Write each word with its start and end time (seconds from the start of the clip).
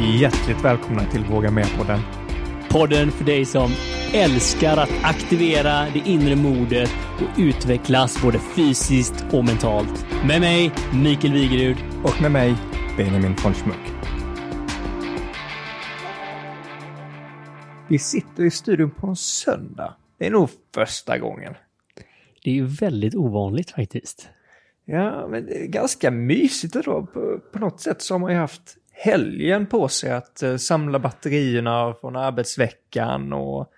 Hjärtligt 0.00 0.64
välkomna 0.64 1.04
till 1.04 1.24
Våga 1.24 1.50
Med-podden. 1.50 2.00
Podden 2.70 3.10
för 3.10 3.24
dig 3.24 3.44
som 3.44 3.70
älskar 4.14 4.76
att 4.76 4.90
aktivera 5.02 5.90
det 5.94 6.02
inre 6.10 6.36
modet 6.36 6.90
och 7.16 7.38
utvecklas 7.38 8.22
både 8.22 8.38
fysiskt 8.38 9.24
och 9.32 9.44
mentalt. 9.44 10.06
Med 10.26 10.40
mig, 10.40 10.72
Mikael 11.02 11.32
Wigerud. 11.32 11.76
Och 12.04 12.22
med 12.22 12.32
mig, 12.32 12.54
Benjamin 12.96 13.34
von 13.44 13.54
Schmuck. 13.54 13.92
Vi 17.88 17.98
sitter 17.98 18.44
i 18.44 18.50
studion 18.50 18.90
på 18.90 19.06
en 19.06 19.16
söndag. 19.16 19.94
Det 20.18 20.26
är 20.26 20.30
nog 20.30 20.48
första 20.74 21.18
gången. 21.18 21.54
Det 22.44 22.50
är 22.50 22.54
ju 22.54 22.64
väldigt 22.64 23.14
ovanligt 23.14 23.70
faktiskt. 23.70 24.28
Ja, 24.84 25.28
men 25.28 25.46
det 25.46 25.62
är 25.62 25.66
ganska 25.66 26.10
mysigt 26.10 26.74
då. 26.74 27.06
På, 27.06 27.40
på 27.52 27.58
något 27.58 27.80
sätt 27.80 28.02
så 28.02 28.14
har 28.14 28.18
man 28.18 28.32
ju 28.32 28.38
haft 28.38 28.76
helgen 28.98 29.66
på 29.66 29.88
sig 29.88 30.10
att 30.10 30.42
uh, 30.42 30.56
samla 30.56 30.98
batterierna 30.98 31.94
från 32.00 32.16
arbetsveckan 32.16 33.32
och 33.32 33.72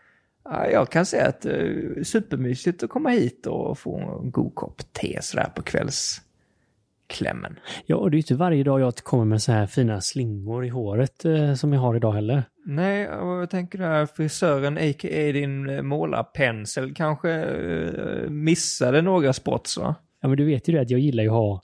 jag 0.73 0.91
kan 0.91 1.07
säga 1.07 1.27
att 1.27 1.41
det 1.41 1.63
uh, 1.63 1.99
är 1.99 2.05
supermysigt 2.05 2.83
att 2.83 2.91
komma 2.91 3.11
hit 3.11 3.47
och 3.47 3.79
få 3.79 4.21
en 4.23 4.31
god 4.31 4.55
kopp 4.55 4.93
te 4.93 5.19
sådär 5.23 5.49
på 5.55 5.63
kvällsklämmen. 5.63 7.59
Ja, 7.87 7.97
och 7.97 8.11
det 8.11 8.15
är 8.15 8.17
ju 8.17 8.23
inte 8.23 8.35
varje 8.35 8.65
dag 8.65 8.81
jag 8.81 8.97
kommer 8.97 9.25
med 9.25 9.43
så 9.43 9.53
här 9.53 9.67
fina 9.67 10.01
slingor 10.01 10.65
i 10.65 10.69
håret 10.69 11.25
eh, 11.25 11.55
som 11.55 11.73
jag 11.73 11.81
har 11.81 11.97
idag 11.97 12.13
heller. 12.13 12.43
Nej, 12.67 13.09
och 13.09 13.37
jag 13.37 13.51
tänker 13.51 13.79
där 13.79 14.07
frisören, 14.07 14.79
a.k.a. 14.79 15.33
din 15.33 15.71
eh, 15.71 15.83
målarpensel, 15.83 16.95
kanske 16.95 17.45
uh, 17.45 18.31
missade 18.31 19.03
några 19.03 19.33
spots 19.33 19.77
va? 19.77 19.95
Ja, 20.21 20.29
men 20.29 20.37
du 20.37 20.45
vet 20.45 20.69
ju 20.69 20.73
det 20.73 20.81
att 20.81 20.91
jag 20.91 21.01
gillar 21.01 21.23
ju 21.23 21.29
att 21.29 21.35
ha 21.35 21.63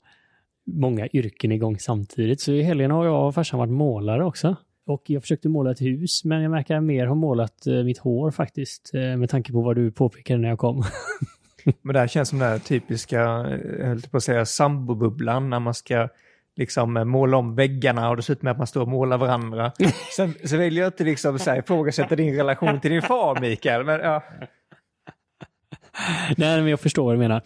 många 0.67 1.07
yrken 1.13 1.51
igång 1.51 1.79
samtidigt. 1.79 2.41
Så 2.41 2.51
i 2.51 2.61
helgen 2.61 2.91
har 2.91 3.05
jag 3.05 3.27
och 3.27 3.35
farsan 3.35 3.59
varit 3.59 3.71
målare 3.71 4.25
också. 4.25 4.55
Och 4.87 5.03
jag 5.05 5.21
försökte 5.21 5.49
måla 5.49 5.71
ett 5.71 5.81
hus, 5.81 6.23
men 6.23 6.41
jag 6.41 6.51
märker 6.51 6.73
att 6.73 6.77
jag 6.77 6.83
mer 6.83 7.05
har 7.05 7.15
målat 7.15 7.67
eh, 7.67 7.83
mitt 7.83 7.97
hår 7.97 8.31
faktiskt, 8.31 8.91
eh, 8.93 9.17
med 9.17 9.29
tanke 9.29 9.51
på 9.51 9.61
vad 9.61 9.75
du 9.75 9.91
påpekade 9.91 10.39
när 10.39 10.49
jag 10.49 10.59
kom. 10.59 10.83
Men 11.81 11.93
det 11.93 11.99
här 11.99 12.07
känns 12.07 12.29
som 12.29 12.39
den 12.39 12.49
här 12.49 12.59
typiska, 12.59 13.21
eh, 13.21 13.79
jag 13.79 13.87
höll 13.87 14.01
på 14.01 14.17
att 14.17 14.23
säga 14.23 14.45
sambobubblan, 14.45 15.49
när 15.49 15.59
man 15.59 15.73
ska 15.73 16.09
liksom 16.55 17.09
måla 17.09 17.37
om 17.37 17.55
väggarna 17.55 18.09
och 18.09 18.15
dessutom 18.15 18.47
att 18.47 18.57
man 18.57 18.67
står 18.67 18.81
och 18.81 18.87
målar 18.87 19.17
varandra. 19.17 19.71
Sen 20.15 20.33
så 20.43 20.57
vill 20.57 20.77
jag 20.77 20.87
inte 20.87 21.03
liksom 21.03 21.39
så 21.39 21.49
här, 21.49 21.59
ifrågasätta 21.59 22.15
din 22.15 22.35
relation 22.35 22.79
till 22.79 22.91
din 22.91 23.01
far, 23.01 23.41
Mikael, 23.41 23.83
men 23.83 23.99
ja. 23.99 24.23
Nej, 26.37 26.61
men 26.61 26.67
jag 26.67 26.79
förstår 26.79 27.03
vad 27.05 27.13
du 27.13 27.19
menar. 27.19 27.41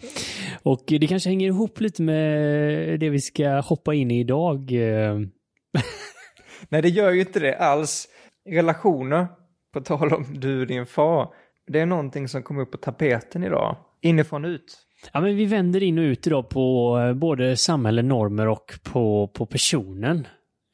Och 0.63 0.83
det 0.87 1.07
kanske 1.07 1.29
hänger 1.29 1.47
ihop 1.47 1.79
lite 1.79 2.01
med 2.01 2.99
det 2.99 3.09
vi 3.09 3.19
ska 3.21 3.59
hoppa 3.59 3.93
in 3.93 4.11
i 4.11 4.19
idag. 4.19 4.71
eh. 4.71 5.19
Nej, 6.69 6.81
det 6.81 6.89
gör 6.89 7.11
ju 7.11 7.19
inte 7.19 7.39
det 7.39 7.55
alls. 7.57 8.07
Relationer, 8.49 9.27
på 9.73 9.81
tal 9.81 10.13
om 10.13 10.25
du 10.39 10.61
och 10.61 10.67
din 10.67 10.85
far, 10.85 11.27
det 11.67 11.79
är 11.79 11.85
någonting 11.85 12.27
som 12.27 12.43
kommer 12.43 12.61
upp 12.61 12.71
på 12.71 12.77
tapeten 12.77 13.43
idag. 13.43 13.77
Inifrån 14.01 14.45
ut. 14.45 14.77
Ja, 15.13 15.21
men 15.21 15.35
vi 15.35 15.45
vänder 15.45 15.83
in 15.83 15.97
och 15.99 16.03
ut 16.03 16.27
idag 16.27 16.49
på 16.49 16.97
eh, 16.99 17.13
både 17.13 17.57
samhälle, 17.57 18.01
normer 18.01 18.47
och 18.47 18.73
på, 18.83 19.27
på 19.27 19.45
personen. 19.45 20.27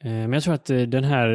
Eh, 0.04 0.10
Men 0.10 0.32
jag 0.32 0.42
tror 0.42 0.54
att 0.54 0.66
den 0.66 1.04
här 1.04 1.28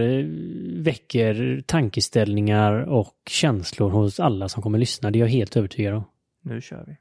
väcker 0.83 1.63
tankeställningar 1.67 2.73
och 2.73 3.13
känslor 3.29 3.89
hos 3.89 4.19
alla 4.19 4.49
som 4.49 4.63
kommer 4.63 4.77
lyssna. 4.79 5.11
Det 5.11 5.17
är 5.17 5.21
jag 5.21 5.27
helt 5.27 5.57
övertygad 5.57 5.93
om. 5.93 6.03
Nu 6.45 6.61
kör 6.61 6.85
vi. 6.87 6.97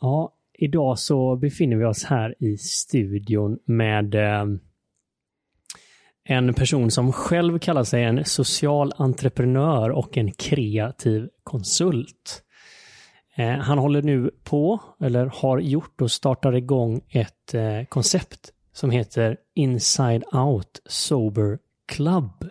Ja, 0.00 0.34
idag 0.52 0.98
så 0.98 1.36
befinner 1.36 1.76
vi 1.76 1.84
oss 1.84 2.04
här 2.04 2.34
i 2.38 2.56
studion 2.56 3.58
med 3.64 4.14
eh, 4.14 4.44
en 6.24 6.54
person 6.54 6.90
som 6.90 7.12
själv 7.12 7.58
kallar 7.58 7.84
sig 7.84 8.04
en 8.04 8.24
social 8.24 8.92
entreprenör 8.96 9.90
och 9.90 10.18
en 10.18 10.32
kreativ 10.32 11.28
konsult. 11.42 12.44
Eh, 13.38 13.58
han 13.58 13.78
håller 13.78 14.02
nu 14.02 14.30
på, 14.44 14.80
eller 15.00 15.26
har 15.26 15.58
gjort 15.58 16.00
och 16.00 16.10
startar 16.10 16.54
igång 16.56 17.00
ett 17.08 17.54
eh, 17.54 17.84
koncept 17.88 18.52
som 18.72 18.90
heter 18.90 19.36
Inside 19.54 20.24
Out 20.32 20.80
Sober 20.86 21.58
Club. 21.88 22.50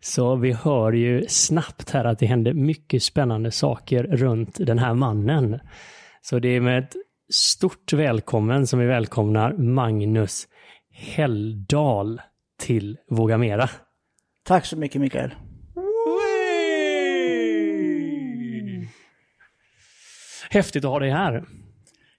Så 0.00 0.36
vi 0.36 0.52
hör 0.52 0.92
ju 0.92 1.24
snabbt 1.28 1.90
här 1.90 2.04
att 2.04 2.18
det 2.18 2.26
händer 2.26 2.52
mycket 2.52 3.02
spännande 3.02 3.50
saker 3.50 4.02
runt 4.02 4.56
den 4.66 4.78
här 4.78 4.94
mannen. 4.94 5.60
Så 6.22 6.38
det 6.38 6.48
är 6.48 6.60
med 6.60 6.78
ett 6.78 6.96
stort 7.32 7.92
välkommen 7.92 8.66
som 8.66 8.78
vi 8.78 8.86
välkomnar 8.86 9.52
Magnus 9.52 10.48
Helldal 10.90 12.20
till 12.58 12.98
Våga 13.10 13.38
Mera. 13.38 13.70
Tack 14.44 14.66
så 14.66 14.76
mycket 14.76 15.00
Mikael. 15.00 15.30
Häftigt 20.52 20.84
att 20.84 20.90
ha 20.90 20.98
dig 20.98 21.10
här. 21.10 21.44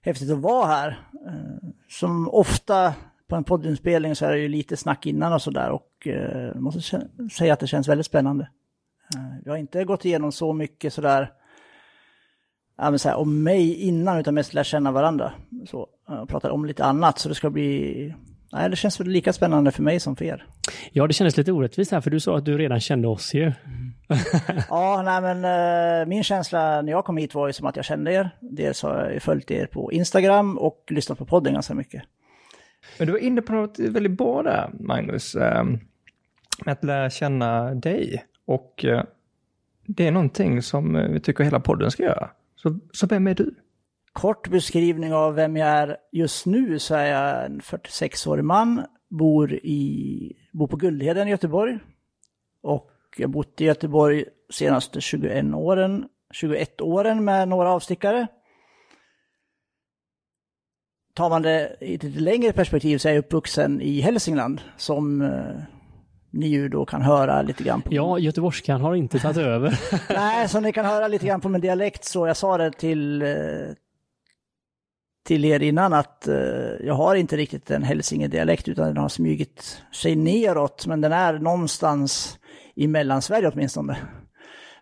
Häftigt 0.02 0.30
att 0.30 0.38
vara 0.38 0.66
här. 0.66 0.88
Eh, 1.26 1.68
som 1.88 2.28
ofta 2.28 2.94
på 3.28 3.36
en 3.36 3.44
poddinspelning 3.44 4.16
så 4.16 4.26
är 4.26 4.32
det 4.32 4.38
ju 4.38 4.48
lite 4.48 4.76
snack 4.76 5.06
innan 5.06 5.32
och 5.32 5.42
sådär 5.42 5.70
och 5.70 6.06
eh, 6.06 6.46
jag 6.46 6.62
måste 6.62 7.00
säga 7.32 7.52
att 7.52 7.60
det 7.60 7.66
känns 7.66 7.88
väldigt 7.88 8.06
spännande. 8.06 8.48
Eh, 9.16 9.38
jag 9.44 9.52
har 9.52 9.56
inte 9.56 9.84
gått 9.84 10.04
igenom 10.04 10.32
så 10.32 10.52
mycket 10.52 10.92
sådär, 10.92 11.32
ja, 12.76 12.90
men 12.90 12.98
så 12.98 13.08
här, 13.08 13.16
om 13.16 13.42
mig 13.42 13.74
innan 13.74 14.18
utan 14.18 14.34
mest 14.34 14.54
lära 14.54 14.64
känna 14.64 14.92
varandra. 14.92 15.32
Så, 15.66 15.86
eh, 16.08 16.14
och 16.14 16.28
pratar 16.28 16.50
om 16.50 16.64
lite 16.64 16.84
annat 16.84 17.18
så 17.18 17.28
det 17.28 17.34
ska 17.34 17.50
bli, 17.50 18.14
nej 18.52 18.70
det 18.70 18.76
känns 18.76 19.00
väl 19.00 19.06
lika 19.08 19.32
spännande 19.32 19.70
för 19.72 19.82
mig 19.82 20.00
som 20.00 20.16
för 20.16 20.24
er. 20.24 20.46
Ja, 20.92 21.06
det 21.06 21.12
kändes 21.12 21.36
lite 21.36 21.52
orättvist 21.52 21.92
här 21.92 22.00
för 22.00 22.10
du 22.10 22.20
sa 22.20 22.38
att 22.38 22.44
du 22.44 22.58
redan 22.58 22.80
kände 22.80 23.08
oss 23.08 23.34
ju. 23.34 23.52
Ja, 24.68 25.02
nej 25.04 25.20
men 25.34 25.44
eh, 26.00 26.06
min 26.08 26.24
känsla 26.24 26.82
när 26.82 26.92
jag 26.92 27.04
kom 27.04 27.16
hit 27.16 27.34
var 27.34 27.46
ju 27.46 27.52
som 27.52 27.66
att 27.66 27.76
jag 27.76 27.84
kände 27.84 28.12
er. 28.12 28.30
Dels 28.40 28.82
har 28.82 29.10
jag 29.10 29.22
följt 29.22 29.50
er 29.50 29.66
på 29.66 29.92
Instagram 29.92 30.58
och 30.58 30.84
lyssnat 30.90 31.18
på 31.18 31.24
podden 31.26 31.52
ganska 31.54 31.74
mycket. 31.74 32.02
Men 32.98 33.06
du 33.06 33.12
var 33.12 33.20
inne 33.20 33.42
på 33.42 33.52
något 33.52 33.78
väldigt 33.78 34.12
bra 34.18 34.42
där, 34.42 34.70
Magnus. 34.80 35.34
ehm, 35.34 35.78
Med 36.64 36.72
att 36.72 36.84
lära 36.84 37.10
känna 37.10 37.74
dig. 37.74 38.24
Och 38.46 38.84
eh, 38.84 39.02
det 39.86 40.06
är 40.06 40.10
någonting 40.10 40.62
som 40.62 40.96
eh, 40.96 41.08
vi 41.08 41.20
tycker 41.20 41.44
hela 41.44 41.60
podden 41.60 41.90
ska 41.90 42.02
göra. 42.02 42.30
Så, 42.56 42.78
så 42.92 43.06
vem 43.06 43.26
är 43.26 43.34
du? 43.34 43.54
Kort 44.12 44.48
beskrivning 44.48 45.14
av 45.14 45.34
vem 45.34 45.56
jag 45.56 45.68
är 45.68 45.96
just 46.12 46.46
nu 46.46 46.78
så 46.78 46.94
är 46.94 47.06
jag 47.06 47.44
en 47.44 47.60
46-årig 47.60 48.44
man, 48.44 48.82
bor, 49.10 49.54
i, 49.54 50.32
bor 50.52 50.66
på 50.66 50.76
Guldheden 50.76 51.28
i 51.28 51.30
Göteborg. 51.30 51.78
Och 52.62 52.90
jag 53.16 53.28
har 53.28 53.32
bott 53.32 53.60
i 53.60 53.64
Göteborg 53.64 54.24
senaste 54.50 55.00
21 55.00 55.54
åren, 55.54 56.08
21 56.32 56.80
åren 56.80 57.24
med 57.24 57.48
några 57.48 57.70
avstickare. 57.70 58.26
Tar 61.14 61.30
man 61.30 61.42
det 61.42 61.76
i 61.80 61.94
ett 61.94 62.02
lite 62.02 62.20
längre 62.20 62.52
perspektiv 62.52 62.98
så 62.98 63.08
är 63.08 63.12
jag 63.12 63.18
uppvuxen 63.18 63.80
i 63.80 64.00
Hälsingland 64.00 64.60
som 64.76 65.22
eh, 65.22 65.62
ni 66.30 66.46
ju 66.46 66.68
då 66.68 66.84
kan 66.84 67.02
höra 67.02 67.42
lite 67.42 67.64
grann 67.64 67.82
på. 67.82 67.94
Ja, 67.94 68.18
göteborgskan 68.18 68.80
har 68.80 68.94
inte 68.94 69.18
tagit 69.18 69.36
över. 69.36 69.80
Nej, 70.14 70.48
som 70.48 70.62
ni 70.62 70.72
kan 70.72 70.84
höra 70.84 71.08
lite 71.08 71.26
grann 71.26 71.40
på 71.40 71.48
min 71.48 71.60
dialekt 71.60 72.04
så 72.04 72.26
jag 72.26 72.36
sa 72.36 72.58
det 72.58 72.70
till, 72.70 73.22
eh, 73.22 73.28
till 75.24 75.44
er 75.44 75.62
innan 75.62 75.92
att 75.92 76.28
eh, 76.28 76.36
jag 76.80 76.94
har 76.94 77.14
inte 77.14 77.36
riktigt 77.36 77.70
en 77.70 77.82
hälsingedialekt 77.82 78.68
utan 78.68 78.86
den 78.86 78.96
har 78.96 79.08
smugit 79.08 79.82
sig 79.92 80.16
neråt 80.16 80.86
men 80.86 81.00
den 81.00 81.12
är 81.12 81.38
någonstans 81.38 82.38
i 82.74 82.88
Mellansverige 82.88 83.50
åtminstone. 83.54 83.96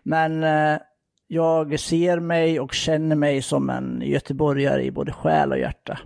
Men 0.03 0.43
eh, 0.43 0.79
jag 1.27 1.79
ser 1.79 2.19
mig 2.19 2.59
och 2.59 2.73
känner 2.73 3.15
mig 3.15 3.41
som 3.41 3.69
en 3.69 4.01
göteborgare 4.05 4.83
i 4.83 4.91
både 4.91 5.11
själ 5.11 5.51
och 5.51 5.59
hjärta. 5.59 5.99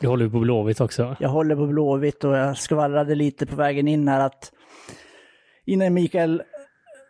Du 0.00 0.08
håller 0.08 0.28
på 0.28 0.40
Blåvitt 0.40 0.80
också. 0.80 1.16
Jag 1.20 1.28
håller 1.28 1.56
på 1.56 1.66
Blåvitt 1.66 2.24
och 2.24 2.36
jag 2.36 2.58
skvallrade 2.58 3.14
lite 3.14 3.46
på 3.46 3.56
vägen 3.56 3.88
in 3.88 4.08
här 4.08 4.20
att 4.20 4.52
innan 5.64 5.94
Mikael, 5.94 6.42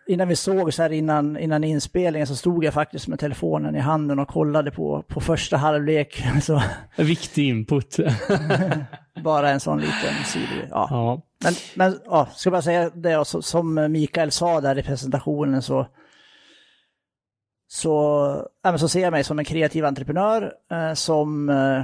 innan 0.07 0.29
vi 0.29 0.37
såg 0.37 0.75
så 0.75 0.83
här 0.83 0.93
innan, 0.93 1.37
innan 1.37 1.65
inspelningen 1.65 2.27
så 2.27 2.37
stod 2.37 2.65
jag 2.65 2.75
faktiskt 2.75 3.09
med 3.09 3.19
telefonen 3.19 3.77
i 3.77 3.79
handen 3.79 4.19
och 4.19 4.29
kollade 4.29 4.71
på, 4.71 5.05
på 5.09 5.21
första 5.21 5.57
halvlek. 5.57 6.25
Så 6.43 6.63
Viktig 6.97 7.49
input. 7.49 7.97
bara 9.25 9.51
en 9.51 9.61
sån 9.61 9.79
liten 9.79 10.25
sidogrej. 10.27 10.69
Ja. 10.71 10.89
ja. 10.91 11.23
Men, 11.45 11.55
men 11.75 12.01
ja, 12.05 12.29
ska 12.35 12.51
bara 12.51 12.63
säga 12.63 12.91
det 12.95 13.25
så, 13.25 13.43
som 13.43 13.93
Mikael 13.93 14.31
sa 14.31 14.61
där 14.61 14.79
i 14.79 14.83
presentationen 14.83 15.63
så 15.63 15.87
så, 17.67 18.49
men 18.63 18.79
så 18.79 18.89
ser 18.89 19.01
jag 19.01 19.11
mig 19.11 19.25
som 19.25 19.39
en 19.39 19.45
kreativ 19.45 19.85
entreprenör 19.85 20.53
eh, 20.71 20.95
som 20.95 21.49
eh, 21.49 21.83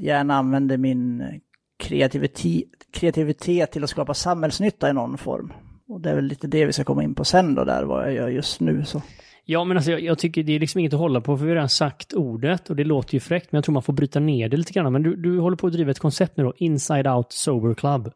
gärna 0.00 0.36
använder 0.36 0.76
min 0.76 1.40
kreativitet, 1.78 2.68
kreativitet 2.92 3.72
till 3.72 3.84
att 3.84 3.90
skapa 3.90 4.14
samhällsnytta 4.14 4.90
i 4.90 4.92
någon 4.92 5.18
form. 5.18 5.52
Och 5.88 6.00
det 6.00 6.10
är 6.10 6.14
väl 6.14 6.24
lite 6.24 6.46
det 6.46 6.66
vi 6.66 6.72
ska 6.72 6.84
komma 6.84 7.02
in 7.02 7.14
på 7.14 7.24
sen 7.24 7.54
då, 7.54 7.64
där 7.64 7.84
vad 7.84 8.06
jag 8.06 8.12
gör 8.12 8.28
just 8.28 8.60
nu. 8.60 8.84
Så. 8.84 9.02
Ja, 9.44 9.64
men 9.64 9.76
alltså 9.76 9.90
jag, 9.90 10.00
jag, 10.00 10.18
tycker 10.18 10.42
det 10.42 10.52
är 10.52 10.60
liksom 10.60 10.78
inget 10.78 10.92
att 10.92 11.00
hålla 11.00 11.20
på 11.20 11.36
för 11.36 11.44
vi 11.44 11.50
har 11.50 11.54
redan 11.54 11.68
sagt 11.68 12.12
ordet 12.12 12.70
och 12.70 12.76
det 12.76 12.84
låter 12.84 13.14
ju 13.14 13.20
fräckt, 13.20 13.52
men 13.52 13.56
jag 13.56 13.64
tror 13.64 13.72
man 13.72 13.82
får 13.82 13.92
bryta 13.92 14.20
ner 14.20 14.48
det 14.48 14.56
lite 14.56 14.72
grann. 14.72 14.92
Men 14.92 15.02
du, 15.02 15.16
du 15.16 15.38
håller 15.38 15.56
på 15.56 15.66
att 15.66 15.72
driva 15.72 15.90
ett 15.90 15.98
koncept 15.98 16.36
nu 16.36 16.44
då, 16.44 16.52
Inside 16.56 17.06
Out 17.06 17.32
Sober 17.32 17.74
Club. 17.74 18.12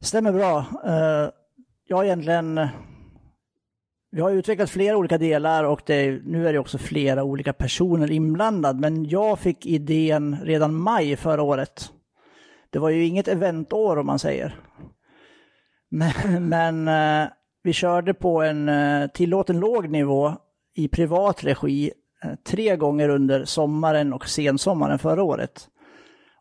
Stämmer 0.00 0.32
bra. 0.32 0.58
Uh, 0.86 1.30
jag 1.88 1.96
har 1.96 2.04
egentligen... 2.04 2.68
Vi 4.10 4.20
har 4.20 4.30
utvecklat 4.30 4.70
flera 4.70 4.96
olika 4.96 5.18
delar 5.18 5.64
och 5.64 5.80
det, 5.86 6.20
nu 6.24 6.48
är 6.48 6.52
det 6.52 6.58
också 6.58 6.78
flera 6.78 7.24
olika 7.24 7.52
personer 7.52 8.10
inblandade, 8.10 8.80
men 8.80 9.04
jag 9.04 9.38
fick 9.38 9.66
idén 9.66 10.36
redan 10.42 10.74
maj 10.74 11.16
förra 11.16 11.42
året. 11.42 11.90
Det 12.70 12.78
var 12.78 12.90
ju 12.90 13.04
inget 13.04 13.28
eventår 13.28 13.98
om 13.98 14.06
man 14.06 14.18
säger. 14.18 14.54
Men, 15.94 16.48
men 16.48 16.88
eh, 16.88 17.28
vi 17.62 17.72
körde 17.72 18.14
på 18.14 18.42
en 18.42 18.68
eh, 18.68 19.06
tillåten 19.06 19.60
låg 19.60 19.90
nivå 19.90 20.32
i 20.74 20.88
privat 20.88 21.44
regi 21.44 21.90
eh, 22.24 22.30
tre 22.46 22.76
gånger 22.76 23.08
under 23.08 23.44
sommaren 23.44 24.12
och 24.12 24.28
sensommaren 24.28 24.98
förra 24.98 25.22
året. 25.22 25.68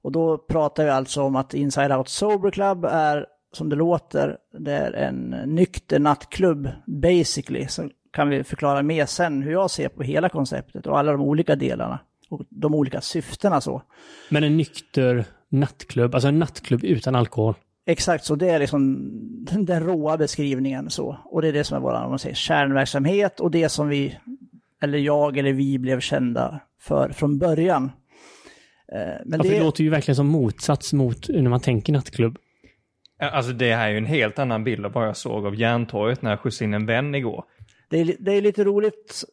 Och 0.04 0.12
då 0.12 0.38
pratar 0.38 0.84
vi 0.84 0.90
alltså 0.90 1.22
om 1.22 1.36
att 1.36 1.54
Inside 1.54 1.92
Out 1.92 2.10
Sober 2.10 2.52
Club 2.52 2.86
är 2.86 3.26
som 3.52 3.70
det 3.70 3.76
låter, 3.76 4.38
det 4.60 4.72
är 4.72 4.92
en 4.92 5.36
nykter 5.46 6.00
nattklubb 6.00 6.70
basically. 6.86 7.68
Så 7.68 7.90
kan 8.12 8.30
vi 8.30 8.44
förklara 8.44 8.84
mer 8.84 9.06
sen 9.06 9.42
hur 9.42 9.52
jag 9.52 9.72
ser 9.72 9.90
på 9.90 10.04
hela 10.04 10.30
konceptet 10.30 10.88
och 10.88 11.00
alla 11.00 11.12
de 11.12 11.22
olika 11.22 11.56
delarna 11.56 12.00
och 12.30 12.42
de 12.50 12.76
olika 12.76 13.02
syftena 13.02 13.62
så. 13.62 13.82
Men 14.30 14.44
en 14.44 14.58
nykter 14.58 15.26
nattklubb, 15.50 16.16
alltså 16.16 16.28
en 16.28 16.40
nattklubb 16.40 16.84
utan 16.84 17.16
alkohol? 17.16 17.56
Exakt 17.86 18.26
så, 18.26 18.36
det 18.36 18.50
är 18.50 18.60
liksom 18.60 19.12
den 19.66 19.84
råa 19.84 20.18
beskrivningen 20.18 20.90
så. 20.90 21.18
Och 21.26 21.42
det 21.42 21.48
är 21.48 21.54
det 21.54 21.64
som 21.64 21.78
är 21.78 21.82
vår 21.82 22.10
man 22.10 22.20
säger, 22.20 22.36
kärnverksamhet 22.36 23.40
och 23.40 23.52
det 23.52 23.70
som 23.70 23.88
vi, 23.88 24.18
eller 24.82 24.98
jag 24.98 25.38
eller 25.38 25.54
vi 25.54 25.80
blev 25.80 26.00
kända 26.00 26.60
för 26.80 27.10
från 27.10 27.38
början. 27.38 27.92
Eh, 28.94 29.22
men 29.26 29.40
ja, 29.40 29.44
det... 29.44 29.50
det 29.50 29.60
låter 29.60 29.84
ju 29.84 29.90
verkligen 29.90 30.16
som 30.16 30.28
motsats 30.28 30.94
mot 30.94 31.30
när 31.30 31.50
man 31.50 31.60
tänker 31.60 31.94
nattklubb. 31.94 32.38
Alltså 33.20 33.52
det 33.52 33.76
här 33.76 33.88
är 33.88 33.92
ju 33.92 33.98
en 33.98 34.06
helt 34.06 34.40
annan 34.40 34.64
bild 34.64 34.86
av 34.86 34.92
vad 34.92 35.08
jag 35.08 35.18
såg 35.18 35.46
av 35.46 35.56
Järntorget 35.56 36.22
när 36.22 36.30
jag 36.30 36.40
skjutsade 36.40 36.66
in 36.66 36.74
en 36.74 36.86
vän 36.86 37.16
igår. 37.16 37.44
Det 37.90 38.00
är, 38.00 38.16
det 38.20 38.32
är 38.32 38.42
lite 38.42 38.64
roligt. 38.64 39.24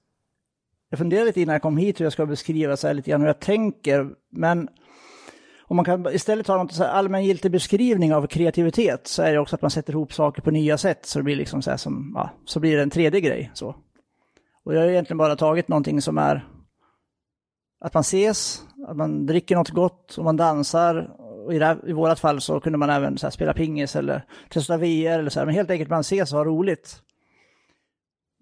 Jag 0.90 0.98
funderade 0.98 1.26
lite 1.26 1.40
innan 1.40 1.52
jag 1.52 1.62
kom 1.62 1.76
hit 1.76 2.00
hur 2.00 2.04
jag 2.04 2.12
ska 2.12 2.26
beskriva 2.26 2.76
så 2.76 2.86
här 2.86 2.94
lite 2.94 3.10
grann 3.10 3.20
hur 3.20 3.28
jag 3.28 3.40
tänker. 3.40 4.08
Men 4.30 4.68
om 5.70 5.76
man 5.76 5.84
kan 5.84 6.06
istället 6.12 6.46
ta 6.46 6.56
något 6.56 6.72
så 6.72 6.84
här 6.84 6.90
allmängiltig 6.90 7.50
beskrivning 7.50 8.14
av 8.14 8.26
kreativitet 8.26 9.06
så 9.06 9.22
är 9.22 9.32
det 9.32 9.38
också 9.38 9.56
att 9.56 9.62
man 9.62 9.70
sätter 9.70 9.92
ihop 9.92 10.12
saker 10.12 10.42
på 10.42 10.50
nya 10.50 10.78
sätt. 10.78 11.06
Så 11.06 11.18
det 11.18 11.22
blir 11.22 11.36
liksom 11.36 11.62
så 11.62 11.70
här 11.70 11.76
som, 11.76 12.12
ja, 12.14 12.30
så 12.44 12.60
blir 12.60 12.76
det 12.76 12.82
en 12.82 12.90
tredje 12.90 13.20
grej. 13.20 13.50
Så. 13.54 13.76
Och 14.64 14.74
jag 14.74 14.80
har 14.80 14.88
egentligen 14.88 15.18
bara 15.18 15.36
tagit 15.36 15.68
någonting 15.68 16.02
som 16.02 16.18
är 16.18 16.46
att 17.80 17.94
man 17.94 18.00
ses, 18.00 18.62
att 18.88 18.96
man 18.96 19.26
dricker 19.26 19.56
något 19.56 19.70
gott 19.70 20.18
och 20.18 20.24
man 20.24 20.36
dansar 20.36 21.10
och 21.18 21.54
i, 21.54 21.58
det 21.58 21.66
här, 21.66 21.88
i 21.88 21.92
vårat 21.92 22.20
fall 22.20 22.40
så 22.40 22.60
kunde 22.60 22.78
man 22.78 22.90
även 22.90 23.16
här, 23.22 23.30
spela 23.30 23.52
pingis 23.52 23.96
eller 23.96 24.24
testa 24.48 24.76
VR 24.76 25.18
eller 25.18 25.30
så 25.30 25.38
här. 25.38 25.46
Men 25.46 25.54
helt 25.54 25.70
enkelt 25.70 25.90
man 25.90 26.00
ses 26.00 26.32
och 26.32 26.38
har 26.38 26.46
roligt. 26.46 27.02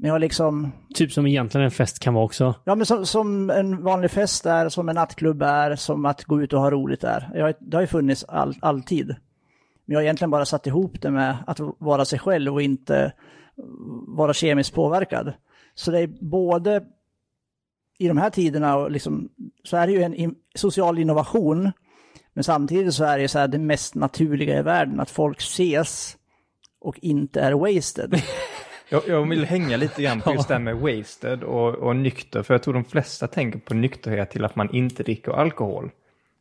Men 0.00 0.11
jag 0.11 0.21
liksom... 0.21 0.73
Typ 0.95 1.12
som 1.12 1.27
egentligen 1.27 1.65
en 1.65 1.71
fest 1.71 1.99
kan 1.99 2.15
vara 2.15 2.25
också. 2.25 2.55
Ja, 2.65 2.75
men 2.75 2.87
som, 2.87 3.06
som 3.06 3.50
en 3.50 3.83
vanlig 3.83 4.11
fest 4.11 4.47
är, 4.47 4.69
som 4.69 4.89
en 4.89 4.95
nattklubb 4.95 5.43
är, 5.43 5.77
som 5.77 6.05
att 6.05 6.25
gå 6.25 6.43
ut 6.43 6.53
och 6.53 6.61
ha 6.61 6.71
roligt 6.71 7.05
är. 7.05 7.31
Jag, 7.35 7.55
det 7.61 7.77
har 7.77 7.83
ju 7.83 7.87
funnits 7.87 8.25
all, 8.25 8.55
alltid. 8.61 9.06
Men 9.06 9.93
jag 9.93 9.97
har 9.97 10.03
egentligen 10.03 10.31
bara 10.31 10.45
satt 10.45 10.67
ihop 10.67 11.00
det 11.00 11.11
med 11.11 11.37
att 11.47 11.61
vara 11.79 12.05
sig 12.05 12.19
själv 12.19 12.55
och 12.55 12.62
inte 12.62 13.12
vara 14.06 14.35
kemiskt 14.35 14.75
påverkad. 14.75 15.33
Så 15.75 15.91
det 15.91 16.01
är 16.01 16.06
både 16.21 16.85
i 17.99 18.09
de 18.09 18.19
här 18.19 18.31
tiderna 18.31 18.89
liksom, 18.89 19.29
så 19.65 19.77
är 19.77 19.87
det 19.87 19.93
ju 19.93 20.03
en 20.03 20.15
in, 20.15 20.35
social 20.55 20.99
innovation 20.99 21.73
men 22.39 22.44
samtidigt 22.44 22.94
så 22.94 23.05
är 23.05 23.19
det 23.19 23.29
så 23.29 23.39
här 23.39 23.49
det 23.49 23.59
mest 23.59 23.94
naturliga 23.94 24.59
i 24.59 24.62
världen 24.62 25.01
att 25.01 25.11
folk 25.11 25.41
ses 25.41 26.17
och 26.81 26.99
inte 26.99 27.41
är 27.41 27.53
wasted. 27.53 28.15
Jag, 28.88 29.02
jag 29.08 29.29
vill 29.29 29.44
hänga 29.44 29.76
lite 29.76 30.02
grann 30.02 30.20
på 30.20 30.32
just 30.32 30.49
det 30.49 30.55
här 30.55 30.61
med 30.61 30.76
wasted 30.76 31.43
och, 31.43 31.75
och 31.75 31.96
nykter, 31.96 32.43
för 32.43 32.55
jag 32.55 32.62
tror 32.62 32.75
de 32.75 32.85
flesta 32.85 33.26
tänker 33.26 33.58
på 33.58 33.75
nykterhet 33.75 34.31
till 34.31 34.44
att 34.44 34.56
man 34.56 34.75
inte 34.75 35.02
dricker 35.02 35.32
alkohol. 35.32 35.90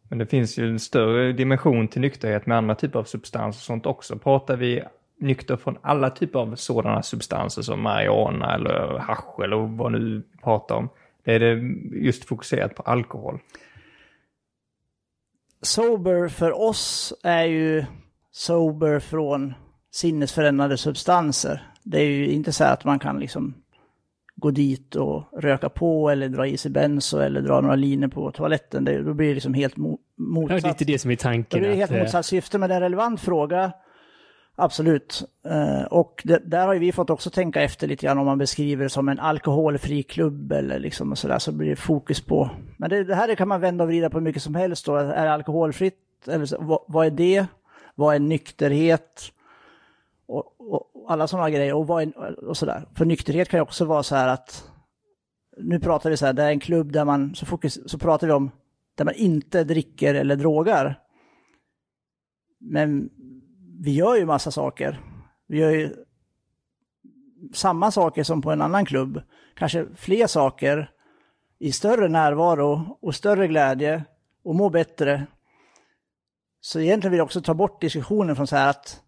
Men 0.10 0.18
det 0.20 0.26
finns 0.26 0.58
ju 0.58 0.70
en 0.70 0.80
större 0.80 1.34
dimension 1.34 1.88
till 1.88 2.02
nykterhet 2.02 2.46
med 2.46 2.58
andra 2.58 2.76
typer 2.76 3.00
av 3.00 3.04
substanser 3.04 3.60
och 3.60 3.64
sånt 3.64 3.86
också. 3.86 4.18
Pratar 4.18 4.58
vi 4.58 4.84
nykter 5.20 5.58
från 5.58 5.78
alla 5.82 6.10
typer 6.10 6.40
av 6.40 6.56
sådana 6.56 7.04
substanser 7.04 7.62
som 7.62 7.82
marijuana 7.82 8.56
eller 8.56 9.00
hasch 9.00 9.44
eller 9.44 9.78
vad 9.78 9.92
nu 9.92 10.24
pratar 10.44 10.76
om. 10.76 10.90
Det 11.24 11.36
är 11.36 11.40
det 11.40 11.76
just 12.06 12.26
fokuserat 12.26 12.76
på 12.76 12.84
alkohol 12.84 13.40
sober 15.62 16.28
för 16.28 16.62
oss 16.62 17.14
är 17.24 17.44
ju 17.44 17.86
sober 18.32 19.00
från 19.00 19.54
sinnesförändrande 19.92 20.78
substanser. 20.78 21.72
Det 21.90 22.00
är 22.00 22.06
ju 22.06 22.32
inte 22.32 22.52
så 22.52 22.64
att 22.64 22.84
man 22.84 23.00
kan 23.00 23.20
liksom 23.20 23.54
gå 24.36 24.52
dit 24.52 24.96
och 24.96 25.24
röka 25.38 25.70
på 25.70 26.10
eller 26.10 26.30
dra 26.30 26.48
i 26.48 26.58
sig 26.58 26.72
benzo 26.72 27.20
eller 27.20 27.42
dra 27.42 27.62
några 27.62 27.76
linor 27.76 28.08
på 28.08 28.32
toaletten. 28.32 28.86
Det, 28.86 29.02
då 29.02 29.14
blir 29.14 29.28
det 29.28 29.34
liksom 29.34 29.54
helt 29.54 29.78
mo 29.78 30.00
motsatt. 30.16 30.78
Det 30.78 30.84
är 30.84 30.86
det 30.86 31.00
som 31.00 31.12
är 31.12 31.16
tanken. 31.16 31.62
Det 31.62 31.68
blir 31.68 31.78
helt 31.78 31.92
motsatt 31.92 32.26
syfte, 32.26 32.58
men 32.58 32.70
det 32.70 32.76
är 32.76 32.78
en 32.78 32.84
relevant 32.84 33.22
fråga. 33.22 33.72
Absolut. 34.56 35.24
Uh, 35.48 35.84
och 35.84 36.22
det, 36.26 36.42
där 36.46 36.66
har 36.66 36.74
ju 36.74 36.80
vi 36.80 36.92
fått 36.92 37.10
också 37.10 37.30
tänka 37.30 37.62
efter 37.62 37.88
lite 37.88 38.06
grann 38.06 38.18
om 38.18 38.26
man 38.26 38.38
beskriver 38.38 38.84
det 38.84 38.90
som 38.90 39.10
en 39.10 39.20
alkoholfri 39.20 40.04
klubb 40.04 40.52
eller 40.52 40.80
liksom 40.80 41.12
och 41.12 41.18
sådär 41.18 41.40
så 41.40 41.52
blir 41.52 41.70
det 41.70 41.76
fokus 41.76 42.22
på. 42.22 42.50
Men 42.78 42.90
det, 42.90 43.04
det 43.04 43.16
här 43.16 43.36
kan 43.36 43.48
man 43.48 43.62
vända 43.62 43.84
och 43.84 43.90
vrida 43.90 44.10
på 44.10 44.22
mycket 44.22 44.44
som 44.44 44.56
helst 44.56 44.86
då. 44.86 44.96
Är 44.96 45.26
det 45.26 45.34
alkoholfritt? 45.34 46.28
Eller 46.28 46.46
så, 46.46 46.58
vad, 46.60 46.80
vad, 46.88 47.06
är 47.06 47.12
det? 47.12 47.46
Vad 47.96 48.16
är 48.16 48.20
nykterhet? 48.20 49.22
Och, 50.28 50.62
och 50.74 50.92
alla 51.08 51.28
sådana 51.28 51.50
grejer. 51.50 51.74
Och, 51.74 51.88
vad 51.88 52.14
och 52.48 52.58
sådär. 52.58 52.88
För 52.96 53.06
nykterhet 53.06 53.50
kan 53.50 53.58
ju 53.58 53.62
också 53.62 53.86
vara 53.86 54.04
så 54.04 54.16
här 54.16 54.28
att 54.28 54.72
nu 55.58 55.80
pratar 55.80 56.10
vi 56.10 56.18
så 56.18 56.26
här, 56.26 56.34
det 56.34 56.44
är 56.44 56.50
en 56.50 56.60
klubb 56.60 56.92
där 56.92 57.06
man, 57.06 57.36
så, 57.36 57.46
fokus, 57.46 57.92
så 57.92 57.98
pratar 57.98 58.28
vi 58.28 58.34
om 58.34 58.52
där 58.96 59.06
man 59.06 59.14
inte 59.14 59.64
dricker 59.64 60.16
eller 60.16 60.36
drogar. 60.36 61.00
Men 62.60 63.10
vi 63.80 63.92
gör 63.92 64.16
ju 64.16 64.26
massa 64.26 64.52
saker. 64.52 65.02
Vi 65.48 65.58
gör 65.58 65.72
ju 65.72 65.96
samma 67.54 67.92
saker 67.92 68.24
som 68.24 68.42
på 68.42 68.52
en 68.52 68.62
annan 68.62 68.86
klubb. 68.86 69.22
Kanske 69.56 69.86
fler 69.96 70.28
saker 70.28 70.92
i 71.60 71.72
större 71.72 72.08
närvaro 72.08 72.98
och 73.02 73.16
större 73.16 73.48
glädje 73.48 74.04
och 74.44 74.56
må 74.56 74.70
bättre. 74.70 75.26
Så 76.62 76.80
egentligen 76.80 77.12
vill 77.12 77.18
jag 77.18 77.26
också 77.26 77.42
ta 77.42 77.54
bort 77.54 77.82
diskussionen 77.82 78.36
från 78.36 78.48
så 78.48 78.56
här 78.56 78.70
att 78.70 79.02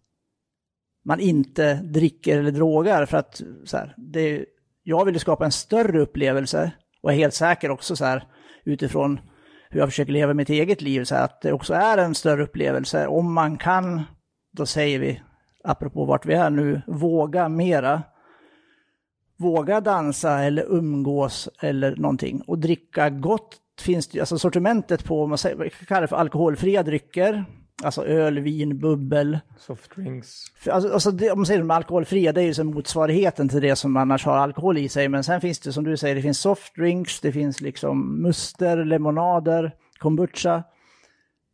man 1.10 1.20
inte 1.20 1.74
dricker 1.74 2.38
eller 2.38 2.50
drogar 2.50 3.06
för 3.06 3.16
att 3.16 3.42
så 3.64 3.76
här, 3.76 3.94
det, 3.96 4.44
jag 4.82 5.04
vill 5.04 5.20
skapa 5.20 5.44
en 5.44 5.52
större 5.52 6.00
upplevelse 6.00 6.72
och 7.02 7.12
är 7.12 7.16
helt 7.16 7.34
säker 7.34 7.70
också 7.70 7.96
så 7.96 8.04
här 8.04 8.24
utifrån 8.64 9.20
hur 9.70 9.80
jag 9.80 9.88
försöker 9.88 10.12
leva 10.12 10.34
mitt 10.34 10.48
eget 10.48 10.82
liv 10.82 11.04
så 11.04 11.14
här, 11.14 11.24
att 11.24 11.40
det 11.40 11.52
också 11.52 11.74
är 11.74 11.98
en 11.98 12.14
större 12.14 12.42
upplevelse 12.42 13.06
om 13.06 13.32
man 13.32 13.58
kan 13.58 14.02
då 14.52 14.66
säger 14.66 14.98
vi, 14.98 15.22
apropå 15.64 16.04
vart 16.04 16.26
vi 16.26 16.34
är 16.34 16.50
nu, 16.50 16.82
våga 16.86 17.48
mera. 17.48 18.02
Våga 19.36 19.80
dansa 19.80 20.40
eller 20.42 20.62
umgås 20.62 21.48
eller 21.60 21.96
någonting. 21.96 22.42
Och 22.46 22.58
dricka 22.58 23.10
gott 23.10 23.56
finns 23.80 24.08
det 24.08 24.20
alltså 24.20 24.38
sortimentet 24.38 25.04
på, 25.04 25.26
man 25.26 25.38
säger, 25.38 25.56
vi 25.56 25.70
kallar 25.70 26.00
det 26.00 26.08
för 26.08 26.16
alkoholfria 26.16 26.82
drycker. 26.82 27.44
Alltså 27.82 28.06
öl, 28.06 28.40
vin, 28.40 28.78
bubbel. 28.78 29.38
Softdrinks. 29.58 30.44
Alltså, 30.70 30.92
alltså 30.92 31.10
det, 31.10 31.30
om 31.30 31.38
man 31.38 31.46
säger 31.46 31.60
de 31.60 31.70
alkoholfria, 31.70 32.32
det 32.32 32.40
är 32.40 32.44
ju 32.44 32.54
som 32.54 32.66
motsvarigheten 32.66 33.48
till 33.48 33.60
det 33.60 33.76
som 33.76 33.96
annars 33.96 34.24
har 34.24 34.36
alkohol 34.36 34.78
i 34.78 34.88
sig. 34.88 35.08
Men 35.08 35.24
sen 35.24 35.40
finns 35.40 35.58
det 35.58 35.72
som 35.72 35.84
du 35.84 35.96
säger, 35.96 36.14
det 36.14 36.22
finns 36.22 36.40
softdrinks, 36.40 37.20
det 37.20 37.32
finns 37.32 37.60
liksom 37.60 38.22
muster, 38.22 38.84
lemonader, 38.84 39.74
kombucha. 39.98 40.62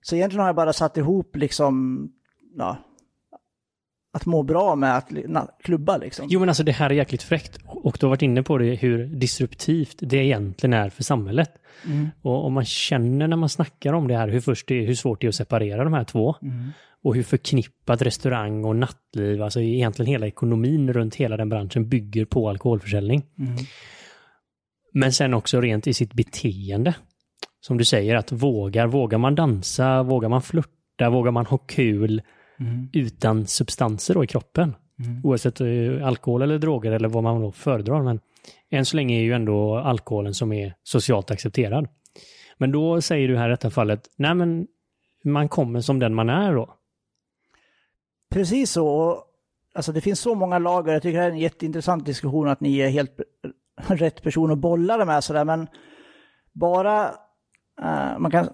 Så 0.02 0.16
egentligen 0.16 0.40
har 0.40 0.48
jag 0.48 0.56
bara 0.56 0.72
satt 0.72 0.96
ihop 0.96 1.36
liksom 1.36 2.08
ja, 2.56 2.76
att 4.16 4.26
må 4.26 4.42
bra 4.42 4.76
med 4.76 4.96
att 4.96 5.10
klubba 5.62 5.96
liksom. 5.96 6.26
Jo 6.28 6.40
men 6.40 6.48
alltså 6.48 6.62
det 6.62 6.72
här 6.72 6.90
är 6.90 6.94
jäkligt 6.94 7.22
fräckt. 7.22 7.58
Och 7.66 7.96
du 8.00 8.06
har 8.06 8.10
varit 8.10 8.22
inne 8.22 8.42
på 8.42 8.58
det 8.58 8.74
hur 8.74 9.06
disruptivt 9.06 9.96
det 10.00 10.16
egentligen 10.16 10.72
är 10.72 10.90
för 10.90 11.02
samhället. 11.02 11.50
Mm. 11.84 12.08
Och 12.22 12.44
om 12.44 12.52
man 12.52 12.64
känner 12.64 13.28
när 13.28 13.36
man 13.36 13.48
snackar 13.48 13.92
om 13.92 14.08
det 14.08 14.16
här 14.16 14.28
hur, 14.28 14.40
först 14.40 14.68
det, 14.68 14.86
hur 14.86 14.94
svårt 14.94 15.20
det 15.20 15.26
är 15.26 15.28
att 15.28 15.34
separera 15.34 15.84
de 15.84 15.92
här 15.92 16.04
två. 16.04 16.34
Mm. 16.42 16.70
Och 17.02 17.14
hur 17.14 17.22
förknippat 17.22 18.02
restaurang 18.02 18.64
och 18.64 18.76
nattliv, 18.76 19.42
alltså 19.42 19.60
egentligen 19.60 20.10
hela 20.10 20.26
ekonomin 20.26 20.92
runt 20.92 21.14
hela 21.14 21.36
den 21.36 21.48
branschen 21.48 21.88
bygger 21.88 22.24
på 22.24 22.48
alkoholförsäljning. 22.48 23.22
Mm. 23.38 23.56
Men 24.92 25.12
sen 25.12 25.34
också 25.34 25.60
rent 25.60 25.86
i 25.86 25.94
sitt 25.94 26.12
beteende. 26.12 26.94
Som 27.60 27.78
du 27.78 27.84
säger, 27.84 28.14
att 28.14 28.32
vågar, 28.32 28.86
vågar 28.86 29.18
man 29.18 29.34
dansa, 29.34 30.02
vågar 30.02 30.28
man 30.28 30.42
flirta, 30.42 31.10
vågar 31.10 31.30
man 31.30 31.46
ha 31.46 31.58
kul, 31.58 32.22
mm. 32.60 32.88
utan 32.92 33.46
substanser 33.46 34.14
då 34.14 34.24
i 34.24 34.26
kroppen. 34.26 34.74
Mm. 34.98 35.20
Oavsett 35.24 35.60
eh, 35.60 36.06
alkohol 36.06 36.42
eller 36.42 36.58
droger 36.58 36.92
eller 36.92 37.08
vad 37.08 37.22
man 37.22 37.40
då 37.40 37.52
föredrar. 37.52 38.02
Men 38.02 38.20
än 38.70 38.84
så 38.84 38.96
länge 38.96 39.18
är 39.18 39.22
ju 39.22 39.32
ändå 39.32 39.76
alkoholen 39.76 40.34
som 40.34 40.52
är 40.52 40.74
socialt 40.82 41.30
accepterad. 41.30 41.88
Men 42.58 42.72
då 42.72 43.00
säger 43.00 43.28
du 43.28 43.36
här 43.36 43.48
i 43.48 43.50
detta 43.50 43.70
fallet, 43.70 44.10
nej 44.16 44.34
men 44.34 44.66
man 45.24 45.48
kommer 45.48 45.80
som 45.80 45.98
den 45.98 46.14
man 46.14 46.28
är 46.28 46.54
då. 46.54 46.74
Precis 48.30 48.70
så. 48.70 49.18
Alltså 49.74 49.92
det 49.92 50.00
finns 50.00 50.20
så 50.20 50.34
många 50.34 50.58
lager. 50.58 50.92
Jag 50.92 51.02
tycker 51.02 51.16
det 51.16 51.22
här 51.22 51.30
är 51.30 51.34
en 51.34 51.38
jätteintressant 51.38 52.06
diskussion 52.06 52.48
att 52.48 52.60
ni 52.60 52.78
är 52.78 52.88
helt 52.88 53.20
rätt 53.86 54.22
person 54.22 54.50
att 54.50 54.58
bolla 54.58 54.96
det 54.96 55.04
med 55.04 55.24
sådär. 55.24 55.44
Men 55.44 55.66
bara, 56.52 57.08
uh, 57.82 58.18
man 58.18 58.30
kan 58.30 58.48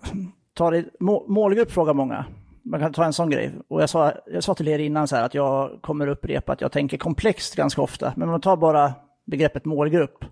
ta 0.55 0.71
det, 0.71 0.85
målgrupp 1.29 1.71
frågar 1.71 1.95
många. 1.95 2.25
Man 2.65 2.81
kan 2.81 2.93
ta 2.93 3.05
en 3.05 3.13
sån 3.13 3.31
grej. 3.31 3.53
Och 3.69 3.83
jag 3.83 3.91
sa, 3.91 4.13
jag 4.27 4.45
sa 4.45 4.55
till 4.55 4.69
er 4.69 4.79
innan 4.79 5.09
så 5.09 5.17
här 5.17 5.23
att 5.23 5.35
jag 5.35 5.79
kommer 5.83 6.07
upprepa 6.07 6.53
att 6.53 6.61
jag 6.61 6.73
tänker 6.73 6.97
komplext 6.97 7.57
ganska 7.57 7.83
ofta. 7.83 8.13
Men 8.17 8.29
om 8.29 8.31
man 8.31 8.41
tar 8.41 8.57
bara 8.57 8.93
begreppet 9.27 9.65
målgrupp. 9.65 10.25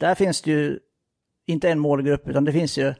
Där 0.00 0.14
finns 0.14 0.42
det 0.42 0.50
ju 0.50 0.78
inte 1.46 1.70
en 1.70 1.78
målgrupp 1.78 2.28
utan 2.28 2.44
det 2.44 2.52
finns 2.52 2.78
ju 2.78 2.94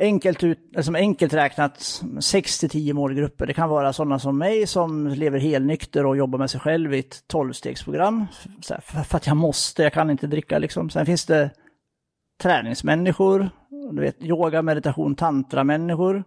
enkelt, 0.00 0.44
ut, 0.44 0.58
alltså 0.76 0.92
enkelt 0.94 1.34
räknat 1.34 1.78
6-10 1.78 2.92
målgrupper. 2.92 3.46
Det 3.46 3.54
kan 3.54 3.68
vara 3.68 3.92
sådana 3.92 4.18
som 4.18 4.38
mig 4.38 4.66
som 4.66 5.08
lever 5.08 5.38
helnykter 5.38 6.06
och 6.06 6.16
jobbar 6.16 6.38
med 6.38 6.50
sig 6.50 6.60
själv 6.60 6.94
i 6.94 6.98
ett 6.98 7.24
12-stegsprogram. 7.32 8.26
För 8.82 9.16
att 9.16 9.26
jag 9.26 9.36
måste, 9.36 9.82
jag 9.82 9.92
kan 9.92 10.10
inte 10.10 10.26
dricka 10.26 10.58
liksom. 10.58 10.90
Sen 10.90 11.06
finns 11.06 11.26
det 11.26 11.50
träningsmänniskor, 12.42 13.50
du 13.92 14.00
vet, 14.00 14.22
yoga, 14.22 14.62
meditation, 14.62 15.14
tantra-människor. 15.14 16.24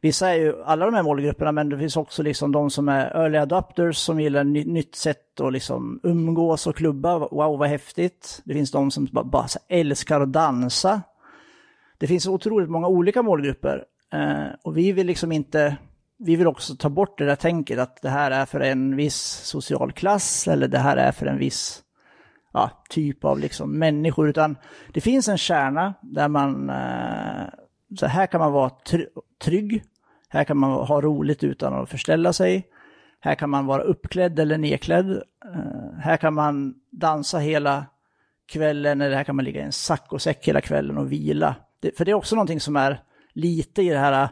Vissa 0.00 0.28
är 0.28 0.34
ju 0.34 0.62
alla 0.64 0.84
de 0.84 0.94
här 0.94 1.02
målgrupperna, 1.02 1.52
men 1.52 1.68
det 1.68 1.78
finns 1.78 1.96
också 1.96 2.22
liksom 2.22 2.52
de 2.52 2.70
som 2.70 2.88
är 2.88 3.16
early 3.16 3.38
adopters 3.38 3.96
som 3.96 4.20
gillar 4.20 4.44
ny, 4.44 4.64
nytt 4.64 4.94
sätt 4.94 5.40
att 5.40 5.52
liksom 5.52 6.00
umgås 6.02 6.66
och 6.66 6.76
klubba. 6.76 7.18
Wow, 7.18 7.58
vad 7.58 7.68
häftigt. 7.68 8.42
Det 8.44 8.54
finns 8.54 8.70
de 8.70 8.90
som 8.90 9.08
bara, 9.12 9.24
bara 9.24 9.46
älskar 9.68 10.20
att 10.20 10.32
dansa. 10.32 11.02
Det 11.98 12.06
finns 12.06 12.26
otroligt 12.26 12.70
många 12.70 12.88
olika 12.88 13.22
målgrupper. 13.22 13.84
Eh, 14.12 14.54
och 14.62 14.76
vi 14.76 14.92
vill 14.92 15.06
liksom 15.06 15.32
inte, 15.32 15.76
vi 16.18 16.36
vill 16.36 16.46
också 16.46 16.76
ta 16.76 16.88
bort 16.88 17.18
det 17.18 17.24
där 17.24 17.36
tänket 17.36 17.78
att 17.78 18.02
det 18.02 18.08
här 18.08 18.30
är 18.30 18.46
för 18.46 18.60
en 18.60 18.96
viss 18.96 19.40
social 19.44 19.92
klass 19.92 20.48
eller 20.48 20.68
det 20.68 20.78
här 20.78 20.96
är 20.96 21.12
för 21.12 21.26
en 21.26 21.38
viss 21.38 21.82
ja, 22.52 22.70
typ 22.88 23.24
av 23.24 23.38
liksom 23.38 23.78
människor. 23.78 24.28
Utan 24.28 24.56
det 24.92 25.00
finns 25.00 25.28
en 25.28 25.38
kärna 25.38 25.94
där 26.02 26.28
man, 26.28 26.70
eh, 26.70 27.46
så 27.96 28.06
här 28.06 28.26
kan 28.26 28.40
man 28.40 28.52
vara 28.52 28.70
trygg, 29.44 29.82
här 30.28 30.44
kan 30.44 30.56
man 30.56 30.70
ha 30.70 31.00
roligt 31.00 31.44
utan 31.44 31.74
att 31.74 31.90
förställa 31.90 32.32
sig. 32.32 32.66
Här 33.20 33.34
kan 33.34 33.50
man 33.50 33.66
vara 33.66 33.82
uppklädd 33.82 34.38
eller 34.38 34.58
nedklädd. 34.58 35.10
Eh, 35.44 35.98
här 36.00 36.16
kan 36.16 36.34
man 36.34 36.74
dansa 36.90 37.38
hela 37.38 37.86
kvällen 38.46 39.00
eller 39.00 39.16
här 39.16 39.24
kan 39.24 39.36
man 39.36 39.44
ligga 39.44 39.60
i 39.60 39.64
en 39.64 39.72
saccosäck 39.72 40.48
hela 40.48 40.60
kvällen 40.60 40.98
och 40.98 41.12
vila. 41.12 41.54
Det, 41.80 41.96
för 41.96 42.04
det 42.04 42.10
är 42.10 42.14
också 42.14 42.34
någonting 42.34 42.60
som 42.60 42.76
är 42.76 43.02
lite 43.32 43.82
i 43.82 43.88
det 43.88 43.98
här 43.98 44.22
eh, 44.22 44.30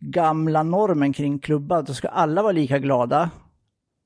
gamla 0.00 0.62
normen 0.62 1.12
kring 1.12 1.38
klubbar. 1.38 1.82
Då 1.82 1.94
ska 1.94 2.08
alla 2.08 2.42
vara 2.42 2.52
lika 2.52 2.78
glada. 2.78 3.30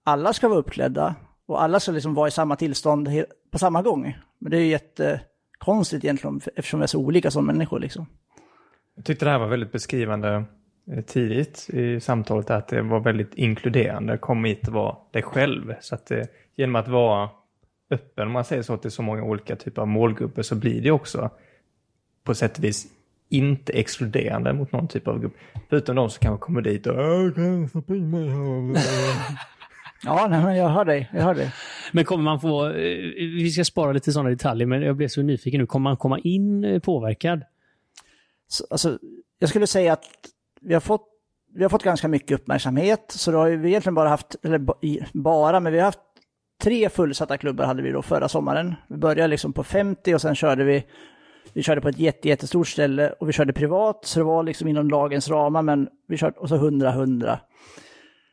Alla 0.04 0.32
ska 0.32 0.48
vara 0.48 0.58
uppklädda 0.58 1.14
och 1.46 1.62
alla 1.62 1.80
ska 1.80 1.92
liksom 1.92 2.14
vara 2.14 2.28
i 2.28 2.30
samma 2.30 2.56
tillstånd 2.56 3.08
på 3.52 3.58
samma 3.58 3.82
gång. 3.82 4.16
Men 4.38 4.50
det 4.50 4.56
är 4.56 4.60
ju 4.60 4.66
jättekonstigt 4.66 6.04
egentligen 6.04 6.40
eftersom 6.56 6.80
vi 6.80 6.84
är 6.84 6.86
så 6.86 6.98
olika 6.98 7.30
som 7.30 7.46
människor 7.46 7.80
liksom. 7.80 8.06
Jag 8.96 9.04
tyckte 9.04 9.24
det 9.24 9.30
här 9.30 9.38
var 9.38 9.46
väldigt 9.46 9.72
beskrivande 9.72 10.44
eh, 10.92 11.04
tidigt 11.04 11.70
i 11.70 12.00
samtalet 12.00 12.50
att 12.50 12.68
det 12.68 12.82
var 12.82 13.00
väldigt 13.00 13.34
inkluderande. 13.34 14.18
Kom 14.18 14.44
hit 14.44 14.68
och 14.68 14.74
var 14.74 14.98
dig 15.10 15.22
själv. 15.22 15.74
Så 15.80 15.94
att 15.94 16.06
det, 16.06 16.26
genom 16.56 16.76
att 16.76 16.88
vara 16.88 17.28
öppen, 17.90 18.26
om 18.26 18.32
man 18.32 18.44
säger 18.44 18.62
så, 18.62 18.76
till 18.76 18.90
så 18.90 19.02
många 19.02 19.22
olika 19.22 19.56
typer 19.56 19.82
av 19.82 19.88
målgrupper 19.88 20.42
så 20.42 20.54
blir 20.54 20.82
det 20.82 20.90
också 20.90 21.30
på 22.24 22.34
sätt 22.34 22.58
och 22.58 22.64
vis 22.64 22.86
inte 23.28 23.72
exkluderande 23.72 24.52
mot 24.52 24.72
någon 24.72 24.88
typ 24.88 25.08
av 25.08 25.20
grupp. 25.20 25.34
Förutom 25.68 25.96
de 25.96 26.10
som 26.10 26.20
kanske 26.20 26.44
kommer 26.44 26.60
dit 26.60 26.86
och 26.86 26.96
Ja, 30.04 30.26
nej, 30.30 30.44
men 30.44 30.56
jag 30.56 30.68
hör 30.68 30.84
dig. 30.84 31.10
Jag 31.12 31.22
hör 31.22 31.34
dig. 31.34 31.52
Men 31.92 32.04
kommer 32.04 32.24
man 32.24 32.40
få, 32.40 32.66
eh, 32.66 32.72
vi 33.16 33.50
ska 33.50 33.64
spara 33.64 33.92
lite 33.92 34.12
sådana 34.12 34.30
detaljer, 34.30 34.66
men 34.66 34.82
jag 34.82 34.96
blev 34.96 35.08
så 35.08 35.22
nyfiken 35.22 35.60
nu. 35.60 35.66
Kommer 35.66 35.90
man 35.90 35.96
komma 35.96 36.18
in 36.18 36.64
eh, 36.64 36.78
påverkad? 36.78 37.42
Så, 38.48 38.66
alltså, 38.70 38.98
jag 39.38 39.48
skulle 39.48 39.66
säga 39.66 39.92
att 39.92 40.04
vi 40.60 40.74
har 40.74 40.80
fått 40.80 41.12
vi 41.56 41.62
har 41.62 41.68
fått 41.70 41.82
ganska 41.82 42.08
mycket 42.08 42.40
uppmärksamhet, 42.40 43.04
så 43.08 43.30
då 43.30 43.38
har 43.38 43.50
vi 43.50 43.68
egentligen 43.68 43.94
bara 43.94 44.08
haft, 44.08 44.36
eller 44.42 44.58
bara, 45.12 45.60
men 45.60 45.72
vi 45.72 45.78
har 45.78 45.84
haft 45.84 45.98
tre 46.62 46.88
fullsatta 46.88 47.38
klubbar 47.38 47.64
hade 47.64 47.82
vi 47.82 47.90
då 47.90 48.02
förra 48.02 48.28
sommaren. 48.28 48.74
Vi 48.88 48.96
började 48.96 49.28
liksom 49.28 49.52
på 49.52 49.64
50 49.64 50.14
och 50.14 50.20
sen 50.20 50.34
körde 50.34 50.64
vi, 50.64 50.84
vi 51.52 51.62
körde 51.62 51.80
på 51.80 51.88
ett 51.88 51.98
jätte, 51.98 52.28
jättestort 52.28 52.68
ställe 52.68 53.10
och 53.10 53.28
vi 53.28 53.32
körde 53.32 53.52
privat, 53.52 54.04
så 54.04 54.18
det 54.20 54.24
var 54.24 54.42
liksom 54.42 54.68
inom 54.68 54.90
lagens 54.90 55.28
ramar, 55.28 55.62
men 55.62 55.88
vi 56.08 56.16
körde, 56.16 56.38
och 56.38 56.48
så 56.48 56.56
100-100. 56.56 57.38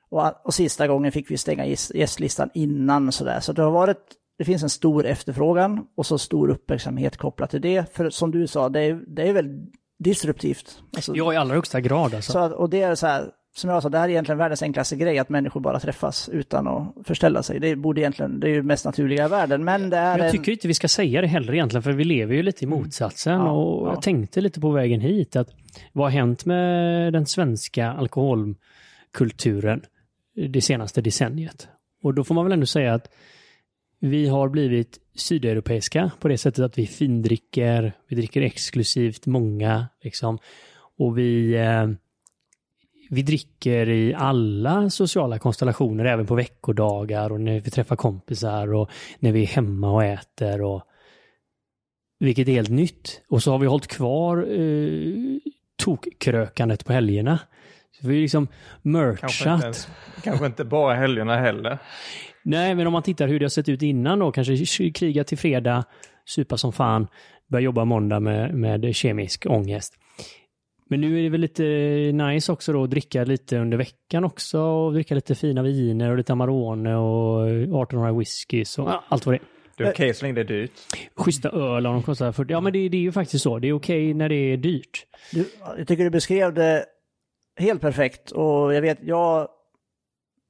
Och, 0.09 0.45
och 0.45 0.53
sista 0.53 0.87
gången 0.87 1.11
fick 1.11 1.31
vi 1.31 1.37
stänga 1.37 1.65
gästlistan 1.93 2.49
innan 2.53 3.11
sådär, 3.11 3.39
så 3.39 3.53
det 3.53 3.61
har 3.61 3.71
varit 3.71 4.17
det 4.37 4.45
finns 4.45 4.63
en 4.63 4.69
stor 4.69 5.05
efterfrågan 5.05 5.87
och 5.95 6.05
så 6.05 6.17
stor 6.17 6.49
uppmärksamhet 6.49 7.17
kopplat 7.17 7.49
till 7.49 7.61
det. 7.61 7.95
För 7.95 8.09
som 8.09 8.31
du 8.31 8.47
sa, 8.47 8.69
det 8.69 8.81
är, 8.81 9.03
det 9.07 9.29
är 9.29 9.33
väl 9.33 9.67
disruptivt. 10.03 10.79
Alltså, 10.95 11.15
ja, 11.15 11.33
i 11.33 11.37
allra 11.37 11.55
högsta 11.55 11.81
grad 11.81 12.15
alltså. 12.15 12.31
Så 12.31 12.39
att, 12.39 12.51
och 12.51 12.69
det 12.69 12.81
är 12.81 12.95
så 12.95 13.07
här, 13.07 13.29
som 13.55 13.69
jag 13.69 13.83
sa, 13.83 13.89
det 13.89 13.97
här 13.97 14.05
är 14.05 14.09
egentligen 14.09 14.37
världens 14.37 14.63
enklaste 14.63 14.95
grej, 14.95 15.19
att 15.19 15.29
människor 15.29 15.59
bara 15.61 15.79
träffas 15.79 16.29
utan 16.29 16.67
att 16.67 16.93
förställa 17.03 17.43
sig. 17.43 17.59
Det 17.59 17.75
borde 17.75 18.01
egentligen, 18.01 18.39
det 18.39 18.47
är 18.47 18.51
ju 18.51 18.63
mest 18.63 18.85
naturliga 18.85 19.25
i 19.25 19.29
världen, 19.29 19.63
men 19.63 19.89
det 19.89 19.97
är 19.97 20.17
Jag 20.17 20.31
tycker 20.31 20.51
en... 20.51 20.53
inte 20.53 20.67
vi 20.67 20.73
ska 20.73 20.87
säga 20.87 21.21
det 21.21 21.27
heller 21.27 21.53
egentligen, 21.53 21.83
för 21.83 21.91
vi 21.91 22.03
lever 22.03 22.35
ju 22.35 22.43
lite 22.43 22.63
i 22.63 22.67
mm. 22.67 22.79
motsatsen. 22.79 23.33
Mm. 23.33 23.45
Ja, 23.45 23.51
och 23.51 23.87
ja. 23.87 23.93
jag 23.93 24.01
tänkte 24.01 24.41
lite 24.41 24.59
på 24.59 24.71
vägen 24.71 25.01
hit, 25.01 25.35
att 25.35 25.49
vad 25.93 26.05
har 26.05 26.11
hänt 26.11 26.45
med 26.45 27.13
den 27.13 27.25
svenska 27.25 27.91
alkoholkulturen 27.91 29.81
det 30.49 30.61
senaste 30.61 31.01
decenniet? 31.01 31.67
Och 32.03 32.13
då 32.13 32.23
får 32.23 32.35
man 32.35 32.45
väl 32.45 32.53
ändå 32.53 32.65
säga 32.65 32.93
att 32.93 33.09
vi 34.05 34.27
har 34.27 34.49
blivit 34.49 34.99
sydeuropeiska 35.15 36.11
på 36.19 36.27
det 36.27 36.37
sättet 36.37 36.65
att 36.65 36.77
vi 36.77 36.87
findricker, 36.87 37.93
vi 38.07 38.15
dricker 38.15 38.41
exklusivt 38.41 39.25
många, 39.25 39.87
liksom. 40.01 40.39
Och 40.97 41.17
vi, 41.17 41.55
eh, 41.55 41.87
vi 43.09 43.21
dricker 43.21 43.89
i 43.89 44.13
alla 44.13 44.89
sociala 44.89 45.39
konstellationer, 45.39 46.05
även 46.05 46.25
på 46.25 46.35
veckodagar 46.35 47.31
och 47.31 47.41
när 47.41 47.59
vi 47.59 47.71
träffar 47.71 47.95
kompisar 47.95 48.73
och 48.73 48.89
när 49.19 49.31
vi 49.31 49.43
är 49.43 49.47
hemma 49.47 49.91
och 49.91 50.03
äter. 50.03 50.61
Och, 50.61 50.81
vilket 52.19 52.47
är 52.47 52.51
helt 52.51 52.69
nytt. 52.69 53.21
Och 53.29 53.43
så 53.43 53.51
har 53.51 53.59
vi 53.59 53.67
hållit 53.67 53.87
kvar 53.87 54.37
eh, 54.37 55.37
tokkrökandet 55.75 56.85
på 56.85 56.93
helgerna. 56.93 57.39
Så 57.91 58.07
vi 58.07 58.13
har 58.13 58.21
liksom 58.21 58.47
merchat. 58.81 59.19
Kanske 59.19 59.53
inte, 59.53 59.65
ens, 59.65 59.87
kanske 60.23 60.45
inte 60.45 60.63
bara 60.63 60.93
helgerna 60.93 61.37
heller. 61.37 61.79
Nej, 62.43 62.75
men 62.75 62.87
om 62.87 62.93
man 62.93 63.03
tittar 63.03 63.27
hur 63.27 63.39
det 63.39 63.45
har 63.45 63.49
sett 63.49 63.69
ut 63.69 63.81
innan 63.81 64.19
då, 64.19 64.31
kanske 64.31 64.89
kriga 64.89 65.23
till 65.23 65.37
fredag, 65.37 65.83
supa 66.25 66.57
som 66.57 66.73
fan, 66.73 67.07
börja 67.47 67.63
jobba 67.63 67.85
måndag 67.85 68.19
med, 68.19 68.53
med 68.55 68.95
kemisk 68.95 69.45
ångest. 69.45 69.93
Men 70.89 71.01
nu 71.01 71.19
är 71.19 71.23
det 71.23 71.29
väl 71.29 71.41
lite 71.41 71.63
nice 72.13 72.51
också 72.51 72.73
då 72.73 72.83
att 72.83 72.89
dricka 72.89 73.23
lite 73.23 73.57
under 73.57 73.77
veckan 73.77 74.23
också 74.23 74.59
och 74.59 74.93
dricka 74.93 75.15
lite 75.15 75.35
fina 75.35 75.63
viner 75.63 76.11
och 76.11 76.17
lite 76.17 76.33
Amarone 76.33 76.95
och 76.95 77.49
1800 77.49 78.13
whiskys 78.13 78.79
och 78.79 78.89
allt 79.07 79.25
vad 79.25 79.35
det 79.35 79.37
är. 79.37 79.41
Det 79.77 79.83
är 79.83 79.91
okej 79.91 80.05
okay 80.05 80.13
så 80.13 80.25
länge 80.25 80.33
det 80.33 80.41
är 80.41 80.59
dyrt. 80.59 80.71
Schyssta 81.15 81.49
öl 81.49 81.87
och 81.87 81.93
de 81.93 82.03
kostar 82.03 82.31
40. 82.31 82.51
Ja 82.51 82.61
men 82.61 82.73
det, 82.73 82.89
det 82.89 82.97
är 82.97 83.01
ju 83.01 83.11
faktiskt 83.11 83.43
så. 83.43 83.59
Det 83.59 83.67
är 83.67 83.73
okej 83.73 84.05
okay 84.05 84.13
när 84.13 84.29
det 84.29 84.35
är 84.35 84.57
dyrt. 84.57 85.05
Du, 85.31 85.49
jag 85.77 85.87
tycker 85.87 86.03
du 86.03 86.09
beskrev 86.09 86.53
det 86.53 86.85
helt 87.57 87.81
perfekt 87.81 88.31
och 88.31 88.73
jag 88.73 88.81
vet, 88.81 88.97
jag 89.01 89.47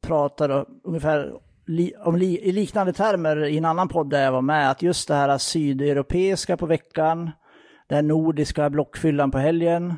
pratade 0.07 0.65
ungefär 0.83 1.33
li, 1.65 1.93
om 1.99 2.15
li, 2.15 2.39
i 2.39 2.51
liknande 2.51 2.93
termer 2.93 3.45
i 3.45 3.57
en 3.57 3.65
annan 3.65 3.87
podd 3.87 4.09
där 4.09 4.23
jag 4.23 4.31
var 4.31 4.41
med, 4.41 4.71
att 4.71 4.81
just 4.81 5.07
det 5.07 5.15
här 5.15 5.37
sydeuropeiska 5.37 6.57
på 6.57 6.65
veckan, 6.65 7.31
det 7.87 7.95
här 7.95 8.01
nordiska 8.01 8.69
blockfyllan 8.69 9.31
på 9.31 9.37
helgen, 9.37 9.93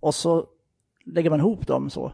och 0.00 0.14
så 0.14 0.46
lägger 1.06 1.30
man 1.30 1.40
ihop 1.40 1.66
dem 1.66 1.90
så. 1.90 2.12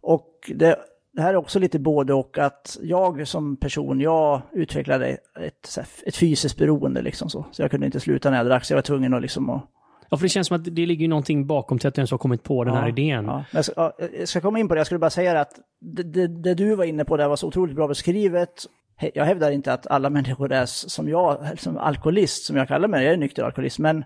Och 0.00 0.50
det, 0.54 0.78
det 1.12 1.22
här 1.22 1.30
är 1.30 1.36
också 1.36 1.58
lite 1.58 1.78
både 1.78 2.14
och 2.14 2.38
att 2.38 2.78
jag 2.82 3.28
som 3.28 3.56
person, 3.56 4.00
jag 4.00 4.42
utvecklade 4.52 5.16
ett, 5.40 5.78
ett 6.06 6.16
fysiskt 6.16 6.58
beroende 6.58 7.02
liksom 7.02 7.30
så. 7.30 7.46
Så 7.52 7.62
jag 7.62 7.70
kunde 7.70 7.86
inte 7.86 8.00
sluta 8.00 8.30
när 8.30 8.36
jag 8.36 8.46
drack, 8.46 8.64
så 8.64 8.72
jag 8.72 8.76
var 8.76 8.82
tvungen 8.82 9.14
att 9.14 9.22
liksom 9.22 9.50
att 9.50 9.62
Ja, 10.10 10.16
för 10.16 10.24
det 10.24 10.28
känns 10.28 10.46
som 10.46 10.56
att 10.56 10.64
det 10.64 10.86
ligger 10.86 11.08
någonting 11.08 11.46
bakom 11.46 11.78
till 11.78 11.88
att 11.88 11.94
du 11.94 12.00
ens 12.00 12.10
har 12.10 12.18
kommit 12.18 12.42
på 12.42 12.64
den 12.64 12.74
ja, 12.74 12.80
här 12.80 12.88
idén. 12.88 13.24
Ja. 13.24 13.44
Jag, 13.52 13.64
ska, 13.64 13.92
jag 14.18 14.28
ska 14.28 14.40
komma 14.40 14.58
in 14.58 14.68
på 14.68 14.74
det, 14.74 14.78
jag 14.78 14.86
skulle 14.86 14.98
bara 14.98 15.10
säga 15.10 15.40
att 15.40 15.52
det, 15.80 16.02
det, 16.02 16.26
det, 16.26 16.54
du 16.54 16.74
var 16.74 16.84
inne 16.84 17.04
på 17.04 17.16
där 17.16 17.28
var 17.28 17.36
så 17.36 17.46
otroligt 17.46 17.76
bra 17.76 17.88
beskrivet. 17.88 18.66
Jag 19.14 19.24
hävdar 19.24 19.50
inte 19.50 19.72
att 19.72 19.86
alla 19.86 20.10
människor 20.10 20.52
är 20.52 20.66
som 20.66 21.08
jag, 21.08 21.58
som 21.58 21.78
alkoholist, 21.78 22.44
som 22.44 22.56
jag 22.56 22.68
kallar 22.68 22.88
mig, 22.88 23.04
jag 23.04 23.12
är 23.12 23.16
nykter 23.16 23.42
alkoholist, 23.42 23.78
men 23.78 24.04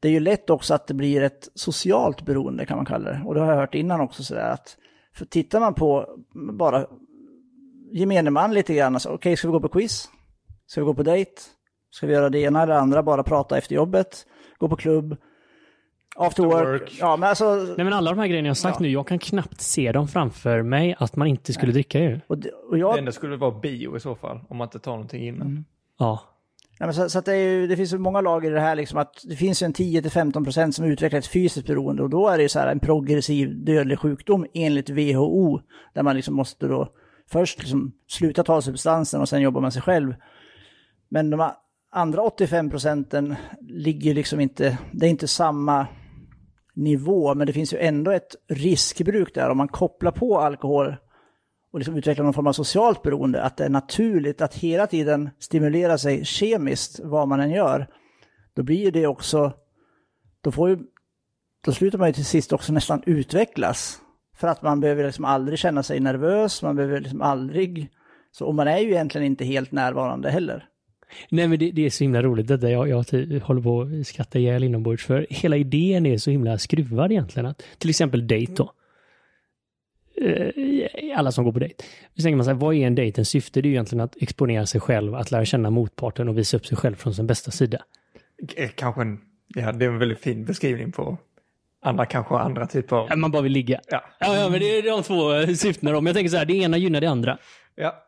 det 0.00 0.08
är 0.08 0.12
ju 0.12 0.20
lätt 0.20 0.50
också 0.50 0.74
att 0.74 0.86
det 0.86 0.94
blir 0.94 1.22
ett 1.22 1.48
socialt 1.54 2.22
beroende 2.22 2.66
kan 2.66 2.76
man 2.76 2.86
kalla 2.86 3.10
det. 3.10 3.22
Och 3.24 3.34
det 3.34 3.40
har 3.40 3.52
jag 3.52 3.56
hört 3.56 3.74
innan 3.74 4.00
också 4.00 4.22
sådär 4.22 4.50
att, 4.50 4.76
för 5.14 5.24
tittar 5.24 5.60
man 5.60 5.74
på 5.74 6.06
bara 6.52 6.86
gemene 7.92 8.30
man 8.30 8.54
lite 8.54 8.74
grann. 8.74 8.94
Alltså, 8.94 9.08
Okej, 9.08 9.36
ska 9.36 9.48
vi 9.48 9.52
gå 9.52 9.60
på 9.60 9.68
quiz? 9.68 10.08
Ska 10.66 10.80
vi 10.80 10.84
gå 10.84 10.94
på 10.94 11.02
dejt? 11.02 11.32
Ska 11.90 12.06
vi 12.06 12.12
göra 12.12 12.28
det 12.28 12.38
ena 12.38 12.62
eller 12.62 12.74
andra, 12.74 13.02
bara 13.02 13.22
prata 13.22 13.58
efter 13.58 13.74
jobbet? 13.74 14.26
Gå 14.58 14.68
på 14.68 14.76
klubb? 14.76 15.16
After 16.16 16.42
work? 16.42 16.80
work. 16.82 16.96
Ja, 17.00 17.16
men 17.16 17.28
alltså... 17.28 17.54
Nej 17.54 17.84
men 17.84 17.92
alla 17.92 18.10
de 18.10 18.18
här 18.18 18.26
grejerna 18.26 18.46
jag 18.46 18.50
har 18.50 18.54
sagt 18.54 18.76
Ja. 18.80 18.82
nu, 18.82 18.88
jag 18.88 19.06
kan 19.06 19.18
knappt 19.18 19.60
se 19.60 19.92
dem 19.92 20.08
framför 20.08 20.62
mig 20.62 20.96
att 20.98 21.16
man 21.16 21.28
inte 21.28 21.52
skulle 21.52 21.72
dricka 21.72 21.98
ju. 22.00 22.20
Och, 22.26 22.38
det- 22.38 22.50
och 22.50 22.72
Det 22.74 22.78
jag, 22.78 22.98
enda 22.98 23.12
skulle 23.12 23.36
vara 23.36 23.50
bio 23.60 23.96
i 23.96 24.00
så 24.00 24.14
fall, 24.14 24.40
om 24.48 24.56
man 24.56 24.66
inte 24.66 24.78
tar 24.78 24.92
någonting 24.92 25.26
innan. 25.26 25.64
Ja. 25.98 26.20
Nej, 26.80 26.86
men 26.86 26.94
så, 26.94 27.08
så 27.10 27.18
att 27.18 27.24
det, 27.24 27.32
är 27.32 27.50
ju, 27.50 27.66
det 27.66 27.76
finns 27.76 27.92
ju 27.94 27.98
många 27.98 28.20
lager 28.20 28.50
i 28.50 28.54
det 28.54 28.60
här, 28.60 28.76
liksom 28.76 28.98
att 28.98 29.14
det 29.28 29.36
finns 29.36 29.62
ju 29.62 29.64
en 29.64 29.72
10-15% 29.72 30.70
som 30.70 30.84
utvecklar 30.84 31.18
ett 31.18 31.26
fysiskt 31.26 31.66
beroende 31.66 32.02
och 32.02 32.10
då 32.10 32.28
är 32.28 32.36
det 32.36 32.42
ju 32.42 32.48
så 32.48 32.58
här 32.58 32.66
en 32.66 32.80
progressiv 32.80 33.64
dödlig 33.64 33.98
sjukdom 33.98 34.46
enligt 34.54 34.90
WHO, 34.90 35.60
där 35.94 36.02
man 36.02 36.16
liksom 36.16 36.34
måste 36.34 36.66
då 36.66 36.88
först 37.30 37.58
liksom 37.58 37.92
sluta 38.06 38.44
ta 38.44 38.62
substansen 38.62 39.20
och 39.20 39.28
sen 39.28 39.40
jobba 39.40 39.60
med 39.60 39.72
sig 39.72 39.82
själv. 39.82 40.14
Men 41.08 41.30
de 41.30 41.40
andra 41.98 42.22
85 42.22 42.70
procenten 42.70 43.34
ligger 43.60 44.14
liksom 44.14 44.40
inte, 44.40 44.78
det 44.92 45.06
är 45.06 45.10
inte 45.10 45.28
samma 45.28 45.86
nivå, 46.74 47.34
men 47.34 47.46
det 47.46 47.52
finns 47.52 47.72
ju 47.72 47.78
ändå 47.78 48.10
ett 48.10 48.36
riskbruk 48.48 49.34
där 49.34 49.50
om 49.50 49.56
man 49.56 49.68
kopplar 49.68 50.10
på 50.10 50.40
alkohol 50.40 50.96
och 51.72 51.78
liksom 51.78 51.96
utvecklar 51.96 52.24
någon 52.24 52.34
form 52.34 52.46
av 52.46 52.52
socialt 52.52 53.02
beroende, 53.02 53.42
att 53.42 53.56
det 53.56 53.64
är 53.64 53.68
naturligt 53.68 54.40
att 54.40 54.54
hela 54.54 54.86
tiden 54.86 55.30
stimulera 55.38 55.98
sig 55.98 56.24
kemiskt 56.24 57.00
vad 57.02 57.28
man 57.28 57.40
än 57.40 57.50
gör, 57.50 57.86
då 58.54 58.62
blir 58.62 58.84
ju 58.84 58.90
det 58.90 59.06
också, 59.06 59.52
då 60.40 60.52
får 60.52 60.68
ju, 60.68 60.78
då 61.64 61.72
slutar 61.72 61.98
man 61.98 62.08
ju 62.08 62.12
till 62.12 62.24
sist 62.24 62.52
också 62.52 62.72
nästan 62.72 63.02
utvecklas. 63.06 64.00
För 64.36 64.48
att 64.48 64.62
man 64.62 64.80
behöver 64.80 65.04
liksom 65.04 65.24
aldrig 65.24 65.58
känna 65.58 65.82
sig 65.82 66.00
nervös, 66.00 66.62
man 66.62 66.76
behöver 66.76 67.00
liksom 67.00 67.22
aldrig, 67.22 67.90
så, 68.30 68.46
och 68.46 68.54
man 68.54 68.68
är 68.68 68.78
ju 68.78 68.90
egentligen 68.90 69.26
inte 69.26 69.44
helt 69.44 69.72
närvarande 69.72 70.30
heller. 70.30 70.67
Nej 71.28 71.48
men 71.48 71.58
det, 71.58 71.70
det 71.70 71.86
är 71.86 71.90
så 71.90 72.04
himla 72.04 72.22
roligt 72.22 72.48
detta. 72.48 72.70
Jag, 72.70 72.88
jag 72.88 73.04
håller 73.42 73.60
på 73.62 73.82
att 73.82 74.06
skratta 74.06 74.38
ihjäl 74.38 74.64
inombords 74.64 75.04
för 75.06 75.26
hela 75.30 75.56
idén 75.56 76.06
är 76.06 76.18
så 76.18 76.30
himla 76.30 76.58
skruvad 76.58 77.12
egentligen. 77.12 77.46
Att, 77.46 77.62
till 77.78 77.90
exempel 77.90 78.26
dejt 78.26 78.52
då. 78.56 78.72
Eh, 80.20 81.18
Alla 81.18 81.32
som 81.32 81.44
går 81.44 81.52
på 81.52 81.58
dejt. 81.58 81.84
Så 82.16 82.22
tänker 82.22 82.36
man 82.36 82.44
så 82.44 82.50
här, 82.50 82.58
vad 82.58 82.74
är 82.74 82.86
en 82.86 82.94
dejtens 82.94 83.28
syfte? 83.28 83.60
Det 83.62 83.66
är 83.66 83.68
ju 83.68 83.74
egentligen 83.74 84.04
att 84.04 84.16
exponera 84.22 84.66
sig 84.66 84.80
själv, 84.80 85.14
att 85.14 85.30
lära 85.30 85.44
känna 85.44 85.70
motparten 85.70 86.28
och 86.28 86.38
visa 86.38 86.56
upp 86.56 86.66
sig 86.66 86.76
själv 86.76 86.94
från 86.94 87.14
sin 87.14 87.26
bästa 87.26 87.50
sida. 87.50 87.82
Eh, 88.56 88.70
Kanske 88.74 89.00
en, 89.00 89.20
ja, 89.54 89.72
det 89.72 89.84
är 89.84 89.88
en 89.88 89.98
väldigt 89.98 90.20
fin 90.20 90.44
beskrivning 90.44 90.92
på 90.92 91.18
andra, 91.82 92.06
kanske 92.06 92.34
andra 92.34 92.66
typer 92.66 92.96
av... 92.96 93.18
Man 93.18 93.30
bara 93.30 93.42
vill 93.42 93.52
ligga. 93.52 93.80
Ja. 93.86 94.04
Ja, 94.20 94.36
ja 94.36 94.48
men 94.48 94.60
det 94.60 94.78
är 94.78 94.82
de 94.82 95.02
två 95.02 95.54
syftena 95.56 95.92
då. 95.92 96.00
Men 96.00 96.06
jag 96.06 96.16
tänker 96.16 96.30
så 96.30 96.36
här, 96.36 96.44
det 96.44 96.54
ena 96.54 96.76
gynnar 96.76 97.00
det 97.00 97.06
andra. 97.06 97.38
ja. 97.74 98.04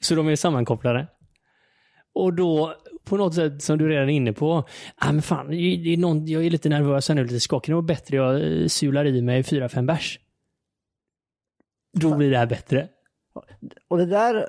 Så 0.00 0.14
de 0.14 0.28
är 0.28 0.36
sammankopplade. 0.36 1.06
Och 2.18 2.34
då, 2.34 2.74
på 3.04 3.16
något 3.16 3.34
sätt 3.34 3.62
som 3.62 3.78
du 3.78 3.88
redan 3.88 4.08
är 4.08 4.12
inne 4.12 4.32
på, 4.32 4.64
ah, 4.96 5.12
men 5.12 5.22
fan, 5.22 5.48
det 5.50 5.92
är 5.92 5.96
någon, 5.96 6.26
jag 6.26 6.46
är 6.46 6.50
lite 6.50 6.68
nervös 6.68 7.08
här 7.08 7.14
nu, 7.14 7.24
lite 7.24 7.40
skakig. 7.40 7.72
Det 7.72 7.74
var 7.74 7.82
bättre 7.82 8.16
jag 8.16 8.60
eh, 8.60 8.66
sular 8.66 9.06
i 9.06 9.22
mig 9.22 9.42
fyra, 9.42 9.68
fem 9.68 9.86
bärs. 9.86 10.20
Då 11.92 12.16
blir 12.16 12.30
det 12.30 12.38
här 12.38 12.46
bättre. 12.46 12.88
Och 13.88 13.98
det 13.98 14.06
där, 14.06 14.48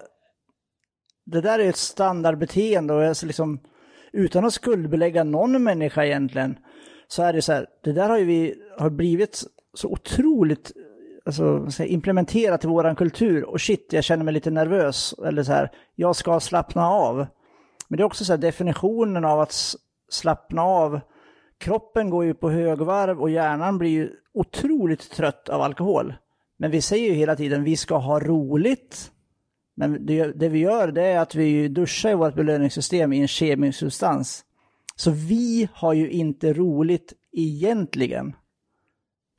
det 1.25 1.41
där 1.41 1.59
är 1.59 1.69
ett 1.69 1.77
standardbeteende 1.77 2.93
och 2.93 3.03
alltså 3.03 3.25
liksom, 3.25 3.59
utan 4.13 4.45
att 4.45 4.53
skuldbelägga 4.53 5.23
någon 5.23 5.63
människa 5.63 6.05
egentligen, 6.05 6.57
så 7.07 7.23
är 7.23 7.33
det 7.33 7.41
så 7.41 7.53
här, 7.53 7.67
det 7.83 7.93
där 7.93 8.09
har 8.09 8.17
ju 8.17 8.25
vi, 8.25 8.55
har 8.77 8.89
blivit 8.89 9.43
så 9.73 9.89
otroligt 9.89 10.71
alltså, 11.25 11.83
implementerat 11.83 12.63
i 12.63 12.67
våran 12.67 12.95
kultur. 12.95 13.43
Och 13.43 13.61
shit, 13.61 13.88
jag 13.91 14.03
känner 14.03 14.23
mig 14.23 14.33
lite 14.33 14.51
nervös. 14.51 15.15
Eller 15.25 15.43
så 15.43 15.51
här, 15.51 15.71
jag 15.95 16.15
ska 16.15 16.39
slappna 16.39 16.88
av. 16.88 17.27
Men 17.89 17.98
det 17.98 18.03
är 18.03 18.05
också 18.05 18.25
så 18.25 18.34
här 18.34 18.38
definitionen 18.38 19.25
av 19.25 19.39
att 19.39 19.75
slappna 20.10 20.61
av. 20.61 21.00
Kroppen 21.57 22.09
går 22.09 22.25
ju 22.25 22.33
på 22.33 22.50
högvarv 22.50 23.22
och 23.22 23.29
hjärnan 23.29 23.77
blir 23.77 23.90
ju 23.90 24.11
otroligt 24.33 25.11
trött 25.11 25.50
av 25.50 25.61
alkohol. 25.61 26.13
Men 26.57 26.72
vi 26.72 26.81
säger 26.81 27.09
ju 27.09 27.13
hela 27.13 27.35
tiden 27.35 27.63
vi 27.63 27.77
ska 27.77 27.98
ha 27.98 28.20
roligt. 28.20 29.11
Men 29.75 30.05
det, 30.05 30.31
det 30.31 30.50
vi 30.50 30.59
gör 30.59 30.92
det 30.92 31.05
är 31.05 31.20
att 31.20 31.35
vi 31.35 31.68
duschar 31.68 32.09
i 32.09 32.16
vårt 32.16 32.35
belöningssystem 32.35 33.13
i 33.13 33.22
en 33.22 33.27
kemisk 33.27 33.79
substans. 33.79 34.46
Så 34.96 35.11
vi 35.11 35.70
har 35.74 35.94
ju 35.94 36.09
inte 36.09 36.53
roligt 36.53 37.13
egentligen. 37.31 38.35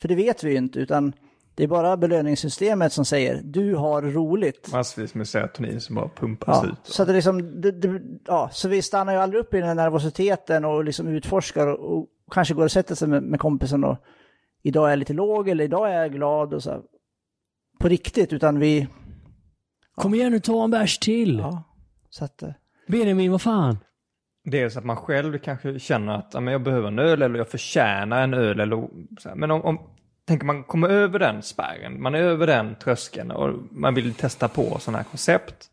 För 0.01 0.09
det 0.09 0.14
vet 0.14 0.44
vi 0.44 0.51
ju 0.51 0.57
inte, 0.57 0.79
utan 0.79 1.12
det 1.54 1.62
är 1.64 1.68
bara 1.68 1.96
belöningssystemet 1.96 2.92
som 2.92 3.04
säger 3.04 3.40
du 3.44 3.74
har 3.74 4.02
roligt. 4.02 4.72
Massvis 4.72 5.14
med 5.14 5.28
serotonin 5.28 5.80
som 5.80 5.94
bara 5.96 6.08
pumpas 6.08 6.60
Ja, 6.62 6.68
ut. 6.70 6.78
så, 6.82 7.02
att 7.02 7.08
det 7.08 7.14
liksom, 7.14 7.60
det, 7.60 7.70
det, 7.72 8.00
ja, 8.26 8.48
så 8.52 8.68
vi 8.68 8.82
stannar 8.82 9.12
ju 9.12 9.18
aldrig 9.18 9.40
upp 9.40 9.54
i 9.54 9.56
den 9.58 9.66
här 9.68 9.74
nervositeten 9.74 10.64
och 10.64 10.84
liksom 10.84 11.08
utforskar 11.08 11.66
och, 11.66 11.98
och 11.98 12.06
kanske 12.30 12.54
går 12.54 12.64
och 12.64 12.72
sätter 12.72 12.94
sig 12.94 13.08
med, 13.08 13.22
med 13.22 13.40
kompisen 13.40 13.84
och 13.84 13.96
idag 14.62 14.86
är 14.86 14.90
jag 14.90 14.98
lite 14.98 15.12
låg 15.12 15.48
eller 15.48 15.64
idag 15.64 15.90
är 15.90 16.00
jag 16.02 16.12
glad 16.12 16.54
och 16.54 16.62
så. 16.62 16.70
här. 16.70 16.80
På 17.78 17.88
riktigt, 17.88 18.32
utan 18.32 18.58
vi... 18.58 18.88
Kom 19.94 20.14
igen 20.14 20.32
nu, 20.32 20.40
ta 20.40 20.64
en 20.64 20.70
bärs 20.70 20.98
till. 20.98 21.38
Ja, 21.38 21.62
så 22.10 22.24
att, 22.24 22.42
eh, 22.42 22.50
Benjamin, 22.88 23.30
vad 23.32 23.42
fan? 23.42 23.78
Dels 24.44 24.76
att 24.76 24.84
man 24.84 24.96
själv 24.96 25.38
kanske 25.38 25.78
känner 25.78 26.12
att 26.14 26.30
ja, 26.32 26.40
men 26.40 26.52
jag 26.52 26.62
behöver 26.62 26.88
en 26.88 26.98
öl 26.98 27.22
eller 27.22 27.38
jag 27.38 27.48
förtjänar 27.48 28.22
en 28.22 28.34
öl. 28.34 28.60
Eller, 28.60 28.88
så 29.18 29.28
här. 29.28 29.36
Men 29.36 29.50
om, 29.50 29.62
om 29.62 29.78
tänker 30.24 30.46
man 30.46 30.64
kommer 30.64 30.88
över 30.88 31.18
den 31.18 31.42
spärren, 31.42 32.02
man 32.02 32.14
är 32.14 32.18
över 32.18 32.46
den 32.46 32.74
tröskeln 32.74 33.30
och 33.30 33.59
man 33.70 33.94
vill 33.94 34.14
testa 34.14 34.48
på 34.48 34.78
sådana 34.78 34.98
här 34.98 35.04
koncept. 35.04 35.70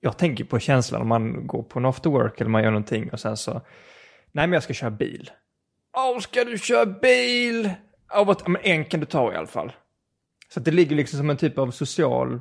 Jag 0.00 0.18
tänker 0.18 0.44
på 0.44 0.58
känslan 0.58 1.02
om 1.02 1.08
man 1.08 1.46
går 1.46 1.62
på 1.62 1.78
en 1.78 1.84
after 1.86 2.10
work 2.10 2.40
eller 2.40 2.50
man 2.50 2.62
gör 2.62 2.70
någonting 2.70 3.10
och 3.10 3.20
sen 3.20 3.36
så, 3.36 3.52
nej 4.32 4.46
men 4.46 4.52
jag 4.52 4.62
ska 4.62 4.72
köra 4.72 4.90
bil. 4.90 5.30
Åh, 5.96 6.20
ska 6.20 6.44
du 6.44 6.58
köra 6.58 6.86
bil? 6.86 7.70
Ja, 8.08 8.36
men 8.46 8.62
en 8.62 8.84
kan 8.84 9.00
du 9.00 9.06
ta 9.06 9.32
i 9.32 9.36
alla 9.36 9.46
fall. 9.46 9.72
Så 10.48 10.58
att 10.58 10.64
det 10.64 10.70
ligger 10.70 10.96
liksom 10.96 11.18
som 11.18 11.30
en 11.30 11.36
typ 11.36 11.58
av 11.58 11.70
social 11.70 12.40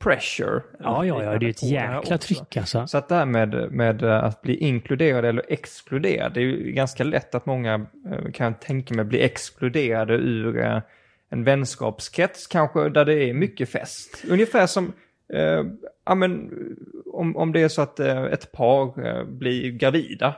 pressure. 0.00 0.62
Ja, 0.78 1.04
ja, 1.06 1.22
ja, 1.22 1.38
det 1.38 1.46
är 1.46 1.50
ett 1.50 1.62
jäkla 1.62 2.18
tryck 2.18 2.56
alltså. 2.56 2.86
Så 2.86 2.98
att 2.98 3.08
det 3.08 3.14
här 3.14 3.26
med, 3.26 3.72
med 3.72 4.02
att 4.02 4.42
bli 4.42 4.56
inkluderad 4.56 5.24
eller 5.24 5.44
exkluderad, 5.48 6.34
det 6.34 6.40
är 6.40 6.44
ju 6.44 6.72
ganska 6.72 7.04
lätt 7.04 7.34
att 7.34 7.46
många 7.46 7.86
eh, 8.10 8.32
kan 8.32 8.54
tänka 8.54 8.94
mig 8.94 9.04
bli 9.04 9.22
exkluderade 9.22 10.14
ur 10.14 10.58
eh, 10.58 10.80
en 11.30 11.44
vänskapskrets 11.44 12.46
kanske 12.46 12.88
där 12.88 13.04
det 13.04 13.14
är 13.14 13.34
mycket 13.34 13.68
fest. 13.68 14.24
Ungefär 14.28 14.66
som 14.66 14.92
eh, 15.32 15.64
ja, 16.04 16.14
men, 16.14 16.50
om, 17.12 17.36
om 17.36 17.52
det 17.52 17.62
är 17.62 17.68
så 17.68 17.82
att 17.82 18.00
eh, 18.00 18.22
ett 18.22 18.52
par 18.52 19.06
eh, 19.06 19.24
blir 19.24 19.70
gravida. 19.70 20.34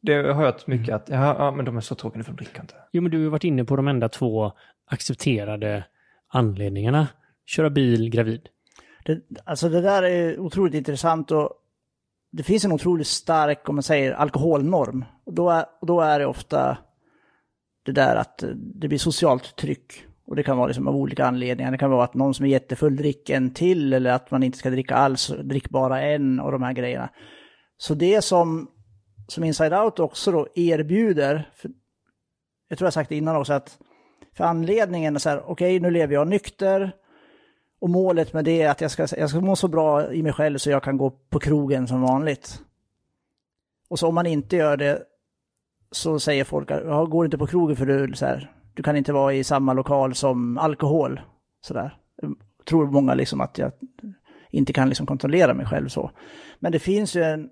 Det 0.00 0.14
har 0.14 0.22
jag 0.22 0.34
hört 0.34 0.66
mycket 0.66 0.94
att 0.94 1.08
ja, 1.08 1.36
ja, 1.38 1.50
men 1.50 1.64
de 1.64 1.76
är 1.76 1.80
så 1.80 1.94
tråkiga, 1.94 2.22
för 2.22 2.32
de 2.32 2.36
dricker 2.36 2.60
inte. 2.60 2.74
Jo, 2.92 3.02
men 3.02 3.10
du 3.10 3.24
har 3.24 3.30
varit 3.30 3.44
inne 3.44 3.64
på 3.64 3.76
de 3.76 3.88
enda 3.88 4.08
två 4.08 4.52
accepterade 4.86 5.84
anledningarna. 6.28 7.08
Köra 7.46 7.70
bil, 7.70 8.10
gravid. 8.10 8.48
det, 9.04 9.20
alltså 9.44 9.68
det 9.68 9.80
där 9.80 10.02
är 10.02 10.38
otroligt 10.38 10.74
intressant 10.74 11.30
och 11.30 11.50
det 12.36 12.42
finns 12.42 12.64
en 12.64 12.72
otroligt 12.72 13.06
stark, 13.06 13.68
om 13.68 13.74
man 13.74 13.82
säger, 13.82 14.12
alkoholnorm. 14.12 15.04
Och 15.24 15.34
då 15.34 15.50
är, 15.50 15.64
och 15.80 15.86
då 15.86 16.00
är 16.00 16.18
det 16.18 16.26
ofta 16.26 16.78
det 17.84 17.92
där 17.92 18.16
att 18.16 18.44
det 18.54 18.88
blir 18.88 18.98
socialt 18.98 19.56
tryck. 19.56 20.06
Och 20.26 20.36
det 20.36 20.42
kan 20.42 20.56
vara 20.56 20.66
liksom 20.66 20.88
av 20.88 20.96
olika 20.96 21.26
anledningar. 21.26 21.70
Det 21.70 21.78
kan 21.78 21.90
vara 21.90 22.04
att 22.04 22.14
någon 22.14 22.34
som 22.34 22.46
är 22.46 22.50
jättefull 22.50 22.96
dricker 22.96 23.36
en 23.36 23.54
till 23.54 23.92
eller 23.92 24.10
att 24.10 24.30
man 24.30 24.42
inte 24.42 24.58
ska 24.58 24.70
dricka 24.70 24.94
alls, 24.94 25.32
drick 25.44 25.68
bara 25.68 26.02
en 26.02 26.40
och 26.40 26.52
de 26.52 26.62
här 26.62 26.72
grejerna. 26.72 27.08
Så 27.76 27.94
det 27.94 28.22
som, 28.22 28.70
som 29.28 29.44
Inside 29.44 29.72
Out 29.72 29.98
också 29.98 30.32
då 30.32 30.48
erbjuder, 30.54 31.50
för 31.54 31.70
jag 32.68 32.78
tror 32.78 32.86
jag 32.86 32.92
sagt 32.92 33.08
det 33.08 33.16
innan 33.16 33.36
också, 33.36 33.52
att 33.52 33.78
för 34.36 34.44
anledningen 34.44 35.14
är 35.14 35.18
så 35.18 35.28
här, 35.28 35.50
okej 35.50 35.80
nu 35.80 35.90
lever 35.90 36.14
jag 36.14 36.28
nykter 36.28 36.92
och 37.84 37.90
målet 37.90 38.32
med 38.32 38.44
det 38.44 38.62
är 38.62 38.70
att 38.70 38.80
jag 38.80 38.90
ska, 38.90 39.06
jag 39.16 39.30
ska 39.30 39.40
må 39.40 39.56
så 39.56 39.68
bra 39.68 40.12
i 40.12 40.22
mig 40.22 40.32
själv 40.32 40.58
så 40.58 40.70
jag 40.70 40.82
kan 40.82 40.96
gå 40.96 41.10
på 41.10 41.38
krogen 41.38 41.88
som 41.88 42.00
vanligt. 42.00 42.60
Och 43.88 43.98
så 43.98 44.08
om 44.08 44.14
man 44.14 44.26
inte 44.26 44.56
gör 44.56 44.76
det 44.76 45.02
så 45.90 46.20
säger 46.20 46.44
folk 46.44 46.70
att 46.70 46.84
jag 46.84 47.10
går 47.10 47.24
inte 47.24 47.38
på 47.38 47.46
krogen 47.46 47.76
för 47.76 47.86
du, 47.86 48.14
så 48.14 48.26
här, 48.26 48.52
du 48.74 48.82
kan 48.82 48.96
inte 48.96 49.12
vara 49.12 49.34
i 49.34 49.44
samma 49.44 49.72
lokal 49.72 50.14
som 50.14 50.58
alkohol. 50.58 51.20
Så 51.60 51.74
där. 51.74 51.98
Tror 52.68 52.90
många 52.90 53.14
liksom 53.14 53.40
att 53.40 53.58
jag 53.58 53.72
inte 54.50 54.72
kan 54.72 54.88
liksom 54.88 55.06
kontrollera 55.06 55.54
mig 55.54 55.66
själv 55.66 55.88
så. 55.88 56.10
Men 56.58 56.72
det 56.72 56.78
finns 56.78 57.16
ju 57.16 57.22
en, 57.22 57.50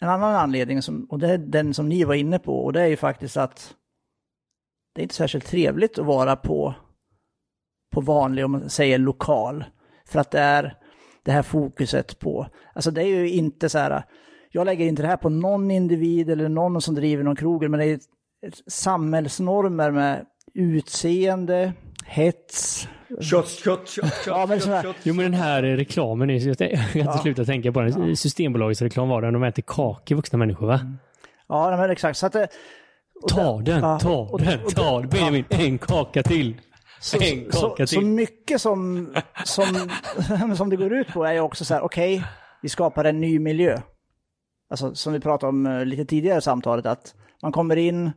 en 0.00 0.08
annan 0.08 0.34
anledning, 0.34 0.82
som, 0.82 1.04
och 1.04 1.18
det 1.18 1.30
är 1.30 1.38
den 1.38 1.74
som 1.74 1.88
ni 1.88 2.04
var 2.04 2.14
inne 2.14 2.38
på, 2.38 2.64
och 2.64 2.72
det 2.72 2.82
är 2.82 2.86
ju 2.86 2.96
faktiskt 2.96 3.36
att 3.36 3.74
det 4.94 5.00
är 5.00 5.02
inte 5.02 5.14
särskilt 5.14 5.46
trevligt 5.46 5.98
att 5.98 6.06
vara 6.06 6.36
på, 6.36 6.74
på 7.94 8.00
vanlig, 8.00 8.44
om 8.44 8.52
man 8.52 8.70
säger 8.70 8.98
lokal. 8.98 9.64
För 10.08 10.20
att 10.20 10.30
det 10.30 10.40
är 10.40 10.74
det 11.24 11.32
här 11.32 11.42
fokuset 11.42 12.18
på, 12.18 12.46
alltså 12.74 12.90
det 12.90 13.02
är 13.02 13.06
ju 13.06 13.30
inte 13.30 13.68
så 13.68 13.78
här, 13.78 14.02
jag 14.50 14.64
lägger 14.64 14.86
inte 14.86 15.02
det 15.02 15.08
här 15.08 15.16
på 15.16 15.28
någon 15.28 15.70
individ 15.70 16.30
eller 16.30 16.48
någon 16.48 16.80
som 16.80 16.94
driver 16.94 17.24
någon 17.24 17.36
krog, 17.36 17.70
men 17.70 17.80
det 17.80 17.86
är 17.86 17.98
samhällsnormer 18.66 19.90
med 19.90 20.24
utseende, 20.54 21.72
hets. 22.06 22.88
Shots, 23.20 23.62
shots, 23.64 23.94
shots, 23.94 24.26
Ja, 24.26 24.46
men 24.48 24.60
så 24.60 24.70
här- 24.70 24.82
shots. 24.82 24.98
Jo 25.02 25.14
men 25.14 25.24
den 25.24 25.34
här 25.40 25.62
reklamen, 25.62 26.30
är, 26.30 26.40
jag 26.58 27.04
har 27.04 27.12
inte 27.12 27.18
slutat 27.22 27.46
tänka 27.46 27.72
på 27.72 27.80
den. 27.80 28.16
Systembolagets 28.16 28.82
reklam 28.82 29.08
var 29.08 29.22
den, 29.22 29.32
de 29.34 29.42
äter 29.42 29.62
kakor 29.66 30.16
vuxna 30.16 30.38
människor 30.38 30.66
va? 30.66 30.80
Ja, 31.48 31.70
nej, 31.70 31.78
men 31.78 31.90
exakt. 31.90 32.18
Så 32.18 32.26
att 32.26 32.32
det, 32.32 32.48
och 33.22 33.28
Ta 33.28 33.60
den, 33.60 33.80
ja, 33.80 33.98
ta 33.98 34.38
den, 34.38 34.58
ta 34.74 35.00
den. 35.00 35.08
Benjamin, 35.08 35.44
en 35.48 35.78
kaka 35.78 36.22
till. 36.22 36.54
Så, 37.04 37.18
så, 37.50 37.86
så 37.86 38.00
mycket 38.00 38.60
som, 38.60 39.08
som, 39.44 39.90
som 40.56 40.70
det 40.70 40.76
går 40.76 40.92
ut 40.92 41.08
på 41.08 41.24
är 41.24 41.32
ju 41.32 41.40
också 41.40 41.64
så 41.64 41.74
här, 41.74 41.80
okej, 41.80 42.24
vi 42.62 42.68
skapar 42.68 43.04
en 43.04 43.20
ny 43.20 43.38
miljö. 43.38 43.80
Alltså 44.70 44.94
som 44.94 45.12
vi 45.12 45.20
pratade 45.20 45.48
om 45.48 45.66
eh, 45.66 45.84
lite 45.84 46.04
tidigare 46.04 46.38
i 46.38 46.42
samtalet, 46.42 46.86
att 46.86 47.14
man 47.42 47.52
kommer 47.52 47.76
in 47.76 48.12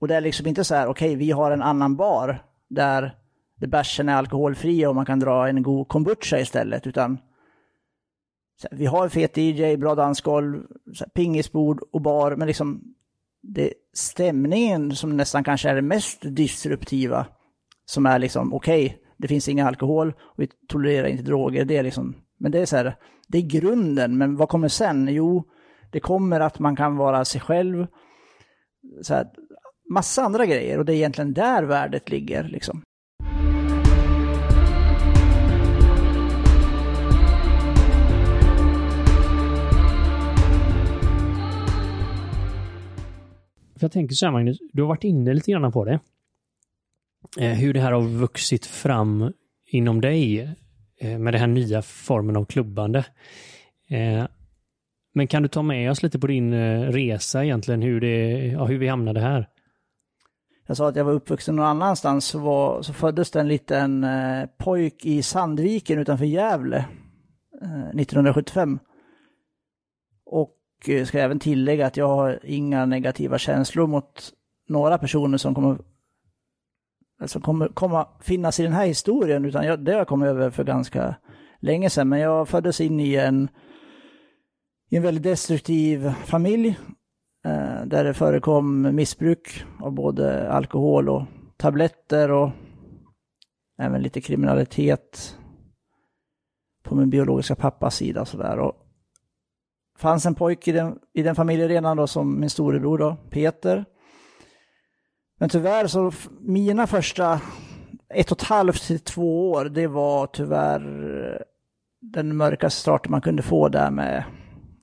och 0.00 0.08
det 0.08 0.14
är 0.14 0.20
liksom 0.20 0.46
inte 0.46 0.64
så 0.64 0.74
här, 0.74 0.86
okej, 0.86 1.16
vi 1.16 1.30
har 1.30 1.50
en 1.50 1.62
annan 1.62 1.96
bar 1.96 2.42
där 2.68 3.14
det 3.56 3.66
bärsen 3.66 4.08
är 4.08 4.14
alkoholfri 4.14 4.86
och 4.86 4.94
man 4.94 5.06
kan 5.06 5.20
dra 5.20 5.48
en 5.48 5.62
god 5.62 5.88
kombucha 5.88 6.38
istället, 6.38 6.86
utan 6.86 7.18
här, 8.62 8.78
vi 8.78 8.86
har 8.86 9.08
fet 9.08 9.36
DJ, 9.36 9.76
bra 9.76 9.94
dansgolv, 9.94 10.62
här, 11.00 11.08
pingisbord 11.08 11.82
och 11.92 12.00
bar, 12.00 12.36
men 12.36 12.46
liksom 12.46 12.94
det 13.42 13.72
stämningen 13.94 14.96
som 14.96 15.16
nästan 15.16 15.44
kanske 15.44 15.70
är 15.70 15.74
det 15.74 15.82
mest 15.82 16.18
disruptiva 16.22 17.26
som 17.90 18.06
är 18.06 18.18
liksom 18.18 18.54
okej, 18.54 18.98
det 19.16 19.28
finns 19.28 19.48
ingen 19.48 19.66
alkohol 19.66 20.14
och 20.18 20.42
vi 20.42 20.48
tolererar 20.68 21.06
inte 21.06 21.22
droger. 21.22 21.64
Det 21.64 21.76
är 21.76 21.82
liksom, 21.82 22.14
men 22.38 22.52
det 22.52 22.58
är 22.58 22.66
så 22.66 22.76
här, 22.76 22.96
det 23.28 23.38
är 23.38 23.42
grunden. 23.42 24.18
Men 24.18 24.36
vad 24.36 24.48
kommer 24.48 24.68
sen? 24.68 25.08
Jo, 25.10 25.44
det 25.90 26.00
kommer 26.00 26.40
att 26.40 26.58
man 26.58 26.76
kan 26.76 26.96
vara 26.96 27.24
sig 27.24 27.40
själv. 27.40 27.86
Så 29.02 29.14
här, 29.14 29.26
massa 29.94 30.22
andra 30.22 30.46
grejer 30.46 30.78
och 30.78 30.84
det 30.84 30.92
är 30.92 30.96
egentligen 30.96 31.32
där 31.32 31.62
värdet 31.62 32.10
ligger 32.10 32.48
liksom. 32.48 32.82
För 43.78 43.84
jag 43.84 43.92
tänker 43.92 44.14
så 44.14 44.26
här 44.26 44.32
Magnus, 44.32 44.58
du 44.72 44.82
har 44.82 44.88
varit 44.88 45.04
inne 45.04 45.34
lite 45.34 45.50
grann 45.50 45.72
på 45.72 45.84
det. 45.84 46.00
Eh, 47.38 47.52
hur 47.52 47.74
det 47.74 47.80
här 47.80 47.92
har 47.92 48.02
vuxit 48.02 48.66
fram 48.66 49.32
inom 49.66 50.00
dig 50.00 50.40
eh, 51.00 51.18
med 51.18 51.34
den 51.34 51.40
här 51.40 51.48
nya 51.48 51.82
formen 51.82 52.36
av 52.36 52.44
klubbande. 52.44 53.04
Eh, 53.88 54.24
men 55.14 55.26
kan 55.26 55.42
du 55.42 55.48
ta 55.48 55.62
med 55.62 55.90
oss 55.90 56.02
lite 56.02 56.18
på 56.18 56.26
din 56.26 56.54
resa 56.92 57.44
egentligen, 57.44 57.82
hur, 57.82 58.00
det, 58.00 58.46
ja, 58.46 58.64
hur 58.64 58.78
vi 58.78 58.88
hamnade 58.88 59.20
här? 59.20 59.48
Jag 60.68 60.76
sa 60.76 60.88
att 60.88 60.96
jag 60.96 61.04
var 61.04 61.12
uppvuxen 61.12 61.56
någon 61.56 61.66
annanstans 61.66 62.24
så, 62.24 62.38
var, 62.38 62.82
så 62.82 62.92
föddes 62.92 63.30
det 63.30 63.40
en 63.40 63.48
liten 63.48 64.04
eh, 64.04 64.46
pojk 64.58 65.04
i 65.04 65.22
Sandviken 65.22 65.98
utanför 65.98 66.24
Gävle 66.24 66.76
eh, 67.62 67.88
1975. 67.88 68.78
Och 70.26 70.56
eh, 70.88 71.04
ska 71.04 71.18
även 71.18 71.38
tillägga 71.38 71.86
att 71.86 71.96
jag 71.96 72.08
har 72.08 72.40
inga 72.42 72.86
negativa 72.86 73.38
känslor 73.38 73.86
mot 73.86 74.32
några 74.68 74.98
personer 74.98 75.38
som 75.38 75.54
kommer, 75.54 75.78
alltså 77.20 77.40
kommer 77.40 77.68
komma 77.68 78.08
finnas 78.20 78.60
i 78.60 78.62
den 78.62 78.72
här 78.72 78.86
historien, 78.86 79.44
utan 79.44 79.66
jag, 79.66 79.84
det 79.84 79.92
har 79.92 79.98
jag 79.98 80.08
kommit 80.08 80.28
över 80.28 80.50
för 80.50 80.64
ganska 80.64 81.14
länge 81.60 81.90
sedan. 81.90 82.08
Men 82.08 82.20
jag 82.20 82.48
föddes 82.48 82.80
in 82.80 83.00
i 83.00 83.14
en, 83.14 83.48
i 84.90 84.96
en 84.96 85.02
väldigt 85.02 85.22
destruktiv 85.22 86.10
familj 86.10 86.68
eh, 87.44 87.86
där 87.86 88.04
det 88.04 88.14
förekom 88.14 88.94
missbruk 88.96 89.64
av 89.80 89.92
både 89.92 90.52
alkohol 90.52 91.08
och 91.08 91.22
tabletter 91.56 92.30
och 92.30 92.50
även 93.78 94.02
lite 94.02 94.20
kriminalitet 94.20 95.38
på 96.84 96.94
min 96.94 97.10
biologiska 97.10 97.54
pappas 97.54 97.96
sida. 97.96 98.24
Sådär. 98.24 98.58
Och 98.58 98.74
fanns 99.98 100.26
en 100.26 100.34
pojke 100.34 100.70
i 100.70 100.74
den, 100.74 100.98
i 101.14 101.22
den 101.22 101.34
familjen 101.34 101.68
redan 101.68 101.96
då 101.96 102.06
som 102.06 102.40
min 102.40 102.50
storebror 102.50 102.98
då, 102.98 103.16
Peter. 103.30 103.84
Men 105.38 105.48
tyvärr 105.48 105.86
så 105.86 106.12
mina 106.40 106.86
första 106.86 107.40
ett 108.14 108.32
och 108.32 108.38
ett 108.38 108.48
halvt 108.48 108.82
till 108.86 109.00
två 109.00 109.50
år, 109.50 109.64
det 109.64 109.86
var 109.86 110.26
tyvärr 110.26 110.80
eh, 111.32 111.40
den 112.00 112.36
mörkaste 112.36 112.80
starten 112.80 113.10
man 113.10 113.20
kunde 113.20 113.42
få 113.42 113.68
där 113.68 113.90
med 113.90 114.24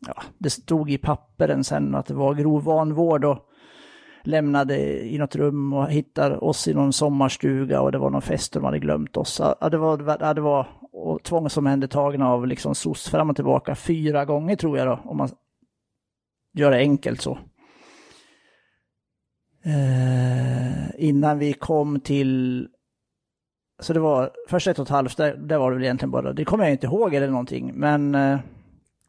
ja, 0.08 0.24
det 0.38 0.50
stod 0.50 0.92
i 0.92 0.98
papperen 0.98 1.64
sen 1.64 1.96
att 1.96 2.06
det 2.06 2.14
var 2.14 2.34
grov 2.34 2.64
vanvård 2.64 3.26
och 3.26 3.40
lämnade 4.24 5.06
i 5.06 5.18
något 5.18 5.36
rum 5.36 5.74
och 5.74 5.90
hittade 5.90 6.38
oss 6.38 6.68
i 6.68 6.74
någon 6.74 6.94
sommarstuga 6.94 7.82
och 7.82 7.92
det 7.92 7.98
var 7.98 8.10
någon 8.10 8.22
fest 8.22 8.56
och 8.56 8.62
de 8.62 8.66
hade 8.66 8.80
glömt 8.80 9.18
oss. 9.18 9.42
Ja, 9.62 9.70
det 9.70 9.78
var, 9.78 10.18
ja, 10.20 10.34
det 10.34 10.42
var 10.42 10.68
och 10.92 11.24
tvångsomhändertagna 11.24 12.30
av 12.30 12.48
liksom 12.48 12.76
SOS 12.76 13.10
fram 13.10 13.30
och 13.30 13.36
tillbaka 13.36 13.76
fyra 13.76 14.26
gånger 14.26 14.56
tror 14.56 14.78
jag 14.78 14.88
då, 14.88 15.00
om 15.04 15.18
man 15.18 15.30
gör 16.54 16.72
det 16.72 16.78
enkelt 16.78 17.22
så. 17.22 17.38
Eh, 19.66 20.90
innan 20.98 21.40
vi 21.40 21.54
kom 21.54 22.00
till 22.00 22.68
så 23.80 23.94
det 23.94 24.00
var 24.00 24.32
första 24.50 24.72
ett 24.72 24.80
och 24.80 24.86
ett 24.86 24.90
halvt, 24.90 25.18
där, 25.18 25.36
där 25.36 25.58
var 25.58 25.72
det 25.72 25.78
väl 25.78 25.84
egentligen 25.84 26.12
bara, 26.12 26.34
det 26.34 26.46
kommer 26.46 26.64
jag 26.64 26.74
inte 26.74 26.88
ihåg 26.88 27.14
eller 27.14 27.28
någonting, 27.28 27.72
men 27.76 28.16
eh, 28.16 28.40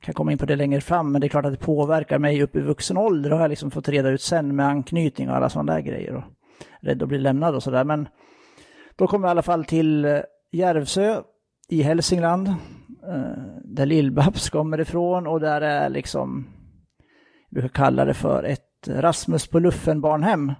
kan 0.00 0.14
komma 0.14 0.32
in 0.32 0.38
på 0.38 0.46
det 0.46 0.56
längre 0.56 0.80
fram, 0.80 1.12
men 1.12 1.20
det 1.20 1.26
är 1.26 1.28
klart 1.28 1.44
att 1.44 1.52
det 1.52 1.66
påverkar 1.66 2.18
mig 2.18 2.42
upp 2.42 2.56
i 2.56 2.60
vuxen 2.60 2.96
ålder. 2.96 3.30
Det 3.30 3.36
har 3.36 3.42
jag 3.42 3.48
liksom 3.48 3.70
fått 3.70 3.88
reda 3.88 4.08
ut 4.08 4.22
sen 4.22 4.56
med 4.56 4.66
anknytning 4.66 5.30
och 5.30 5.36
alla 5.36 5.48
sådana 5.48 5.72
där 5.72 5.80
grejer. 5.80 6.14
Och 6.14 6.24
rädd 6.80 7.02
att 7.02 7.08
bli 7.08 7.18
lämnad 7.18 7.54
och 7.54 7.62
sådär. 7.62 7.84
Men 7.84 8.08
då 8.96 9.06
kom 9.06 9.22
jag 9.22 9.28
i 9.28 9.30
alla 9.30 9.42
fall 9.42 9.64
till 9.64 10.04
eh, 10.04 10.20
Järvsö 10.52 11.22
i 11.68 11.82
Hälsingland, 11.82 12.48
eh, 12.48 13.42
där 13.64 13.86
Lill-Babs 13.86 14.50
kommer 14.50 14.80
ifrån 14.80 15.26
och 15.26 15.40
där 15.40 15.60
är 15.60 15.88
liksom, 15.88 16.46
vi 17.50 17.60
brukar 17.60 17.68
kalla 17.68 18.04
det 18.04 18.14
för 18.14 18.44
ett 18.44 18.62
Rasmus 18.88 19.46
på 19.46 19.58
luffen 19.58 20.00
barnhem. 20.00 20.52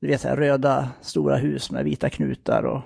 Du 0.00 0.06
vet, 0.06 0.20
så 0.20 0.28
här 0.28 0.36
röda 0.36 0.88
stora 1.00 1.36
hus 1.36 1.70
med 1.70 1.84
vita 1.84 2.10
knutar 2.10 2.62
och 2.62 2.82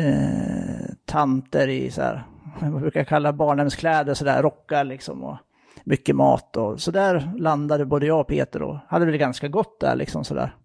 eh, 0.00 0.94
tanter 1.04 1.68
i 1.68 1.90
så 1.90 2.02
här, 2.02 2.22
vad 2.60 2.80
brukar 2.80 3.00
jag 3.00 3.08
kalla 3.08 3.32
barnhemskläder, 3.32 4.14
sådär 4.14 4.42
rockar 4.42 4.84
liksom 4.84 5.24
och 5.24 5.36
mycket 5.84 6.16
mat 6.16 6.56
och 6.56 6.80
så 6.80 6.90
där 6.90 7.32
landade 7.38 7.86
både 7.86 8.06
jag 8.06 8.20
och 8.20 8.26
Peter 8.26 8.62
och 8.62 8.78
hade 8.88 9.04
det 9.04 9.18
ganska 9.18 9.48
gott 9.48 9.80
där 9.80 9.96
liksom 9.96 10.24
sådär. 10.24 10.56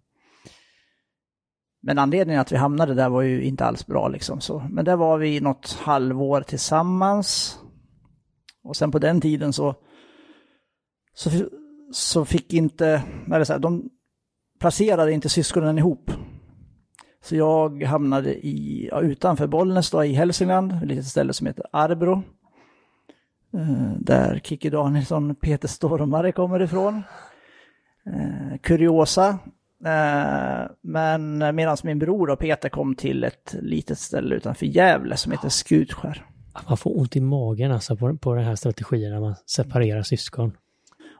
Men 1.86 1.98
anledningen 1.98 2.40
att 2.40 2.52
vi 2.52 2.56
hamnade 2.56 2.94
där 2.94 3.08
var 3.08 3.22
ju 3.22 3.42
inte 3.42 3.64
alls 3.64 3.86
bra 3.86 4.08
liksom 4.08 4.40
så. 4.40 4.66
Men 4.70 4.84
där 4.84 4.96
var 4.96 5.18
vi 5.18 5.36
i 5.36 5.40
något 5.40 5.72
halvår 5.72 6.40
tillsammans. 6.40 7.58
Och 8.62 8.76
sen 8.76 8.90
på 8.90 8.98
den 8.98 9.20
tiden 9.20 9.52
så, 9.52 9.74
så, 11.14 11.30
så 11.94 12.24
fick 12.24 12.52
inte, 12.52 13.02
eller 13.26 13.44
så 13.44 13.52
här, 13.52 13.60
de 13.60 13.90
placerade 14.60 15.12
inte 15.12 15.28
syskonen 15.28 15.78
ihop. 15.78 16.10
Så 17.24 17.36
jag 17.36 17.82
hamnade 17.82 18.46
i, 18.46 18.88
ja, 18.90 19.00
utanför 19.00 19.46
Bollnäs 19.46 19.90
då, 19.90 20.04
i 20.04 20.12
Hälsingland, 20.12 20.72
ett 20.72 20.88
litet 20.88 21.06
ställe 21.06 21.32
som 21.32 21.46
heter 21.46 21.66
Arbro. 21.70 22.22
Eh, 23.54 23.92
där 23.98 24.40
Kikki 24.44 24.70
Danielsson, 24.70 25.34
Peter 25.34 25.68
Stormare 25.68 26.32
kommer 26.32 26.62
ifrån. 26.62 27.02
Eh, 28.06 28.58
kuriosa. 28.60 29.38
Eh, 29.84 30.70
men 30.80 31.38
medan 31.38 31.76
min 31.82 31.98
bror 31.98 32.30
och 32.30 32.38
Peter 32.38 32.68
kom 32.68 32.94
till 32.94 33.24
ett 33.24 33.54
litet 33.60 33.98
ställe 33.98 34.34
utanför 34.34 34.66
Gävle 34.66 35.16
som 35.16 35.32
heter 35.32 35.48
Skutskär. 35.48 36.24
Man 36.68 36.76
får 36.76 36.98
ont 36.98 37.16
i 37.16 37.20
magen 37.20 37.72
alltså 37.72 37.96
på, 37.96 38.16
på 38.16 38.34
den 38.34 38.44
här 38.44 38.56
strategin 38.56 39.10
när 39.10 39.20
man 39.20 39.34
separerar 39.46 40.02
syskon. 40.02 40.52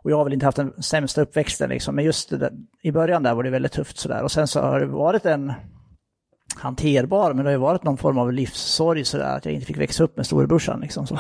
Och 0.05 0.11
jag 0.11 0.17
har 0.17 0.25
väl 0.25 0.33
inte 0.33 0.47
haft 0.47 0.57
den 0.57 0.83
sämsta 0.83 1.23
uppväxten 1.23 1.69
liksom, 1.71 1.95
men 1.95 2.05
just 2.05 2.31
det 2.31 2.37
där, 2.37 2.53
i 2.83 2.93
början 2.93 3.23
där 3.23 3.35
var 3.35 3.43
det 3.43 3.51
väldigt 3.51 3.73
tufft 3.73 3.99
sådär. 3.99 4.23
Och 4.23 4.33
sen 4.33 4.49
så 4.49 4.61
har 4.61 4.81
det 4.81 4.87
varit 4.87 5.27
en 5.27 5.53
hanterbar, 6.57 7.35
men 7.35 7.45
det 7.45 7.51
har 7.51 7.55
ju 7.55 7.59
varit 7.59 7.85
någon 7.85 7.97
form 7.97 8.19
av 8.19 8.33
livssorg 8.33 9.05
sådär, 9.05 9.37
att 9.37 9.45
jag 9.45 9.55
inte 9.55 9.67
fick 9.67 9.79
växa 9.79 10.05
upp 10.05 10.17
med 10.17 10.27
storebrorsan 10.27 10.81
liksom. 10.81 11.07
Så. 11.07 11.19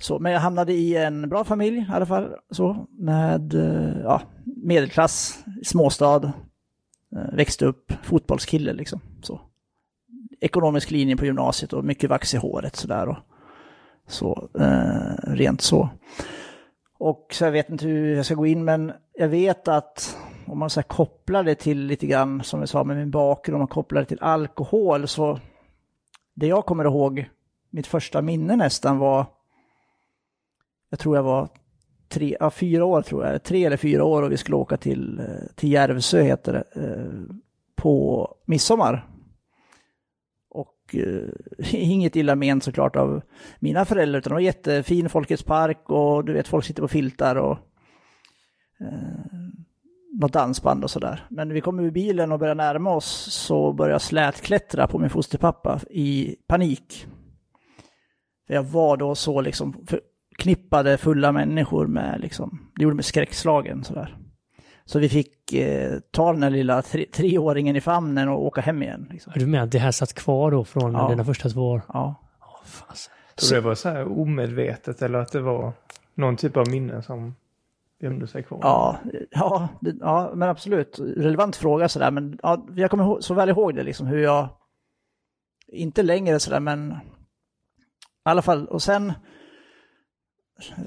Så, 0.00 0.18
men 0.18 0.32
jag 0.32 0.40
hamnade 0.40 0.72
i 0.72 0.96
en 0.96 1.28
bra 1.28 1.44
familj 1.44 1.78
i 1.78 1.86
alla 1.92 2.06
fall, 2.06 2.28
så, 2.50 2.86
med 2.98 3.54
eh, 3.54 4.00
ja, 4.02 4.22
medelklass, 4.44 5.44
småstad, 5.64 6.32
eh, 7.16 7.32
växte 7.32 7.66
upp, 7.66 7.92
fotbollskille 8.02 8.72
liksom. 8.72 9.00
Så. 9.22 9.40
Ekonomisk 10.40 10.90
linje 10.90 11.16
på 11.16 11.26
gymnasiet 11.26 11.72
och 11.72 11.84
mycket 11.84 12.10
vax 12.10 12.34
i 12.34 12.36
håret 12.36 12.76
sådär. 12.76 13.08
Och, 13.08 13.18
så, 14.06 14.48
eh, 14.58 15.32
rent 15.34 15.60
så. 15.60 15.90
Och 16.98 17.26
så 17.30 17.44
jag 17.44 17.52
vet 17.52 17.70
inte 17.70 17.86
hur 17.86 18.16
jag 18.16 18.26
ska 18.26 18.34
gå 18.34 18.46
in, 18.46 18.64
men 18.64 18.92
jag 19.14 19.28
vet 19.28 19.68
att 19.68 20.18
om 20.46 20.58
man 20.58 20.70
så 20.70 20.80
här 20.80 20.88
kopplar 20.88 21.44
det 21.44 21.54
till 21.54 21.86
lite 21.86 22.06
grann, 22.06 22.44
som 22.44 22.60
jag 22.60 22.68
sa 22.68 22.84
med 22.84 22.96
min 22.96 23.10
bakgrund, 23.10 23.54
om 23.54 23.60
man 23.60 23.68
kopplar 23.68 24.00
det 24.00 24.06
till 24.06 24.22
alkohol, 24.22 25.08
så 25.08 25.40
det 26.34 26.46
jag 26.46 26.66
kommer 26.66 26.84
ihåg, 26.84 27.28
mitt 27.70 27.86
första 27.86 28.22
minne 28.22 28.56
nästan 28.56 28.98
var, 28.98 29.26
jag 30.90 30.98
tror 30.98 31.16
jag 31.16 31.22
var 31.22 31.48
tre, 32.08 32.36
ja, 32.40 32.50
fyra 32.50 32.84
år 32.84 33.02
tror 33.02 33.26
jag, 33.26 33.42
tre 33.42 33.64
eller 33.64 33.76
fyra 33.76 34.04
år 34.04 34.22
och 34.22 34.32
vi 34.32 34.36
skulle 34.36 34.56
åka 34.56 34.76
till, 34.76 35.18
eh, 35.18 35.54
till 35.54 35.72
Järvsö 35.72 36.22
heter 36.22 36.52
det, 36.52 36.82
eh, 36.82 37.36
på 37.76 38.28
midsommar. 38.44 39.06
Och 40.88 40.94
eh, 40.94 41.28
inget 41.72 42.16
illa 42.16 42.34
ment 42.34 42.64
såklart 42.64 42.96
av 42.96 43.22
mina 43.58 43.84
föräldrar, 43.84 44.18
utan 44.18 44.30
det 44.30 44.34
var 44.34 44.40
jättefin 44.40 45.08
Folkets 45.08 45.42
park 45.42 45.90
och 45.90 46.24
du 46.24 46.32
vet 46.32 46.48
folk 46.48 46.64
sitter 46.64 46.82
på 46.82 46.88
filtar 46.88 47.36
och 47.36 47.58
eh, 48.80 49.38
något 50.20 50.32
dansband 50.32 50.84
och 50.84 50.90
sådär. 50.90 51.26
Men 51.30 51.48
när 51.48 51.54
vi 51.54 51.60
kom 51.60 51.80
ur 51.80 51.90
bilen 51.90 52.32
och 52.32 52.38
började 52.38 52.62
närma 52.62 52.90
oss 52.90 53.32
så 53.32 53.72
började 53.72 53.94
jag 53.94 54.02
slätklättra 54.02 54.86
på 54.86 54.98
min 54.98 55.10
fosterpappa 55.10 55.80
i 55.90 56.36
panik. 56.46 57.06
För 58.46 58.54
jag 58.54 58.62
var 58.62 58.96
då 58.96 59.14
så 59.14 59.40
liksom 59.40 59.86
förknippade 59.86 60.98
fulla 60.98 61.32
människor 61.32 61.86
med 61.86 62.20
liksom, 62.20 62.70
det 62.76 62.82
gjorde 62.82 62.96
mig 62.96 63.04
skräckslagen 63.04 63.84
sådär. 63.84 64.17
Så 64.88 64.98
vi 64.98 65.08
fick 65.08 65.52
eh, 65.52 65.98
ta 66.10 66.32
den 66.32 66.42
här 66.42 66.50
lilla 66.50 66.82
tre, 66.82 67.06
treåringen 67.12 67.76
i 67.76 67.80
famnen 67.80 68.28
och 68.28 68.44
åka 68.44 68.60
hem 68.60 68.82
igen. 68.82 69.06
Liksom. 69.10 69.32
Du 69.36 69.46
med 69.46 69.62
att 69.62 69.72
det 69.72 69.78
här 69.78 69.90
satt 69.90 70.12
kvar 70.12 70.50
då 70.50 70.64
från 70.64 70.92
Ja. 70.92 71.08
dina 71.08 71.24
första 71.24 71.48
två 71.48 71.70
år? 71.70 71.82
Ja. 71.88 72.14
Fasen. 72.64 73.12
Tror 73.34 73.54
det 73.54 73.60
var 73.60 73.74
så 73.74 73.88
här 73.88 74.20
omedvetet 74.20 75.02
eller 75.02 75.18
att 75.18 75.32
det 75.32 75.40
var 75.40 75.72
någon 76.14 76.36
typ 76.36 76.56
av 76.56 76.68
minne 76.68 77.02
som 77.02 77.34
gömde 78.00 78.26
sig 78.26 78.42
kvar? 78.42 78.58
Ja, 78.62 78.98
ja, 79.30 79.68
det, 79.80 79.94
ja, 80.00 80.32
men 80.34 80.48
absolut. 80.48 80.98
Relevant 80.98 81.56
fråga 81.56 81.88
sådär, 81.88 82.10
men 82.10 82.38
ja, 82.42 82.66
jag 82.76 82.90
kommer 82.90 83.04
ihåg, 83.04 83.24
så 83.24 83.34
väl 83.34 83.48
ihåg 83.48 83.74
det 83.74 83.82
liksom 83.82 84.06
hur 84.06 84.18
jag, 84.22 84.48
inte 85.66 86.02
längre 86.02 86.40
sådär, 86.40 86.60
men 86.60 86.90
i 86.90 86.94
alla 88.22 88.42
fall, 88.42 88.66
och 88.66 88.82
sen 88.82 89.12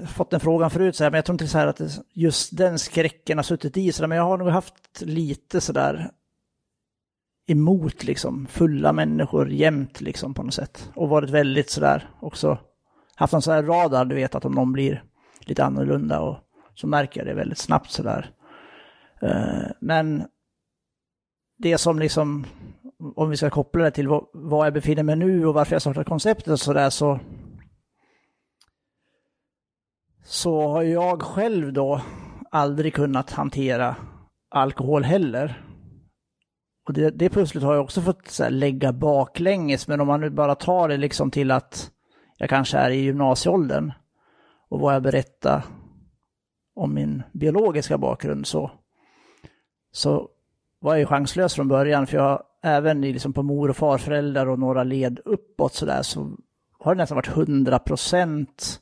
fått 0.06 0.30
den 0.30 0.40
frågan 0.40 0.70
förut, 0.70 0.96
så 0.96 1.04
här, 1.04 1.10
men 1.10 1.18
jag 1.18 1.24
tror 1.24 1.34
inte 1.34 1.48
så 1.48 1.58
här 1.58 1.66
att 1.66 1.80
just 2.12 2.56
den 2.56 2.78
skräcken 2.78 3.38
har 3.38 3.42
suttit 3.42 3.76
i, 3.76 3.92
så 3.92 4.02
där, 4.02 4.08
men 4.08 4.18
jag 4.18 4.24
har 4.24 4.38
nog 4.38 4.48
haft 4.48 5.00
lite 5.00 5.60
sådär 5.60 6.10
emot 7.46 8.04
liksom 8.04 8.46
fulla 8.46 8.92
människor 8.92 9.50
jämt 9.50 10.00
liksom 10.00 10.34
på 10.34 10.42
något 10.42 10.54
sätt. 10.54 10.90
Och 10.94 11.08
varit 11.08 11.30
väldigt 11.30 11.70
sådär 11.70 12.10
också, 12.20 12.58
haft 13.14 13.32
en 13.34 13.42
sån 13.42 13.54
här 13.54 13.62
radar, 13.62 14.04
du 14.04 14.14
vet 14.14 14.34
att 14.34 14.44
om 14.44 14.52
någon 14.52 14.72
blir 14.72 15.04
lite 15.40 15.64
annorlunda 15.64 16.20
och 16.20 16.36
så 16.74 16.86
märker 16.86 17.20
jag 17.20 17.26
det 17.26 17.34
väldigt 17.34 17.58
snabbt 17.58 17.90
sådär. 17.90 18.30
Eh, 19.22 19.70
men 19.80 20.24
det 21.58 21.78
som 21.78 21.98
liksom, 21.98 22.46
om 23.16 23.30
vi 23.30 23.36
ska 23.36 23.50
koppla 23.50 23.84
det 23.84 23.90
till 23.90 24.08
vad- 24.08 24.26
var 24.32 24.64
jag 24.66 24.74
befinner 24.74 25.02
mig 25.02 25.16
nu 25.16 25.46
och 25.46 25.54
varför 25.54 25.74
jag 25.74 25.82
startar 25.82 26.04
konceptet 26.04 26.48
och 26.52 26.60
sådär 26.60 26.90
så 26.90 27.20
så 27.20 27.20
så 30.24 30.68
har 30.68 30.82
jag 30.82 31.22
själv 31.22 31.72
då 31.72 32.00
aldrig 32.50 32.94
kunnat 32.94 33.30
hantera 33.30 33.96
alkohol 34.48 35.04
heller. 35.04 35.62
Och 36.86 36.92
det, 36.92 37.10
det 37.10 37.30
pusslet 37.30 37.64
har 37.64 37.74
jag 37.74 37.84
också 37.84 38.00
fått 38.00 38.28
så 38.28 38.42
här, 38.42 38.50
lägga 38.50 38.92
baklänges, 38.92 39.88
men 39.88 40.00
om 40.00 40.06
man 40.06 40.20
nu 40.20 40.30
bara 40.30 40.54
tar 40.54 40.88
det 40.88 40.96
liksom 40.96 41.30
till 41.30 41.50
att 41.50 41.90
jag 42.38 42.50
kanske 42.50 42.78
är 42.78 42.90
i 42.90 42.96
gymnasieåldern 42.96 43.92
och 44.68 44.80
vad 44.80 44.94
jag 44.94 45.02
berättar 45.02 45.62
om 46.74 46.94
min 46.94 47.22
biologiska 47.32 47.98
bakgrund 47.98 48.46
så, 48.46 48.70
så 49.92 50.28
var 50.80 50.92
jag 50.92 51.00
ju 51.00 51.06
chanslös 51.06 51.54
från 51.54 51.68
början 51.68 52.06
för 52.06 52.16
jag 52.16 52.42
även 52.62 53.00
liksom 53.00 53.32
på 53.32 53.42
mor 53.42 53.70
och 53.70 53.76
farföräldrar 53.76 54.48
och 54.48 54.58
några 54.58 54.84
led 54.84 55.20
uppåt 55.24 55.74
sådär 55.74 56.02
så 56.02 56.36
har 56.78 56.94
det 56.94 56.98
nästan 56.98 57.16
varit 57.16 57.28
100 57.28 57.78
procent 57.78 58.80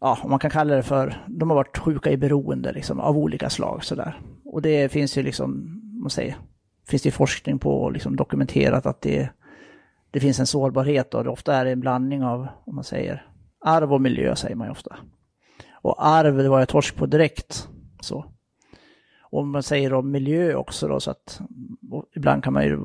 ja, 0.00 0.18
om 0.22 0.30
man 0.30 0.38
kan 0.38 0.50
kalla 0.50 0.74
det 0.74 0.82
för, 0.82 1.24
de 1.28 1.50
har 1.50 1.56
varit 1.56 1.78
sjuka 1.78 2.10
i 2.10 2.16
beroende 2.16 2.72
liksom, 2.72 3.00
av 3.00 3.18
olika 3.18 3.50
slag 3.50 3.84
sådär. 3.84 4.20
Och 4.44 4.62
det 4.62 4.92
finns 4.92 5.18
ju 5.18 5.22
liksom, 5.22 5.80
man 6.02 6.10
säger, 6.10 6.36
finns 6.88 7.02
det 7.02 7.10
forskning 7.10 7.58
på 7.58 7.82
och 7.82 7.92
liksom 7.92 8.16
dokumenterat 8.16 8.86
att 8.86 9.00
det, 9.00 9.30
det 10.10 10.20
finns 10.20 10.40
en 10.40 10.46
sårbarhet 10.46 11.14
och 11.14 11.24
det 11.24 11.30
ofta 11.30 11.54
är 11.54 11.64
det 11.64 11.70
en 11.70 11.80
blandning 11.80 12.24
av, 12.24 12.46
om 12.64 12.74
man 12.74 12.84
säger, 12.84 13.26
arv 13.64 13.92
och 13.92 14.00
miljö 14.00 14.36
säger 14.36 14.56
man 14.56 14.66
ju 14.66 14.70
ofta. 14.70 14.96
Och 15.82 16.06
arv, 16.06 16.36
det 16.36 16.48
var 16.48 16.58
jag 16.58 16.68
torsk 16.68 16.96
på 16.96 17.06
direkt. 17.06 17.68
Så. 18.00 18.24
Och 19.30 19.40
om 19.40 19.50
man 19.50 19.62
säger 19.62 19.94
om 19.94 20.10
miljö 20.10 20.54
också 20.54 20.88
då, 20.88 21.00
så 21.00 21.10
att 21.10 21.40
ibland 22.16 22.44
kan 22.44 22.52
man 22.52 22.64
ju 22.64 22.78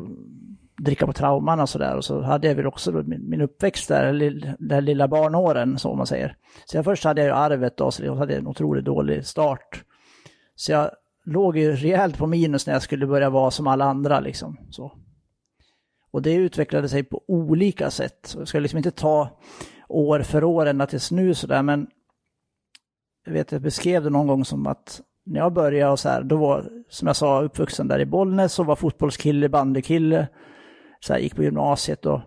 dricka 0.77 1.05
på 1.05 1.13
trauman 1.13 1.59
och 1.59 1.69
sådär. 1.69 1.97
Och 1.97 2.05
så 2.05 2.21
hade 2.21 2.47
jag 2.47 2.55
väl 2.55 2.67
också 2.67 2.91
då 2.91 3.03
min, 3.03 3.29
min 3.29 3.41
uppväxt 3.41 3.87
där, 3.87 4.13
de 4.59 4.81
lilla 4.81 5.07
barnåren, 5.07 5.79
så 5.79 5.89
om 5.89 5.97
man 5.97 6.07
säger. 6.07 6.37
Så 6.65 6.77
jag 6.77 6.85
först 6.85 7.03
hade 7.03 7.21
jag 7.21 7.27
ju 7.27 7.33
arvet 7.33 7.77
då, 7.77 7.91
så 7.91 8.05
jag 8.05 8.15
hade 8.15 8.35
en 8.35 8.47
otroligt 8.47 8.85
dålig 8.85 9.25
start. 9.25 9.83
Så 10.55 10.71
jag 10.71 10.91
låg 11.25 11.57
ju 11.57 11.75
rejält 11.75 12.17
på 12.17 12.27
minus 12.27 12.67
när 12.67 12.73
jag 12.73 12.81
skulle 12.81 13.07
börja 13.07 13.29
vara 13.29 13.51
som 13.51 13.67
alla 13.67 13.85
andra 13.85 14.19
liksom. 14.19 14.57
Så. 14.69 14.91
Och 16.11 16.21
det 16.21 16.33
utvecklade 16.33 16.89
sig 16.89 17.03
på 17.03 17.23
olika 17.27 17.89
sätt. 17.89 18.19
Så 18.23 18.39
jag 18.39 18.47
ska 18.47 18.59
liksom 18.59 18.77
inte 18.77 18.91
ta 18.91 19.39
år 19.87 20.19
för 20.19 20.43
år 20.43 20.65
ända 20.65 20.87
tills 20.87 21.11
nu 21.11 21.33
sådär, 21.33 21.63
men 21.63 21.87
jag 23.25 23.33
vet, 23.33 23.51
jag 23.51 23.61
beskrev 23.61 24.03
det 24.03 24.09
någon 24.09 24.27
gång 24.27 24.45
som 24.45 24.67
att 24.67 25.01
när 25.25 25.39
jag 25.39 25.53
började 25.53 25.91
och 25.91 25.99
så 25.99 26.09
här, 26.09 26.23
då 26.23 26.37
var, 26.37 26.69
som 26.89 27.07
jag 27.07 27.15
sa, 27.15 27.41
uppvuxen 27.41 27.87
där 27.87 27.99
i 27.99 28.05
Bollnäs 28.05 28.59
och 28.59 28.65
var 28.65 28.75
fotbollskille, 28.75 29.49
bandykille. 29.49 30.27
Så 31.05 31.13
här, 31.13 31.19
gick 31.19 31.35
på 31.35 31.43
gymnasiet 31.43 32.05
och 32.05 32.21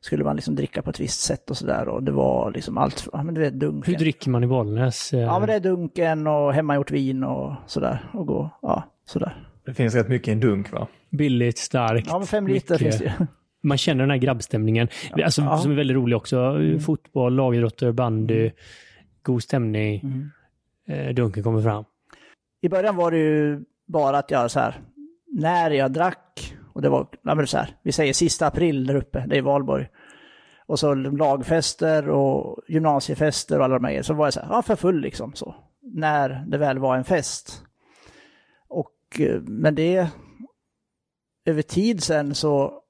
skulle 0.00 0.24
man 0.24 0.36
liksom 0.36 0.54
dricka 0.54 0.82
på 0.82 0.90
ett 0.90 1.00
visst 1.00 1.20
sätt 1.20 1.50
och 1.50 1.56
sådär. 1.56 1.88
Och 1.88 2.02
det 2.02 2.12
var 2.12 2.50
liksom 2.50 2.78
allt, 2.78 3.08
ja 3.12 3.22
men 3.22 3.34
du 3.34 3.40
vet 3.40 3.54
dunken. 3.54 3.94
Hur 3.94 3.98
dricker 3.98 4.30
man 4.30 4.44
i 4.44 4.46
Bollnäs? 4.46 5.12
Eh, 5.12 5.20
Ja 5.20 5.38
men 5.38 5.48
det 5.48 5.54
är 5.54 5.60
dunken 5.60 6.26
och 6.26 6.52
hemmagjort 6.52 6.90
vin 6.90 7.24
och 7.24 7.52
sådär. 7.66 8.10
Och 8.12 8.26
gå, 8.26 8.50
ja 8.62 8.84
sådär. 9.06 9.48
Det 9.66 9.74
finns 9.74 9.94
rätt 9.94 10.08
mycket 10.08 10.28
i 10.28 10.32
en 10.32 10.40
dunk 10.40 10.72
va? 10.72 10.86
Billigt, 11.10 11.58
starkt. 11.58 12.06
Ja 12.10 12.18
men 12.18 12.26
fem 12.26 12.46
liter 12.46 12.74
mycket. 12.74 12.78
finns 12.78 12.98
det 12.98 13.04
ju. 13.20 13.26
Man 13.62 13.78
känner 13.78 14.00
den 14.02 14.10
här 14.10 14.16
grabbstämningen. 14.18 14.88
Alltså, 15.24 15.42
Ja. 15.42 15.58
Som 15.58 15.70
är 15.70 15.74
väldigt 15.76 15.94
rolig 15.96 16.16
också. 16.16 16.54
Fotboll, 16.86 17.34
lagidrotter, 17.34 17.92
bandy, 17.92 18.50
god 19.22 19.42
stämning. 19.42 20.00
Mm. 20.00 20.30
Eh, 21.08 21.14
dunken 21.14 21.42
kommer 21.42 21.62
fram. 21.62 21.84
I 22.62 22.68
början 22.68 22.96
var 22.96 23.10
det 23.10 23.18
ju 23.18 23.60
bara 23.86 24.18
att 24.18 24.30
jag 24.30 24.50
så 24.50 24.60
här, 24.60 24.74
när 25.32 25.70
jag 25.70 25.92
drack, 25.92 26.55
och 26.76 26.82
det 26.82 26.88
var, 26.88 27.06
ja, 27.22 27.34
men 27.34 27.46
så 27.46 27.58
här, 27.58 27.76
vi 27.82 27.92
säger 27.92 28.12
sista 28.12 28.46
april 28.46 28.86
där 28.86 28.94
uppe, 28.94 29.24
det 29.28 29.38
är 29.38 29.42
Valborg. 29.42 29.88
Och 30.66 30.78
så 30.78 30.94
lagfester 30.94 32.08
och 32.08 32.60
gymnasiefester 32.68 33.58
och 33.58 33.64
alla 33.64 33.74
de 33.74 33.84
här 33.84 33.90
grejerna. 33.90 34.04
Så 34.04 34.14
var 34.14 34.26
jag 34.26 34.34
så 34.34 34.40
här, 34.40 34.48
ja 34.50 34.62
för 34.62 34.76
full 34.76 35.00
liksom 35.00 35.32
så. 35.34 35.54
När 35.82 36.44
det 36.46 36.58
väl 36.58 36.78
var 36.78 36.96
en 36.96 37.04
fest. 37.04 37.62
Och, 38.68 39.20
eh, 39.20 39.40
men 39.40 39.74
det, 39.74 40.08
över 41.44 41.62
tid 41.62 42.02
sen 42.02 42.34
så, 42.34 42.82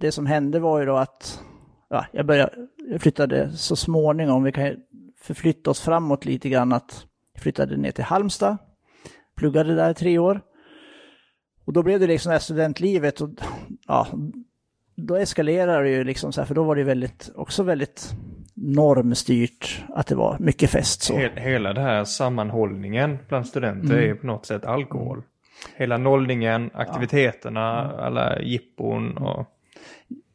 det 0.00 0.12
som 0.12 0.26
hände 0.26 0.58
var 0.58 0.80
ju 0.80 0.86
då 0.86 0.96
att, 0.96 1.42
ja, 1.88 2.06
jag 2.12 2.26
började, 2.26 2.52
jag 2.90 3.00
flyttade 3.00 3.52
så 3.52 3.76
småningom, 3.76 4.42
vi 4.42 4.52
kan 4.52 4.64
ju 4.64 4.76
förflytta 5.20 5.70
oss 5.70 5.80
framåt 5.80 6.24
lite 6.24 6.48
grann, 6.48 6.72
att 6.72 7.06
jag 7.32 7.42
flyttade 7.42 7.76
ner 7.76 7.90
till 7.90 8.04
Halmstad 8.04 8.56
pluggade 9.36 9.74
där 9.74 9.90
i 9.90 9.94
tre 9.94 10.18
år. 10.18 10.40
Och 11.66 11.72
då 11.72 11.82
blev 11.82 12.00
det 12.00 12.06
liksom 12.06 12.30
det 12.30 12.34
här 12.34 12.40
studentlivet 12.40 13.20
och 13.20 13.30
ja, 13.86 14.06
då 14.96 15.16
eskalerade 15.16 15.82
det 15.82 15.90
ju 15.90 16.04
liksom 16.04 16.32
så 16.32 16.40
här, 16.40 16.46
för 16.46 16.54
då 16.54 16.62
var 16.64 16.76
det 16.76 16.84
väldigt, 16.84 17.30
också 17.34 17.62
väldigt 17.62 18.14
normstyrt 18.54 19.84
att 19.88 20.06
det 20.06 20.14
var 20.14 20.36
mycket 20.40 20.70
fest 20.70 21.02
så. 21.02 21.14
He- 21.14 21.40
Hela 21.40 21.72
den 21.72 21.84
här 21.84 22.04
sammanhållningen 22.04 23.18
bland 23.28 23.46
studenter 23.46 23.94
Mm. 23.98 24.10
är 24.10 24.14
på 24.14 24.26
något 24.26 24.46
sätt 24.46 24.64
alkohol. 24.64 25.22
Hela 25.76 25.96
nollningen, 25.98 26.70
aktiviteterna, 26.74 27.92
alla 27.92 28.40
jippon 28.42 29.16
och... 29.16 29.46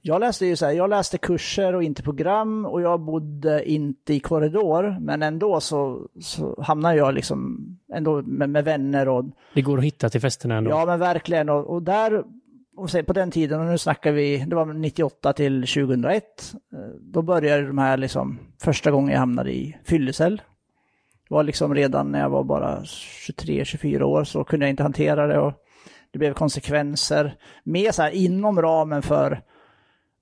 Jag 0.03 0.19
läste 0.19 0.45
ju 0.45 0.55
så 0.55 0.65
här, 0.65 0.73
jag 0.73 0.89
läste 0.89 1.17
kurser 1.17 1.75
och 1.75 1.83
inte 1.83 2.03
program 2.03 2.65
och 2.65 2.81
jag 2.81 2.99
bodde 2.99 3.69
inte 3.69 4.13
i 4.13 4.19
korridor, 4.19 4.97
men 4.99 5.23
ändå 5.23 5.59
så, 5.59 6.07
så 6.21 6.61
hamnade 6.61 6.95
jag 6.95 7.13
liksom 7.13 7.59
ändå 7.93 8.21
med, 8.21 8.49
med 8.49 8.65
vänner 8.65 9.07
och 9.07 9.25
Det 9.53 9.61
går 9.61 9.77
att 9.77 9.83
hitta 9.83 10.09
till 10.09 10.21
festerna 10.21 10.55
ändå. 10.55 10.69
Ja, 10.69 10.85
men 10.85 10.99
verkligen. 10.99 11.49
Och, 11.49 11.73
och 11.73 11.83
där, 11.83 12.23
och 12.77 12.89
säg, 12.89 13.03
på 13.03 13.13
den 13.13 13.31
tiden, 13.31 13.59
och 13.59 13.65
nu 13.65 13.77
snackar 13.77 14.11
vi, 14.11 14.45
det 14.47 14.55
var 14.55 14.65
98 14.65 15.33
till 15.33 15.61
2001, 15.61 16.23
eh, 16.73 16.79
då 17.01 17.21
började 17.21 17.67
de 17.67 17.77
här 17.77 17.97
liksom, 17.97 18.39
första 18.61 18.91
gången 18.91 19.11
jag 19.11 19.19
hamnade 19.19 19.53
i 19.53 19.77
fyllecell. 19.83 20.41
Det 21.29 21.35
var 21.35 21.43
liksom 21.43 21.75
redan 21.75 22.11
när 22.11 22.19
jag 22.19 22.29
var 22.29 22.43
bara 22.43 22.79
23-24 22.81 24.01
år 24.01 24.23
så 24.23 24.43
kunde 24.43 24.65
jag 24.65 24.69
inte 24.69 24.83
hantera 24.83 25.27
det 25.27 25.39
och 25.39 25.53
det 26.11 26.19
blev 26.19 26.33
konsekvenser. 26.33 27.35
Mer 27.63 27.91
så 27.91 28.01
här 28.01 28.11
inom 28.11 28.61
ramen 28.61 29.01
för, 29.01 29.41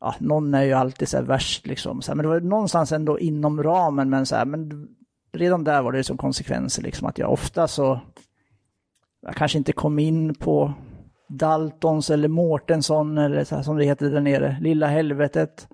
ja, 0.01 0.15
någon 0.19 0.53
är 0.53 0.63
ju 0.63 0.73
alltid 0.73 1.09
så 1.09 1.17
här 1.17 1.23
värst 1.23 1.67
liksom, 1.67 2.01
så 2.01 2.11
här, 2.11 2.15
men 2.15 2.23
det 2.23 2.29
var 2.29 2.39
någonstans 2.39 2.91
ändå 2.91 3.19
inom 3.19 3.63
ramen, 3.63 4.09
men 4.09 4.25
så 4.25 4.35
här, 4.35 4.45
men 4.45 4.87
redan 5.33 5.63
där 5.63 5.81
var 5.81 5.91
det 5.91 6.03
som 6.03 6.17
konsekvenser 6.17 6.83
liksom 6.83 7.07
att 7.07 7.17
jag 7.17 7.31
ofta 7.31 7.67
så 7.67 7.99
jag 9.21 9.35
kanske 9.35 9.57
inte 9.57 9.71
kom 9.71 9.99
in 9.99 10.35
på 10.35 10.73
Daltons 11.29 12.09
eller 12.09 12.27
Mårtensson 12.27 13.17
eller 13.17 13.43
så 13.43 13.55
här 13.55 13.63
som 13.63 13.77
det 13.77 13.85
heter 13.85 14.09
där 14.09 14.21
nere, 14.21 14.57
Lilla 14.61 14.87
helvetet. 14.87 15.67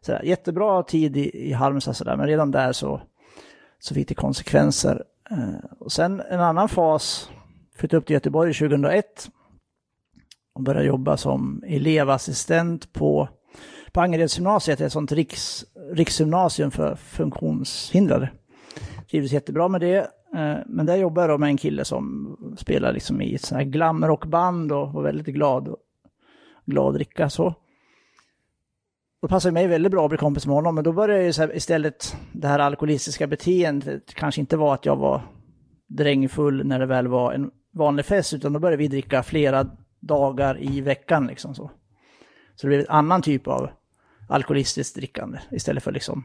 Så 0.00 0.12
där, 0.12 0.22
jättebra 0.22 0.82
tid 0.82 1.16
i, 1.16 1.48
i 1.48 1.52
Halmstad 1.52 1.96
sådär, 1.96 2.16
men 2.16 2.26
redan 2.26 2.50
där 2.50 2.72
så, 2.72 3.00
så 3.78 3.94
fick 3.94 4.08
det 4.08 4.14
konsekvenser. 4.14 5.04
Eh, 5.30 5.70
och 5.80 5.92
sen 5.92 6.20
en 6.20 6.40
annan 6.40 6.68
fas, 6.68 7.30
flyttade 7.76 7.98
upp 7.98 8.06
till 8.06 8.14
Göteborg 8.14 8.54
2001. 8.54 9.04
och 10.54 10.62
började 10.62 10.86
jobba 10.86 11.16
som 11.16 11.62
elevassistent 11.66 12.92
på, 12.92 13.28
på 13.92 14.00
Angeredsgymnasiet, 14.00 14.80
ett 14.80 14.92
sånt 14.92 15.12
riks, 15.12 15.64
riksgymnasium 15.92 16.70
för 16.70 16.94
funktionshindrade. 16.94 18.30
Trivdes 19.10 19.32
jättebra 19.32 19.68
med 19.68 19.80
det. 19.80 19.98
Eh, 20.34 20.56
men 20.66 20.86
där 20.86 20.96
jobbade 20.96 21.26
jag 21.26 21.34
då 21.34 21.38
med 21.38 21.48
en 21.48 21.56
kille 21.56 21.84
som 21.84 22.36
spelar 22.58 22.92
liksom 22.92 23.22
i 23.22 23.34
ett 23.34 23.42
sånt 23.42 23.58
här 23.58 23.64
glamrockband 23.64 24.72
och 24.72 24.92
var 24.92 25.02
väldigt 25.02 25.34
glad. 25.34 25.74
Glad 26.66 26.94
dricka 26.94 27.30
så. 27.30 27.54
Då 29.22 29.28
passade 29.28 29.50
det 29.50 29.54
mig 29.54 29.66
väldigt 29.66 29.92
bra 29.92 30.04
att 30.04 30.10
bli 30.10 30.18
kompis 30.18 30.46
med 30.46 30.54
honom, 30.54 30.74
men 30.74 30.84
då 30.84 30.92
började 30.92 31.24
ju 31.24 31.32
så 31.32 31.42
här, 31.42 31.56
istället 31.56 32.16
det 32.32 32.48
här 32.48 32.58
alkoholistiska 32.58 33.26
beteendet 33.26 34.14
kanske 34.14 34.40
inte 34.40 34.56
var 34.56 34.74
att 34.74 34.86
jag 34.86 34.96
var 34.96 35.22
drängfull 35.88 36.66
när 36.66 36.78
det 36.78 36.86
väl 36.86 37.08
var 37.08 37.32
en 37.32 37.50
vanlig 37.72 38.04
fest, 38.04 38.34
utan 38.34 38.52
då 38.52 38.58
började 38.58 38.76
vi 38.76 38.88
dricka 38.88 39.22
flera 39.22 39.66
dagar 40.00 40.62
i 40.62 40.80
veckan 40.80 41.26
liksom 41.26 41.54
så. 41.54 41.70
Så 42.54 42.66
det 42.66 42.68
blev 42.68 42.80
en 42.80 42.88
annan 42.88 43.22
typ 43.22 43.48
av 43.48 43.70
alkoholistiskt 44.28 44.96
drickande 44.96 45.38
istället 45.50 45.82
för 45.82 45.92
liksom 45.92 46.24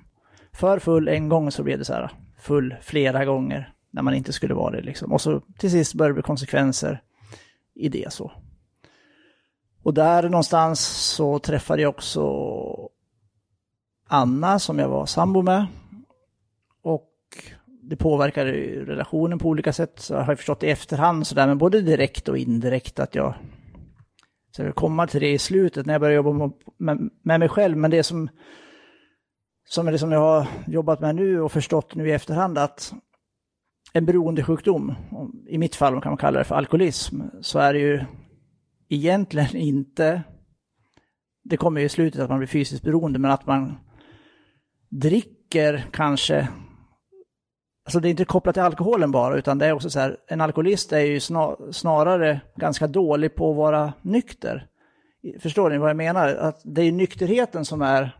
för 0.51 0.79
full 0.79 1.07
en 1.07 1.29
gång 1.29 1.51
så 1.51 1.63
blev 1.63 1.79
det 1.79 1.85
så 1.85 1.93
här 1.93 2.11
full 2.39 2.75
flera 2.81 3.25
gånger 3.25 3.73
när 3.91 4.01
man 4.01 4.13
inte 4.13 4.33
skulle 4.33 4.53
vara 4.53 4.71
det 4.71 4.81
liksom. 4.81 5.11
Och 5.13 5.21
så 5.21 5.41
till 5.57 5.71
sist 5.71 5.93
började 5.93 6.11
det 6.11 6.13
bli 6.13 6.23
konsekvenser 6.23 7.01
i 7.75 7.89
det 7.89 8.13
så. 8.13 8.31
Och 9.83 9.93
där 9.93 10.23
någonstans 10.23 10.79
så 10.87 11.39
träffade 11.39 11.81
jag 11.81 11.89
också 11.89 12.23
Anna 14.07 14.59
som 14.59 14.79
jag 14.79 14.89
var 14.89 15.05
sambo 15.05 15.41
med. 15.41 15.65
Och 16.81 17.11
det 17.65 17.95
påverkade 17.95 18.51
relationen 18.85 19.39
på 19.39 19.49
olika 19.49 19.73
sätt. 19.73 19.99
Så 19.99 20.13
jag 20.13 20.21
har 20.21 20.35
förstått 20.35 20.63
i 20.63 20.69
efterhand 20.69 21.27
sådär, 21.27 21.47
men 21.47 21.57
både 21.57 21.81
direkt 21.81 22.29
och 22.29 22.37
indirekt 22.37 22.99
att 22.99 23.15
jag 23.15 23.33
så 24.55 24.61
jag 24.61 24.65
vill 24.65 24.73
komma 24.73 25.07
till 25.07 25.21
det 25.21 25.31
i 25.31 25.37
slutet 25.37 25.85
när 25.85 25.93
jag 25.93 26.01
börjar 26.01 26.15
jobba 26.15 26.51
med, 26.77 27.09
med 27.23 27.39
mig 27.39 27.49
själv. 27.49 27.77
Men 27.77 27.91
det 27.91 28.03
som, 28.03 28.29
som 29.65 29.87
är 29.87 29.91
det 29.91 29.99
som 29.99 30.11
jag 30.11 30.19
har 30.19 30.47
jobbat 30.67 30.99
med 30.99 31.15
nu 31.15 31.41
och 31.41 31.51
förstått 31.51 31.95
nu 31.95 32.09
i 32.09 32.11
efterhand 32.11 32.57
att 32.57 32.93
en 33.93 34.05
beroendesjukdom, 34.05 34.95
i 35.47 35.57
mitt 35.57 35.75
fall 35.75 36.01
kan 36.01 36.11
man 36.11 36.17
kalla 36.17 36.39
det 36.39 36.45
för 36.45 36.55
alkoholism, 36.55 37.21
så 37.41 37.59
är 37.59 37.73
det 37.73 37.79
ju 37.79 38.05
egentligen 38.89 39.55
inte, 39.55 40.23
det 41.43 41.57
kommer 41.57 41.79
ju 41.79 41.85
i 41.85 41.89
slutet 41.89 42.21
att 42.21 42.29
man 42.29 42.39
blir 42.39 42.47
fysiskt 42.47 42.83
beroende, 42.83 43.19
men 43.19 43.31
att 43.31 43.45
man 43.45 43.77
dricker 44.89 45.85
kanske, 45.91 46.47
alltså 47.83 47.99
det 47.99 48.07
är 48.07 48.09
inte 48.09 48.25
kopplat 48.25 48.55
till 48.55 48.63
alkoholen 48.63 49.11
bara, 49.11 49.37
utan 49.37 49.57
det 49.57 49.65
är 49.65 49.73
också 49.73 49.89
så 49.89 49.99
här, 49.99 50.17
en 50.27 50.41
alkoholist 50.41 50.93
är 50.93 50.99
ju 50.99 51.19
snarare 51.71 52.41
ganska 52.55 52.87
dålig 52.87 53.35
på 53.35 53.51
att 53.51 53.57
vara 53.57 53.93
nykter. 54.01 54.67
Förstår 55.39 55.69
ni 55.69 55.77
vad 55.77 55.89
jag 55.89 55.97
menar? 55.97 56.35
Att 56.35 56.61
det 56.63 56.81
är 56.81 56.91
nykterheten 56.91 57.65
som 57.65 57.81
är 57.81 58.17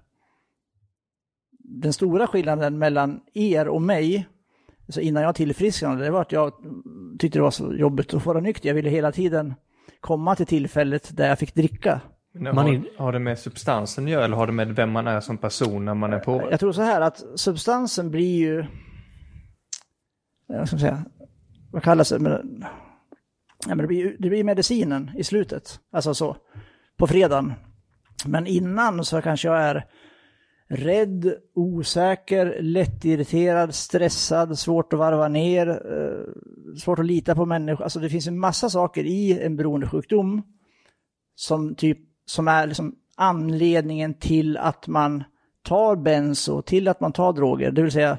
den 1.60 1.94
stora 1.94 2.28
skillnaden 2.28 2.78
mellan 2.78 3.22
er 3.34 3.68
och 3.68 3.82
mig, 3.82 4.28
alltså 4.86 5.02
innan 5.02 5.24
jag 5.24 5.36
tillfrisknade, 5.36 6.04
det 6.04 6.12
var 6.12 6.22
att 6.22 6.32
jag 6.32 6.54
tyckte 7.20 7.40
det 7.40 7.44
var 7.44 7.52
så 7.52 7.74
jobbigt 7.74 8.14
att 8.14 8.26
vara 8.26 8.40
nykter. 8.40 8.70
Jag 8.70 8.76
ville 8.76 8.90
hela 8.90 9.12
tiden 9.12 9.54
komma 10.00 10.36
till 10.36 10.46
tillfället 10.46 11.18
där 11.18 11.28
jag 11.28 11.40
fick 11.40 11.56
dricka. 11.56 12.02
Man 12.36 12.58
har, 12.58 12.84
har 12.98 13.12
det 13.12 13.20
med 13.20 13.40
substansen 13.40 14.04
att 14.04 14.10
göra 14.10 14.26
eller 14.26 14.38
har 14.38 14.48
det 14.48 14.54
med 14.54 14.76
vem 14.76 14.92
man 14.92 15.08
är 15.08 15.20
som 15.20 15.38
person 15.38 15.86
när 15.86 15.94
man 15.94 16.14
är 16.14 16.20
på? 16.20 16.48
Jag 16.52 16.60
tror 16.60 16.72
så 16.72 16.82
här 16.82 17.02
att 17.02 17.24
substansen 17.36 18.12
blir 18.12 18.38
ju, 18.38 18.66
Eh, 20.54 20.60
vad 20.60 20.68
ska 20.68 20.78
säga, 20.78 21.06
vad 21.72 21.84
kallas 21.84 22.10
det? 22.10 22.20
Men, 22.20 22.66
ja, 23.68 23.76
men 23.76 23.78
det, 23.78 23.88
blir, 23.88 24.16
det 24.20 24.30
blir 24.30 24.44
medicinen 24.44 25.12
i 25.16 25.24
slutet, 25.24 25.80
alltså 25.92 26.14
så, 26.14 26.38
på 26.98 27.08
fredagen. 27.08 27.54
Men 28.26 28.48
innan 28.48 29.06
så 29.06 29.22
kanske 29.22 29.48
jag 29.48 29.62
är 29.62 29.86
rädd, 30.68 31.34
osäker, 31.54 32.58
lättirriterad, 32.62 33.76
stressad, 33.76 34.60
svårt 34.60 34.94
att 34.94 35.00
varva 35.00 35.28
ner, 35.28 35.68
eh, 35.68 36.78
svårt 36.78 37.00
att 37.00 37.06
lita 37.06 37.36
på 37.36 37.46
människor. 37.46 37.84
Alltså 37.84 38.00
det 38.00 38.10
finns 38.10 38.28
en 38.28 38.40
massa 38.40 38.70
saker 38.70 39.04
i 39.04 39.40
en 39.42 39.56
beroendesjukdom 39.56 40.42
som, 41.36 41.76
typ, 41.76 41.98
som 42.26 42.48
är 42.48 42.68
liksom 42.68 42.96
anledningen 43.16 44.14
till 44.14 44.58
att 44.58 44.88
man 44.88 45.24
tar 45.64 45.96
benzo, 45.96 46.62
till 46.62 46.88
att 46.88 47.00
man 47.00 47.12
tar 47.12 47.34
droger, 47.34 47.72
det 47.72 47.82
vill 47.82 47.92
säga 47.92 48.18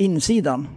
insidan 0.00 0.68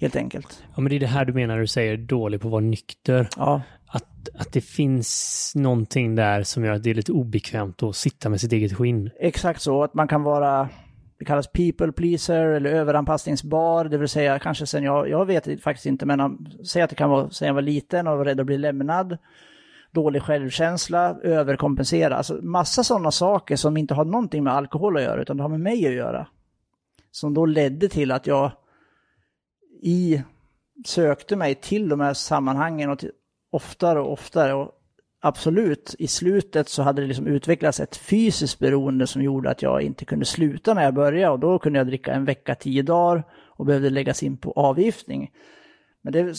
helt 0.00 0.16
enkelt. 0.16 0.62
Ja, 0.74 0.80
men 0.80 0.90
det 0.90 0.96
är 0.96 1.00
det 1.00 1.06
här 1.06 1.24
du 1.24 1.32
menar 1.32 1.54
när 1.54 1.60
du 1.60 1.66
säger 1.66 1.96
dålig 1.96 2.40
på 2.40 2.48
att 2.48 2.52
vara 2.52 2.60
nykter. 2.60 3.28
Ja 3.36 3.62
att, 3.88 4.28
att 4.34 4.52
det 4.52 4.60
finns 4.60 5.52
någonting 5.56 6.14
där 6.14 6.42
som 6.42 6.64
gör 6.64 6.72
att 6.72 6.82
det 6.82 6.90
är 6.90 6.94
lite 6.94 7.12
obekvämt 7.12 7.82
att 7.82 7.96
sitta 7.96 8.28
med 8.28 8.40
sitt 8.40 8.52
eget 8.52 8.76
skinn. 8.76 9.10
Exakt 9.20 9.62
så, 9.62 9.82
att 9.82 9.94
man 9.94 10.08
kan 10.08 10.22
vara, 10.22 10.68
det 11.18 11.24
kallas 11.24 11.52
people 11.52 11.92
pleaser 11.92 12.46
eller 12.46 12.70
överanpassningsbar, 12.70 13.84
det 13.84 13.98
vill 13.98 14.08
säga 14.08 14.38
kanske 14.38 14.66
sen 14.66 14.84
jag, 14.84 15.08
jag 15.08 15.26
vet 15.26 15.62
faktiskt 15.62 15.86
inte, 15.86 16.06
men 16.06 16.46
säg 16.66 16.82
att 16.82 16.90
det 16.90 16.96
kan 16.96 17.10
vara 17.10 17.30
sen 17.30 17.46
jag 17.48 17.54
var 17.54 17.62
liten 17.62 18.06
och 18.06 18.18
var 18.18 18.24
rädd 18.24 18.40
att 18.40 18.46
bli 18.46 18.58
lämnad, 18.58 19.18
dålig 19.92 20.22
självkänsla, 20.22 21.16
överkompensera, 21.22 22.16
alltså 22.16 22.34
massa 22.42 22.84
sådana 22.84 23.10
saker 23.10 23.56
som 23.56 23.76
inte 23.76 23.94
har 23.94 24.04
någonting 24.04 24.44
med 24.44 24.52
alkohol 24.52 24.96
att 24.96 25.02
göra, 25.02 25.22
utan 25.22 25.36
det 25.36 25.42
har 25.42 25.50
med 25.50 25.60
mig 25.60 25.86
att 25.86 25.94
göra. 25.94 26.26
Som 27.10 27.34
då 27.34 27.46
ledde 27.46 27.88
till 27.88 28.12
att 28.12 28.26
jag 28.26 28.52
i 29.82 30.22
sökte 30.86 31.36
mig 31.36 31.54
till 31.54 31.88
de 31.88 32.00
här 32.00 32.14
sammanhangen 32.14 32.90
och 32.90 32.98
till, 32.98 33.10
oftare 33.50 34.00
och 34.00 34.12
oftare. 34.12 34.54
Och 34.54 34.72
absolut, 35.20 35.94
i 35.98 36.06
slutet 36.06 36.68
så 36.68 36.82
hade 36.82 37.02
det 37.02 37.08
liksom 37.08 37.26
utvecklats 37.26 37.80
ett 37.80 37.96
fysiskt 37.96 38.58
beroende 38.58 39.06
som 39.06 39.22
gjorde 39.22 39.50
att 39.50 39.62
jag 39.62 39.82
inte 39.82 40.04
kunde 40.04 40.24
sluta 40.24 40.74
när 40.74 40.82
jag 40.82 40.94
började 40.94 41.32
och 41.32 41.38
då 41.38 41.58
kunde 41.58 41.78
jag 41.78 41.86
dricka 41.86 42.12
en 42.12 42.24
vecka, 42.24 42.54
tio 42.54 42.82
dagar 42.82 43.24
och 43.32 43.66
behövde 43.66 43.90
läggas 43.90 44.22
in 44.22 44.36
på 44.36 44.52
avgiftning. 44.52 45.30
Men 46.02 46.12
det, 46.12 46.36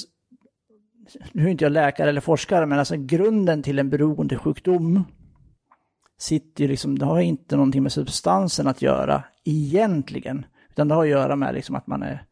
nu 1.32 1.44
är 1.44 1.48
inte 1.48 1.66
jag 1.66 1.72
läkare 1.72 2.10
eller 2.10 2.22
forskare, 2.22 2.66
men 2.66 2.80
alltså 2.80 2.96
grunden 2.98 3.64
till 3.64 3.80
en 3.80 3.90
beroendesjukdom 3.90 5.04
sitter 6.18 6.64
ju 6.64 6.68
liksom, 6.68 7.00
det 7.00 7.06
har 7.06 7.20
inte 7.20 7.56
någonting 7.56 7.84
med 7.84 7.92
substansen 7.92 8.68
att 8.68 8.82
göra 8.82 9.24
egentligen, 9.46 10.46
utan 10.70 10.88
det 10.88 10.96
har 10.96 11.04
att 11.04 11.10
göra 11.10 11.36
med 11.36 11.54
liksom 11.54 11.76
att 11.76 11.88
man 11.88 12.04
är 12.04 12.26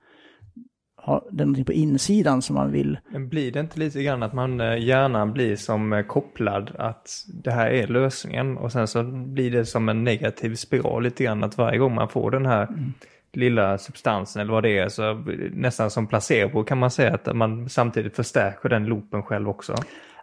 har 1.08 1.24
det 1.32 1.46
någonting 1.46 1.66
på 1.66 1.74
insidan 1.74 2.42
som 2.42 2.56
man 2.56 2.72
vill. 2.72 3.00
Men 3.10 3.30
blir 3.30 3.52
det 3.52 3.60
inte 3.60 3.80
lite 3.80 4.04
grann 4.04 4.24
att 4.24 4.34
man 4.34 4.62
eh, 4.62 4.78
hjärnan 4.78 5.34
blir 5.34 5.56
som 5.56 5.94
eh, 5.94 6.06
kopplad 6.06 6.72
att 6.78 7.26
det 7.44 7.52
här 7.52 7.70
är 7.70 7.88
lösningen 7.88 8.58
och 8.58 8.72
sen 8.72 8.88
så 8.88 9.04
blir 9.04 9.52
det 9.52 9.66
som 9.66 9.90
en 9.90 10.04
negativ 10.04 10.56
spiral 10.56 11.04
lite 11.04 11.24
grann 11.24 11.44
att 11.44 11.58
varje 11.58 11.78
gång 11.78 11.96
man 11.96 12.10
får 12.10 12.32
den 12.32 12.46
här 12.46 12.64
mm. 12.64 12.94
lilla 13.34 13.78
substansen 13.78 14.42
eller 14.42 14.52
vad 14.52 14.64
det 14.64 14.78
är 14.78 14.90
så 14.90 15.14
nästan 15.52 15.92
som 15.92 16.08
placebo 16.08 16.64
kan 16.64 16.78
man 16.78 16.92
säga 16.92 17.14
att 17.14 17.36
man 17.36 17.70
samtidigt 17.70 18.16
förstärker 18.16 18.70
den 18.70 18.86
loopen 18.86 19.24
själv 19.24 19.50
också. 19.50 19.76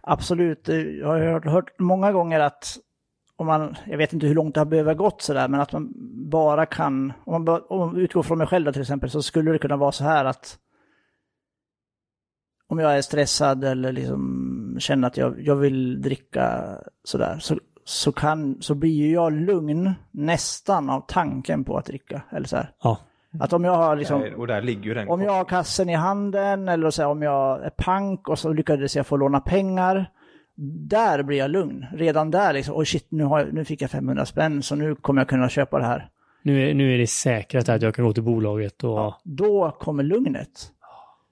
Absolut, 0.03 0.69
jag 1.01 1.07
har 1.07 1.21
hört, 1.21 1.45
hört 1.45 1.79
många 1.79 2.13
gånger 2.13 2.41
att 2.41 2.77
om 3.37 3.47
man, 3.47 3.77
jag 3.87 3.99
vet 3.99 4.13
inte 4.13 4.27
hur 4.27 4.35
långt 4.35 4.55
det 4.55 4.61
har 4.61 4.65
behövt 4.67 4.99
gått 4.99 5.23
sådär, 5.23 5.49
men 5.49 5.61
att 5.61 5.73
man 5.73 5.93
bara 6.31 6.67
kan, 6.67 7.13
om 7.25 7.45
man, 7.45 7.63
om 7.69 7.79
man 7.79 7.97
utgår 7.97 8.23
från 8.23 8.39
mig 8.39 8.47
själv 8.47 8.65
då, 8.65 8.73
till 8.73 8.83
exempel, 8.83 9.11
så 9.11 9.23
skulle 9.23 9.53
det 9.53 9.59
kunna 9.59 9.77
vara 9.77 9.93
så 9.93 10.05
här 10.05 10.25
att 10.25 10.59
om 12.69 12.79
jag 12.79 12.97
är 12.97 13.03
stressad 13.03 13.65
eller 13.65 13.93
liksom 13.93 14.77
känner 14.79 15.09
att 15.09 15.17
jag, 15.17 15.41
jag 15.41 15.57
vill 15.57 16.03
dricka 16.03 16.65
sådär, 17.05 17.39
så, 17.41 17.59
så, 17.85 18.13
kan, 18.13 18.63
så 18.63 18.75
blir 18.75 18.91
ju 18.91 19.13
jag 19.13 19.33
lugn 19.33 19.93
nästan 20.11 20.91
av 20.91 21.05
tanken 21.09 21.65
på 21.65 21.77
att 21.77 21.87
dricka. 21.87 22.23
Eller 22.31 22.47
så 22.47 22.57
här. 22.57 22.71
Ja. 22.83 22.99
Att 23.41 23.53
om 23.53 23.65
jag 23.65 23.77
har 23.77 23.97
liksom, 23.97 24.23
och 24.37 24.47
där 24.47 24.63
ligger 24.63 24.85
ju 24.85 24.95
den 24.95 25.09
om 25.09 25.23
jag 25.23 25.33
har 25.33 25.45
kassen 25.45 25.91
i 25.91 25.95
handen 25.95 26.69
eller 26.69 26.91
så 26.91 27.03
här, 27.03 27.09
om 27.09 27.23
jag 27.23 27.65
är 27.65 27.71
pank 27.71 28.29
och 28.29 28.39
så 28.39 28.53
lyckades 28.53 28.97
jag 28.97 29.07
få 29.07 29.17
låna 29.17 29.41
pengar. 29.41 30.11
Där 30.89 31.23
blir 31.23 31.39
jag 31.39 31.51
lugn. 31.51 31.87
Redan 31.93 32.31
där 32.31 32.53
liksom, 32.53 32.77
oj 32.77 32.87
shit, 32.87 33.07
nu, 33.09 33.25
har 33.25 33.39
jag, 33.39 33.53
nu 33.53 33.65
fick 33.65 33.83
jag 33.83 33.91
500 33.91 34.27
spänn 34.27 34.63
så 34.63 34.75
nu 34.75 34.95
kommer 34.95 35.21
jag 35.21 35.29
kunna 35.29 35.49
köpa 35.49 35.79
det 35.79 35.85
här. 35.85 36.09
Nu 36.43 36.71
är, 36.71 36.75
nu 36.75 36.95
är 36.95 36.99
det 36.99 37.07
säkert 37.07 37.69
att 37.69 37.83
jag 37.83 37.95
kan 37.95 38.05
gå 38.05 38.13
till 38.13 38.23
bolaget 38.23 38.85
och... 38.85 38.99
Ja, 38.99 39.21
då 39.25 39.71
kommer 39.71 40.03
lugnet. 40.03 40.71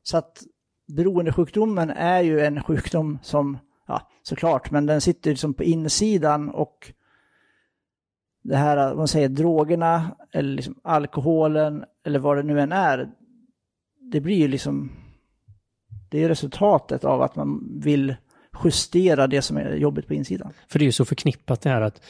Så 0.03 0.16
att 0.16 0.43
beroendesjukdomen 0.89 1.91
är 1.91 2.20
ju 2.20 2.41
en 2.41 2.62
sjukdom 2.62 3.18
som, 3.22 3.59
ja 3.87 4.11
såklart, 4.22 4.70
men 4.70 4.87
den 4.87 5.01
sitter 5.01 5.30
liksom 5.30 5.55
på 5.55 5.64
insidan 5.64 6.49
och 6.49 6.93
det 8.43 8.57
här, 8.57 8.95
man 8.95 9.09
säger 9.09 9.28
drogerna 9.28 10.16
eller 10.33 10.57
liksom 10.57 10.80
alkoholen 10.83 11.85
eller 12.05 12.18
vad 12.18 12.37
det 12.37 12.43
nu 12.43 12.61
än 12.61 12.72
är, 12.72 13.11
det 14.01 14.20
blir 14.20 14.37
ju 14.37 14.49
liksom, 14.49 14.93
det 16.11 16.24
är 16.24 16.28
resultatet 16.28 17.05
av 17.05 17.22
att 17.22 17.37
man 17.37 17.80
vill 17.80 18.14
justera 18.64 19.26
det 19.26 19.43
som 19.43 19.57
är 19.57 19.74
jobbigt 19.74 20.07
på 20.07 20.14
insidan. 20.14 20.53
För 20.68 20.78
det 20.78 20.83
är 20.83 20.87
ju 20.87 20.93
så 20.93 21.05
förknippat 21.05 21.61
det 21.61 21.70
här 21.70 21.80
att 21.80 22.03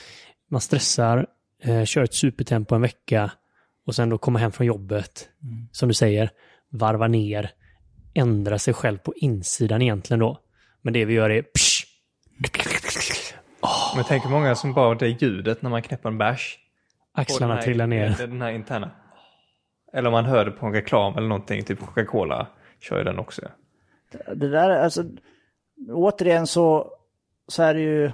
man 0.49 0.61
stressar, 0.61 1.27
eh, 1.63 1.85
kör 1.85 2.03
ett 2.03 2.15
supertempo 2.15 2.75
en 2.75 2.83
vecka 2.83 3.31
och 3.87 3.95
sen 3.95 4.09
då 4.09 4.19
komma 4.19 4.39
hem 4.39 4.53
från 4.53 4.67
jobbet, 4.67 5.29
mm. 5.43 5.69
som 5.73 5.89
du 5.89 5.95
säger, 5.95 6.31
varva 6.71 7.09
ner, 7.09 7.51
ändra 8.15 8.59
sig 8.59 8.75
själv 8.75 8.99
på 8.99 9.15
insidan 9.17 9.83
egentligen 9.83 10.21
då. 10.21 10.39
Men 10.83 10.93
det 10.93 11.05
vi 11.05 11.15
gör 11.15 11.31
är 11.31 11.43
psh, 11.43 11.87
Men 13.97 14.05
tänk 14.09 14.25
hur 14.25 14.31
många 14.31 14.55
som 14.55 14.75
bara 14.75 14.95
det 14.95 15.09
ljudet 15.09 15.63
när 15.63 15.71
man 15.71 15.83
knäpper 15.83 16.09
en 16.09 16.19
bärs. 16.19 16.59
Axlarna 17.13 17.55
här- 17.55 17.63
trillar 17.63 17.87
ner. 17.87 18.17
Den 18.19 18.43
här 18.43 18.51
interna. 18.51 18.91
Eller 19.93 20.09
om 20.09 20.13
man 20.13 20.25
hör 20.25 20.45
det 20.45 20.51
på 20.51 20.67
en 20.67 20.73
reklam 20.73 21.17
eller 21.17 21.29
någonting, 21.29 21.65
typ 21.65 21.81
Coca-Cola 21.81 22.47
kör 22.81 22.99
ju 22.99 23.05
den 23.05 23.19
också. 23.19 23.43
Det 24.35 24.49
där, 24.49 24.71
alltså, 24.71 25.05
återigen 25.89 26.47
så, 26.47 26.91
så 27.49 27.63
är 27.63 27.75
det 27.75 27.81
ju, 27.81 28.11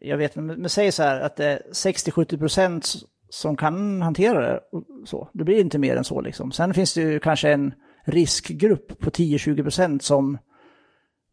jag 0.00 0.16
vet 0.16 0.36
men, 0.36 0.46
men 0.46 0.70
säg 0.70 0.92
så 0.92 1.02
här 1.02 1.20
att 1.20 1.36
det 1.36 1.46
är 1.46 1.62
60-70 1.72 2.38
procent 2.38 2.94
som 3.28 3.56
kan 3.56 4.02
hantera 4.02 4.40
det. 4.40 4.60
Så. 5.06 5.28
Det 5.32 5.44
blir 5.44 5.60
inte 5.60 5.78
mer 5.78 5.96
än 5.96 6.04
så 6.04 6.20
liksom. 6.20 6.52
Sen 6.52 6.74
finns 6.74 6.94
det 6.94 7.00
ju 7.00 7.20
kanske 7.20 7.52
en 7.52 7.74
riskgrupp 8.04 8.98
på 8.98 9.10
10-20% 9.10 9.98
som, 9.98 10.38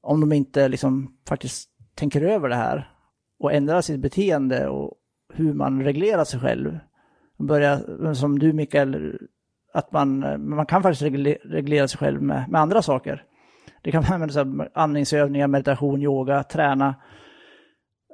om 0.01 0.21
de 0.21 0.31
inte 0.31 0.67
liksom 0.67 1.17
faktiskt 1.27 1.69
tänker 1.95 2.21
över 2.21 2.49
det 2.49 2.55
här 2.55 2.91
och 3.39 3.53
ändrar 3.53 3.81
sitt 3.81 3.99
beteende 3.99 4.67
och 4.67 4.93
hur 5.33 5.53
man 5.53 5.83
reglerar 5.83 6.23
sig 6.23 6.39
själv. 6.39 6.79
Börjar 7.37 8.13
som 8.13 8.39
du 8.39 8.53
Mikael, 8.53 9.19
att 9.73 9.91
man, 9.91 10.19
man 10.49 10.65
kan 10.65 10.83
faktiskt 10.83 11.01
reglera 11.43 11.87
sig 11.87 11.97
själv 11.97 12.21
med, 12.21 12.49
med 12.49 12.61
andra 12.61 12.81
saker. 12.81 13.23
Det 13.81 13.91
kan 13.91 14.03
vara 14.03 14.67
andningsövningar, 14.73 15.47
meditation, 15.47 16.01
yoga, 16.01 16.43
träna, 16.43 16.95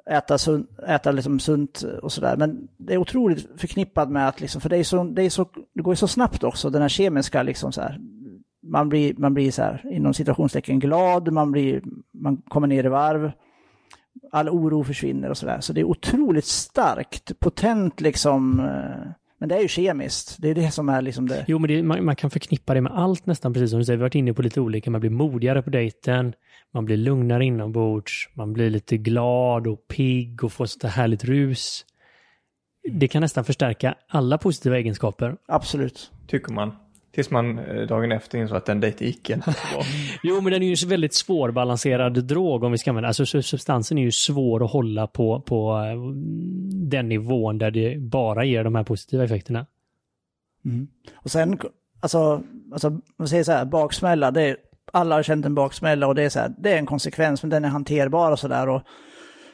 äta, 0.10 0.38
sun, 0.38 0.68
äta 0.88 1.12
liksom 1.12 1.40
sunt 1.40 1.84
och 2.02 2.12
sådär. 2.12 2.38
Men 2.38 2.68
det 2.78 2.94
är 2.94 2.98
otroligt 2.98 3.48
förknippat 3.58 4.10
med 4.10 4.28
att, 4.28 4.42
liksom, 4.42 4.62
för 4.62 4.70
det, 4.70 4.78
är 4.78 4.84
så, 4.84 5.04
det, 5.04 5.24
är 5.24 5.30
så, 5.30 5.50
det 5.74 5.82
går 5.82 5.92
ju 5.92 5.98
så 5.98 6.08
snabbt 6.08 6.44
också, 6.44 6.70
den 6.70 6.82
här 6.82 6.90
kemiska 6.90 7.44
liksom 7.44 7.72
så 7.72 7.82
här. 7.82 8.00
Man 8.68 8.90
blir, 8.90 9.14
man 9.18 9.34
blir 9.34 9.52
så 9.52 9.62
här, 9.62 9.86
inom 9.92 10.14
situationstecken 10.14 10.80
glad, 10.80 11.32
man, 11.34 11.52
blir, 11.52 11.82
man 12.14 12.38
kommer 12.38 12.68
ner 12.68 12.84
i 12.86 12.88
varv, 12.90 13.32
all 14.32 14.50
oro 14.50 14.84
försvinner 14.84 15.30
och 15.30 15.38
sådär. 15.38 15.60
Så 15.60 15.74
det 15.74 15.82
är 15.82 15.86
otroligt 15.86 16.46
starkt, 16.46 17.40
potent 17.40 18.02
liksom. 18.02 18.60
eh, 18.60 19.12
Men 19.38 19.50
det 19.50 19.56
är 19.56 19.62
ju 19.62 19.68
kemiskt, 19.68 20.36
det 20.40 20.50
är 20.50 20.56
det 20.56 20.72
som 20.72 20.90
är 20.90 21.02
liksom 21.02 21.28
det. 21.28 21.46
Jo, 21.48 21.60
men 21.60 21.68
det, 21.68 21.84
man, 21.84 22.06
man 22.06 22.16
kan 22.16 22.30
förknippa 22.30 22.74
det 22.74 22.82
med 22.82 22.92
allt 22.96 23.26
nästan, 23.26 23.54
precis 23.54 23.70
som 23.70 23.80
du 23.80 23.86
säger. 23.86 23.98
Vi 23.98 24.02
har 24.02 24.06
varit 24.06 24.16
inne 24.16 24.34
på 24.34 24.42
lite 24.42 24.62
olika. 24.62 24.92
Man 24.92 25.02
blir 25.02 25.12
modigare 25.12 25.62
på 25.62 25.70
dejten, 25.70 26.34
man 26.74 26.86
blir 26.86 26.98
lugnare 26.98 27.46
inombords, 27.46 28.30
man 28.34 28.54
blir 28.54 28.70
lite 28.70 28.98
glad 28.98 29.68
och 29.68 29.88
pigg 29.88 30.44
och 30.44 30.52
får 30.52 30.66
sånt 30.66 30.82
där 30.82 30.90
härligt 30.90 31.24
rus. 31.24 31.86
Det 32.92 33.08
kan 33.08 33.22
nästan 33.22 33.44
förstärka 33.44 33.96
alla 34.08 34.38
positiva 34.38 34.78
egenskaper. 34.78 35.38
Absolut. 35.48 36.12
Tycker 36.28 36.54
man. 36.54 36.72
Tills 37.16 37.32
man 37.32 37.60
eh, 37.60 37.82
dagen 37.82 38.12
efter 38.12 38.38
insåg 38.38 38.58
att 38.58 38.66
den 38.66 38.80
dejten 38.80 39.08
gick 39.08 39.30
inte. 39.30 39.56
Jo, 40.24 40.42
men 40.42 40.54
den 40.54 40.64
är 40.64 40.68
ju 40.68 40.76
så 40.76 40.88
väldigt 40.88 41.14
svårbalanserad 41.14 42.24
drog 42.24 42.64
om 42.64 42.72
vi 42.72 42.78
ska 42.78 42.92
använda. 42.92 43.08
Alltså 43.08 43.24
sub- 43.24 43.42
substansen 43.42 43.98
är 43.98 44.02
ju 44.02 44.12
svår 44.12 44.66
att 44.66 44.72
hålla 44.72 45.08
på, 45.08 45.42
på 45.42 45.72
eh, 45.72 46.12
den 46.90 47.10
nivån 47.10 47.58
där 47.58 47.72
det 47.72 47.98
bara 48.00 48.46
ger 48.46 48.64
de 48.64 48.76
här 48.76 48.84
positiva 48.84 49.24
effekterna. 49.24 49.66
Och 51.16 51.32
sen, 51.32 51.60
alltså, 52.00 52.44
alltså 52.72 53.00
man 53.18 53.28
säger 53.28 53.44
så 53.44 53.52
här, 53.52 53.66
baksmälla, 53.66 54.32
det 54.32 54.42
är, 54.42 54.58
alla 54.94 55.16
har 55.16 55.24
känt 55.24 55.46
en 55.46 55.56
baksmälla 55.56 56.08
och 56.08 56.16
det 56.16 56.24
är 56.24 56.30
så 56.30 56.40
här, 56.40 56.54
det 56.58 56.74
är 56.74 56.78
en 56.78 56.86
konsekvens, 56.86 57.44
men 57.44 57.50
den 57.50 57.66
är 57.66 57.70
hanterbar 57.70 58.32
och 58.32 58.40
så 58.40 58.48
där. 58.48 58.70
Och 58.70 58.82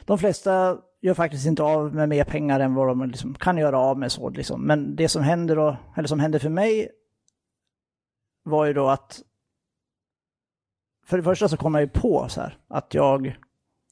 de 0.04 0.18
flesta 0.18 0.76
gör 1.02 1.14
faktiskt 1.14 1.46
inte 1.46 1.62
av 1.62 1.94
med 1.94 2.08
mer 2.08 2.24
pengar 2.24 2.60
än 2.60 2.74
vad 2.74 2.88
de 2.88 3.08
liksom 3.08 3.34
kan 3.34 3.58
göra 3.58 3.78
av 3.78 3.98
med 3.98 4.12
så 4.12 4.30
liksom. 4.30 4.66
Men 4.66 4.96
det 4.96 5.08
som 5.08 5.22
händer 5.22 5.56
då, 5.56 5.76
eller 5.96 6.08
som 6.08 6.20
hände 6.20 6.38
för 6.38 6.48
mig, 6.48 6.88
var 8.42 8.64
ju 8.64 8.72
då 8.72 8.88
att 8.88 9.22
för 11.06 11.16
det 11.16 11.22
första 11.22 11.48
så 11.48 11.56
kom 11.56 11.74
jag 11.74 11.82
ju 11.82 11.88
på 11.88 12.28
så 12.28 12.40
här 12.40 12.58
att 12.68 12.94
jag, 12.94 13.36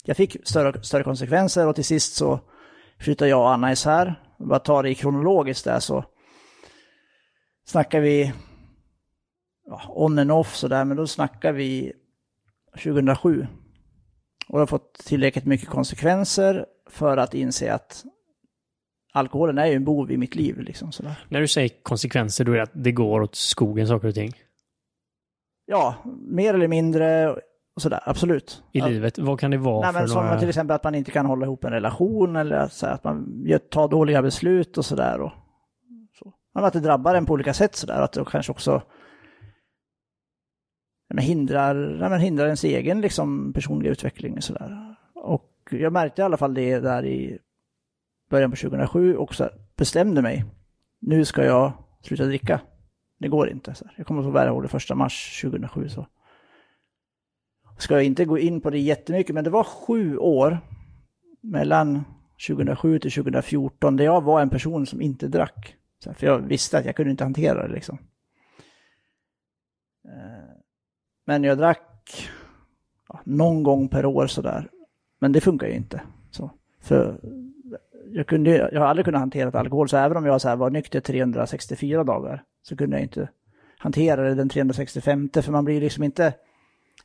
jag 0.04 0.16
fick 0.16 0.36
större, 0.48 0.82
större 0.82 1.04
konsekvenser 1.04 1.66
och 1.66 1.74
till 1.74 1.84
sist 1.84 2.14
så 2.14 2.40
flyttade 2.98 3.30
jag 3.30 3.40
och 3.40 3.52
Anna 3.52 3.72
isär. 3.72 4.24
Bara 4.38 4.58
ta 4.58 4.82
det 4.82 4.90
i 4.90 4.94
kronologiskt 4.94 5.64
där 5.64 5.80
så 5.80 6.04
snackar 7.66 8.00
vi 8.00 8.32
ja, 9.66 9.82
on 9.88 10.18
and 10.18 10.32
off 10.32 10.56
sådär, 10.56 10.84
men 10.84 10.96
då 10.96 11.06
snackar 11.06 11.52
vi 11.52 11.92
2007. 12.72 13.46
Och 14.48 14.58
det 14.58 14.62
har 14.62 14.66
fått 14.66 14.94
tillräckligt 14.94 15.46
mycket 15.46 15.68
konsekvenser 15.68 16.66
för 16.90 17.16
att 17.16 17.34
inse 17.34 17.74
att 17.74 18.04
alkoholen 19.12 19.58
är 19.58 19.66
ju 19.66 19.74
en 19.74 19.84
bov 19.84 20.10
i 20.10 20.16
mitt 20.16 20.34
liv. 20.34 20.60
Liksom, 20.60 20.92
sådär. 20.92 21.24
När 21.28 21.40
du 21.40 21.48
säger 21.48 21.70
konsekvenser, 21.82 22.44
då 22.44 22.52
är 22.52 22.56
det 22.56 22.62
att 22.62 22.70
det 22.72 22.92
går 22.92 23.20
åt 23.20 23.34
skogen 23.34 23.88
saker 23.88 24.08
och 24.08 24.14
ting 24.14 24.32
Ja, 25.70 25.94
mer 26.28 26.54
eller 26.54 26.68
mindre 26.68 27.32
och 27.76 27.82
sådär, 27.82 28.00
absolut. 28.04 28.62
i 28.72 28.78
ja. 28.78 28.86
livet. 28.86 29.18
Vad 29.18 29.40
kan 29.40 29.50
det 29.50 29.58
vara 29.58 29.80
Nej, 29.80 29.92
för 29.92 30.00
men 30.00 30.08
som 30.08 30.24
några... 30.24 30.38
till 30.38 30.48
exempel 30.48 30.74
att 30.74 30.84
man 30.84 30.94
inte 30.94 31.10
kan 31.10 31.26
hålla 31.26 31.46
ihop 31.46 31.64
en 31.64 31.72
relation 31.72 32.36
eller 32.36 32.56
att, 32.56 32.72
så 32.72 32.86
här, 32.86 32.94
att 32.94 33.04
man 33.04 33.46
tar 33.70 33.88
dåliga 33.88 34.22
beslut 34.22 34.78
och 34.78 34.84
sådär. 34.84 35.20
Och, 35.20 35.32
så. 36.18 36.32
Men 36.54 36.64
att 36.64 36.72
det 36.72 36.80
drabbar 36.80 37.14
en 37.14 37.26
på 37.26 37.32
olika 37.32 37.54
sätt 37.54 37.76
sådär. 37.76 38.00
Att 38.00 38.12
det 38.12 38.24
kanske 38.30 38.52
också 38.52 38.82
men 41.14 41.24
hindrar, 41.24 41.74
men 42.08 42.20
hindrar 42.20 42.44
ens 42.44 42.64
egen 42.64 43.00
liksom, 43.00 43.52
personliga 43.52 43.92
utveckling 43.92 44.36
och 44.36 44.44
sådär. 44.44 44.96
Och 45.14 45.50
jag 45.70 45.92
märkte 45.92 46.22
i 46.22 46.24
alla 46.24 46.36
fall 46.36 46.54
det 46.54 46.78
där 46.78 47.04
i 47.04 47.38
början 48.30 48.50
på 48.50 48.56
2007 48.56 49.16
och 49.16 49.34
så 49.34 49.50
bestämde 49.76 50.22
mig. 50.22 50.44
Nu 50.98 51.24
ska 51.24 51.44
jag 51.44 51.72
sluta 52.02 52.24
dricka. 52.24 52.60
Det 53.18 53.28
går 53.28 53.50
inte. 53.50 53.74
Så 53.74 53.84
här. 53.84 53.94
Jag 53.96 54.06
kommer 54.06 54.20
att 54.20 54.26
få 54.26 54.32
bära 54.32 54.60
det 54.60 54.68
första 54.68 54.94
mars 54.94 55.40
2007. 55.40 55.88
Så 55.88 56.06
ska 57.78 57.94
jag 57.94 58.04
inte 58.04 58.24
gå 58.24 58.38
in 58.38 58.60
på 58.60 58.70
det 58.70 58.78
jättemycket, 58.78 59.34
men 59.34 59.44
det 59.44 59.50
var 59.50 59.64
sju 59.64 60.16
år 60.16 60.58
mellan 61.40 62.04
2007 62.48 62.98
till 62.98 63.12
2014 63.12 63.96
där 63.96 64.04
jag 64.04 64.20
var 64.20 64.40
en 64.40 64.50
person 64.50 64.86
som 64.86 65.00
inte 65.00 65.28
drack. 65.28 65.76
Så 65.98 66.10
här, 66.10 66.14
för 66.14 66.26
jag 66.26 66.38
visste 66.38 66.78
att 66.78 66.84
jag 66.84 66.96
kunde 66.96 67.10
inte 67.10 67.24
hantera 67.24 67.68
det 67.68 67.74
liksom. 67.74 67.98
Eh, 70.04 70.56
men 71.24 71.44
jag 71.44 71.58
drack 71.58 72.30
ja, 73.08 73.20
någon 73.24 73.62
gång 73.62 73.88
per 73.88 74.06
år 74.06 74.26
sådär. 74.26 74.68
Men 75.18 75.32
det 75.32 75.40
funkar 75.40 75.66
ju 75.66 75.74
inte. 75.74 76.00
Så. 76.30 76.50
För 76.80 77.20
jag, 78.12 78.26
kunde, 78.26 78.70
jag 78.72 78.80
har 78.80 78.86
aldrig 78.86 79.04
kunnat 79.04 79.20
hantera 79.20 79.60
alkohol, 79.60 79.88
så 79.88 79.96
även 79.96 80.16
om 80.16 80.26
jag 80.26 80.40
så 80.40 80.48
här 80.48 80.56
var 80.56 80.70
nykter 80.70 81.00
364 81.00 82.04
dagar 82.04 82.42
så 82.62 82.76
kunde 82.76 82.96
jag 82.96 83.02
inte 83.02 83.28
hantera 83.78 84.22
det 84.22 84.34
den 84.34 84.48
365, 84.48 85.30
för 85.34 85.52
man 85.52 85.64
blir 85.64 85.80
liksom 85.80 86.04
inte 86.04 86.34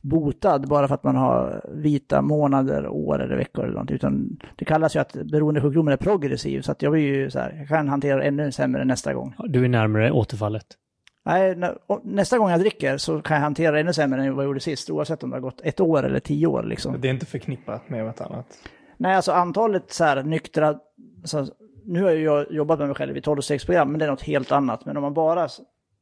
botad 0.02 0.68
bara 0.68 0.88
för 0.88 0.94
att 0.94 1.04
man 1.04 1.16
har 1.16 1.62
vita 1.74 2.22
månader, 2.22 2.88
år 2.88 3.22
eller 3.22 3.36
veckor 3.36 3.64
eller 3.64 3.74
något. 3.74 3.90
Utan 3.90 4.38
det 4.56 4.64
kallas 4.64 4.96
ju 4.96 5.00
att 5.00 5.12
beroendesjukdomen 5.12 5.92
är 5.92 5.96
progressiv. 5.96 6.60
Så 6.60 6.72
att 6.72 6.82
jag 6.82 6.92
blir 6.92 7.02
ju 7.02 7.30
så 7.30 7.38
här, 7.38 7.54
jag 7.58 7.68
kan 7.68 7.88
hantera 7.88 8.18
det 8.18 8.24
ännu 8.24 8.52
sämre 8.52 8.84
nästa 8.84 9.14
gång. 9.14 9.34
Du 9.38 9.64
är 9.64 9.68
närmare 9.68 10.12
återfallet. 10.12 10.66
Nej, 11.24 11.56
nästa 12.02 12.38
gång 12.38 12.50
jag 12.50 12.60
dricker 12.60 12.96
så 12.96 13.20
kan 13.20 13.34
jag 13.34 13.42
hantera 13.42 13.72
det 13.72 13.80
ännu 13.80 13.92
sämre 13.92 14.24
än 14.24 14.34
vad 14.34 14.44
jag 14.44 14.48
gjorde 14.48 14.60
sist. 14.60 14.90
Oavsett 14.90 15.22
om 15.22 15.30
det 15.30 15.36
har 15.36 15.40
gått 15.40 15.60
ett 15.64 15.80
år 15.80 16.02
eller 16.02 16.20
tio 16.20 16.46
år 16.46 16.62
liksom. 16.62 17.00
Det 17.00 17.08
är 17.08 17.12
inte 17.12 17.26
förknippat 17.26 17.88
med 17.88 18.04
något 18.04 18.20
annat. 18.20 18.46
Nej, 18.96 19.14
alltså 19.14 19.32
antalet 19.32 19.92
så 19.92 20.04
här 20.04 20.22
nyktra... 20.22 20.78
Så, 21.24 21.46
nu 21.84 22.02
har 22.02 22.10
jag 22.10 22.52
jobbat 22.52 22.78
med 22.78 22.88
mig 22.88 22.96
själv 22.96 23.16
i 23.16 23.20
12-stegsprogram, 23.20 23.84
men 23.88 23.98
det 23.98 24.04
är 24.04 24.10
något 24.10 24.22
helt 24.22 24.52
annat. 24.52 24.84
Men 24.84 24.96
om 24.96 25.02
man 25.02 25.14
bara... 25.14 25.48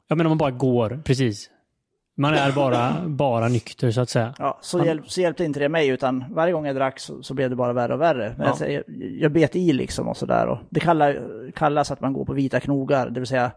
Ja, 0.09 0.15
men 0.17 0.27
om 0.27 0.31
man 0.31 0.39
bara 0.39 0.51
går, 0.51 1.01
precis. 1.05 1.51
Man 2.17 2.35
är 2.35 2.53
bara, 2.57 2.95
bara 3.07 3.49
nykter 3.49 3.91
så 3.91 4.01
att 4.01 4.09
säga. 4.09 4.35
Ja, 4.39 4.59
så, 4.61 4.85
hjälp, 4.85 5.11
så 5.11 5.21
hjälpte 5.21 5.45
inte 5.45 5.61
det 5.61 5.69
mig, 5.69 5.89
utan 5.89 6.25
varje 6.31 6.53
gång 6.53 6.67
jag 6.67 6.77
drack 6.77 7.01
så, 7.01 7.23
så 7.23 7.35
blev 7.35 7.51
det 7.51 7.57
bara 7.57 7.73
värre 7.73 7.95
och 7.95 8.01
värre. 8.01 8.35
Men 8.37 8.45
Ja. 8.45 8.49
alltså, 8.51 8.67
jag, 8.67 8.83
jag 9.21 9.33
bet 9.33 9.57
i 9.57 9.73
liksom 9.73 10.09
och 10.09 10.17
sådär. 10.17 10.59
Det 10.71 10.81
kallar, 10.81 11.51
kallas 11.55 11.91
att 11.91 12.01
man 12.01 12.13
går 12.13 12.25
på 12.25 12.33
vita 12.33 12.61
knogar, 12.61 13.11
det 13.11 13.21
vill 13.21 13.27
säga 13.27 13.53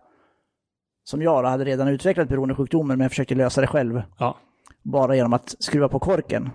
som 1.03 1.21
jag 1.21 1.43
då, 1.43 1.49
hade 1.49 1.65
redan 1.65 1.87
utvecklat 1.87 2.29
beroendesjukdomen, 2.29 2.97
men 2.97 3.05
jag 3.05 3.11
försökte 3.11 3.35
lösa 3.35 3.61
det 3.61 3.67
själv. 3.67 4.01
Ja. 4.19 4.37
Bara 4.83 5.15
genom 5.15 5.33
att 5.33 5.55
skruva 5.59 5.89
på 5.89 5.99
korken. 5.99 6.49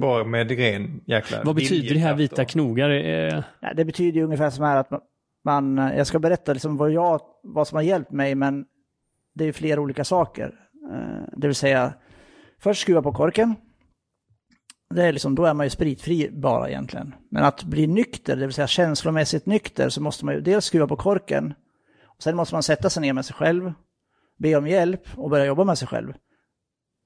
Bara 0.00 0.24
med 0.24 0.50
ren 0.50 1.00
jäkla 1.06 1.42
Vad 1.44 1.54
betyder 1.54 1.94
det 1.94 2.00
här 2.00 2.14
vita 2.14 2.42
och- 2.42 2.48
knogar? 2.48 2.90
Eh, 2.90 3.42
Ja, 3.60 3.74
det 3.74 3.84
betyder 3.84 4.18
ju 4.18 4.24
ungefär 4.24 4.50
som 4.50 4.64
här 4.64 4.76
att 4.76 4.90
man, 4.90 5.00
man 5.44 5.76
jag 5.96 6.06
ska 6.06 6.18
berätta 6.18 6.52
liksom 6.52 6.76
vad, 6.76 6.90
jag, 6.92 7.20
vad 7.42 7.68
som 7.68 7.76
har 7.76 7.82
hjälpt 7.82 8.10
mig, 8.10 8.34
men 8.34 8.64
det 9.34 9.44
är 9.44 9.52
flera 9.52 9.80
olika 9.80 10.04
saker. 10.04 10.54
Eh, 10.92 11.24
det 11.36 11.46
vill 11.46 11.54
säga, 11.56 11.92
först 12.58 12.82
skruva 12.82 13.02
på 13.02 13.12
korken. 13.12 13.54
Det 14.94 15.02
är 15.02 15.12
liksom, 15.12 15.34
då 15.34 15.44
är 15.44 15.54
man 15.54 15.66
ju 15.66 15.70
spritfri 15.70 16.30
bara 16.32 16.68
egentligen. 16.68 17.14
Men 17.30 17.44
att 17.44 17.64
bli 17.64 17.86
nykter, 17.86 18.36
det 18.36 18.46
vill 18.46 18.54
säga 18.54 18.66
känslomässigt 18.66 19.46
nykter, 19.46 19.88
så 19.88 20.02
måste 20.02 20.24
man 20.24 20.34
ju 20.34 20.40
dels 20.40 20.64
skruva 20.64 20.86
på 20.86 20.96
korken. 20.96 21.54
Och 22.06 22.22
sen 22.22 22.36
måste 22.36 22.54
man 22.54 22.62
sätta 22.62 22.90
sig 22.90 23.00
ner 23.02 23.12
med 23.12 23.24
sig 23.24 23.34
själv, 23.36 23.72
be 24.38 24.56
om 24.56 24.66
hjälp 24.68 25.02
och 25.16 25.30
börja 25.30 25.44
jobba 25.44 25.64
med 25.64 25.78
sig 25.78 25.88
själv. 25.88 26.12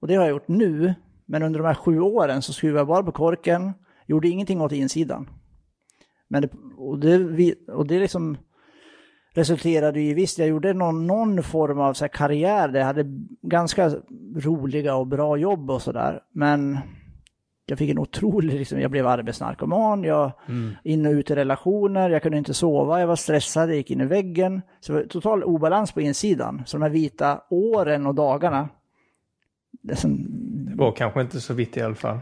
Och 0.00 0.08
det 0.08 0.14
har 0.14 0.22
jag 0.22 0.30
gjort 0.30 0.48
nu, 0.48 0.94
men 1.28 1.42
under 1.42 1.60
de 1.60 1.66
här 1.66 1.74
sju 1.74 2.00
åren 2.00 2.42
så 2.42 2.52
skruvade 2.52 2.80
jag 2.80 2.86
bara 2.86 3.02
på 3.02 3.12
korken, 3.12 3.72
gjorde 4.06 4.28
ingenting 4.28 4.60
åt 4.60 4.72
insidan. 4.72 5.30
Men 6.28 6.42
det, 6.42 6.50
och 6.76 6.98
det, 6.98 7.54
och 7.68 7.86
det 7.86 7.98
liksom 7.98 8.36
resulterade 9.34 10.00
i, 10.00 10.14
visst 10.14 10.38
jag 10.38 10.48
gjorde 10.48 10.72
någon, 10.72 11.06
någon 11.06 11.42
form 11.42 11.78
av 11.80 11.94
så 11.94 12.08
karriär 12.08 12.68
där 12.68 12.78
jag 12.78 12.86
hade 12.86 13.04
ganska 13.42 13.92
roliga 14.36 14.94
och 14.94 15.06
bra 15.06 15.36
jobb 15.36 15.70
och 15.70 15.82
sådär. 15.82 16.20
Men 16.32 16.78
jag 17.66 17.78
fick 17.78 17.90
en 17.90 17.98
otrolig, 17.98 18.54
liksom, 18.54 18.80
jag 18.80 18.90
blev 18.90 19.06
arbetsnarkoman, 19.06 20.04
jag 20.04 20.32
in 20.84 21.06
och 21.06 21.12
ut 21.12 21.30
i 21.30 21.34
relationer, 21.34 22.10
jag 22.10 22.22
kunde 22.22 22.38
inte 22.38 22.54
sova, 22.54 23.00
jag 23.00 23.06
var 23.06 23.16
stressad, 23.16 23.68
jag 23.68 23.76
gick 23.76 23.90
in 23.90 24.00
i 24.00 24.06
väggen. 24.06 24.62
Så 24.80 24.92
det 24.92 24.98
var 24.98 25.06
total 25.06 25.44
obalans 25.44 25.92
på 25.92 26.00
insidan. 26.00 26.62
Så 26.66 26.76
de 26.76 26.82
här 26.82 26.90
vita 26.90 27.40
åren 27.50 28.06
och 28.06 28.14
dagarna, 28.14 28.68
det 29.82 29.96
som, 29.96 30.26
var 30.78 30.92
kanske 30.92 31.20
inte 31.20 31.40
så 31.40 31.54
vitt 31.54 31.76
i 31.76 31.80
alla 31.82 31.94
fall. 31.94 32.18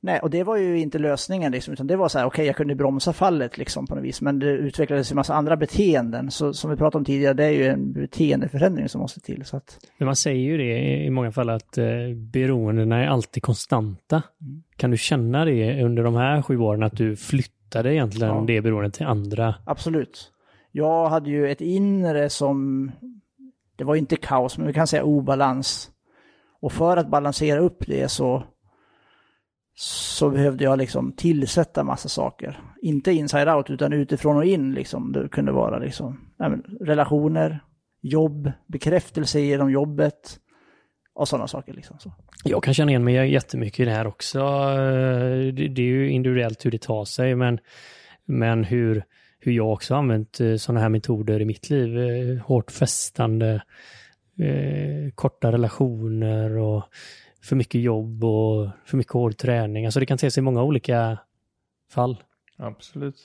nej, 0.00 0.20
och 0.20 0.30
det 0.30 0.42
var 0.42 0.56
ju 0.56 0.78
inte 0.80 0.98
lösningen 0.98 1.52
liksom, 1.52 1.72
utan 1.74 1.86
det 1.86 1.96
var 1.96 2.08
så 2.08 2.18
här, 2.18 2.26
okej, 2.26 2.46
jag 2.46 2.56
kunde 2.56 2.74
bromsa 2.74 3.12
fallet 3.12 3.58
liksom 3.58 3.86
på 3.86 3.94
något 3.94 4.04
vis, 4.04 4.20
men 4.20 4.38
det 4.38 4.46
utvecklades 4.46 5.10
en 5.10 5.16
massa 5.16 5.34
andra 5.34 5.56
beteenden. 5.56 6.30
Så 6.30 6.52
som 6.54 6.70
vi 6.70 6.76
pratade 6.76 6.98
om 6.98 7.04
tidigare, 7.04 7.34
det 7.34 7.44
är 7.44 7.50
ju 7.50 7.66
en 7.66 7.92
beteendeförändring 7.92 8.88
som 8.88 9.00
måste 9.00 9.20
till. 9.20 9.44
Så 9.44 9.56
att, 9.56 9.78
Men 9.98 10.06
man 10.06 10.16
säger 10.16 10.40
ju 10.40 10.56
det 10.56 11.04
i 11.04 11.10
många 11.10 11.32
fall 11.32 11.50
att 11.50 11.78
eh, 11.78 11.84
beroendena 12.32 13.02
är 13.04 13.06
alltid 13.06 13.42
konstanta. 13.42 14.22
Kan 14.76 14.90
du 14.90 14.96
känna 14.96 15.44
det 15.44 15.82
under 15.84 16.02
de 16.04 16.14
här 16.14 16.42
sju 16.42 16.58
åren 16.58 16.82
att 16.82 16.96
du 16.96 17.16
flyttade 17.16 17.94
egentligen 17.94 18.34
Ja. 18.34 18.44
det 18.46 18.60
beroendet 18.60 18.94
till 18.94 19.06
andra? 19.06 19.54
Absolut. 19.66 20.28
Jag 20.72 21.08
hade 21.08 21.30
ju 21.30 21.50
ett 21.50 21.60
inre 21.60 22.30
som, 22.30 22.90
det 23.76 23.84
var 23.84 23.94
inte 23.96 24.16
kaos, 24.16 24.58
men 24.58 24.66
vi 24.66 24.72
kan 24.72 24.86
säga 24.86 25.04
obalans. 25.04 25.90
Och 26.62 26.72
för 26.72 26.96
att 26.96 27.08
balansera 27.08 27.58
upp 27.58 27.86
det 27.86 28.08
så, 28.08 28.44
så 29.74 30.30
behövde 30.30 30.64
jag 30.64 30.78
liksom 30.78 31.12
tillsätta 31.12 31.84
massa 31.84 32.08
saker. 32.08 32.60
Inte 32.82 33.12
inside 33.12 33.48
out, 33.48 33.70
utan 33.70 33.92
utifrån 33.92 34.36
och 34.36 34.44
in 34.44 34.74
liksom. 34.74 35.12
Det 35.12 35.28
kunde 35.28 35.52
vara 35.52 35.78
liksom, 35.78 36.32
men, 36.38 36.62
relationer, 36.80 37.60
jobb, 38.00 38.52
bekräftelse 38.66 39.40
genom 39.40 39.70
jobbet 39.70 40.38
och 41.14 41.28
sådana 41.28 41.48
saker 41.48 41.72
liksom. 41.72 41.98
Så. 41.98 42.12
Jag 42.44 42.62
kan 42.62 42.74
känna 42.74 42.90
igen 42.90 43.04
mig 43.04 43.32
jättemycket 43.32 43.80
i 43.80 43.84
det 43.84 43.90
här 43.90 44.06
också. 44.06 44.38
Det, 45.52 45.68
det 45.68 45.82
är 45.82 45.86
ju 45.86 46.10
individuellt 46.10 46.66
hur 46.66 46.70
det 46.70 46.82
tar 46.82 47.04
sig, 47.04 47.34
men, 47.34 47.58
men 48.24 48.64
hur, 48.64 49.04
hur 49.38 49.52
jag 49.52 49.72
också 49.72 49.94
har 49.94 49.98
använt 49.98 50.40
eh, 50.40 50.56
sådana 50.56 50.80
här 50.80 50.88
metoder 50.88 51.40
i 51.40 51.44
mitt 51.44 51.70
liv. 51.70 51.98
Eh, 51.98 52.46
hårt 52.46 52.70
fästande, 52.70 53.62
eh, 54.38 55.12
korta 55.14 55.52
relationer 55.52 56.50
och 56.58 56.84
för 57.42 57.56
mycket 57.56 57.80
jobb 57.80 58.24
och 58.24 58.68
för 58.84 58.96
mycket 58.96 59.12
hård 59.12 59.36
träning. 59.36 59.84
Alltså 59.84 60.00
det 60.00 60.06
kan 60.06 60.18
te 60.18 60.30
sig 60.30 60.40
i 60.40 60.44
många 60.44 60.62
olika 60.62 61.18
fall. 61.90 62.22
Absolut. 62.56 63.16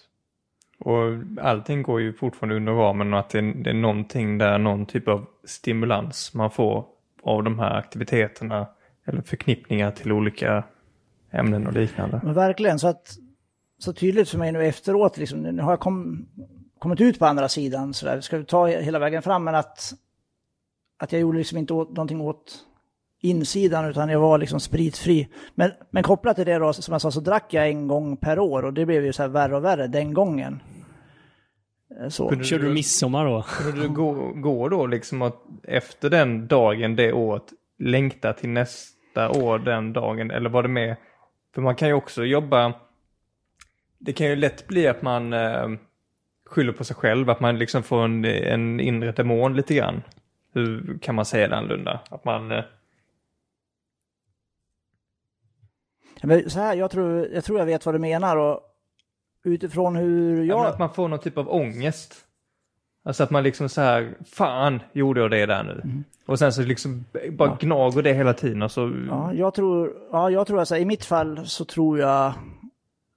Och 0.79 1.01
allting 1.41 1.83
går 1.83 2.01
ju 2.01 2.13
fortfarande 2.13 2.55
under 2.55 2.71
ramen 2.73 3.13
och 3.13 3.19
att 3.19 3.29
det 3.29 3.37
är, 3.37 3.63
det 3.63 3.69
är 3.69 3.73
någonting 3.73 4.37
där, 4.37 4.57
någon 4.57 4.85
typ 4.85 5.07
av 5.07 5.25
stimulans 5.43 6.33
man 6.33 6.51
får 6.51 6.85
av 7.23 7.43
de 7.43 7.59
här 7.59 7.77
aktiviteterna 7.77 8.67
eller 9.05 9.21
förknippningar 9.21 9.91
till 9.91 10.11
olika 10.11 10.63
ämnen 11.31 11.67
och 11.67 11.73
liknande. 11.73 12.21
Men 12.23 12.33
verkligen, 12.33 12.79
så 12.79 12.87
att 12.87 13.17
så 13.79 13.93
tydligt 13.93 14.29
för 14.29 14.37
mig 14.37 14.51
nu 14.51 14.65
efteråt, 14.65 15.17
liksom, 15.17 15.39
nu 15.39 15.61
har 15.61 15.71
jag 15.71 15.79
kom, 15.79 16.27
kommit 16.79 17.01
ut 17.01 17.19
på 17.19 17.25
andra 17.25 17.49
sidan, 17.49 17.93
så 17.93 18.05
där, 18.05 18.21
ska 18.21 18.37
vi 18.37 18.45
ta 18.45 18.67
hela 18.67 18.99
vägen 18.99 19.21
fram, 19.21 19.43
men 19.43 19.55
att, 19.55 19.93
att 20.97 21.11
jag 21.11 21.21
gjorde 21.21 21.37
liksom 21.37 21.57
inte 21.57 21.73
åt, 21.73 21.89
någonting 21.89 22.21
åt 22.21 22.63
insidan, 23.21 23.85
utan 23.85 24.09
jag 24.09 24.19
var 24.19 24.37
liksom 24.37 24.59
spritfri. 24.59 25.27
Men, 25.55 25.71
men 25.89 26.03
kopplat 26.03 26.35
till 26.35 26.45
det 26.45 26.57
då, 26.57 26.73
som 26.73 26.91
jag 26.91 27.01
sa, 27.01 27.11
så 27.11 27.19
drack 27.19 27.53
jag 27.53 27.69
en 27.69 27.87
gång 27.87 28.17
per 28.17 28.39
år 28.39 28.65
och 28.65 28.73
det 28.73 28.85
blev 28.85 29.05
ju 29.05 29.13
så 29.13 29.21
här 29.21 29.29
värre 29.29 29.55
och 29.55 29.63
värre 29.63 29.87
den 29.87 30.13
gången. 30.13 30.61
Eh, 32.01 32.09
Så. 32.09 32.29
Kunde 32.29 32.43
Körde 32.43 32.63
du 32.63 32.73
midsommar 32.73 33.25
då? 33.25 33.45
Kunde 33.47 33.81
du 33.81 33.89
gå, 33.89 34.31
gå 34.35 34.69
då 34.69 34.85
liksom 34.85 35.21
att 35.21 35.41
efter 35.63 36.09
den 36.09 36.47
dagen, 36.47 36.95
det 36.95 37.13
året, 37.13 37.43
längta 37.79 38.33
till 38.33 38.49
nästa 38.49 39.29
år 39.29 39.59
den 39.59 39.93
dagen? 39.93 40.31
Eller 40.31 40.49
var 40.49 40.63
det 40.63 40.69
med? 40.69 40.95
För 41.55 41.61
man 41.61 41.75
kan 41.75 41.87
ju 41.87 41.93
också 41.93 42.25
jobba, 42.25 42.73
det 43.99 44.13
kan 44.13 44.27
ju 44.27 44.35
lätt 44.35 44.67
bli 44.67 44.87
att 44.87 45.01
man 45.01 45.33
eh, 45.33 45.67
skyller 46.45 46.73
på 46.73 46.83
sig 46.83 46.95
själv, 46.95 47.29
att 47.29 47.39
man 47.39 47.59
liksom 47.59 47.83
får 47.83 48.03
en, 48.03 48.25
en 48.25 48.79
inre 48.79 49.11
demon 49.11 49.55
lite 49.55 49.73
grann. 49.75 50.01
Hur 50.57 50.97
kan 51.01 51.15
man 51.15 51.25
säga 51.25 51.47
det 51.47 51.55
annorlunda? 51.57 51.99
Att 52.09 52.25
man... 52.25 52.51
Eh, 52.51 52.63
Men 56.23 56.49
så 56.49 56.59
här, 56.59 56.75
jag 56.75 56.91
tror, 56.91 57.27
jag 57.33 57.43
tror 57.43 57.59
jag 57.59 57.65
vet 57.65 57.85
vad 57.85 57.95
du 57.95 57.99
menar 57.99 58.37
och 58.37 58.59
utifrån 59.43 59.95
hur 59.95 60.43
Ja. 60.43 60.55
jag... 60.63 60.65
Att 60.65 60.79
man 60.79 60.93
får 60.93 61.07
någon 61.07 61.19
typ 61.19 61.37
av 61.37 61.49
ångest. 61.53 62.15
Alltså 63.03 63.23
att 63.23 63.29
man 63.31 63.43
liksom 63.43 63.69
så 63.69 63.81
här, 63.81 64.15
fan 64.25 64.79
gjorde 64.93 65.19
jag 65.21 65.31
det 65.31 65.45
där 65.45 65.63
nu? 65.63 66.03
Och 66.25 66.39
sen 66.39 66.53
så 66.53 66.61
liksom 66.61 67.05
bara 67.13 67.23
Mm. 67.23 67.35
Ja. 67.39 67.57
gnager 67.59 68.01
det 68.01 68.13
hela 68.13 68.33
tiden 68.33 68.61
och 68.61 68.71
så... 68.71 68.93
Ja, 69.09 69.33
jag 69.33 69.53
tror, 69.53 69.93
ja, 70.11 70.29
jag 70.31 70.47
tror 70.47 70.59
alltså, 70.59 70.77
i 70.77 70.85
mitt 70.85 71.05
fall 71.05 71.45
så 71.47 71.65
tror 71.65 71.99
jag 71.99 72.33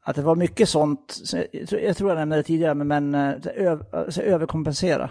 att 0.03 0.17
det 0.17 0.23
var 0.23 0.37
mycket 0.37 0.69
sånt, 0.69 1.11
så 1.25 1.37
jag, 1.53 1.97
tror- 1.97 2.11
jag 2.11 2.19
nämnde 2.19 2.37
det 2.37 2.43
tidigare, 2.43 2.75
men, 2.75 3.15
eh, 3.15 3.35
överkompensera. 4.25 5.11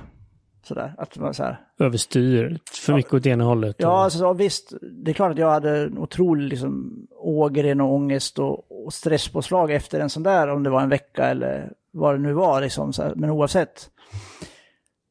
Sådär, 0.70 0.94
att 0.98 1.18
man 1.18 1.34
så 1.34 1.44
här. 1.44 1.60
Överstyr, 1.80 2.60
för 2.86 2.94
mycket 2.94 3.14
åt 3.14 3.26
ena 3.26 3.44
hållet. 3.44 3.76
Ja, 3.80 3.90
och- 3.92 3.98
alltså, 4.00 4.20
så 4.20 4.34
visst, 4.34 4.74
det 4.82 5.12
är 5.12 5.14
klart 5.14 5.32
att 5.32 5.38
jag 5.38 5.52
hade 5.52 5.78
en 5.80 5.98
otrolig 5.98 6.50
liksom, 6.50 6.94
ågren 7.18 7.82
och 7.82 7.94
ångest 7.94 8.40
och, 8.40 8.86
och 8.86 8.94
stresspåslag 8.94 9.72
efter 9.72 10.00
en 10.00 10.10
sån 10.10 10.24
där, 10.24 10.48
om 10.48 10.64
det 10.64 10.70
var 10.70 10.82
en 10.82 10.90
vecka 10.90 11.26
eller 11.26 11.72
vad 11.92 12.16
det 12.16 12.20
nu 12.20 12.34
var, 12.34 12.62
liksom, 12.62 12.94
så 12.94 13.04
här, 13.04 13.14
men 13.16 13.30
oavsett. 13.30 13.90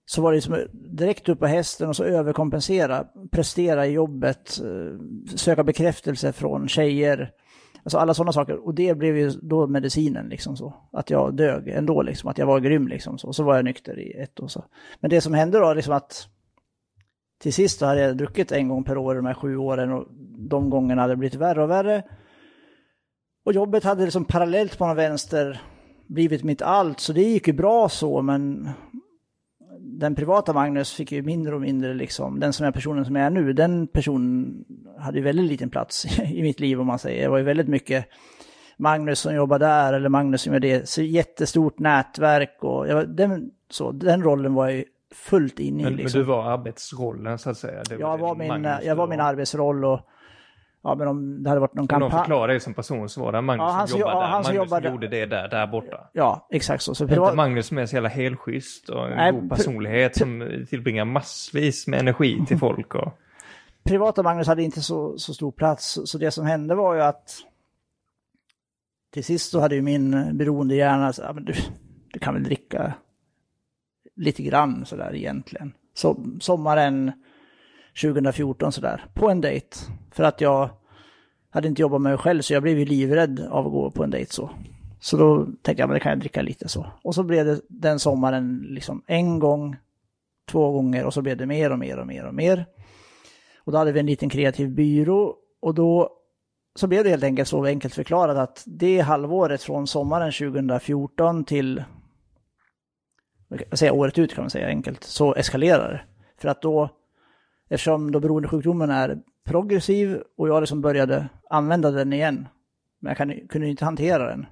Så 0.06 0.22
var 0.22 0.32
det 0.32 0.36
liksom 0.36 0.56
direkt 0.72 1.28
upp 1.28 1.38
på 1.38 1.46
hästen 1.46 1.88
och 1.88 1.96
så 1.96 2.04
överkompensera, 2.04 3.04
prestera 3.30 3.86
i 3.86 3.92
jobbet, 3.92 4.61
eh, 4.64 4.98
söka 5.36 5.64
bekräftelse 5.64 6.32
från 6.32 6.68
tjejer, 6.68 7.30
alltså 7.89 7.99
alla 7.99 8.14
sådana 8.14 8.32
saker. 8.32 8.66
Och 8.66 8.74
det 8.74 8.95
blev 8.95 9.16
ju 9.16 9.30
då 9.30 9.66
medicinen 9.66 10.28
liksom 10.28 10.57
så, 10.57 10.74
att 10.93 11.11
jag 11.11 11.34
dög 11.34 11.68
ändå 11.68 12.03
liksom, 12.03 12.30
att 12.30 12.39
jag 12.39 12.47
var 12.47 12.61
grym 12.61 12.89
liksom 12.89 13.18
så. 13.18 13.28
Och 13.28 13.36
så 13.36 13.43
var 13.43 13.57
jag 13.57 13.64
nykter 13.64 13.99
i 13.99 14.12
ett 14.12 14.41
år 14.41 14.49
så. 14.49 14.64
Men 15.01 15.11
det 15.11 15.20
som 15.20 15.34
hände 15.34 15.59
då 15.59 15.74
liksom 15.74 15.95
att 15.95 16.28
till 17.41 17.53
sist 17.53 17.80
då 17.80 17.86
hade 17.86 18.01
jag 18.01 18.16
druckit 18.16 18.53
en 18.53 18.68
gång 18.68 18.84
per 18.84 18.99
år 18.99 19.14
de 19.14 19.26
här 19.26 19.34
sju 19.34 19.57
åren 19.57 19.93
och 19.93 20.07
de 20.51 20.70
gångerna 20.70 21.03
hade 21.03 21.12
det 21.12 21.16
blivit 21.16 21.41
värre 21.41 21.62
och 21.62 21.70
värre. 21.70 22.03
Och 23.45 23.53
jobbet 23.53 23.84
hade 23.84 24.05
liksom 24.05 24.24
parallellt 24.24 24.78
på 24.78 24.86
någon 24.86 24.97
vänster 24.97 25.62
blivit 26.07 26.45
mitt 26.45 26.62
allt, 26.62 27.01
så 27.01 27.12
det 27.12 27.22
gick 27.22 27.47
ju 27.47 27.53
bra 27.53 27.89
så, 27.89 28.22
men 28.22 28.68
den 29.91 30.14
privata 30.14 30.53
Magnus 30.53 30.93
fick 30.93 31.12
ju 31.12 31.22
mindre 31.22 31.55
och 31.55 31.61
mindre 31.61 31.95
liksom, 31.95 32.41
den 32.41 32.53
som 32.53 32.66
är 32.66 32.70
personen 32.72 33.05
som 33.05 33.16
jag 33.16 33.26
är 33.26 33.30
nu, 33.30 33.53
den 33.53 33.86
personen 33.86 34.64
hade 34.99 35.18
ju 35.18 35.24
väldigt 35.24 35.47
liten 35.47 35.70
plats 35.70 36.20
i 36.20 36.43
mitt 36.43 36.61
liv 36.61 36.80
om 36.80 36.86
man 36.86 36.99
säger. 36.99 37.22
Det 37.22 37.28
var 37.28 37.39
ju 37.39 37.45
väldigt 37.45 37.68
mycket 37.68 38.09
Magnus 38.76 39.20
som 39.20 39.34
jobbar 39.34 39.59
där 39.59 39.93
eller 39.93 40.09
Magnus 40.09 40.43
som 40.43 40.53
gör 40.53 40.61
det, 40.61 40.89
så 40.89 41.03
jättestort 41.03 41.78
nätverk 41.78 42.57
och 42.61 42.89
jag, 42.89 43.09
den, 43.09 43.51
så, 43.70 43.93
den 43.93 44.22
rollen 44.22 44.55
var 44.55 44.68
jag 44.68 44.76
ju 44.76 44.84
fullt 45.14 45.59
inne 45.59 45.80
i. 45.80 45.84
Men, 45.84 45.97
liksom. 45.97 46.20
men 46.20 46.26
du 46.26 46.32
var 46.32 46.53
arbetsrollen 46.53 47.39
så 47.39 47.51
att 47.51 47.59
säga? 47.59 47.82
Det 47.89 47.95
Jag 47.95 48.18
var 48.18 48.34
min, 48.34 48.68
jag 48.82 48.97
var 48.97 49.07
min 49.07 49.20
arbetsroll 49.20 49.84
och 49.84 50.01
ja, 50.82 50.94
men 50.94 51.08
om 51.08 51.42
det 51.42 51.48
hade 51.48 51.60
varit 51.60 51.74
någon 51.74 51.88
Om 51.92 52.00
någon 52.00 52.10
kampanj. 52.10 52.22
förklarar 52.24 52.48
dig 52.48 52.60
som 52.60 52.74
person 52.74 53.08
så 53.08 53.20
var 53.20 53.32
det 53.32 53.40
Magnus 53.40 53.62
Ja, 53.64 53.70
han 53.72 53.88
som 53.88 54.00
jobbade 54.00 54.16
ja, 54.16 54.20
där. 54.20 54.28
han 54.28 54.44
som 54.44 54.54
Magnus 54.54 54.66
jobbade- 54.70 54.88
gjorde 54.88 55.08
det 55.08 55.26
där, 55.26 55.48
där 55.48 55.66
borta. 55.66 56.10
Ja, 56.12 56.46
exakt 56.50 56.82
så. 56.82 56.94
så 56.94 57.04
Inte 57.04 57.14
privat, 57.14 57.34
Magnus 57.36 57.66
som 57.66 57.78
är 57.78 57.86
så 57.86 57.96
jävla 57.96 58.08
helschysst 58.08 58.88
och 58.88 59.06
en 59.08 59.16
Nej, 59.16 59.32
god 59.32 59.50
personlighet 59.50 60.16
som 60.16 60.64
tillbringar 60.68 61.04
massvis 61.04 61.86
med 61.86 62.00
energi 62.00 62.44
till 62.46 62.58
folk. 62.58 62.94
Och, 62.94 63.12
privata 63.84 64.22
Magnus 64.22 64.46
hade 64.46 64.62
inte 64.62 64.80
så, 64.80 65.18
så 65.18 65.34
stor 65.34 65.52
plats. 65.52 65.98
Så 66.04 66.18
det 66.18 66.30
som 66.30 66.46
hände 66.46 66.74
var 66.74 66.94
ju 66.94 67.00
att 67.02 67.30
till 69.12 69.24
sist 69.24 69.50
så 69.50 69.60
hade 69.60 69.74
ju 69.74 69.82
min 69.82 70.36
beroendehjärna, 70.38 71.12
så, 71.12 71.22
ja, 71.22 71.32
men 71.32 71.44
du, 71.44 71.52
du 72.12 72.18
kan 72.18 72.34
väl 72.34 72.42
dricka 72.44 72.92
lite 74.16 74.42
grann 74.42 74.84
sådär 74.86 75.14
egentligen. 75.14 75.72
Så 75.94 76.16
sommaren 76.40 77.12
2014 78.01 78.72
sådär, 78.72 79.05
på 79.14 79.30
en 79.30 79.40
dejt. 79.40 79.76
För 80.11 80.24
att 80.24 80.40
jag 80.40 80.70
hade 81.51 81.68
inte 81.68 81.82
jobbat 81.82 82.01
med 82.01 82.11
mig 82.11 82.18
själv 82.18 82.42
så 82.42 82.53
jag 82.53 82.62
blev 82.62 82.78
ju 82.78 82.84
livrädd 82.84 83.49
av 83.51 83.66
att 83.66 83.72
gå 83.72 83.90
på 83.90 84.05
en 84.05 84.11
dejt 84.11 84.32
så. 84.32 84.51
Så 85.01 85.16
då 85.16 85.44
tänkte 85.44 85.82
jag, 85.82 85.88
men 85.88 85.94
det 85.94 86.01
kan 86.01 86.11
jag 86.11 86.20
dricka 86.20 86.42
lite 86.42 86.68
så. 86.68 86.86
Och 87.03 87.14
så 87.14 87.22
blev 87.22 87.46
det 87.46 87.61
den 87.68 87.99
sommaren 87.99 88.66
liksom 88.68 89.03
en 89.07 89.38
gång, 89.38 89.76
två 90.51 90.72
gånger 90.72 91.05
och 91.05 91.14
så 91.14 91.22
blev 91.22 91.36
det 91.36 91.46
mer 91.46 91.72
och 91.72 91.78
mer 91.78 91.99
och 91.99 92.07
mer 92.07 92.24
och 92.24 92.34
mer. 92.34 92.66
Och 93.59 93.72
då 93.72 93.78
hade 93.78 93.92
vi 93.92 94.01
en 94.01 94.07
liten 94.07 94.28
kreativ 94.28 94.70
byrå 94.70 95.36
och 95.61 95.74
då 95.74 96.11
så 96.74 96.86
blev 96.86 97.05
det 97.05 97.11
helt 97.11 97.24
enkelt 97.24 97.49
så 97.49 97.64
enkelt 97.64 97.94
förklarat 97.94 98.36
att 98.36 98.62
det 98.66 99.01
halvåret 99.01 99.62
från 99.62 99.86
sommaren 99.86 100.32
2014 100.32 101.44
till 101.44 101.84
jag 103.49 103.78
säga, 103.78 103.92
året 103.92 104.18
ut 104.18 104.34
kan 104.34 104.42
man 104.42 104.51
säga 104.51 104.66
enkelt, 104.66 105.05
så 105.05 105.34
eskalerar 105.34 105.92
det. 105.92 106.01
För 106.40 106.49
att 106.49 106.62
då, 106.62 106.90
eftersom 107.68 108.12
då 108.12 108.20
beroendesjukdomen 108.20 108.90
är 108.90 109.18
progressiv 109.44 110.22
och 110.36 110.48
jag 110.48 110.60
liksom 110.60 110.80
började 110.80 111.28
använda 111.50 111.90
den 111.90 112.12
igen, 112.12 112.48
men 112.98 113.10
jag 113.10 113.16
kan, 113.16 113.48
kunde 113.48 113.68
inte 113.68 113.84
hantera 113.84 114.30
den, 114.30 114.46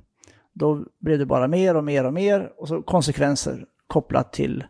då 0.52 0.84
blev 0.98 1.18
det 1.18 1.26
bara 1.26 1.48
mer 1.48 1.76
och 1.76 1.84
mer 1.84 2.04
och 2.04 2.12
mer 2.12 2.52
och 2.56 2.68
så 2.68 2.82
konsekvenser 2.82 3.66
kopplat 3.86 4.32
till 4.32 4.64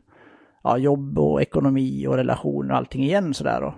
ja, 0.63 0.79
jobb 0.79 1.19
och 1.19 1.43
ekonomi 1.43 2.07
och 2.07 2.17
relation 2.17 2.71
och 2.71 2.77
allting 2.77 3.03
igen 3.03 3.35
sådär 3.35 3.61
då. 3.61 3.75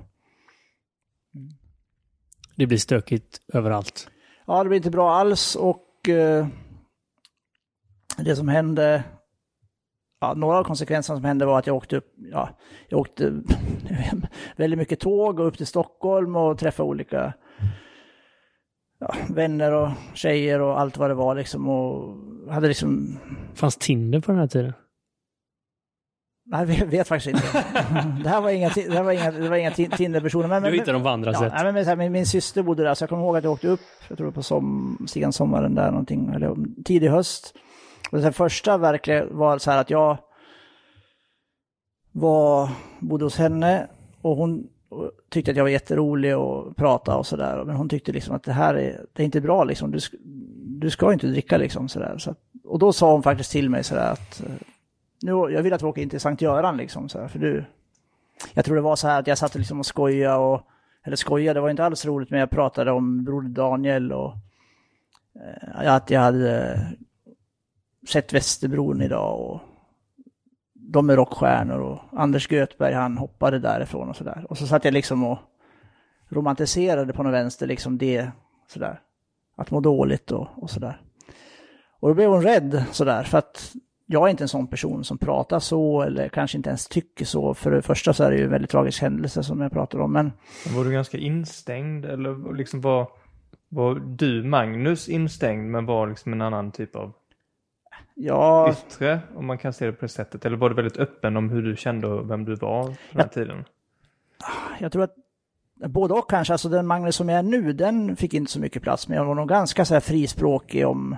Det 2.57 2.67
blir 2.67 2.79
stökigt 2.79 3.41
överallt. 3.53 4.11
Ja, 4.47 4.63
det 4.63 4.69
blev 4.69 4.77
inte 4.77 4.91
bra 4.91 5.15
alls 5.15 5.57
och 5.57 6.09
eh, 6.09 6.47
det 8.17 8.37
som 8.37 8.49
hände, 8.49 9.05
ja, 10.21 10.35
några 10.35 10.59
av 10.59 10.65
konsekvenserna 10.65 11.17
som 11.17 11.25
hände 11.25 11.47
var 11.47 11.59
att 11.59 11.67
jag 11.67 11.77
åkte 11.77 11.97
upp, 11.97 12.15
ja, 12.33 12.49
jag 12.89 13.01
åkte 13.01 13.33
väldigt 14.57 14.79
mycket 14.79 15.01
tåg 15.01 15.41
och 15.41 15.47
upp 15.47 15.57
till 15.57 15.67
Stockholm 15.67 16.37
och 16.37 16.59
träffade 16.59 16.89
olika 16.89 17.33
ja, 19.01 19.15
vänner 19.29 19.73
och 19.73 19.91
tjejer 20.15 20.61
och 20.61 20.81
allt 20.81 20.97
vad 20.97 21.11
det 21.11 21.15
var 21.15 21.35
liksom 21.35 21.69
och 21.69 22.17
hade 22.53 22.69
liksom... 22.69 23.19
Fanns 23.55 23.77
Tinder 23.77 24.21
på 24.21 24.33
den 24.33 24.41
här 24.41 24.49
tiden? 24.49 24.73
Nej, 26.51 26.79
jag 26.79 26.87
vet 26.87 27.09
faktiskt 27.09 27.37
inte. 27.37 27.65
det 28.23 28.29
här 28.29 28.41
var 28.41 28.51
inga, 28.51 28.69
det 28.69 28.93
här 28.93 29.03
var 29.03 29.13
inga, 29.13 29.31
det 29.31 29.49
var 29.49 29.57
inga 29.57 29.71
Tinder-personer. 29.71 30.49
Men, 30.49 30.63
du 30.63 30.71
hittade 30.71 30.93
dem 30.93 31.03
på 31.03 31.09
andra 31.09 31.33
ja, 31.33 31.39
sätt? 31.39 31.53
Nej, 31.57 31.73
men, 31.73 31.85
här, 31.85 31.97
min, 31.97 32.13
min 32.13 32.27
syster 32.27 32.63
bodde 32.63 32.83
där, 32.83 32.95
så 32.95 33.03
jag 33.03 33.09
kommer 33.09 33.23
ihåg 33.23 33.37
att 33.37 33.45
jag 33.45 33.53
åkte 33.53 33.69
upp, 33.69 33.81
jag 34.09 34.19
tror 34.19 34.31
på 34.31 34.43
som, 34.43 35.07
sommaren 35.31 35.75
där 35.75 35.91
någonting, 35.91 36.33
eller 36.35 36.57
tidig 36.85 37.09
höst. 37.09 37.55
Och 38.11 38.19
den 38.19 38.33
första 38.33 38.79
verkligen 38.79 39.39
var 39.39 39.59
så 39.59 39.71
här 39.71 39.81
att 39.81 39.91
jag 39.91 40.19
var, 42.13 42.69
bodde 42.99 43.25
hos 43.25 43.37
henne 43.37 43.89
och 44.23 44.37
hon 44.37 44.69
tyckte 45.29 45.51
att 45.51 45.57
jag 45.57 45.65
var 45.65 45.71
jätterolig 45.71 46.37
och 46.37 46.77
prata 46.77 47.17
och 47.17 47.27
sådär. 47.27 47.65
Men 47.65 47.77
hon 47.77 47.89
tyckte 47.89 48.13
liksom 48.13 48.35
att 48.35 48.43
det 48.43 48.53
här 48.53 48.75
är, 48.75 49.07
det 49.13 49.23
är 49.23 49.25
inte 49.25 49.41
bra 49.41 49.65
liksom. 49.65 49.91
Du, 49.91 49.99
du 50.81 50.91
ska 50.91 51.13
inte 51.13 51.27
dricka 51.27 51.57
liksom 51.57 51.89
sådär. 51.89 52.19
Så 52.19 52.35
och 52.69 52.79
då 52.79 52.93
sa 52.93 53.13
hon 53.13 53.23
faktiskt 53.23 53.53
till 53.53 53.71
mig 53.71 53.85
sådär 53.85 54.13
att 54.13 54.41
eh, 54.41 54.53
nu, 55.23 55.31
jag 55.31 55.63
vill 55.63 55.73
att 55.73 55.83
vi 55.83 55.87
åker 55.87 56.03
in 56.03 56.11
till 56.11 56.21
Sankt 56.21 56.43
Göran 56.43 56.77
liksom 56.77 57.09
sådär, 57.09 57.29
för 57.29 57.39
du... 57.39 57.65
Jag 58.55 58.65
tror 58.65 58.77
det 58.77 58.83
var 58.83 58.97
så 58.97 59.09
här 59.09 59.21
att 59.21 59.27
jag 59.27 59.39
satt 59.39 59.55
liksom 59.55 59.79
och 59.79 59.87
skojade 59.87 60.39
och... 60.39 60.63
Eller 61.05 61.17
skojade, 61.17 61.59
det 61.59 61.63
var 61.63 61.71
inte 61.71 61.85
alls 61.85 62.05
roligt 62.05 62.31
men 62.31 62.41
jag 62.41 62.51
pratade 62.51 62.93
om 62.93 63.25
broder 63.25 63.49
Daniel 63.49 64.13
och... 64.13 64.33
Eh, 65.35 65.95
att 65.95 66.11
jag 66.11 66.21
hade 66.21 66.81
sett 68.09 68.33
Västerbron 68.33 69.03
idag 69.03 69.41
och 69.41 69.61
de 70.75 71.11
är 71.11 71.17
rockstjärnor 71.17 71.79
och 71.79 71.99
Anders 72.13 72.51
Göthberg 72.51 72.95
han 72.95 73.19
hoppade 73.19 73.59
därifrån 73.59 74.09
och 74.09 74.17
sådär. 74.17 74.47
Och 74.49 74.59
så 74.59 74.67
satt 74.67 74.85
jag 74.85 74.95
liksom 74.95 75.25
och 75.25 75.39
romantiserade 76.29 77.13
på 77.13 77.23
något 77.23 77.33
vänster 77.33 77.67
liksom 77.67 77.99
det 77.99 78.31
sådär. 78.67 79.01
Att 79.57 79.71
må 79.71 79.81
dåligt 79.81 80.31
och, 80.31 80.49
och 80.57 80.71
sådär. 80.71 81.01
Och 82.01 82.09
då 82.09 82.15
blev 82.15 82.31
hon 82.31 82.43
rädd 82.43 82.85
sådär 82.93 83.23
för 83.23 83.39
att 83.39 83.73
jag 84.07 84.27
är 84.27 84.31
inte 84.31 84.45
en 84.45 84.49
sån 84.49 84.67
person 84.67 85.05
som 85.05 85.19
pratar 85.19 85.61
så 85.61 86.03
eller 86.03 86.29
kanske 86.29 86.57
inte 86.57 86.71
ens 86.71 86.89
tycker 86.89 87.25
så. 87.25 87.55
För 87.55 87.71
det 87.71 87.83
första 87.83 88.13
så 88.13 88.25
är 88.25 88.31
det 88.31 88.37
ju 88.37 88.45
en 88.45 88.51
väldigt 88.51 88.71
tragisk 88.71 89.03
händelse 89.03 89.43
som 89.43 89.61
jag 89.61 89.73
pratar 89.73 89.99
om. 89.99 90.13
Men... 90.13 90.33
Var 90.77 90.85
du 90.85 90.93
ganska 90.93 91.19
instängd 91.19 92.05
eller 92.05 92.55
liksom 92.55 92.81
var, 92.81 93.09
var 93.69 93.95
du 93.95 94.43
Magnus 94.43 95.09
instängd 95.09 95.71
men 95.71 95.87
var 95.87 96.07
liksom 96.07 96.33
en 96.33 96.43
annan 96.43 96.73
typ 96.73 96.97
av 96.97 97.13
ja... 98.19 98.71
yttre, 98.73 99.21
om 99.35 99.47
man 99.47 99.59
kan 99.59 99.73
se 99.73 99.87
det 99.87 99.93
på 99.93 100.05
det 100.05 100.09
sättet? 100.09 100.45
Eller 100.45 100.57
var 100.57 100.69
du 100.69 100.75
väldigt 100.75 100.97
öppen 100.97 101.37
om 101.37 101.51
hur 101.51 101.63
du 101.63 101.77
kände 101.77 102.07
och 102.07 102.31
vem 102.31 102.45
du 102.45 102.55
var 102.55 102.85
på 102.85 102.95
den 103.13 103.21
här 103.21 103.29
tiden? 103.29 103.65
Jag 104.79 104.93
tror 104.93 105.03
att 105.03 105.15
både 105.87 106.15
och 106.15 106.31
kanske. 106.31 106.55
Alltså 106.55 106.69
den 106.69 106.87
Magnus 106.87 107.17
som 107.17 107.29
jag 107.29 107.39
är 107.39 107.43
nu, 107.43 107.73
den 107.73 108.17
fick 108.17 108.35
inte 108.35 108.53
så 108.53 108.61
mycket 108.61 108.83
plats. 108.83 109.09
Men 109.09 109.17
jag 109.17 109.25
var 109.25 109.35
nog 109.35 109.49
ganska 109.49 109.85
så 109.85 109.95
här 109.95 110.01
frispråkig 110.01 110.87
om 110.87 111.17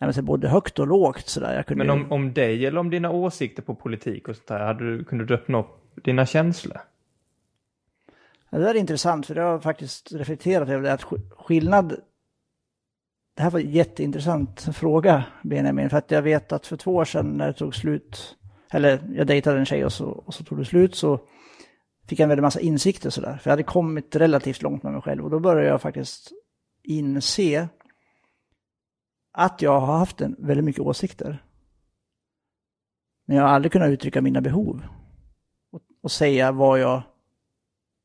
säga, 0.00 0.22
både 0.22 0.48
högt 0.48 0.78
och 0.78 0.86
lågt. 0.86 1.28
Så 1.28 1.40
där. 1.40 1.62
Kunde... 1.62 1.84
Men 1.84 2.00
om, 2.00 2.12
om 2.12 2.32
dig 2.32 2.66
eller 2.66 2.80
om 2.80 2.90
dina 2.90 3.10
åsikter 3.10 3.62
på 3.62 3.74
politik 3.74 4.28
och 4.28 4.36
sånt 4.36 4.46
där, 4.46 4.60
hade 4.60 4.84
du, 4.84 5.04
kunde 5.04 5.24
du 5.24 5.34
öppna 5.34 5.58
upp 5.58 6.04
dina 6.04 6.26
känslor? 6.26 6.78
Det 8.50 8.56
är 8.56 8.74
intressant, 8.74 9.26
för 9.26 9.34
jag 9.34 9.44
har 9.44 9.58
faktiskt 9.58 10.12
reflekterat 10.12 10.68
över 10.68 10.82
det. 10.82 10.92
Att 10.92 11.04
skillnad 11.36 11.96
det 13.38 13.42
här 13.42 13.50
var 13.50 13.60
en 13.60 13.70
jätteintressant 13.70 14.60
fråga, 14.60 15.24
Benjamin, 15.42 15.90
för 15.90 15.96
att 15.96 16.10
jag 16.10 16.22
vet 16.22 16.52
att 16.52 16.66
för 16.66 16.76
två 16.76 16.94
år 16.94 17.04
sedan 17.04 17.26
när 17.26 17.46
det 17.46 17.52
tog 17.52 17.74
slut, 17.74 18.36
eller 18.70 19.10
jag 19.14 19.26
dejtade 19.26 19.58
en 19.58 19.66
tjej 19.66 19.84
och 19.84 19.92
så, 19.92 20.06
och 20.06 20.34
så 20.34 20.44
tog 20.44 20.58
det 20.58 20.64
slut, 20.64 20.94
så 20.94 21.20
fick 22.06 22.18
jag 22.18 22.24
en 22.24 22.28
väldig 22.28 22.42
massa 22.42 22.60
insikter 22.60 23.10
sådär. 23.10 23.36
För 23.36 23.50
jag 23.50 23.52
hade 23.52 23.62
kommit 23.62 24.16
relativt 24.16 24.62
långt 24.62 24.82
med 24.82 24.92
mig 24.92 25.02
själv 25.02 25.24
och 25.24 25.30
då 25.30 25.40
började 25.40 25.68
jag 25.68 25.82
faktiskt 25.82 26.32
inse 26.82 27.68
att 29.32 29.62
jag 29.62 29.80
har 29.80 29.98
haft 29.98 30.20
en, 30.20 30.36
väldigt 30.38 30.64
mycket 30.64 30.82
åsikter. 30.82 31.42
Men 33.26 33.36
jag 33.36 33.44
har 33.44 33.50
aldrig 33.50 33.72
kunnat 33.72 33.90
uttrycka 33.90 34.22
mina 34.22 34.40
behov. 34.40 34.82
Och, 35.72 35.82
och 36.02 36.10
säga 36.12 36.52
vad 36.52 36.80
jag 36.80 37.02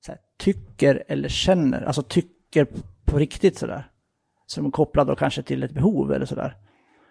här, 0.07 0.17
tycker 0.38 1.03
eller 1.07 1.29
känner, 1.29 1.81
alltså 1.81 2.03
tycker 2.03 2.67
på 3.05 3.17
riktigt 3.17 3.57
sådär 3.57 3.93
som 4.54 4.66
är 4.66 4.72
kopplad 4.72 5.08
då 5.08 5.16
kanske 5.16 5.43
till 5.43 5.64
ett 5.64 5.72
behov 5.72 6.14
eller 6.14 6.26
sådär. 6.26 6.56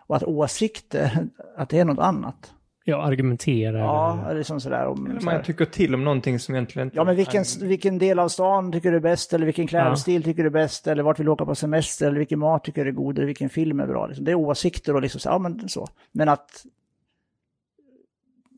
Och 0.07 0.17
att 0.17 0.25
åsikter, 0.25 1.29
att 1.57 1.69
det 1.69 1.79
är 1.79 1.85
något 1.85 1.99
annat. 1.99 2.53
Ja, 2.85 3.03
argumentera. 3.03 3.79
Ja, 3.79 4.25
eller 4.25 4.39
liksom 4.39 4.61
sådär. 4.61 4.87
Om, 4.87 5.11
eller 5.11 5.21
man 5.21 5.43
tycker 5.43 5.65
till 5.65 5.95
om 5.95 6.05
någonting 6.05 6.39
som 6.39 6.55
egentligen 6.55 6.87
inte... 6.87 6.97
Ja, 6.97 7.05
men 7.05 7.17
vilken, 7.17 7.45
vilken 7.61 7.99
del 7.99 8.19
av 8.19 8.29
stan 8.29 8.73
tycker 8.73 8.91
du 8.91 8.97
är 8.97 9.01
bäst? 9.01 9.33
Eller 9.33 9.47
vilken 9.47 9.67
klädstil 9.67 10.23
ja. 10.23 10.25
tycker 10.25 10.43
du 10.43 10.47
är 10.47 10.53
bäst? 10.53 10.87
Eller 10.87 11.03
vart 11.03 11.19
vill 11.19 11.27
du 11.27 11.33
åka 11.33 11.45
på 11.45 11.55
semester? 11.55 12.07
Eller 12.07 12.19
vilken 12.19 12.39
mat 12.39 12.65
tycker 12.65 12.85
du 12.85 12.91
är 12.91 12.95
god? 12.95 13.19
Eller 13.19 13.27
vilken 13.27 13.49
film 13.49 13.81
är 13.81 13.87
bra? 13.87 14.07
Liksom. 14.07 14.25
Det 14.25 14.31
är 14.31 14.35
åsikter 14.35 14.95
och 14.95 15.03
liksom 15.03 15.21
så, 15.21 15.29
ja 15.29 15.39
men 15.39 15.69
så. 15.69 15.89
Men 16.13 16.29
att... 16.29 16.65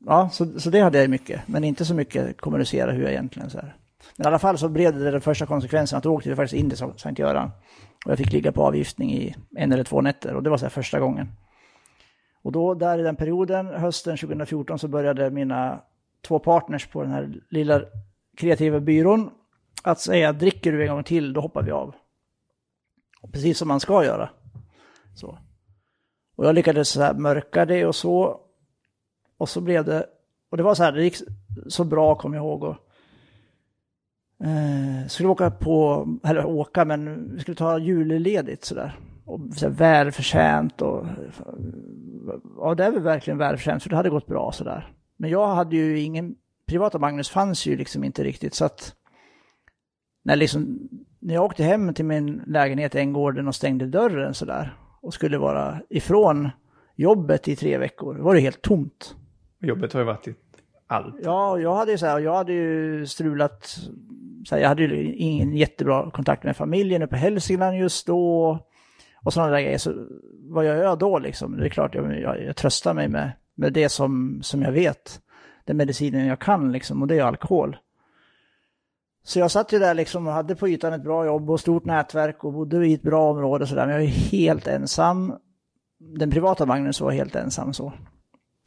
Ja, 0.06 0.28
så, 0.32 0.60
så 0.60 0.70
det 0.70 0.80
hade 0.80 1.00
jag 1.00 1.10
mycket. 1.10 1.40
Men 1.46 1.64
inte 1.64 1.84
så 1.84 1.94
mycket 1.94 2.40
kommunicera 2.40 2.92
hur 2.92 3.02
jag 3.02 3.12
egentligen 3.12 3.50
så 3.50 3.58
här. 3.58 3.76
Men 4.16 4.24
i 4.24 4.28
alla 4.28 4.38
fall 4.38 4.58
så 4.58 4.68
blev 4.68 4.98
det 4.98 5.10
den 5.10 5.20
första 5.20 5.46
konsekvensen 5.46 5.96
att 5.96 6.02
då 6.02 6.14
åkte 6.14 6.28
vi 6.28 6.36
faktiskt 6.36 6.60
in 6.60 6.70
till 6.70 6.78
Sankt 6.96 7.18
Göran. 7.18 7.50
Och 8.04 8.10
jag 8.10 8.18
fick 8.18 8.32
ligga 8.32 8.52
på 8.52 8.66
avgiftning 8.66 9.12
i 9.12 9.34
en 9.56 9.72
eller 9.72 9.84
två 9.84 10.00
nätter 10.00 10.34
och 10.34 10.42
det 10.42 10.50
var 10.50 10.56
så 10.56 10.64
här 10.64 10.70
första 10.70 11.00
gången. 11.00 11.28
Och 12.42 12.52
då 12.52 12.74
där 12.74 12.98
i 12.98 13.02
den 13.02 13.16
perioden, 13.16 13.66
hösten 13.66 14.16
2014, 14.16 14.78
så 14.78 14.88
började 14.88 15.30
mina 15.30 15.80
två 16.26 16.38
partners 16.38 16.86
på 16.86 17.02
den 17.02 17.10
här 17.10 17.34
lilla 17.50 17.82
kreativa 18.36 18.80
byrån 18.80 19.30
att 19.82 20.00
säga 20.00 20.32
dricker 20.32 20.72
du 20.72 20.82
en 20.82 20.94
gång 20.94 21.04
till, 21.04 21.32
då 21.32 21.40
hoppar 21.40 21.62
vi 21.62 21.70
av. 21.70 21.94
Och 23.20 23.32
precis 23.32 23.58
som 23.58 23.68
man 23.68 23.80
ska 23.80 24.04
göra. 24.04 24.30
Så. 25.14 25.38
Och 26.36 26.46
jag 26.46 26.54
lyckades 26.54 26.88
så 26.88 27.02
här 27.02 27.14
mörka 27.14 27.64
det 27.64 27.86
och 27.86 27.94
så. 27.94 28.40
Och 29.36 29.48
så 29.48 29.60
blev 29.60 29.84
det, 29.84 30.06
och 30.50 30.56
det 30.56 30.62
var 30.62 30.74
så 30.74 30.82
här, 30.82 30.92
det 30.92 31.04
gick 31.04 31.16
så 31.68 31.84
bra 31.84 32.14
kommer 32.14 32.36
jag 32.36 32.44
ihåg. 32.44 32.62
Och 32.62 32.76
Eh, 34.40 35.08
skulle 35.08 35.28
åka 35.28 35.50
på, 35.50 36.06
eller 36.24 36.46
åka, 36.46 36.84
men 36.84 37.30
vi 37.34 37.40
skulle 37.40 37.54
ta 37.54 37.78
julledigt 37.78 38.64
sådär. 38.64 38.98
Och 39.24 39.40
så 39.56 39.68
välförtjänt 39.68 40.82
och 40.82 41.06
ja, 42.56 42.74
det 42.74 42.84
är 42.84 42.90
väl 42.90 43.02
verkligen 43.02 43.38
välförtjänt 43.38 43.82
för 43.82 43.90
det 43.90 43.96
hade 43.96 44.10
gått 44.10 44.26
bra 44.26 44.52
sådär. 44.52 44.92
Men 45.16 45.30
jag 45.30 45.46
hade 45.46 45.76
ju 45.76 46.00
ingen, 46.00 46.34
privata 46.68 46.98
Magnus 46.98 47.30
fanns 47.30 47.66
ju 47.66 47.76
liksom 47.76 48.04
inte 48.04 48.24
riktigt 48.24 48.54
så 48.54 48.64
att 48.64 48.94
när, 50.22 50.36
liksom, 50.36 50.88
när 51.18 51.34
jag 51.34 51.44
åkte 51.44 51.64
hem 51.64 51.94
till 51.94 52.04
min 52.04 52.42
lägenhet 52.46 52.94
i 52.94 52.98
Änggården 52.98 53.48
och 53.48 53.54
stängde 53.54 53.86
dörren 53.86 54.34
sådär 54.34 54.76
och 55.00 55.14
skulle 55.14 55.38
vara 55.38 55.80
ifrån 55.90 56.50
jobbet 56.96 57.48
i 57.48 57.56
tre 57.56 57.78
veckor, 57.78 58.14
var 58.14 58.34
det 58.34 58.40
helt 58.40 58.62
tomt. 58.62 59.16
Jobbet 59.60 59.92
har 59.92 60.00
ju 60.00 60.06
varit 60.06 60.28
i 60.28 60.34
allt. 60.86 61.14
Ja, 61.22 61.58
jag 61.58 61.74
hade, 61.74 61.98
så 61.98 62.06
här, 62.06 62.18
jag 62.18 62.34
hade 62.34 62.52
ju 62.52 63.06
strulat 63.06 63.76
här, 64.50 64.58
jag 64.58 64.68
hade 64.68 64.82
ju 64.82 65.14
ingen 65.14 65.56
jättebra 65.56 66.10
kontakt 66.10 66.44
med 66.44 66.56
familjen 66.56 67.02
uppe 67.02 67.16
i 67.16 67.18
Hälsingland 67.18 67.76
just 67.76 68.06
då. 68.06 68.58
Och 69.24 69.32
sådana 69.32 69.52
där 69.52 69.60
grejer. 69.60 69.78
Så 69.78 70.06
vad 70.48 70.66
gör 70.66 70.82
jag 70.82 70.98
då 70.98 71.18
liksom? 71.18 71.56
Det 71.56 71.66
är 71.66 71.68
klart, 71.68 71.94
jag, 71.94 72.20
jag, 72.20 72.42
jag 72.42 72.56
tröstar 72.56 72.94
mig 72.94 73.08
med, 73.08 73.32
med 73.54 73.72
det 73.72 73.88
som, 73.88 74.40
som 74.42 74.62
jag 74.62 74.72
vet. 74.72 75.20
Den 75.64 75.76
medicinen 75.76 76.26
jag 76.26 76.38
kan 76.38 76.72
liksom, 76.72 77.02
och 77.02 77.08
det 77.08 77.18
är 77.18 77.24
alkohol. 77.24 77.76
Så 79.24 79.38
jag 79.38 79.50
satt 79.50 79.72
ju 79.72 79.78
där 79.78 79.94
liksom 79.94 80.26
och 80.26 80.32
hade 80.32 80.56
på 80.56 80.68
ytan 80.68 80.92
ett 80.92 81.02
bra 81.02 81.26
jobb 81.26 81.50
och 81.50 81.60
stort 81.60 81.84
nätverk 81.84 82.44
och 82.44 82.52
bodde 82.52 82.86
i 82.86 82.94
ett 82.94 83.02
bra 83.02 83.30
område 83.30 83.66
sådär. 83.66 83.86
Men 83.86 83.94
jag 83.94 84.04
är 84.04 84.08
helt 84.08 84.66
ensam. 84.66 85.34
Den 85.98 86.30
privata 86.30 86.66
Magnus 86.66 87.00
var 87.00 87.10
helt 87.10 87.36
ensam 87.36 87.72
så. 87.72 87.92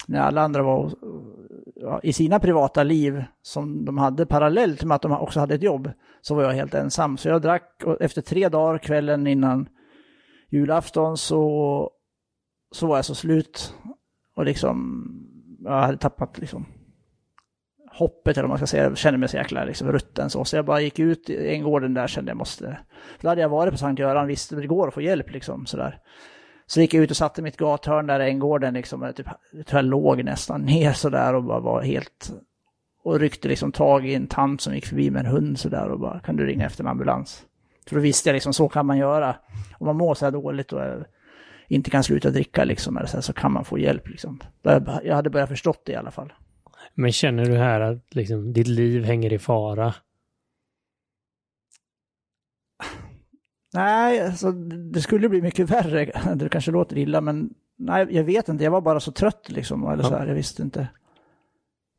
När 0.07 0.19
alla 0.19 0.41
andra 0.41 0.63
var 0.63 0.93
i 2.03 2.13
sina 2.13 2.39
privata 2.39 2.83
liv 2.83 3.23
som 3.41 3.85
de 3.85 3.97
hade 3.97 4.25
parallellt 4.25 4.83
med 4.83 4.95
att 4.95 5.01
de 5.01 5.11
också 5.11 5.39
hade 5.39 5.55
ett 5.55 5.63
jobb 5.63 5.91
så 6.21 6.35
var 6.35 6.43
jag 6.43 6.51
helt 6.51 6.73
ensam. 6.73 7.17
Så 7.17 7.29
jag 7.29 7.41
drack 7.41 7.81
och 7.85 8.01
efter 8.01 8.21
tre 8.21 8.49
dagar 8.49 8.77
kvällen 8.77 9.27
innan 9.27 9.69
julafton 10.49 11.17
så, 11.17 11.91
så 12.71 12.87
var 12.87 12.95
jag 12.95 13.05
så 13.05 13.15
slut 13.15 13.73
och 14.35 14.45
liksom 14.45 15.03
jag 15.63 15.81
hade 15.81 15.97
tappat 15.97 16.37
liksom 16.37 16.65
hoppet 17.91 18.37
eller 18.37 18.43
vad 18.43 18.49
man 18.49 18.57
ska 18.57 18.67
säga. 18.67 18.83
Jag 18.83 18.97
kände 18.97 19.17
mig 19.17 19.29
så 19.29 19.37
jäkla 19.37 19.65
liksom 19.65 19.91
rutten 19.91 20.29
så. 20.29 20.45
Så 20.45 20.55
jag 20.55 20.65
bara 20.65 20.81
gick 20.81 20.99
ut 20.99 21.29
i 21.29 21.49
en 21.49 21.63
gården 21.63 21.93
där 21.93 22.07
kände 22.07 22.31
jag 22.31 22.37
måste. 22.37 22.79
För 23.17 23.21
då 23.21 23.29
hade 23.29 23.41
jag 23.41 23.49
varit 23.49 23.71
på 23.71 23.77
Sankt 23.77 23.99
Göran, 23.99 24.27
visste 24.27 24.55
det 24.55 24.67
går 24.67 24.87
att 24.87 24.93
få 24.93 25.01
hjälp 25.01 25.31
liksom 25.31 25.65
sådär. 25.65 25.99
Så 26.67 26.81
gick 26.81 26.93
jag 26.93 27.03
ut 27.03 27.11
och 27.11 27.17
satte 27.17 27.41
mitt 27.41 27.57
gathörn 27.57 28.07
där 28.07 28.19
i 28.19 28.29
Änggården 28.29 28.73
liksom, 28.73 29.01
jag, 29.01 29.15
typ, 29.15 29.27
jag 29.51 29.65
tror 29.65 29.77
jag 29.77 29.85
låg 29.85 30.23
nästan 30.23 30.61
ner 30.61 30.93
sådär 30.93 31.33
och 31.33 31.43
bara 31.43 31.59
var 31.59 31.81
helt... 31.81 32.31
Och 33.03 33.19
ryckte 33.19 33.47
liksom 33.47 33.71
tag 33.71 34.07
i 34.07 34.15
en 34.15 34.27
tant 34.27 34.61
som 34.61 34.75
gick 34.75 34.85
förbi 34.85 35.11
med 35.11 35.19
en 35.19 35.31
hund 35.31 35.59
sådär 35.59 35.89
och 35.89 35.99
bara, 35.99 36.19
kan 36.19 36.35
du 36.35 36.45
ringa 36.45 36.65
efter 36.65 36.83
en 36.83 36.89
ambulans? 36.89 37.45
För 37.87 37.95
då 37.95 38.01
visste 38.01 38.29
jag 38.29 38.33
liksom, 38.33 38.53
så 38.53 38.69
kan 38.69 38.85
man 38.85 38.97
göra. 38.97 39.35
Om 39.77 39.85
man 39.87 39.97
mår 39.97 40.15
så 40.15 40.25
här 40.25 40.31
dåligt 40.31 40.73
och 40.73 40.81
inte 41.67 41.89
kan 41.89 42.03
sluta 42.03 42.29
dricka 42.29 42.63
liksom, 42.63 42.97
eller 42.97 43.07
så, 43.07 43.17
här, 43.17 43.21
så 43.21 43.33
kan 43.33 43.51
man 43.51 43.65
få 43.65 43.79
hjälp 43.79 44.09
liksom. 44.09 44.39
Jag 45.03 45.15
hade 45.15 45.29
börjat 45.29 45.49
förstått 45.49 45.81
det 45.85 45.91
i 45.91 45.95
alla 45.95 46.11
fall. 46.11 46.33
Men 46.93 47.11
känner 47.11 47.45
du 47.45 47.57
här 47.57 47.81
att 47.81 48.15
liksom, 48.15 48.53
ditt 48.53 48.67
liv 48.67 49.03
hänger 49.03 49.33
i 49.33 49.39
fara? 49.39 49.93
Nej, 53.73 54.25
alltså, 54.25 54.51
det 54.91 55.01
skulle 55.01 55.29
bli 55.29 55.41
mycket 55.41 55.69
värre. 55.71 56.35
Det 56.35 56.49
kanske 56.49 56.71
låter 56.71 56.97
illa, 56.97 57.21
men 57.21 57.53
nej, 57.77 58.07
jag 58.09 58.23
vet 58.23 58.49
inte. 58.49 58.63
Jag 58.63 58.71
var 58.71 58.81
bara 58.81 58.99
så 58.99 59.11
trött 59.11 59.49
liksom. 59.49 59.87
Eller 59.87 60.03
så 60.03 60.15
här, 60.15 60.27
jag 60.27 60.35
visste 60.35 60.61
inte. 60.61 60.87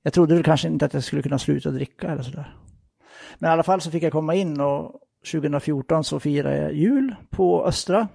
Jag 0.03 0.13
trodde 0.13 0.35
väl 0.35 0.45
kanske 0.45 0.69
inte 0.69 0.85
att 0.85 0.95
jag 0.95 1.05
skulle 1.05 1.23
kunna 1.23 1.39
sluta 1.39 1.71
dricka 1.71 2.11
eller 2.11 2.23
sådär. 2.23 2.57
Men 3.39 3.51
i 3.51 3.53
alla 3.53 3.63
fall 3.63 3.81
så 3.81 3.91
fick 3.91 4.03
jag 4.03 4.13
komma 4.13 4.35
in 4.35 4.61
och 4.61 5.01
2014 5.33 6.05
så 6.05 6.21
firade 6.21 6.57
jag 6.57 6.73
jul 6.73 7.15
på 7.31 7.65
Östra. 7.67 8.09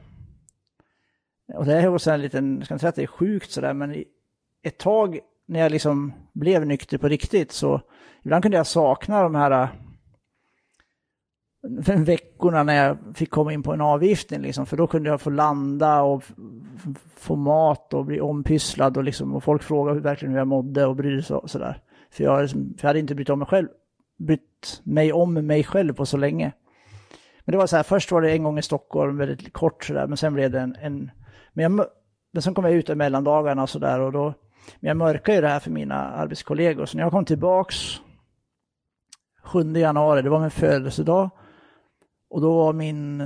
Och 1.53 1.65
det 1.65 1.73
är 1.73 1.87
också 1.87 2.11
en 2.11 2.21
liten, 2.21 2.55
jag 2.57 2.65
ska 2.65 2.73
inte 2.73 2.81
säga 2.81 2.89
att 2.89 2.95
det 2.95 3.03
är 3.03 3.07
sjukt 3.07 3.51
sådär, 3.51 3.73
men 3.73 4.03
ett 4.63 4.77
tag 4.77 5.19
när 5.45 5.59
jag 5.59 5.71
liksom 5.71 6.13
blev 6.33 6.65
nykter 6.65 6.97
på 6.97 7.07
riktigt 7.07 7.51
så 7.51 7.81
ibland 8.23 8.43
kunde 8.43 8.57
jag 8.57 8.67
sakna 8.67 9.23
de 9.23 9.35
här 9.35 9.69
veckorna 11.95 12.63
när 12.63 12.85
jag 12.85 12.97
fick 13.15 13.29
komma 13.29 13.53
in 13.53 13.63
på 13.63 13.73
en 13.73 13.81
avgiftning 13.81 14.41
liksom, 14.41 14.65
för 14.65 14.77
då 14.77 14.87
kunde 14.87 15.09
jag 15.09 15.21
få 15.21 15.29
landa 15.29 16.01
och 16.01 16.23
få 17.15 17.35
mat 17.35 17.93
och 17.93 18.05
bli 18.05 18.21
ompysslad 18.21 18.97
och 18.97 19.03
liksom, 19.03 19.35
och 19.35 19.43
folk 19.43 19.63
frågade 19.63 19.95
hur, 19.95 20.03
verkligen 20.03 20.31
hur 20.31 20.39
jag 20.39 20.47
mådde 20.47 20.85
och 20.85 20.95
brydde 20.95 21.23
sig 21.23 21.35
och 21.35 21.49
sådär. 21.49 21.81
För 22.11 22.23
jag, 22.23 22.41
liksom, 22.41 22.73
för 22.77 22.83
jag 22.83 22.89
hade 22.89 22.99
inte 22.99 23.15
brytt 23.15 23.29
om 23.29 23.39
mig 23.39 23.47
själv, 23.47 23.67
brytt 24.17 24.81
mig 24.83 25.13
om 25.13 25.33
mig 25.33 25.63
själv 25.63 25.93
på 25.93 26.05
så 26.05 26.17
länge. 26.17 26.51
Men 27.45 27.51
det 27.51 27.57
var 27.57 27.67
så 27.67 27.75
här, 27.75 27.83
först 27.83 28.11
var 28.11 28.21
det 28.21 28.31
en 28.31 28.43
gång 28.43 28.57
i 28.57 28.61
Stockholm, 28.61 29.17
väldigt 29.17 29.53
kort 29.53 29.83
sådär, 29.83 30.07
men 30.07 30.17
sen 30.17 30.33
blev 30.33 30.51
det 30.51 30.59
en, 30.59 30.75
en 30.81 31.11
men, 31.53 31.63
jag, 31.63 31.85
men 32.31 32.41
sen 32.41 32.53
kom 32.53 32.65
jag 32.65 32.73
ut 32.73 32.89
i 32.89 32.95
mellandagarna 32.95 33.63
och 33.63 33.69
sådär 33.69 33.99
och 33.99 34.11
då, 34.11 34.33
men 34.79 34.87
jag 34.87 34.97
mörkade 34.97 35.35
ju 35.35 35.41
det 35.41 35.47
här 35.47 35.59
för 35.59 35.71
mina 35.71 35.95
arbetskollegor, 35.95 36.85
så 36.85 36.97
när 36.97 37.03
jag 37.03 37.11
kom 37.11 37.25
tillbaks 37.25 37.75
7 39.43 39.73
januari, 39.73 40.21
det 40.21 40.29
var 40.29 40.39
min 40.39 40.51
födelsedag, 40.51 41.29
och 42.33 42.41
då 42.41 42.53
var 42.53 42.73
min, 42.73 43.23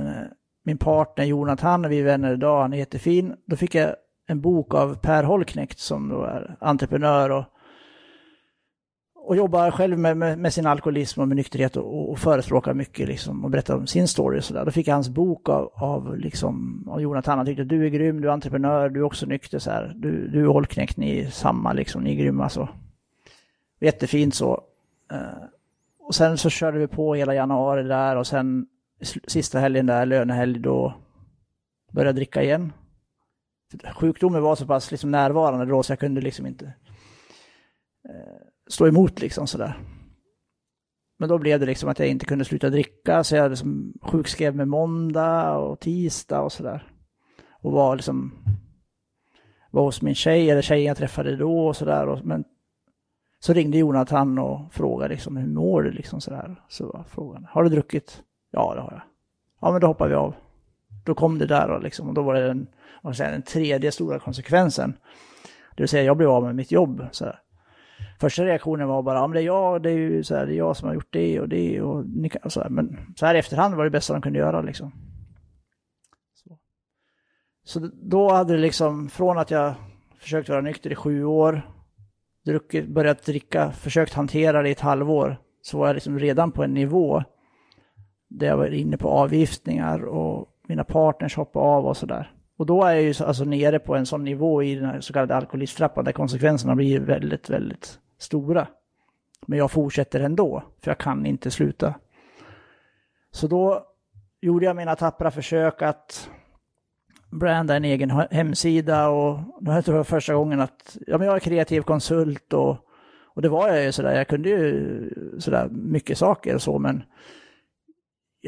min 0.64 0.78
partner 0.78 1.24
Jonathan, 1.24 1.88
vi 1.88 2.00
är 2.00 2.04
vänner 2.04 2.32
idag, 2.32 2.62
han 2.62 2.72
är 2.72 2.76
jättefin. 2.76 3.36
Då 3.46 3.56
fick 3.56 3.74
jag 3.74 3.94
en 4.26 4.40
bok 4.40 4.74
av 4.74 4.94
Per 4.94 5.22
Holknekt 5.22 5.78
som 5.78 6.08
då 6.08 6.22
är 6.22 6.56
entreprenör 6.60 7.30
och, 7.30 7.44
och 9.16 9.36
jobbar 9.36 9.70
själv 9.70 9.98
med, 9.98 10.16
med, 10.16 10.38
med 10.38 10.52
sin 10.52 10.66
alkoholism 10.66 11.20
och 11.20 11.28
med 11.28 11.36
nykterhet 11.36 11.76
och, 11.76 12.10
och 12.10 12.18
förespråkar 12.18 12.74
mycket 12.74 13.08
liksom, 13.08 13.44
och 13.44 13.50
berättar 13.50 13.76
om 13.76 13.86
sin 13.86 14.08
story 14.08 14.38
och 14.38 14.44
sådär. 14.44 14.64
Då 14.64 14.70
fick 14.70 14.88
jag 14.88 14.94
hans 14.94 15.08
bok 15.08 15.48
av, 15.48 15.72
av, 15.74 16.16
liksom, 16.18 16.84
av 16.88 17.00
Jonathan. 17.00 17.38
Han 17.38 17.46
tyckte 17.46 17.64
du 17.64 17.86
är 17.86 17.90
grym, 17.90 18.20
du 18.20 18.28
är 18.28 18.32
entreprenör, 18.32 18.88
du 18.88 19.00
är 19.00 19.04
också 19.04 19.26
nykter 19.26 19.58
så 19.58 19.70
här. 19.70 19.92
Du, 19.96 20.28
du 20.28 20.40
är 20.40 20.46
Holknekt, 20.46 20.96
ni 20.96 21.18
är 21.18 21.30
samma 21.30 21.72
liksom, 21.72 22.02
ni 22.02 22.10
är 22.10 22.16
grymma 22.22 22.48
så. 22.48 22.68
Jättefint 23.80 24.34
så. 24.34 24.60
Eh, 25.12 25.44
och 25.98 26.14
sen 26.14 26.38
så 26.38 26.50
körde 26.50 26.78
vi 26.78 26.86
på 26.86 27.14
hela 27.14 27.34
januari 27.34 27.82
där 27.82 28.16
och 28.16 28.26
sen 28.26 28.66
sista 29.26 29.58
helgen 29.58 29.86
där, 29.86 30.06
lönehelg, 30.06 30.58
då 30.58 30.94
började 31.92 32.08
jag 32.08 32.16
dricka 32.16 32.42
igen. 32.42 32.72
Sjukdomen 33.94 34.42
var 34.42 34.56
så 34.56 34.66
pass 34.66 34.90
liksom 34.90 35.10
närvarande 35.10 35.66
då 35.66 35.82
så 35.82 35.92
jag 35.92 35.98
kunde 35.98 36.20
liksom 36.20 36.46
inte 36.46 36.64
eh, 38.08 38.46
stå 38.70 38.86
emot 38.86 39.20
liksom 39.20 39.46
sådär. 39.46 39.78
Men 41.18 41.28
då 41.28 41.38
blev 41.38 41.60
det 41.60 41.66
liksom 41.66 41.88
att 41.88 41.98
jag 41.98 42.08
inte 42.08 42.26
kunde 42.26 42.44
sluta 42.44 42.70
dricka 42.70 43.24
så 43.24 43.36
jag 43.36 43.50
liksom 43.50 43.92
sjukskrev 44.02 44.56
mig 44.56 44.66
måndag 44.66 45.58
och 45.58 45.80
tisdag 45.80 46.40
och 46.40 46.52
sådär. 46.52 46.92
Och 47.62 47.72
var 47.72 47.96
liksom 47.96 48.32
var 49.70 49.82
hos 49.82 50.02
min 50.02 50.14
tjej 50.14 50.50
eller 50.50 50.62
tjejen 50.62 50.86
jag 50.86 50.96
träffade 50.96 51.36
då 51.36 51.66
och 51.66 51.76
sådär. 51.76 52.20
Men 52.24 52.44
så 53.40 53.52
ringde 53.52 53.78
Jonathan 53.78 54.38
och 54.38 54.72
frågade 54.72 55.14
liksom 55.14 55.36
hur 55.36 55.48
mår 55.48 55.82
du 55.82 55.90
liksom 55.90 56.20
sådär. 56.20 56.64
Så 56.68 56.86
var 56.86 57.04
frågan, 57.04 57.46
har 57.50 57.64
du 57.64 57.70
druckit? 57.70 58.22
Ja, 58.58 58.74
det 58.74 58.80
har 58.80 58.92
jag. 58.92 59.02
Ja, 59.60 59.72
men 59.72 59.80
då 59.80 59.86
hoppar 59.86 60.08
vi 60.08 60.14
av. 60.14 60.34
Då 61.04 61.14
kom 61.14 61.38
det 61.38 61.46
där 61.46 61.70
och, 61.70 61.82
liksom, 61.82 62.08
och 62.08 62.14
då 62.14 62.22
var 62.22 62.34
det 62.34 62.46
den, 62.46 62.66
vad 63.02 63.16
säga, 63.16 63.30
den 63.30 63.42
tredje 63.42 63.92
stora 63.92 64.18
konsekvensen. 64.18 64.94
Det 65.76 65.82
vill 65.82 65.88
säga, 65.88 66.02
jag 66.02 66.16
blev 66.16 66.30
av 66.30 66.42
med 66.42 66.54
mitt 66.54 66.72
jobb. 66.72 67.06
Så 67.10 67.24
här. 67.24 67.40
Första 68.20 68.44
reaktionen 68.44 68.88
var 68.88 69.02
bara, 69.02 69.18
ja 69.18 69.26
men 69.26 69.34
det 69.34 69.40
är 69.40 69.46
jag, 69.46 69.82
det 69.82 69.90
är 69.90 69.96
ju 69.96 70.24
så 70.24 70.36
här, 70.36 70.46
det 70.46 70.54
är 70.54 70.56
jag 70.56 70.76
som 70.76 70.88
har 70.88 70.94
gjort 70.94 71.12
det 71.12 71.40
och 71.40 71.48
det 71.48 71.80
och 71.82 72.06
ni 72.06 72.28
kan, 72.28 72.50
så 72.50 72.60
här. 72.60 72.68
Men 72.68 72.98
så 73.16 73.26
här 73.26 73.34
i 73.34 73.38
efterhand 73.38 73.74
var 73.74 73.84
det 73.84 73.90
bästa 73.90 74.12
de 74.12 74.22
kunde 74.22 74.38
göra 74.38 74.60
liksom. 74.62 74.92
Så. 76.34 76.58
så 77.64 77.90
då 77.92 78.32
hade 78.32 78.52
det 78.52 78.60
liksom, 78.60 79.08
från 79.08 79.38
att 79.38 79.50
jag 79.50 79.74
försökt 80.20 80.48
vara 80.48 80.60
nykter 80.60 80.92
i 80.92 80.94
sju 80.94 81.24
år, 81.24 81.62
druckit, 82.44 82.88
börjat 82.88 83.24
dricka, 83.24 83.72
försökt 83.72 84.14
hantera 84.14 84.62
det 84.62 84.68
i 84.68 84.72
ett 84.72 84.80
halvår, 84.80 85.36
så 85.62 85.78
var 85.78 85.86
jag 85.86 85.94
liksom 85.94 86.18
redan 86.18 86.52
på 86.52 86.64
en 86.64 86.74
nivå 86.74 87.24
där 88.28 88.46
jag 88.46 88.56
var 88.56 88.74
inne 88.74 88.96
på 88.96 89.08
avgiftningar 89.08 90.04
och 90.04 90.48
mina 90.66 90.84
partners 90.84 91.36
hoppade 91.36 91.66
av 91.66 91.86
och 91.86 91.96
sådär. 91.96 92.32
Och 92.56 92.66
då 92.66 92.84
är 92.84 92.94
jag 92.94 93.02
ju 93.02 93.14
alltså 93.24 93.44
nere 93.44 93.78
på 93.78 93.96
en 93.96 94.06
sån 94.06 94.24
nivå 94.24 94.62
i 94.62 94.74
den 94.74 94.84
här 94.84 95.00
så 95.00 95.12
kallade 95.12 95.36
alkoholisttrappan 95.36 96.04
där 96.04 96.12
konsekvenserna 96.12 96.74
blir 96.74 97.00
väldigt, 97.00 97.50
väldigt 97.50 97.98
stora. 98.18 98.66
Men 99.46 99.58
jag 99.58 99.70
fortsätter 99.70 100.20
ändå, 100.20 100.62
för 100.80 100.90
jag 100.90 100.98
kan 100.98 101.26
inte 101.26 101.50
sluta. 101.50 101.94
Så 103.30 103.46
då 103.46 103.86
gjorde 104.40 104.66
jag 104.66 104.76
mina 104.76 104.96
tappra 104.96 105.30
försök 105.30 105.82
att 105.82 106.30
branda 107.30 107.76
en 107.76 107.84
egen 107.84 108.10
hemsida 108.30 109.08
och 109.08 109.38
det 109.60 109.82
tror 109.82 109.96
jag 109.96 110.06
första 110.06 110.34
gången 110.34 110.60
att 110.60 110.96
ja, 111.06 111.18
men 111.18 111.26
jag 111.26 111.36
är 111.36 111.40
kreativ 111.40 111.80
konsult 111.80 112.52
och, 112.52 112.76
och 113.24 113.42
det 113.42 113.48
var 113.48 113.68
jag 113.68 113.84
ju 113.84 113.92
sådär, 113.92 114.16
jag 114.16 114.28
kunde 114.28 114.48
ju 114.48 115.10
sådär 115.38 115.68
mycket 115.70 116.18
saker 116.18 116.54
och 116.54 116.62
så 116.62 116.78
men 116.78 117.02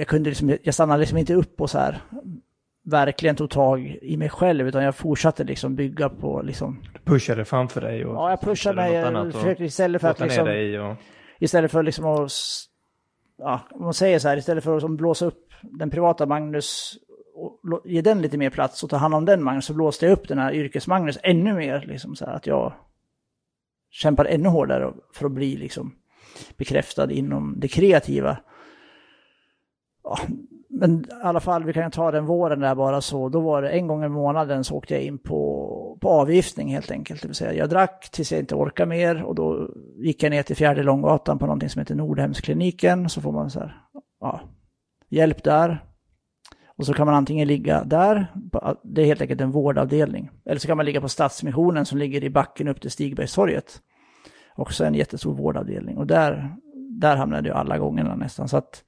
jag 0.00 0.08
kunde 0.08 0.30
liksom, 0.30 0.56
jag 0.62 0.74
stannade 0.74 1.00
liksom 1.00 1.18
inte 1.18 1.34
upp 1.34 1.60
och 1.60 1.70
så 1.70 1.78
här 1.78 2.02
verkligen 2.84 3.36
tog 3.36 3.50
tag 3.50 3.98
i 4.02 4.16
mig 4.16 4.28
själv 4.28 4.68
utan 4.68 4.84
jag 4.84 4.94
fortsatte 4.94 5.44
liksom 5.44 5.76
bygga 5.76 6.08
på 6.08 6.42
liksom... 6.42 6.82
Du 6.92 7.00
pushade 7.00 7.44
framför 7.44 7.80
dig 7.80 8.04
och... 8.04 8.14
Ja, 8.14 8.30
jag 8.30 8.40
pushade 8.40 8.76
mig. 8.76 8.92
Jag 8.92 9.32
försökte 9.32 9.64
istället 9.64 10.00
för 10.00 10.08
att 10.08 10.20
liksom... 10.20 10.48
Och... 10.80 10.96
Istället 11.38 11.70
för 11.70 11.82
liksom 11.82 12.04
att... 12.04 12.32
Ja, 13.38 13.60
om 13.70 13.82
man 13.82 13.94
säger 13.94 14.18
så 14.18 14.28
här, 14.28 14.36
istället 14.36 14.64
för 14.64 14.70
att 14.70 14.76
liksom 14.76 14.96
blåsa 14.96 15.26
upp 15.26 15.52
den 15.62 15.90
privata 15.90 16.26
Magnus 16.26 16.98
och 17.34 17.82
ge 17.84 18.02
den 18.02 18.22
lite 18.22 18.38
mer 18.38 18.50
plats 18.50 18.82
och 18.82 18.90
ta 18.90 18.96
hand 18.96 19.14
om 19.14 19.24
den 19.24 19.42
Magnus 19.42 19.64
så 19.64 19.74
blåste 19.74 20.06
jag 20.06 20.12
upp 20.12 20.28
den 20.28 20.38
här 20.38 20.52
yrkes-Magnus 20.52 21.18
ännu 21.22 21.54
mer. 21.54 21.84
Liksom 21.88 22.16
så 22.16 22.26
här, 22.26 22.32
att 22.32 22.46
jag 22.46 22.72
kämpade 23.90 24.28
ännu 24.28 24.48
hårdare 24.48 24.92
för 25.14 25.26
att 25.26 25.32
bli 25.32 25.56
liksom 25.56 25.94
bekräftad 26.56 27.12
inom 27.12 27.54
det 27.56 27.68
kreativa 27.68 28.36
ja, 30.04 30.18
men 30.68 31.00
i 31.00 31.04
alla 31.22 31.40
fall, 31.40 31.64
vi 31.64 31.72
kan 31.72 31.84
ju 31.84 31.90
ta 31.90 32.10
den 32.10 32.26
våren 32.26 32.60
där 32.60 32.74
bara 32.74 33.00
så. 33.00 33.28
Då 33.28 33.40
var 33.40 33.62
det 33.62 33.70
en 33.70 33.86
gång 33.86 34.04
i 34.04 34.08
månaden 34.08 34.64
så 34.64 34.76
åkte 34.76 34.94
jag 34.94 35.02
in 35.02 35.18
på, 35.18 35.98
på 36.00 36.08
avgiftning 36.08 36.68
helt 36.68 36.90
enkelt. 36.90 37.22
Det 37.22 37.28
vill 37.28 37.34
säga 37.34 37.52
jag 37.52 37.68
drack 37.68 38.08
tills 38.12 38.32
jag 38.32 38.40
inte 38.40 38.54
orkade 38.54 38.88
mer 38.88 39.22
och 39.22 39.34
då 39.34 39.68
gick 39.96 40.22
jag 40.22 40.30
ner 40.30 40.42
till 40.42 40.56
fjärde 40.56 40.82
Långgatan 40.82 41.38
på 41.38 41.46
någonting 41.46 41.68
som 41.68 41.80
heter 41.80 41.94
Nordhemskliniken. 41.94 43.08
Så 43.08 43.20
får 43.20 43.32
man 43.32 43.50
så 43.50 43.60
här, 43.60 43.76
ja, 44.20 44.40
hjälp 45.08 45.42
där. 45.44 45.84
Och 46.66 46.86
så 46.86 46.94
kan 46.94 47.06
man 47.06 47.14
antingen 47.14 47.48
ligga 47.48 47.84
där, 47.84 48.26
det 48.82 49.02
är 49.02 49.06
helt 49.06 49.20
enkelt 49.20 49.40
en 49.40 49.50
vårdavdelning. 49.50 50.30
Eller 50.44 50.58
så 50.58 50.66
kan 50.66 50.76
man 50.76 50.86
ligga 50.86 51.00
på 51.00 51.08
Stadsmissionen 51.08 51.86
som 51.86 51.98
ligger 51.98 52.24
i 52.24 52.30
backen 52.30 52.68
upp 52.68 52.80
till 52.80 52.90
Stigbergstorget. 52.90 53.80
Också 54.56 54.84
en 54.84 54.94
jättestor 54.94 55.34
vårdavdelning. 55.34 55.98
Och 55.98 56.06
där, 56.06 56.56
där 56.90 57.16
hamnade 57.16 57.48
jag 57.48 57.58
alla 57.58 57.78
gångerna 57.78 58.16
nästan. 58.16 58.48
Så 58.48 58.56
att 58.56 58.84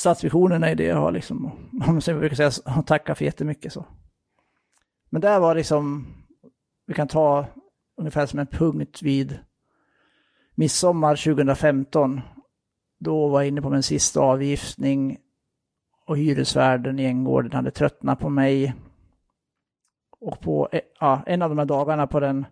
Stadsvisionen 0.00 0.64
är 0.64 0.74
det 0.74 0.84
jag 0.84 0.96
har 0.96 1.12
liksom, 1.12 1.44
om 1.86 2.00
jag 2.06 2.18
brukar 2.18 2.36
säga, 2.36 2.82
tacka 2.82 3.14
för 3.14 3.24
jättemycket 3.24 3.72
så. 3.72 3.84
Men 5.10 5.20
där 5.20 5.40
var 5.40 5.54
liksom, 5.54 6.06
vi 6.86 6.94
kan 6.94 7.08
ta 7.08 7.46
ungefär 7.96 8.26
som 8.26 8.38
en 8.38 8.46
punkt 8.46 9.02
vid 9.02 9.38
midsommar 10.54 11.16
2015. 11.16 12.20
Då 12.98 13.28
var 13.28 13.40
jag 13.40 13.48
inne 13.48 13.62
på 13.62 13.70
min 13.70 13.82
sista 13.82 14.20
avgiftning 14.20 15.18
och 16.06 16.18
hyresvärden 16.18 16.98
i 16.98 17.04
Änggården 17.04 17.52
hade 17.52 17.70
tröttnat 17.70 18.18
på 18.18 18.28
mig. 18.28 18.74
Och 20.20 20.40
på 20.40 20.68
eh, 20.72 20.80
ja, 21.00 21.22
en 21.26 21.42
av 21.42 21.48
de 21.48 21.58
här 21.58 21.66
dagarna 21.66 22.06
på 22.06 22.20
den, 22.20 22.46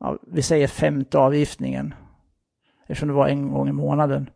ja, 0.00 0.18
vi 0.22 0.42
säger 0.42 0.68
femte 0.68 1.18
avgiftningen, 1.18 1.94
eftersom 2.82 3.08
det 3.08 3.14
var 3.14 3.28
en 3.28 3.52
gång 3.52 3.68
i 3.68 3.72
månaden, 3.72 4.30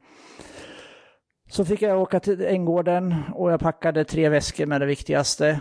så 1.53 1.65
fick 1.65 1.83
jag 1.83 2.01
åka 2.01 2.21
till 2.21 2.41
Änggården 2.47 3.15
och 3.35 3.53
jag 3.53 3.61
packade 3.61 4.05
tre 4.05 4.29
väskor 4.29 4.67
med 4.67 4.81
det 4.81 4.87
viktigaste. 4.87 5.61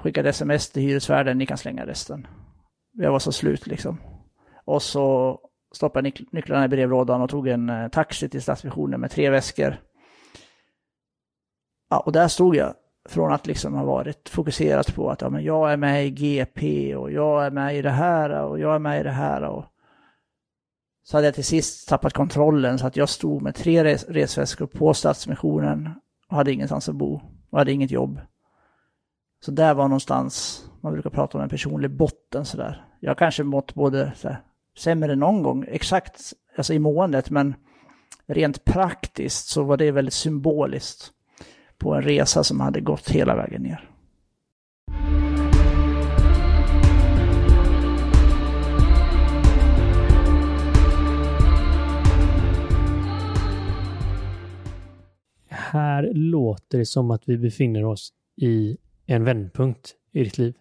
Skickade 0.00 0.28
sms 0.28 0.70
till 0.70 0.82
hyresvärden, 0.82 1.38
ni 1.38 1.46
kan 1.46 1.58
slänga 1.58 1.86
resten. 1.86 2.26
Jag 2.92 3.12
var 3.12 3.18
så 3.18 3.32
slut 3.32 3.66
liksom. 3.66 4.00
Och 4.64 4.82
så 4.82 5.38
stoppade 5.74 6.08
jag 6.08 6.26
nycklarna 6.32 6.64
i 6.64 6.68
brevlådan 6.68 7.22
och 7.22 7.30
tog 7.30 7.48
en 7.48 7.70
eh, 7.70 7.88
taxi 7.88 8.28
till 8.28 8.42
Stadsmissionen 8.42 9.00
med 9.00 9.10
tre 9.10 9.30
väskor. 9.30 9.76
ja, 11.90 12.00
och 12.00 12.12
där 12.12 12.28
stod 12.28 12.56
jag 12.56 12.74
från 13.08 13.32
att 13.32 13.46
liksom 13.46 13.74
ha 13.74 13.84
varit 13.84 14.28
fokuserat 14.28 14.94
på 14.94 15.10
att 15.10 15.20
ja, 15.20 15.30
men 15.30 15.44
jag 15.44 15.72
är 15.72 15.76
med 15.76 16.06
i 16.06 16.10
GP 16.10 16.96
och 16.96 17.12
jag 17.12 17.46
är 17.46 17.50
med 17.50 17.76
i 17.76 17.82
det 17.82 17.90
här 17.90 18.42
och 18.42 18.58
jag 18.58 18.74
är 18.74 18.78
med 18.78 19.00
i 19.00 19.02
det 19.02 19.10
här. 19.10 19.42
Och 19.42 19.64
så 21.08 21.16
hade 21.16 21.26
jag 21.26 21.34
till 21.34 21.44
sist 21.44 21.88
tappat 21.88 22.12
kontrollen 22.12 22.78
så 22.78 22.86
att 22.86 22.96
jag 22.96 23.08
stod 23.08 23.42
med 23.42 23.54
tre 23.54 23.84
res 23.84 24.04
resväskor 24.04 24.66
på 24.66 24.94
Stadsmissionen 24.94 25.90
och 26.28 26.36
hade 26.36 26.52
ingenstans 26.52 26.88
att 26.88 26.94
bo 26.94 27.20
och 27.50 27.58
hade 27.58 27.72
inget 27.72 27.90
jobb. 27.90 28.20
Så 29.44 29.50
där 29.50 29.74
var 29.74 29.88
någonstans, 29.88 30.64
man 30.80 30.92
brukar 30.92 31.10
prata 31.10 31.38
om 31.38 31.44
en 31.44 31.50
personlig 31.50 31.90
botten 31.90 32.44
sådär. 32.44 32.84
Jag 33.00 33.10
har 33.10 33.14
kanske 33.14 33.42
mått 33.42 33.74
både 33.74 34.12
så 34.16 34.28
här, 34.28 34.40
sämre 34.78 35.16
någon 35.16 35.42
gång, 35.42 35.64
exakt 35.68 36.32
alltså 36.56 36.74
i 36.74 36.78
måendet, 36.78 37.30
men 37.30 37.54
rent 38.26 38.64
praktiskt 38.64 39.48
så 39.48 39.62
var 39.62 39.76
det 39.76 39.90
väldigt 39.90 40.14
symboliskt 40.14 41.10
på 41.78 41.94
en 41.94 42.02
resa 42.02 42.44
som 42.44 42.60
hade 42.60 42.80
gått 42.80 43.10
hela 43.10 43.36
vägen 43.36 43.62
ner. 43.62 43.90
Här 55.72 56.10
låter 56.14 56.78
det 56.78 56.86
som 56.86 57.10
att 57.10 57.28
vi 57.28 57.38
befinner 57.38 57.84
oss 57.84 58.12
i 58.36 58.78
en 59.06 59.24
vändpunkt 59.24 59.94
i 60.12 60.24
ditt 60.24 60.38
liv. 60.38 60.54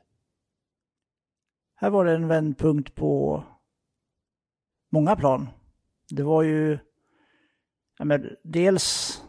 Här 1.75 1.89
var 1.89 2.05
det 2.05 2.15
en 2.15 2.27
vändpunkt 2.27 2.95
på 2.95 3.43
många 4.91 5.15
plan. 5.15 5.47
Det 6.09 6.23
var 6.23 6.43
ju 6.43 6.77
ja, 7.97 8.05
men 8.05 8.29
dels 8.43 9.21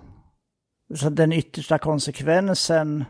så 0.95 1.11
den 1.11 1.33
yttersta 1.33 1.79
konsekvensen 1.79 3.05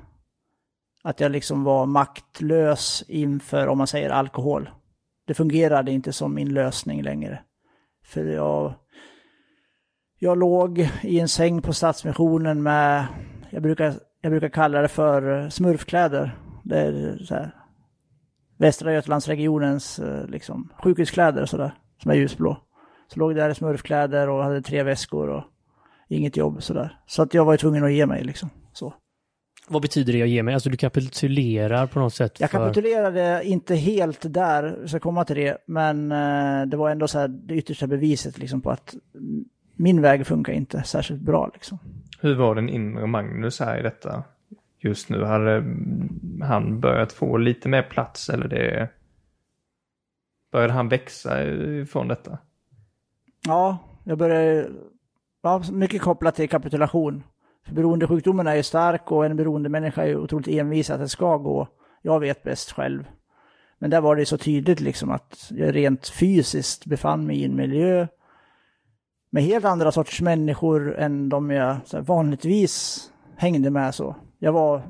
att 1.03 1.21
jag 1.21 1.33
liksom 1.33 1.65
var 1.65 1.87
maktlös 1.87 3.05
inför, 3.09 3.67
om 3.67 3.79
man 3.79 3.87
säger 3.87 4.11
alkohol. 4.11 4.71
Det 5.27 5.35
fungerade 5.35 5.93
inte 5.93 6.13
som 6.13 6.35
min 6.35 6.55
lösning 6.55 7.03
längre. 7.03 7.43
För 8.05 8.25
jag, 8.25 8.75
jag 10.19 10.39
låg 10.39 10.89
i 11.03 11.21
en 11.21 11.29
säng 11.29 11.63
på 11.63 11.73
Stadsmissionen 11.73 12.63
med, 12.63 13.07
jag 13.51 13.63
brukar, 13.63 13.95
jag 14.21 14.33
brukar 14.33 14.49
kalla 14.49 14.83
det 14.83 14.89
för 14.89 15.51
smurfkläder. 15.51 16.39
Det 16.65 16.79
är 16.79 17.19
så 17.25 17.35
här, 17.35 17.55
Västra 18.59 18.93
Götalandsregionens 18.93 20.01
liksom, 20.29 20.73
sjukhuskläder 20.83 21.43
och 21.43 21.49
sådär, 21.49 21.75
som 22.03 22.11
är 22.11 22.15
ljusblå. 22.15 22.57
Så 23.13 23.19
låg 23.19 23.35
där 23.35 23.51
i 23.51 23.55
smurfkläder 23.55 24.29
och 24.29 24.45
hade 24.45 24.63
tre 24.63 24.83
väskor 24.83 25.29
och 25.29 25.45
inget 26.09 26.37
jobb 26.37 26.63
sådär. 26.63 27.01
Så 27.07 27.23
att 27.23 27.35
jag 27.35 27.45
var 27.45 27.57
tvungen 27.57 27.85
att 27.85 27.93
ge 27.93 28.07
mig 28.07 28.25
liksom. 28.25 28.51
Så. 28.73 28.95
Vad 29.69 29.83
betyder 29.83 30.13
det 30.13 30.23
att 30.23 30.29
ge 30.29 30.43
mig? 30.43 30.55
Alltså 30.55 30.71
du 30.71 30.77
kapitulerar 30.77 31.87
på 31.87 31.99
något 31.99 32.15
sätt? 32.15 32.41
Jag 32.41 32.51
kapitulerade 32.51 33.41
inte 33.45 33.75
helt 33.75 34.33
där, 34.35 34.79
jag 34.81 34.89
ska 34.89 35.01
komma 35.01 35.25
till 35.25 35.37
det, 35.37 35.57
men 35.67 36.13
eh, 36.13 36.67
det 36.67 36.77
var 36.77 36.91
ändå 36.91 37.09
så 37.09 37.19
här 37.19 37.29
det 37.29 37.55
yttersta 37.55 37.87
beviset 37.87 38.39
liksom 38.39 38.61
på 38.61 38.71
att 38.71 38.95
min 39.77 40.03
väg 40.03 40.27
funkar 40.27 40.53
inte 40.53 40.83
särskilt 40.83 41.21
bra 41.21 41.51
liksom. 41.55 41.79
Hur 42.21 42.35
var 42.35 42.55
den 42.55 42.69
inre 42.69 43.07
Magnus 43.07 43.61
här 43.61 43.79
i 43.79 43.83
detta? 43.83 44.25
Just 44.79 45.09
nu, 45.09 45.25
hade 45.25 45.65
han 46.43 46.81
börjat 46.81 47.13
få 47.13 47.37
lite 47.37 47.69
mer 47.69 47.83
plats 47.83 48.29
eller 48.29 48.49
det... 48.49 48.89
Började 50.53 50.73
han 50.73 50.89
växa 50.89 51.31
från 51.89 52.09
detta? 52.09 52.39
Ja, 53.47 53.79
jag 54.05 54.19
började 54.19 54.69
ja, 55.43 55.63
mycket 55.73 56.03
kopplat 56.03 56.35
till 56.35 56.49
kapitulation. 56.49 57.23
För 57.67 57.75
beroendesjukdomen 57.75 58.47
är 58.47 58.55
ju 58.55 58.63
stark 58.63 59.13
och 59.13 59.27
en 59.27 59.37
beroende 59.37 59.69
människa 59.69 60.03
är 60.03 60.07
ju 60.07 60.17
otroligt 60.17 60.49
envis 60.49 60.91
att 60.91 61.01
det 61.01 61.09
ska 61.09 61.37
gå. 61.37 61.69
Jag 62.03 62.21
vet 62.21 62.43
bäst 62.43 62.73
själv. 62.73 63.05
Men 63.79 63.91
där 63.91 64.01
var 64.01 64.17
det 64.17 64.27
så 64.27 64.39
tydligt 64.39 64.81
liksom 64.81 65.11
att 65.11 65.51
jag 65.51 65.75
rent 65.75 66.09
fysiskt 66.09 66.87
befann 66.87 67.27
mig 67.27 67.37
i 67.37 67.45
en 67.45 67.57
miljö 67.57 68.07
med 69.37 69.45
helt 69.45 69.65
andra 69.65 69.93
sorters 69.93 70.21
människor 70.21 70.99
än 70.99 71.29
de 71.29 71.51
jag 71.51 71.81
här, 71.93 72.01
vanligtvis 72.01 73.05
hängde 73.37 73.71
med 73.71 73.95
så. 73.95 74.17
Jag 74.39 74.53
var 74.53 74.83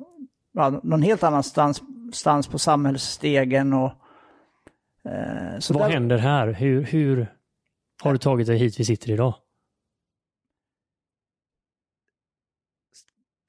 ja, 0.52 0.80
någon 0.82 1.02
helt 1.02 1.22
annanstans 1.22 1.82
stans 2.12 2.48
på 2.48 2.58
samhällsstegen 2.58 3.72
och... 3.72 3.90
Eh, 5.04 5.60
Vad 5.70 5.82
där... 5.82 5.88
händer 5.88 6.18
här? 6.18 6.52
Hur, 6.52 6.82
hur 6.82 7.32
har 8.02 8.12
du 8.12 8.18
tagit 8.18 8.46
dig 8.46 8.58
hit 8.58 8.80
vi 8.80 8.84
sitter 8.84 9.10
idag? 9.10 9.34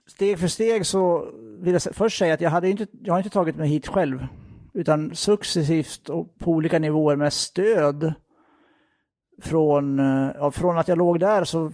steg 0.07 0.39
för 0.39 0.47
steg 0.47 0.85
så 0.85 1.31
vill 1.59 1.73
jag 1.73 1.81
först 1.81 2.17
säga 2.17 2.33
att 2.33 2.41
jag, 2.41 2.49
hade 2.49 2.69
inte, 2.69 2.87
jag 3.03 3.13
har 3.13 3.19
inte 3.19 3.29
tagit 3.29 3.55
mig 3.55 3.69
hit 3.69 3.87
själv. 3.87 4.27
Utan 4.73 5.15
successivt 5.15 6.09
och 6.09 6.39
på 6.39 6.51
olika 6.51 6.79
nivåer 6.79 7.15
med 7.15 7.33
stöd 7.33 8.13
från, 9.41 9.99
eh, 9.99 10.31
ja, 10.35 10.51
från 10.51 10.77
att 10.77 10.87
jag 10.87 10.97
låg 10.97 11.19
där 11.19 11.43
så 11.43 11.71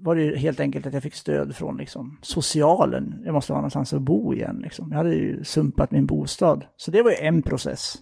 var 0.00 0.16
det 0.16 0.36
helt 0.36 0.60
enkelt 0.60 0.86
att 0.86 0.92
jag 0.92 1.02
fick 1.02 1.14
stöd 1.14 1.56
från 1.56 1.76
liksom, 1.76 2.18
socialen. 2.22 3.22
Jag 3.24 3.34
måste 3.34 3.52
ha 3.52 3.58
någonstans 3.58 3.92
att 3.92 4.02
bo 4.02 4.34
igen. 4.34 4.60
Liksom. 4.62 4.90
Jag 4.90 4.96
hade 4.96 5.14
ju 5.14 5.44
sumpat 5.44 5.90
min 5.90 6.06
bostad. 6.06 6.64
Så 6.76 6.90
det 6.90 7.02
var 7.02 7.10
ju 7.10 7.16
en 7.16 7.42
process. 7.42 7.98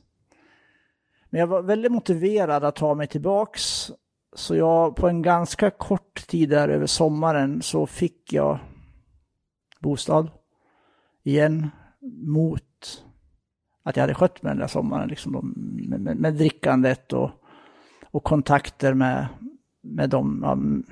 Men 1.30 1.40
jag 1.40 1.46
var 1.46 1.62
väldigt 1.62 1.92
motiverad 1.92 2.64
att 2.64 2.76
ta 2.76 2.94
mig 2.94 3.06
tillbaks. 3.06 3.90
Så 4.36 4.56
jag 4.56 4.96
på 4.96 5.08
en 5.08 5.22
ganska 5.22 5.70
kort 5.70 6.26
tid 6.26 6.48
där 6.48 6.68
över 6.68 6.86
sommaren 6.86 7.62
så 7.62 7.86
fick 7.86 8.32
jag 8.32 8.58
bostad 9.80 10.30
igen 11.22 11.70
mot 12.26 12.62
att 13.82 13.96
jag 13.96 14.02
hade 14.02 14.14
skött 14.14 14.42
mig 14.42 14.50
den 14.50 14.60
där 14.60 14.66
sommaren, 14.66 15.08
liksom 15.08 15.54
med, 15.56 16.00
med, 16.00 16.16
med 16.16 16.34
drickandet 16.34 17.12
och, 17.12 17.30
och 18.14 18.24
kontakter 18.24 18.94
med, 18.94 19.26
med 19.82 20.10
dem. 20.10 20.84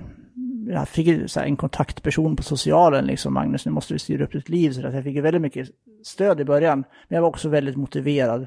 Jag 0.68 0.88
fick 0.88 1.30
så 1.30 1.40
en 1.40 1.56
kontaktperson 1.56 2.36
på 2.36 2.42
socialen, 2.42 3.06
liksom, 3.06 3.34
Magnus, 3.34 3.66
nu 3.66 3.72
måste 3.72 3.94
du 3.94 3.98
styra 3.98 4.24
upp 4.24 4.32
ditt 4.32 4.48
liv. 4.48 4.70
Så 4.70 4.86
att 4.86 4.94
jag 4.94 5.04
fick 5.04 5.18
väldigt 5.18 5.42
mycket 5.42 5.68
stöd 6.04 6.40
i 6.40 6.44
början, 6.44 6.84
men 7.08 7.16
jag 7.16 7.22
var 7.22 7.28
också 7.28 7.48
väldigt 7.48 7.76
motiverad. 7.76 8.46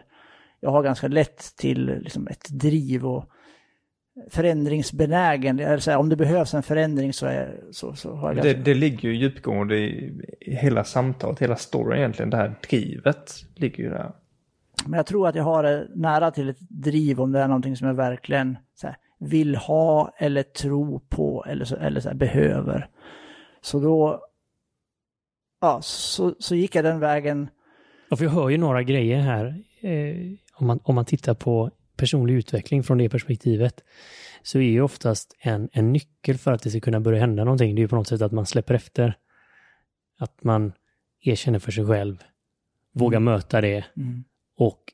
Jag 0.59 0.71
har 0.71 0.84
ganska 0.84 1.07
lätt 1.07 1.55
till 1.55 1.86
liksom, 1.86 2.28
ett 2.28 2.49
driv 2.49 3.05
och 3.05 3.30
förändringsbenägen. 4.30 5.67
Alltså, 5.67 5.95
om 5.95 6.09
det 6.09 6.15
behövs 6.15 6.53
en 6.53 6.63
förändring 6.63 7.13
så, 7.13 7.26
är, 7.26 7.59
så, 7.71 7.93
så 7.93 8.15
har 8.15 8.34
jag 8.34 8.43
det, 8.43 8.53
det 8.53 8.73
ligger 8.73 9.09
ju 9.09 9.15
djupgående 9.15 9.78
i, 9.78 10.21
i 10.41 10.55
hela 10.55 10.84
samtalet, 10.84 11.39
hela 11.39 11.55
storyn 11.55 11.97
egentligen. 11.97 12.30
Det 12.30 12.38
här 12.38 12.55
drivet 12.69 13.34
ligger 13.55 13.84
ju 13.84 13.89
där. 13.89 14.11
Men 14.86 14.97
jag 14.97 15.05
tror 15.05 15.28
att 15.28 15.36
jag 15.36 15.43
har 15.43 15.88
nära 15.95 16.32
till 16.32 16.49
ett 16.49 16.59
driv 16.59 17.21
om 17.21 17.32
det 17.32 17.39
är 17.39 17.47
någonting 17.47 17.76
som 17.76 17.88
jag 17.88 17.93
verkligen 17.93 18.57
här, 18.84 18.95
vill 19.19 19.55
ha 19.55 20.13
eller 20.17 20.43
tro 20.43 20.99
på 20.99 21.45
eller, 21.47 21.65
så, 21.65 21.76
eller 21.76 21.99
så 21.99 22.09
här, 22.09 22.15
behöver. 22.15 22.89
Så 23.61 23.80
då 23.80 24.21
ja, 25.61 25.80
så, 25.82 26.36
så 26.39 26.55
gick 26.55 26.76
jag 26.76 26.86
den 26.86 26.99
vägen. 26.99 27.49
Ja, 28.09 28.15
för 28.15 28.23
jag 28.23 28.32
hör 28.32 28.49
ju 28.49 28.57
några 28.57 28.84
grejer 28.84 29.19
här. 29.19 29.63
Eh, 29.82 30.15
om, 30.53 30.67
man, 30.67 30.80
om 30.84 30.95
man 30.95 31.05
tittar 31.05 31.34
på 31.34 31.71
personlig 31.97 32.34
utveckling 32.34 32.84
från 32.84 32.97
det 32.97 33.09
perspektivet 33.09 33.84
så 34.43 34.57
är 34.57 34.69
ju 34.69 34.82
oftast 34.82 35.36
en, 35.39 35.69
en 35.71 35.91
nyckel 35.91 36.38
för 36.38 36.51
att 36.51 36.63
det 36.63 36.69
ska 36.69 36.80
kunna 36.80 36.99
börja 36.99 37.19
hända 37.19 37.43
någonting, 37.43 37.76
det 37.76 37.80
är 37.80 37.84
ju 37.84 37.88
på 37.88 37.95
något 37.95 38.07
sätt 38.07 38.21
att 38.21 38.32
man 38.32 38.45
släpper 38.45 38.73
efter. 38.73 39.17
Att 40.19 40.43
man 40.43 40.73
erkänner 41.21 41.59
för 41.59 41.71
sig 41.71 41.86
själv, 41.86 42.23
vågar 42.93 43.17
mm. 43.17 43.34
möta 43.34 43.61
det 43.61 43.86
mm 43.97 44.23
och 44.58 44.93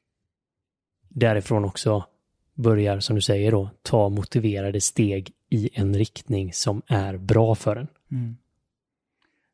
därifrån 1.10 1.66
också 1.66 2.06
börjar, 2.54 3.00
som 3.00 3.16
du 3.16 3.22
säger 3.22 3.52
då, 3.52 3.70
ta 3.82 4.10
motiverade 4.10 4.82
steg 4.82 5.32
i 5.50 5.70
en 5.74 5.96
riktning 5.96 6.54
som 6.54 6.82
är 6.88 7.18
bra 7.18 7.56
för 7.56 7.76
en. 7.76 7.88
Mm. 8.12 8.38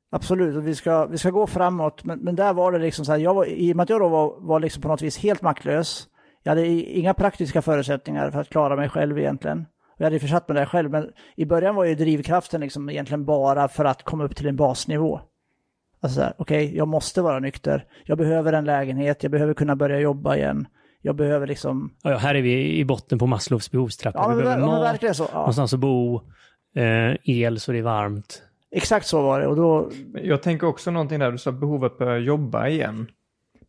Absolut, 0.09 0.55
och 0.55 0.67
vi 0.67 0.75
ska, 0.75 1.05
vi 1.05 1.17
ska 1.17 1.29
gå 1.29 1.47
framåt, 1.47 2.03
men, 2.03 2.19
men 2.19 2.35
där 2.35 2.53
var 2.53 2.71
det 2.71 2.79
liksom 2.79 3.05
så 3.05 3.11
här, 3.11 3.19
jag 3.19 3.33
var, 3.33 3.45
i 3.45 3.71
och 3.71 3.75
med 3.75 3.83
att 3.83 3.89
jag 3.89 4.01
då 4.01 4.09
var, 4.09 4.35
var 4.39 4.59
liksom 4.59 4.81
på 4.81 4.87
något 4.87 5.01
vis 5.01 5.17
helt 5.17 5.41
maktlös, 5.41 6.07
jag 6.43 6.51
hade 6.51 6.67
inga 6.67 7.13
praktiska 7.13 7.61
förutsättningar 7.61 8.31
för 8.31 8.39
att 8.39 8.49
klara 8.49 8.75
mig 8.75 8.89
själv 8.89 9.19
egentligen. 9.19 9.65
Jag 9.97 10.05
hade 10.05 10.19
försatt 10.19 10.47
mig 10.47 10.57
där 10.57 10.65
själv, 10.65 10.91
men 10.91 11.11
i 11.35 11.45
början 11.45 11.75
var 11.75 11.85
ju 11.85 11.95
drivkraften 11.95 12.61
liksom 12.61 12.89
egentligen 12.89 13.25
bara 13.25 13.67
för 13.67 13.85
att 13.85 14.03
komma 14.03 14.23
upp 14.23 14.35
till 14.35 14.47
en 14.47 14.55
basnivå. 14.55 15.21
Alltså 15.99 16.33
okej, 16.37 16.65
okay, 16.65 16.77
jag 16.77 16.87
måste 16.87 17.21
vara 17.21 17.39
nykter. 17.39 17.85
Jag 18.05 18.17
behöver 18.17 18.53
en 18.53 18.65
lägenhet, 18.65 19.23
jag 19.23 19.31
behöver 19.31 19.53
kunna 19.53 19.75
börja 19.75 19.99
jobba 19.99 20.35
igen. 20.35 20.67
Jag 21.01 21.15
behöver 21.15 21.47
liksom... 21.47 21.93
Ja, 22.01 22.17
här 22.17 22.35
är 22.35 22.41
vi 22.41 22.77
i 22.77 22.85
botten 22.85 23.19
på 23.19 23.27
Maslows 23.27 23.71
behovstrappa. 23.71 24.19
Ja, 24.19 24.27
vi 24.27 24.43
behöver 24.43 24.61
men, 24.61 24.69
mat, 24.69 25.01
men 25.01 25.15
så, 25.15 25.27
ja. 25.31 25.37
någonstans 25.37 25.73
att 25.73 25.79
bo, 25.79 26.21
eh, 26.75 27.15
el 27.23 27.59
så 27.59 27.71
det 27.71 27.77
är 27.77 27.83
varmt. 27.83 28.43
Exakt 28.71 29.07
så 29.07 29.21
var 29.21 29.39
det 29.39 29.47
och 29.47 29.55
då... 29.55 29.91
Jag 30.13 30.43
tänker 30.43 30.67
också 30.67 30.91
någonting 30.91 31.19
där, 31.19 31.31
du 31.31 31.37
sa 31.37 31.51
behovet 31.51 31.91
att 31.91 31.97
börja 31.97 32.17
jobba 32.17 32.67
igen. 32.67 33.07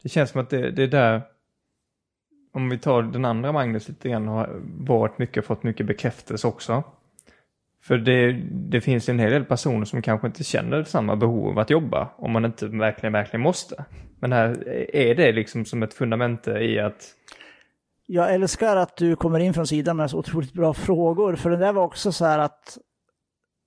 Det 0.03 0.09
känns 0.09 0.31
som 0.31 0.41
att 0.41 0.51
det, 0.51 0.71
det 0.71 0.83
är 0.83 0.89
där 0.89 1.23
om 2.53 2.69
vi 2.69 2.79
tar 2.79 3.03
den 3.03 3.25
andra 3.25 3.53
Magnus 3.53 3.89
lite 3.89 4.09
grann, 4.09 4.29
har 4.29 4.61
varit 4.79 5.19
mycket, 5.19 5.45
fått 5.45 5.63
mycket 5.63 5.87
bekräftelse 5.87 6.47
också. 6.47 6.83
För 7.83 7.99
det, 7.99 8.33
det 8.51 8.81
finns 8.81 9.09
en 9.09 9.19
hel 9.19 9.31
del 9.31 9.45
personer 9.45 9.85
som 9.85 10.03
kanske 10.03 10.27
inte 10.27 10.45
känner 10.45 10.85
samma 10.85 11.17
behov 11.17 11.49
av 11.49 11.59
att 11.59 11.71
jobba 11.71 12.09
om 12.17 12.33
man 12.33 12.45
inte 12.45 12.67
verkligen, 12.67 13.13
verkligen 13.13 13.43
måste. 13.43 13.85
Men 14.21 14.33
här 14.33 14.69
är 14.95 15.15
det 15.15 15.33
liksom 15.33 15.65
som 15.65 15.83
ett 15.83 15.95
fundament 15.95 16.49
i 16.49 16.79
att 16.79 17.15
Jag 18.07 18.35
älskar 18.35 18.77
att 18.77 18.97
du 18.97 19.17
kommer 19.17 19.41
in 19.41 19.55
från 19.55 19.67
sidan 19.67 19.97
med 19.97 20.11
så 20.11 20.19
otroligt 20.19 20.53
bra 20.53 20.75
frågor, 20.75 21.37
för 21.37 21.51
det 21.51 21.57
där 21.57 21.73
var 21.73 21.83
också 21.83 22.13
så 22.13 22.25
här 22.25 22.39
att 22.39 22.79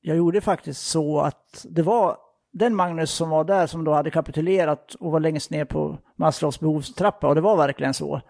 jag 0.02 0.18
gjorde 0.18 0.42
faktiskt 0.42 0.82
så 0.82 1.20
att 1.20 1.66
det 1.70 1.82
var 1.82 2.18
den 2.54 2.76
Magnus 2.76 3.12
som 3.12 3.30
var 3.30 3.44
där 3.44 3.68
som 3.68 3.84
då 3.84 3.94
hade 3.94 4.12
kapitulerat 4.12 4.94
och 4.94 5.12
var 5.12 5.20
längst 5.20 5.52
ner 5.52 5.66
på 5.66 6.00
Maslows 6.16 6.60
behovstrappa 6.60 7.28
och 7.28 7.36
det 7.36 7.42
var 7.42 7.58
verkligen 7.58 7.94
så. 7.94 8.22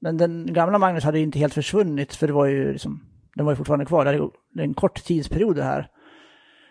Men 0.00 0.16
den 0.16 0.52
gamla 0.52 0.78
Magnus 0.78 1.04
hade 1.04 1.18
ju 1.18 1.24
inte 1.24 1.38
helt 1.38 1.54
försvunnit 1.54 2.14
för 2.14 2.26
det 2.26 2.32
var 2.32 2.46
ju 2.46 2.72
liksom, 2.72 3.00
den 3.36 3.44
var 3.46 3.52
ju 3.52 3.56
fortfarande 3.56 3.84
kvar, 3.86 4.04
det 4.04 4.10
är 4.62 4.64
en 4.64 4.74
kort 4.74 5.04
tidsperiod 5.04 5.56
det 5.56 5.62
här. 5.62 5.90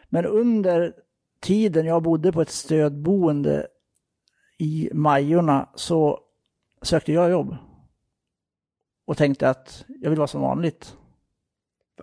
Men 0.09 0.26
under 0.26 0.93
tiden 1.41 1.86
jag 1.86 2.03
bodde 2.03 2.32
på 2.32 2.41
ett 2.41 2.49
stödboende 2.49 3.68
i 4.57 4.89
Majorna 4.93 5.70
så 5.76 6.20
sökte 6.82 7.13
jag 7.13 7.30
jobb. 7.30 7.55
Och 9.05 9.18
tänkte 9.18 9.49
att 9.49 9.86
jag 10.01 10.09
vill 10.09 10.20
vara 10.20 10.28
som 10.28 10.41
vanligt. 10.41 10.97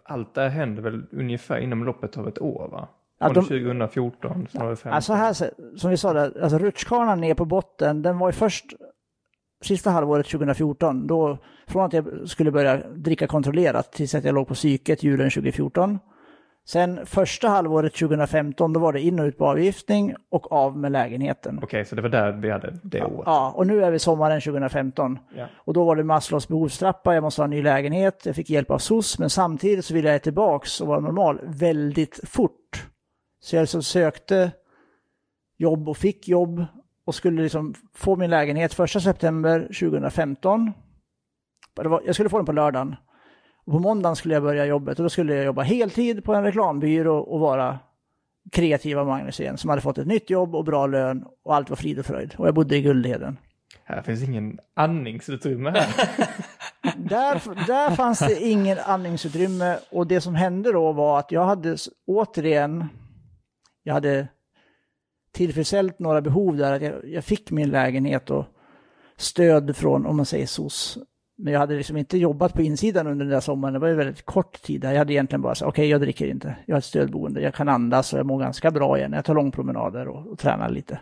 allt 0.05 0.35
det 0.35 0.41
här 0.41 0.49
händer 0.49 0.83
väl 0.83 1.07
ungefär 1.13 1.59
inom 1.59 1.85
loppet 1.85 2.19
av 2.19 2.29
ett 2.29 2.39
år 2.41 2.69
va? 2.69 2.89
Från 3.21 3.35
de- 3.35 3.45
2014, 3.45 4.47
snarare 4.51 4.77
15. 4.77 4.93
Alltså 4.93 5.13
här, 5.13 5.33
som 5.77 5.91
vi 5.91 5.97
sa, 5.97 6.13
där, 6.13 6.43
alltså 6.43 6.59
rutschkanan 6.59 7.21
ner 7.21 7.35
på 7.35 7.45
botten, 7.45 8.03
den 8.03 8.19
var 8.19 8.29
ju 8.29 8.33
först 8.33 8.67
sista 9.65 9.91
halvåret 9.91 10.27
2014, 10.27 11.07
då 11.07 11.39
från 11.67 11.85
att 11.85 11.93
jag 11.93 12.29
skulle 12.29 12.51
börja 12.51 12.77
dricka 12.77 13.27
kontrollerat 13.27 13.93
tills 13.93 14.15
att 14.15 14.25
jag 14.25 14.35
låg 14.35 14.49
på 14.49 14.55
psyket 14.55 15.03
julen 15.03 15.31
2014. 15.31 15.99
Sen 16.65 17.07
första 17.07 17.49
halvåret 17.49 17.95
2015, 17.95 18.73
då 18.73 18.81
var 18.81 18.93
det 18.93 19.01
in 19.01 19.21
och 19.21 19.25
ut 19.25 19.39
på 19.39 19.47
avgiftning 19.47 20.15
och 20.31 20.53
av 20.53 20.79
med 20.79 20.93
lägenheten. 20.93 21.61
Okej, 21.63 21.85
så 21.85 21.95
det 21.97 22.03
var 22.03 22.09
där 22.09 22.33
vi 22.33 22.51
hade 22.51 22.79
det 22.83 23.03
året. 23.05 23.23
Ja, 23.27 23.53
och 23.57 23.67
nu 23.67 23.85
är 23.85 23.91
vi 23.91 23.99
sommaren 23.99 24.41
2015. 24.41 25.19
Ja. 25.37 25.47
Och 25.57 25.75
då 25.75 25.85
var 25.85 25.97
det 25.97 26.05
Maslows 26.05 26.49
behovstrappa, 26.49 27.15
jag 27.15 27.23
måste 27.23 27.41
ha 27.41 27.45
en 27.45 27.51
ny 27.51 27.63
lägenhet, 27.63 28.23
jag 28.27 28.37
fick 28.37 28.51
hjälp 28.51 28.71
av 28.71 28.79
SOS, 28.79 29.19
men 29.19 29.31
samtidigt 29.31 29.85
så 29.85 29.95
ville 29.95 30.13
jag 30.13 30.23
tillbaks 30.23 30.81
och 30.81 30.87
vara 30.87 31.01
normal 31.01 31.41
väldigt 31.43 32.21
fort. 32.25 32.87
Så 33.41 33.57
jag 33.57 33.63
liksom 33.63 33.83
sökte 33.83 34.51
jobb 35.57 35.89
och 35.89 35.97
fick 35.97 36.29
jobb 36.29 36.65
och 37.05 37.15
skulle 37.15 37.43
liksom 37.43 37.75
få 37.95 38.17
min 38.17 38.31
lägenhet 38.31 38.81
1 38.81 39.03
september 39.03 39.61
2015. 39.61 40.73
Det 41.77 41.89
var, 41.89 42.03
jag 42.07 42.15
skulle 42.15 42.29
få 42.29 42.37
den 42.37 42.47
på 42.47 42.53
lördagen. 42.53 42.97
Och 43.65 43.73
på 43.73 43.79
måndagen 43.79 44.17
skulle 44.17 44.35
jag 44.35 44.43
börja 44.43 44.67
jobbet 44.67 44.99
och 44.99 45.03
då 45.03 45.11
skulle 45.11 45.35
jag 45.35 45.45
jobba 45.45 45.63
heltid 45.63 46.25
på 46.25 46.35
en 46.35 46.43
reklambyrå 46.45 47.19
och 47.19 47.41
vara 47.41 47.79
kreativa 48.53 49.05
Magnus 49.05 49.41
igen 49.41 49.59
som 49.59 49.71
hade 49.71 49.83
fått 49.83 49.99
ett 49.99 50.07
nytt 50.07 50.31
jobb 50.31 50.55
och 50.55 50.65
bra 50.65 50.87
lön 50.87 51.25
och 51.45 51.55
allt 51.55 51.71
var 51.71 51.77
frid 51.77 51.99
och 51.99 52.07
fröjd. 52.07 52.35
Och 52.39 52.47
jag 52.47 52.55
bodde 52.55 52.77
i 52.77 52.83
Guldheden. 52.83 53.39
Här 53.85 54.03
finns 54.03 54.23
ingen 54.23 54.59
andningsutrymme 54.75 55.71
här. 55.71 55.87
Där, 56.97 57.67
där 57.67 57.91
fanns 57.91 58.19
det 58.19 58.41
ingen 58.41 58.79
andningsutrymme 58.79 59.79
och 59.91 60.07
det 60.07 60.21
som 60.21 60.35
hände 60.35 60.73
då 60.73 60.93
var 60.93 61.19
att 61.19 61.33
jag 61.33 61.45
hade 61.45 61.77
återigen, 62.07 62.89
jag 63.83 63.95
hade 63.95 64.29
tillfredsställt 65.33 65.99
några 65.99 66.21
behov 66.21 66.57
där, 66.57 66.73
att 66.73 66.83
jag, 66.83 67.09
jag 67.09 67.25
fick 67.25 67.51
min 67.51 67.71
lägenhet 67.71 68.31
och 68.31 68.45
stöd 69.17 69.77
från, 69.77 70.07
om 70.07 70.17
man 70.17 70.27
säger 70.27 70.47
SOS. 70.47 70.99
Men 71.37 71.53
jag 71.53 71.61
hade 71.61 71.75
liksom 71.75 71.97
inte 71.97 72.19
jobbat 72.19 72.55
på 72.55 72.63
insidan 72.63 73.07
under 73.07 73.25
den 73.25 73.33
där 73.33 73.41
sommaren, 73.41 73.75
det 73.75 73.81
var 73.81 73.89
ju 73.89 73.95
väldigt 73.95 74.25
kort 74.25 74.63
tid 74.63 74.81
där. 74.81 74.93
Jag 74.93 74.99
hade 74.99 75.13
egentligen 75.13 75.43
bara 75.43 75.55
sagt, 75.55 75.69
okej 75.69 75.89
jag 75.89 76.01
dricker 76.01 76.27
inte, 76.27 76.57
jag 76.67 76.75
har 76.75 76.79
ett 76.79 76.85
stödboende, 76.85 77.41
jag 77.41 77.55
kan 77.55 77.69
andas 77.69 78.13
och 78.13 78.19
jag 78.19 78.27
mår 78.27 78.39
ganska 78.39 78.71
bra 78.71 78.99
igen, 78.99 79.13
jag 79.13 79.25
tar 79.25 79.35
långpromenader 79.35 80.09
och, 80.09 80.27
och 80.27 80.39
tränar 80.39 80.69
lite. 80.69 81.01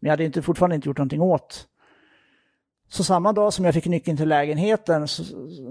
Men 0.00 0.08
jag 0.08 0.10
hade 0.10 0.24
inte, 0.24 0.42
fortfarande 0.42 0.76
inte 0.76 0.88
gjort 0.88 0.98
någonting 0.98 1.20
åt 1.20 1.66
så 2.88 3.04
samma 3.04 3.32
dag 3.32 3.52
som 3.52 3.64
jag 3.64 3.74
fick 3.74 3.86
nyckeln 3.86 4.16
till 4.16 4.28
lägenheten 4.28 5.08
så, 5.08 5.24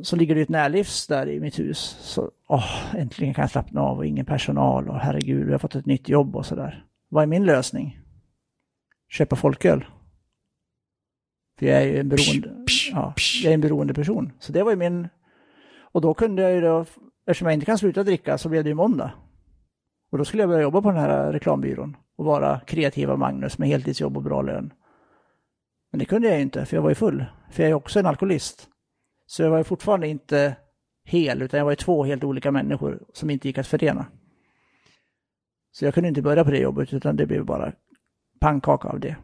så 0.03 0.15
ligger 0.15 0.35
det 0.35 0.41
ett 0.41 0.49
närlivs 0.49 1.07
där 1.07 1.29
i 1.29 1.39
mitt 1.39 1.59
hus. 1.59 1.97
Så 1.99 2.31
åh, 2.47 2.95
äntligen 2.95 3.33
kan 3.33 3.41
jag 3.41 3.51
slappna 3.51 3.81
av 3.81 3.97
och 3.97 4.05
ingen 4.05 4.25
personal 4.25 4.89
och 4.89 4.99
herregud, 4.99 5.47
jag 5.47 5.53
har 5.53 5.59
fått 5.59 5.75
ett 5.75 5.85
nytt 5.85 6.09
jobb 6.09 6.35
och 6.35 6.45
sådär. 6.45 6.84
Vad 7.09 7.23
är 7.23 7.27
min 7.27 7.45
lösning? 7.45 7.99
Köpa 9.09 9.35
folköl. 9.35 9.85
För 11.59 11.65
jag 11.65 11.81
är 11.81 11.85
ju 11.85 11.99
en 11.99 12.09
beroende, 12.09 12.65
ja, 12.91 13.13
jag 13.43 13.49
är 13.49 13.53
en 13.53 13.61
beroende 13.61 13.93
person. 13.93 14.31
Så 14.39 14.51
det 14.51 14.63
var 14.63 14.71
ju 14.71 14.77
min... 14.77 15.07
Och 15.81 16.01
då 16.01 16.13
kunde 16.13 16.41
jag 16.41 16.51
ju 16.51 16.61
då, 16.61 16.85
eftersom 17.25 17.45
jag 17.45 17.53
inte 17.53 17.65
kan 17.65 17.77
sluta 17.77 18.03
dricka 18.03 18.37
så 18.37 18.49
blev 18.49 18.63
det 18.63 18.69
ju 18.69 18.75
måndag. 18.75 19.11
Och 20.11 20.17
då 20.17 20.25
skulle 20.25 20.43
jag 20.43 20.49
börja 20.49 20.61
jobba 20.61 20.81
på 20.81 20.91
den 20.91 20.99
här 20.99 21.33
reklambyrån 21.33 21.97
och 22.15 22.25
vara 22.25 22.59
kreativa 22.59 23.15
Magnus 23.15 23.57
med 23.57 23.69
heltidsjobb 23.69 24.17
och 24.17 24.23
bra 24.23 24.41
lön. 24.41 24.73
Men 25.91 25.99
det 25.99 26.05
kunde 26.05 26.27
jag 26.27 26.37
ju 26.37 26.43
inte, 26.43 26.65
för 26.65 26.77
jag 26.77 26.81
var 26.81 26.89
ju 26.89 26.95
full. 26.95 27.25
För 27.51 27.63
jag 27.63 27.69
är 27.69 27.73
också 27.73 27.99
en 27.99 28.05
alkoholist. 28.05 28.69
Så 29.25 29.43
jag 29.43 29.49
var 29.49 29.57
ju 29.57 29.63
fortfarande 29.63 30.07
inte 30.07 30.55
hel, 31.03 31.41
utan 31.41 31.57
jag 31.57 31.65
var 31.65 31.71
ju 31.71 31.75
två 31.75 32.03
helt 32.03 32.23
olika 32.23 32.51
människor 32.51 33.03
som 33.13 33.29
inte 33.29 33.47
gick 33.47 33.57
att 33.57 33.67
förena. 33.67 34.05
Så 35.75 35.85
jag 35.85 35.93
kunde 35.93 36.07
inte 36.07 36.21
börja 36.21 36.43
på 36.43 36.51
det 36.51 36.59
jobbet, 36.59 36.93
utan 36.93 37.15
det 37.15 37.25
blev 37.25 37.45
bara 37.45 37.71
pannkaka 38.39 38.87
av 38.87 38.99
det. 38.99 39.15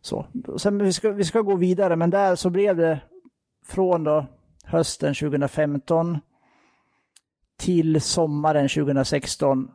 Så. 0.00 0.26
Sen, 0.58 0.78
vi, 0.78 0.92
ska, 0.92 1.10
vi 1.10 1.24
ska 1.24 1.40
gå 1.40 1.56
vidare, 1.56 1.96
men 1.96 2.10
där 2.10 2.34
så 2.34 2.50
blev 2.50 2.76
det 2.76 3.00
från 3.66 4.04
då 4.04 4.26
hösten 4.64 5.14
2015 5.14 6.18
till 7.58 8.00
sommaren 8.00 8.68
2016 8.68 9.70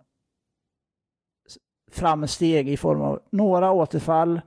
framsteg 1.91 2.69
i 2.69 2.77
form 2.77 3.01
av 3.01 3.19
några 3.31 3.71
återfall, 3.71 4.41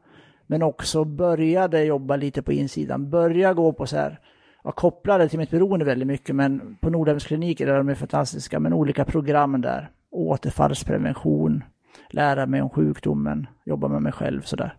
men 0.47 0.63
också 0.63 1.05
började 1.05 1.85
jobba 1.85 2.17
lite 2.17 2.43
på 2.43 2.53
insidan. 2.53 3.11
Börja 3.11 3.55
gå 3.55 3.73
på 3.73 3.87
så 3.87 3.97
här, 3.97 4.21
jag 4.65 4.75
kopplade 4.75 5.29
till 5.29 5.39
mitt 5.39 5.51
beroende 5.51 5.85
väldigt 5.85 6.09
mycket, 6.09 6.37
men 6.37 6.77
på 6.81 6.91
Nordhemskliniker 6.91 7.67
där 7.67 7.77
de 7.77 7.89
är 7.89 7.95
fantastiska, 7.95 8.61
men 8.61 8.73
olika 8.73 9.05
program 9.05 9.61
där. 9.61 9.91
Återfallsprevention, 10.15 11.65
lära 12.11 12.47
mig 12.47 12.63
om 12.63 12.71
sjukdomen, 12.71 13.47
jobba 13.65 13.89
med 13.89 14.03
mig 14.03 14.13
själv 14.13 14.43
sådär. 14.43 14.77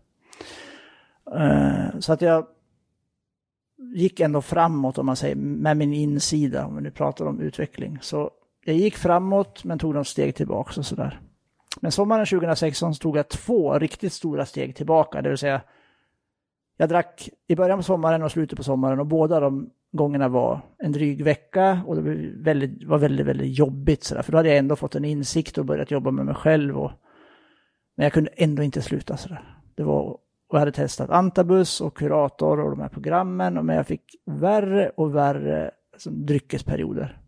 Eh, 1.35 1.99
så 1.99 2.13
att 2.13 2.21
jag 2.21 2.45
gick 3.95 4.19
ändå 4.19 4.41
framåt 4.41 4.97
om 4.97 5.05
man 5.05 5.15
säger, 5.15 5.35
med 5.35 5.77
min 5.77 5.93
insida, 5.93 6.65
om 6.65 6.75
vi 6.75 6.81
nu 6.81 6.91
pratar 6.91 7.25
om 7.25 7.39
utveckling. 7.39 7.97
Så 8.01 8.31
jag 8.65 8.75
gick 8.75 8.97
framåt 8.97 9.63
men 9.63 9.79
tog 9.79 9.93
några 9.93 10.03
steg 10.03 10.35
tillbaka 10.35 10.79
och 10.79 10.85
sådär. 10.85 11.19
Men 11.81 11.91
sommaren 11.91 12.25
2016 12.25 12.95
så 12.95 12.99
tog 12.99 13.17
jag 13.17 13.29
två 13.29 13.79
riktigt 13.79 14.13
stora 14.13 14.45
steg 14.45 14.75
tillbaka, 14.75 15.21
det 15.21 15.29
vill 15.29 15.37
säga 15.37 15.61
jag 16.77 16.89
drack 16.89 17.29
i 17.47 17.55
början 17.55 17.79
på 17.79 17.83
sommaren 17.83 18.23
och 18.23 18.31
slutet 18.31 18.57
på 18.57 18.63
sommaren 18.63 18.99
och 18.99 19.05
båda 19.05 19.39
de 19.39 19.69
gångerna 19.95 20.27
var 20.27 20.61
en 20.77 20.91
dryg 20.91 21.23
vecka 21.23 21.81
och 21.87 21.95
det 21.95 22.01
var 22.01 22.43
väldigt, 22.43 22.83
var 22.83 22.97
väldigt, 22.97 23.25
väldigt 23.25 23.57
jobbigt 23.57 24.03
sådär. 24.03 24.21
För 24.21 24.31
då 24.31 24.37
hade 24.37 24.49
jag 24.49 24.57
ändå 24.57 24.75
fått 24.75 24.95
en 24.95 25.05
insikt 25.05 25.57
och 25.57 25.65
börjat 25.65 25.91
jobba 25.91 26.11
med 26.11 26.25
mig 26.25 26.35
själv. 26.35 26.77
Och, 26.77 26.91
men 27.95 28.03
jag 28.03 28.13
kunde 28.13 28.29
ändå 28.35 28.63
inte 28.63 28.81
sluta 28.81 29.17
sådär. 29.17 29.57
Det 29.75 29.83
var, 29.83 30.01
och 30.01 30.19
jag 30.51 30.59
hade 30.59 30.71
testat 30.71 31.09
Antabus 31.09 31.81
och 31.81 31.97
Kurator 31.97 32.59
och 32.59 32.69
de 32.69 32.79
här 32.79 32.89
programmen, 32.89 33.57
och 33.57 33.65
men 33.65 33.75
jag 33.75 33.87
fick 33.87 34.15
värre 34.25 34.89
och 34.89 35.15
värre 35.15 35.71
som 35.97 36.25
dryckesperioder. 36.25 37.19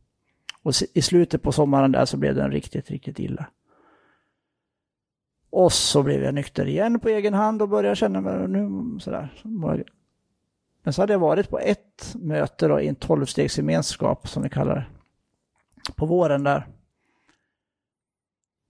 Och 0.64 0.74
i 0.94 1.02
slutet 1.02 1.42
på 1.42 1.52
sommaren 1.52 1.92
där 1.92 2.06
så 2.06 2.18
blev 2.18 2.36
den 2.36 2.52
riktigt, 2.52 2.92
riktigt 2.92 3.20
illa. 3.20 3.46
Och 5.50 5.74
så 5.74 6.04
blev 6.04 6.24
jag 6.24 6.34
nykter 6.34 6.66
igen 6.66 7.00
på 7.00 7.10
egen 7.10 7.34
hand 7.34 7.62
och 7.62 7.70
började 7.70 7.96
känna 7.96 8.22
mig 8.22 8.48
nu 8.48 8.70
sådär. 9.00 9.34
Men 10.88 10.94
så 10.94 11.02
hade 11.02 11.14
jag 11.14 11.20
varit 11.20 11.50
på 11.50 11.60
ett 11.60 12.16
möte 12.16 12.68
då, 12.68 12.82
i 12.82 12.88
en 12.88 12.96
tolvstegsgemenskap 12.96 14.28
som 14.28 14.44
vi 14.44 14.50
kallar 14.50 14.76
det. 14.76 14.86
På 15.96 16.06
våren 16.06 16.44
där. 16.44 16.68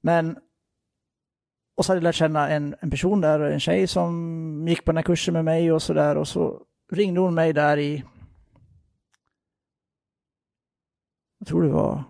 Men 0.01 0.37
och 1.75 1.85
så 1.85 1.91
hade 1.91 1.97
jag 1.97 2.03
lärt 2.03 2.15
känna 2.15 2.49
en, 2.49 2.75
en 2.79 2.89
person 2.89 3.21
där, 3.21 3.39
en 3.39 3.59
tjej 3.59 3.87
som 3.87 4.65
gick 4.67 4.85
på 4.85 4.91
den 4.91 4.97
här 4.97 5.03
kursen 5.03 5.33
med 5.33 5.45
mig 5.45 5.71
och 5.71 5.81
sådär. 5.81 6.17
Och 6.17 6.27
så 6.27 6.61
ringde 6.91 7.19
hon 7.19 7.33
mig 7.35 7.53
där 7.53 7.77
i, 7.77 8.03
jag 11.39 11.47
tror 11.47 11.63
det 11.63 11.69
var 11.69 12.03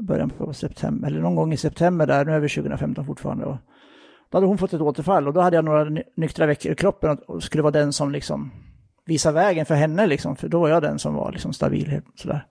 början 0.00 0.30
på 0.30 0.54
september, 0.54 1.08
eller 1.08 1.20
någon 1.20 1.34
gång 1.36 1.52
i 1.52 1.56
september 1.56 2.06
där, 2.06 2.24
nu 2.24 2.32
är 2.32 2.40
vi 2.40 2.48
2015 2.48 3.06
fortfarande. 3.06 3.44
Och 3.44 3.56
då 4.30 4.36
hade 4.36 4.46
hon 4.46 4.58
fått 4.58 4.72
ett 4.72 4.80
återfall 4.80 5.28
och 5.28 5.34
då 5.34 5.40
hade 5.40 5.56
jag 5.56 5.64
några 5.64 6.02
nyktra 6.14 6.46
veckor 6.46 6.72
i 6.72 6.76
kroppen 6.76 7.10
och- 7.10 7.30
och 7.30 7.42
skulle 7.42 7.62
vara 7.62 7.72
den 7.72 7.92
som 7.92 8.12
liksom 8.12 8.50
visa 9.08 9.32
vägen 9.32 9.66
för 9.66 9.74
henne 9.74 10.06
liksom, 10.06 10.36
för 10.36 10.48
då 10.48 10.60
var 10.60 10.68
jag 10.68 10.82
den 10.82 10.98
som 10.98 11.14
var 11.14 11.32
liksom 11.32 11.52
stabil 11.52 12.00
sådär. 12.14 12.46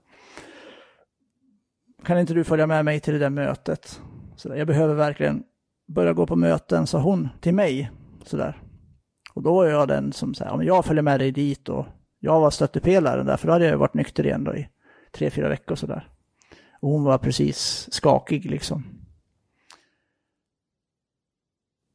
Kan 2.04 2.18
inte 2.18 2.34
du 2.34 2.44
följa 2.44 2.66
med 2.66 2.84
mig 2.84 3.00
till 3.00 3.12
det 3.12 3.18
där 3.18 3.30
mötet? 3.30 4.00
Sådär. 4.36 4.56
jag 4.56 4.66
behöver 4.66 4.94
verkligen 4.94 5.42
börja 5.88 6.12
gå 6.12 6.26
på 6.26 6.36
möten, 6.36 6.86
sa 6.86 6.98
hon 6.98 7.28
till 7.40 7.54
mig. 7.54 7.90
Sådär. 8.24 8.62
Och 9.34 9.42
då 9.42 9.54
var 9.54 9.66
jag 9.66 9.88
den 9.88 10.12
som 10.12 10.34
sa, 10.34 10.44
ja, 10.44 10.62
jag 10.62 10.84
följer 10.84 11.02
med 11.02 11.20
dig 11.20 11.32
dit 11.32 11.68
och 11.68 11.86
jag 12.18 12.40
var 12.40 12.50
stöttepelaren 12.50 13.26
där, 13.26 13.36
för 13.36 13.46
då 13.46 13.52
hade 13.52 13.66
jag 13.66 13.78
varit 13.78 13.94
nykter 13.94 14.26
igen 14.26 14.44
då 14.44 14.54
i 14.54 14.68
tre, 15.12 15.30
fyra 15.30 15.48
veckor 15.48 15.74
sådär. 15.74 16.08
Och 16.80 16.90
hon 16.90 17.04
var 17.04 17.18
precis 17.18 17.88
skakig 17.90 18.50
liksom. 18.50 18.84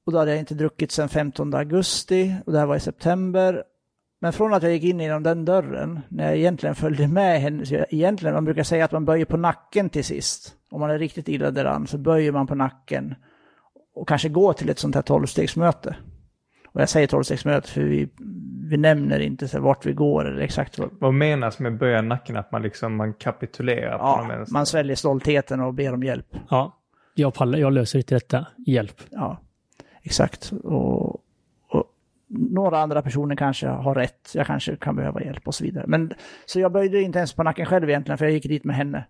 Och 0.06 0.12
då 0.12 0.18
hade 0.18 0.32
jag 0.32 0.40
inte 0.40 0.56
druckit 0.56 0.92
sedan 0.92 1.10
15 1.10 1.54
augusti 1.54 2.36
och 2.46 2.52
det 2.52 2.60
här 2.60 2.66
var 2.66 2.76
i 2.76 2.80
september. 2.80 3.64
Men 4.24 4.34
från 4.34 4.54
att 4.54 4.64
jag 4.64 4.72
gick 4.72 4.84
in 4.84 5.00
genom 5.00 5.24
den 5.24 5.46
dörren, 5.46 6.00
när 6.10 6.26
jag 6.26 6.38
egentligen 6.38 6.76
följde 6.76 7.08
med 7.08 7.42
henne, 7.42 7.66
så 7.66 7.74
jag, 7.74 7.86
egentligen, 7.90 8.34
man 8.34 8.46
brukar 8.46 8.64
säga 8.64 8.86
att 8.86 8.92
man 8.92 9.06
böjer 9.06 9.26
på 9.26 9.38
nacken 9.38 9.90
till 9.90 10.04
sist. 10.04 10.56
Om 10.72 10.80
man 10.80 10.92
är 10.92 11.00
riktigt 11.00 11.30
illa 11.30 11.52
däran 11.52 11.88
så 11.88 11.98
böjer 11.98 12.32
man 12.32 12.48
på 12.48 12.56
nacken 12.56 13.16
och 13.96 14.08
kanske 14.08 14.30
går 14.30 14.54
till 14.54 14.70
ett 14.70 14.80
sånt 14.80 14.96
här 14.96 15.02
tolvstegsmöte. 15.02 15.96
Och 16.68 16.82
jag 16.82 16.90
säger 16.90 17.08
tolvstegsmöte 17.08 17.70
för 17.70 17.82
vi, 17.82 18.10
vi 18.70 18.78
nämner 18.78 19.20
inte 19.20 19.48
så 19.48 19.62
vart 19.62 19.86
vi 19.86 19.94
går 19.94 20.26
eller 20.26 20.42
exakt 20.42 20.80
vad. 20.80 20.90
Vad 21.00 21.14
menas 21.14 21.60
med 21.60 21.78
böja 21.78 22.02
nacken? 22.02 22.38
Att 22.38 22.52
man 22.52 22.62
liksom 22.62 22.96
man 22.96 23.14
kapitulerar 23.14 23.98
Ja, 23.98 24.46
man 24.52 24.66
sväljer 24.66 24.96
stoltheten 24.96 25.60
och 25.60 25.74
ber 25.74 25.94
om 25.94 26.04
hjälp. 26.04 26.36
Ja, 26.50 26.78
jag 27.16 27.34
pallar, 27.34 27.60
jag 27.60 27.74
löser 27.74 28.00
inte 28.00 28.16
detta. 28.16 28.48
Hjälp. 28.58 29.02
Ja, 29.10 29.38
exakt. 30.04 30.52
Och 30.64 31.23
några 32.34 32.80
andra 32.80 33.02
personer 33.02 33.36
kanske 33.36 33.68
har 33.68 33.96
rätt, 33.96 34.32
jag 34.34 34.48
kanske 34.48 34.76
kan 34.76 34.96
behöva 34.96 35.24
hjälp 35.24 35.48
och 35.48 35.56
så 35.56 35.64
vidare. 35.64 35.86
Men, 35.88 36.14
så 36.46 36.60
jag 36.60 36.72
böjde 36.72 37.02
inte 37.02 37.20
ens 37.20 37.34
på 37.34 37.44
nacken 37.44 37.66
själv 37.66 37.90
egentligen, 37.90 38.18
för 38.18 38.26
jag 38.26 38.34
gick 38.34 38.44
dit 38.44 38.64
med 38.64 38.76
henne. 38.76 39.06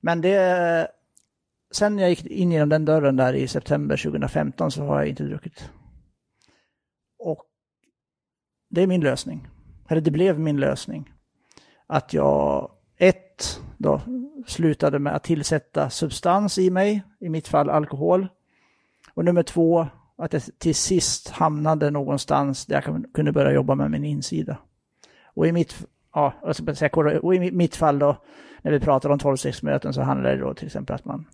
Men 0.00 0.20
det... 0.20 0.88
Sen 1.72 1.98
jag 1.98 2.10
gick 2.10 2.26
in 2.26 2.52
genom 2.52 2.68
den 2.68 2.84
dörren 2.84 3.16
där 3.16 3.34
i 3.34 3.48
september 3.48 3.96
2015 3.96 4.70
så 4.70 4.84
har 4.84 4.98
jag 4.98 5.08
inte 5.08 5.24
druckit. 5.24 5.70
Och 7.18 7.44
det 8.70 8.82
är 8.82 8.86
min 8.86 9.00
lösning. 9.00 9.48
Eller 9.88 10.00
det 10.00 10.10
blev 10.10 10.38
min 10.38 10.56
lösning. 10.56 11.12
Att 11.86 12.14
jag, 12.14 12.70
ett, 12.96 13.60
då 13.78 14.00
slutade 14.46 14.98
med 14.98 15.14
att 15.14 15.24
tillsätta 15.24 15.90
substans 15.90 16.58
i 16.58 16.70
mig, 16.70 17.02
i 17.20 17.28
mitt 17.28 17.48
fall 17.48 17.70
alkohol. 17.70 18.28
Och 19.14 19.24
nummer 19.24 19.42
två, 19.42 19.86
att 20.24 20.32
jag 20.32 20.42
till 20.58 20.74
sist 20.74 21.28
hamnade 21.28 21.90
någonstans 21.90 22.66
där 22.66 22.74
jag 22.74 23.04
kunde 23.14 23.32
börja 23.32 23.52
jobba 23.52 23.74
med 23.74 23.90
min 23.90 24.04
insida. 24.04 24.58
Och 25.34 25.46
i 25.46 25.52
mitt, 25.52 25.86
ja, 26.14 26.34
jag 26.42 26.56
ska 26.56 26.74
säga 26.74 27.18
och 27.22 27.34
i 27.34 27.50
mitt 27.50 27.76
fall 27.76 27.98
då, 27.98 28.16
när 28.62 28.72
vi 28.72 28.80
pratar 28.80 29.10
om 29.10 29.18
12-stegsmöten 29.18 29.92
så 29.92 30.02
handlar 30.02 30.30
det 30.30 30.42
då 30.42 30.54
till 30.54 30.66
exempel 30.66 30.94
att 30.94 31.04
man, 31.04 31.26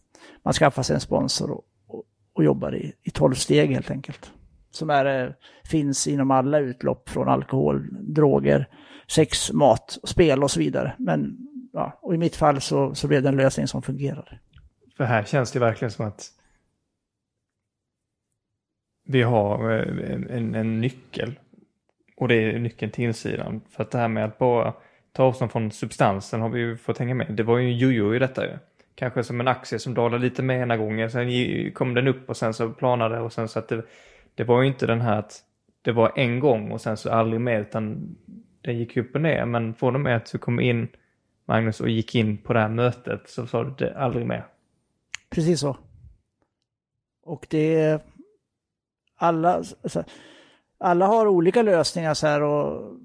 man 0.43 0.55
skaffar 0.55 0.83
sig 0.83 0.95
en 0.95 1.01
sponsor 1.01 1.51
och, 1.51 1.65
och, 1.87 2.03
och 2.33 2.45
jobbar 2.45 2.75
i, 2.75 2.93
i 3.03 3.11
12 3.11 3.35
steg 3.35 3.71
helt 3.71 3.91
enkelt. 3.91 4.33
Som 4.71 4.91
är, 4.91 5.25
eh, 5.25 5.33
finns 5.65 6.07
inom 6.07 6.31
alla 6.31 6.59
utlopp 6.59 7.09
från 7.09 7.29
alkohol, 7.29 7.89
droger, 7.91 8.69
sex, 9.09 9.53
mat, 9.53 9.99
spel 10.05 10.43
och 10.43 10.51
så 10.51 10.61
vidare. 10.61 10.95
Men 10.99 11.37
ja, 11.73 11.99
och 12.03 12.15
i 12.15 12.19
mitt 12.19 12.37
fall 12.37 12.61
så, 12.61 12.95
så 12.95 13.09
blev 13.09 13.23
det 13.23 13.29
en 13.29 13.37
lösning 13.37 13.69
som 13.69 13.83
fungerade. 13.83 14.39
För 14.97 15.05
här 15.05 15.25
känns 15.25 15.53
det 15.53 15.59
verkligen 15.59 15.91
som 15.91 16.07
att 16.07 16.31
vi 19.07 19.23
har 19.23 19.73
eh, 19.73 20.37
en, 20.37 20.55
en, 20.55 20.81
nyckel. 20.81 21.39
Och 22.17 22.29
det 22.29 22.35
är 22.35 22.59
nyckeln 22.59 22.93
till 22.93 23.05
insidan. 23.05 23.61
För 23.71 23.83
att 23.83 23.91
det 23.91 23.99
här 23.99 24.09
med 24.09 24.25
att 24.25 24.39
bara 24.39 24.73
ta 25.13 25.23
avstånd 25.23 25.53
från 25.53 25.71
substansen 25.71 26.41
har 26.41 26.49
vi 26.49 26.61
ju 26.61 26.77
fått 26.77 26.99
hänga 26.99 27.15
med. 27.15 27.27
Det 27.31 27.43
var 27.43 27.59
ju 27.59 27.67
en 27.67 27.79
jojo 27.79 28.15
i 28.15 28.19
detta 28.19 28.47
ju. 28.47 28.53
Kanske 28.95 29.25
som 29.25 29.41
en 29.41 29.49
aktie 29.49 29.79
som 29.79 29.95
dalade 29.95 30.25
lite 30.25 30.43
med 30.43 30.63
ena 30.63 30.77
gången, 30.77 31.11
sen 31.11 31.73
kom 31.73 31.95
den 31.95 32.09
upp 32.09 32.29
och 32.29 32.37
sen 32.37 32.55
så 32.55 32.71
planade 32.71 33.21
och 33.21 33.33
sen 33.33 33.49
så 33.49 33.59
att 33.59 33.69
det, 33.69 33.83
det 34.35 34.45
var 34.45 34.63
ju 34.63 34.69
inte 34.69 34.87
den 34.87 35.01
här 35.01 35.19
att 35.19 35.43
det 35.83 35.93
var 35.93 36.13
en 36.17 36.41
gång 36.41 36.71
och 36.71 36.81
sen 36.81 36.97
så 36.97 37.11
aldrig 37.11 37.41
mer 37.41 37.61
utan 37.61 38.17
den 38.61 38.79
gick 38.79 38.97
upp 38.97 39.15
och 39.15 39.21
ner. 39.21 39.45
Men 39.45 39.75
från 39.75 39.95
och 39.95 40.01
med 40.01 40.17
att 40.17 40.33
du 40.33 40.39
kom 40.39 40.61
in 40.61 40.89
Magnus 41.45 41.81
och 41.81 41.89
gick 41.89 42.15
in 42.15 42.37
på 42.37 42.53
det 42.53 42.61
här 42.61 42.69
mötet 42.69 43.29
så 43.29 43.47
sa 43.47 43.65
du 43.65 43.75
det 43.79 43.99
aldrig 43.99 44.27
mer. 44.27 44.47
Precis 45.31 45.61
så. 45.61 45.77
Och 47.23 47.47
det 47.51 48.03
alla, 49.17 49.55
alltså, 49.55 50.05
alla 50.79 51.07
har 51.07 51.27
olika 51.27 51.63
lösningar 51.63 52.15
så 52.15 52.27
här 52.27 52.43
och 52.43 52.97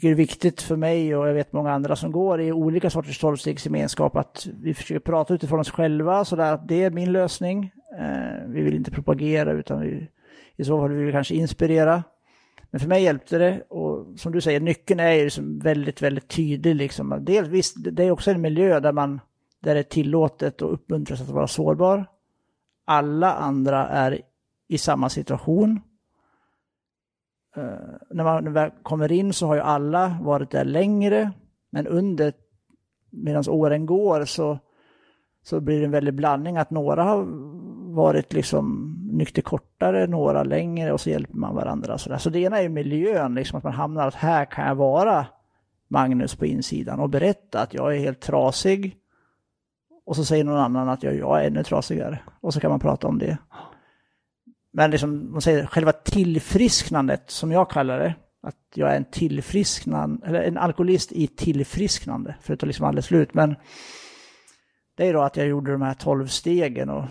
det 0.00 0.08
är 0.08 0.14
viktigt 0.14 0.62
för 0.62 0.76
mig 0.76 1.16
och 1.16 1.28
jag 1.28 1.34
vet 1.34 1.52
många 1.52 1.72
andra 1.72 1.96
som 1.96 2.12
går 2.12 2.40
i 2.40 2.52
olika 2.52 2.90
sorters 2.90 3.18
tolvstegsgemenskap 3.18 4.16
att 4.16 4.46
vi 4.62 4.74
försöker 4.74 5.00
prata 5.00 5.34
utifrån 5.34 5.60
oss 5.60 5.70
själva 5.70 6.24
så 6.24 6.36
där 6.36 6.52
att 6.52 6.68
det 6.68 6.84
är 6.84 6.90
min 6.90 7.12
lösning. 7.12 7.72
Eh, 7.98 8.48
vi 8.48 8.62
vill 8.62 8.74
inte 8.74 8.90
propagera 8.90 9.52
utan 9.52 9.80
vi, 9.80 10.08
i 10.56 10.64
så 10.64 10.80
fall 10.80 10.90
vill 10.90 11.06
vi 11.06 11.12
kanske 11.12 11.34
inspirera. 11.34 12.02
Men 12.70 12.80
för 12.80 12.88
mig 12.88 13.02
hjälpte 13.02 13.38
det 13.38 13.62
och 13.68 14.06
som 14.18 14.32
du 14.32 14.40
säger, 14.40 14.60
nyckeln 14.60 15.00
är 15.00 15.12
ju 15.12 15.24
liksom 15.24 15.58
väldigt, 15.58 16.02
väldigt 16.02 16.28
tydlig 16.28 16.76
liksom. 16.76 17.18
Dels, 17.20 17.48
visst, 17.48 17.76
det 17.78 18.04
är 18.04 18.10
också 18.10 18.30
en 18.30 18.40
miljö 18.40 18.80
där 18.80 18.92
man 18.92 19.20
där 19.60 19.74
det 19.74 19.80
är 19.80 19.84
tillåtet 19.84 20.62
och 20.62 20.72
uppmuntras 20.72 21.20
att 21.20 21.28
vara 21.28 21.46
sårbar. 21.46 22.06
Alla 22.84 23.32
andra 23.32 23.88
är 23.88 24.20
i 24.72 24.78
samma 24.78 25.08
situation. 25.08 25.80
Uh, 27.56 27.64
när 28.10 28.24
man 28.24 28.52
väl 28.52 28.70
kommer 28.82 29.12
in 29.12 29.32
så 29.32 29.46
har 29.46 29.54
ju 29.54 29.60
alla 29.60 30.18
varit 30.22 30.50
där 30.50 30.64
längre, 30.64 31.32
men 31.70 31.86
under, 31.86 32.32
medan 33.10 33.44
åren 33.48 33.86
går 33.86 34.24
så, 34.24 34.58
så 35.42 35.60
blir 35.60 35.78
det 35.78 35.84
en 35.84 35.90
väldig 35.90 36.14
blandning 36.14 36.56
att 36.56 36.70
några 36.70 37.02
har 37.02 37.26
varit 37.94 38.32
liksom 38.32 38.96
nykter 39.12 39.42
kortare, 39.42 40.06
några 40.06 40.42
längre 40.42 40.92
och 40.92 41.00
så 41.00 41.10
hjälper 41.10 41.36
man 41.36 41.54
varandra. 41.54 41.98
Så, 41.98 42.10
där. 42.10 42.18
så 42.18 42.30
det 42.30 42.40
ena 42.40 42.58
är 42.58 42.62
ju 42.62 42.68
miljön, 42.68 43.34
liksom 43.34 43.58
att 43.58 43.64
man 43.64 43.72
hamnar 43.72 44.08
att 44.08 44.14
här 44.14 44.44
kan 44.44 44.66
jag 44.66 44.74
vara 44.74 45.26
Magnus 45.88 46.34
på 46.34 46.46
insidan 46.46 47.00
och 47.00 47.10
berätta 47.10 47.60
att 47.60 47.74
jag 47.74 47.96
är 47.96 47.98
helt 47.98 48.20
trasig. 48.20 48.96
Och 50.04 50.16
så 50.16 50.24
säger 50.24 50.44
någon 50.44 50.58
annan 50.58 50.88
att 50.88 51.02
jag, 51.02 51.16
jag 51.16 51.42
är 51.42 51.46
ännu 51.46 51.62
trasigare. 51.62 52.20
Och 52.40 52.54
så 52.54 52.60
kan 52.60 52.70
man 52.70 52.80
prata 52.80 53.08
om 53.08 53.18
det. 53.18 53.38
Men 54.72 54.90
liksom, 54.90 55.32
man 55.32 55.40
säger 55.40 55.66
själva 55.66 55.92
tillfrisknandet, 55.92 57.30
som 57.30 57.52
jag 57.52 57.70
kallar 57.70 57.98
det, 57.98 58.14
att 58.42 58.56
jag 58.74 58.92
är 58.92 58.96
en 58.96 59.04
tillfrisknande, 59.04 60.26
eller 60.26 60.42
en 60.42 60.58
alkoholist 60.58 61.12
i 61.12 61.26
tillfrisknande, 61.26 62.34
för 62.40 62.54
att 62.54 62.60
ta 62.60 62.66
liksom 62.66 62.86
aldrig 62.86 63.04
slut. 63.04 63.34
Men 63.34 63.56
det 64.96 65.06
är 65.06 65.12
då 65.12 65.20
att 65.20 65.36
jag 65.36 65.46
gjorde 65.46 65.72
de 65.72 65.82
här 65.82 65.94
tolv 65.94 66.26
stegen 66.26 66.90
och 66.90 67.04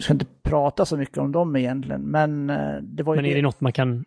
ska 0.00 0.12
inte 0.12 0.26
prata 0.42 0.86
så 0.86 0.96
mycket 0.96 1.18
om 1.18 1.32
dem 1.32 1.56
egentligen, 1.56 2.02
men 2.02 2.50
eh, 2.50 2.76
det 2.82 3.02
var 3.02 3.14
ju... 3.14 3.22
Men 3.22 3.30
är 3.30 3.34
det 3.34 3.42
något 3.42 3.60
man 3.60 3.72
kan... 3.72 4.04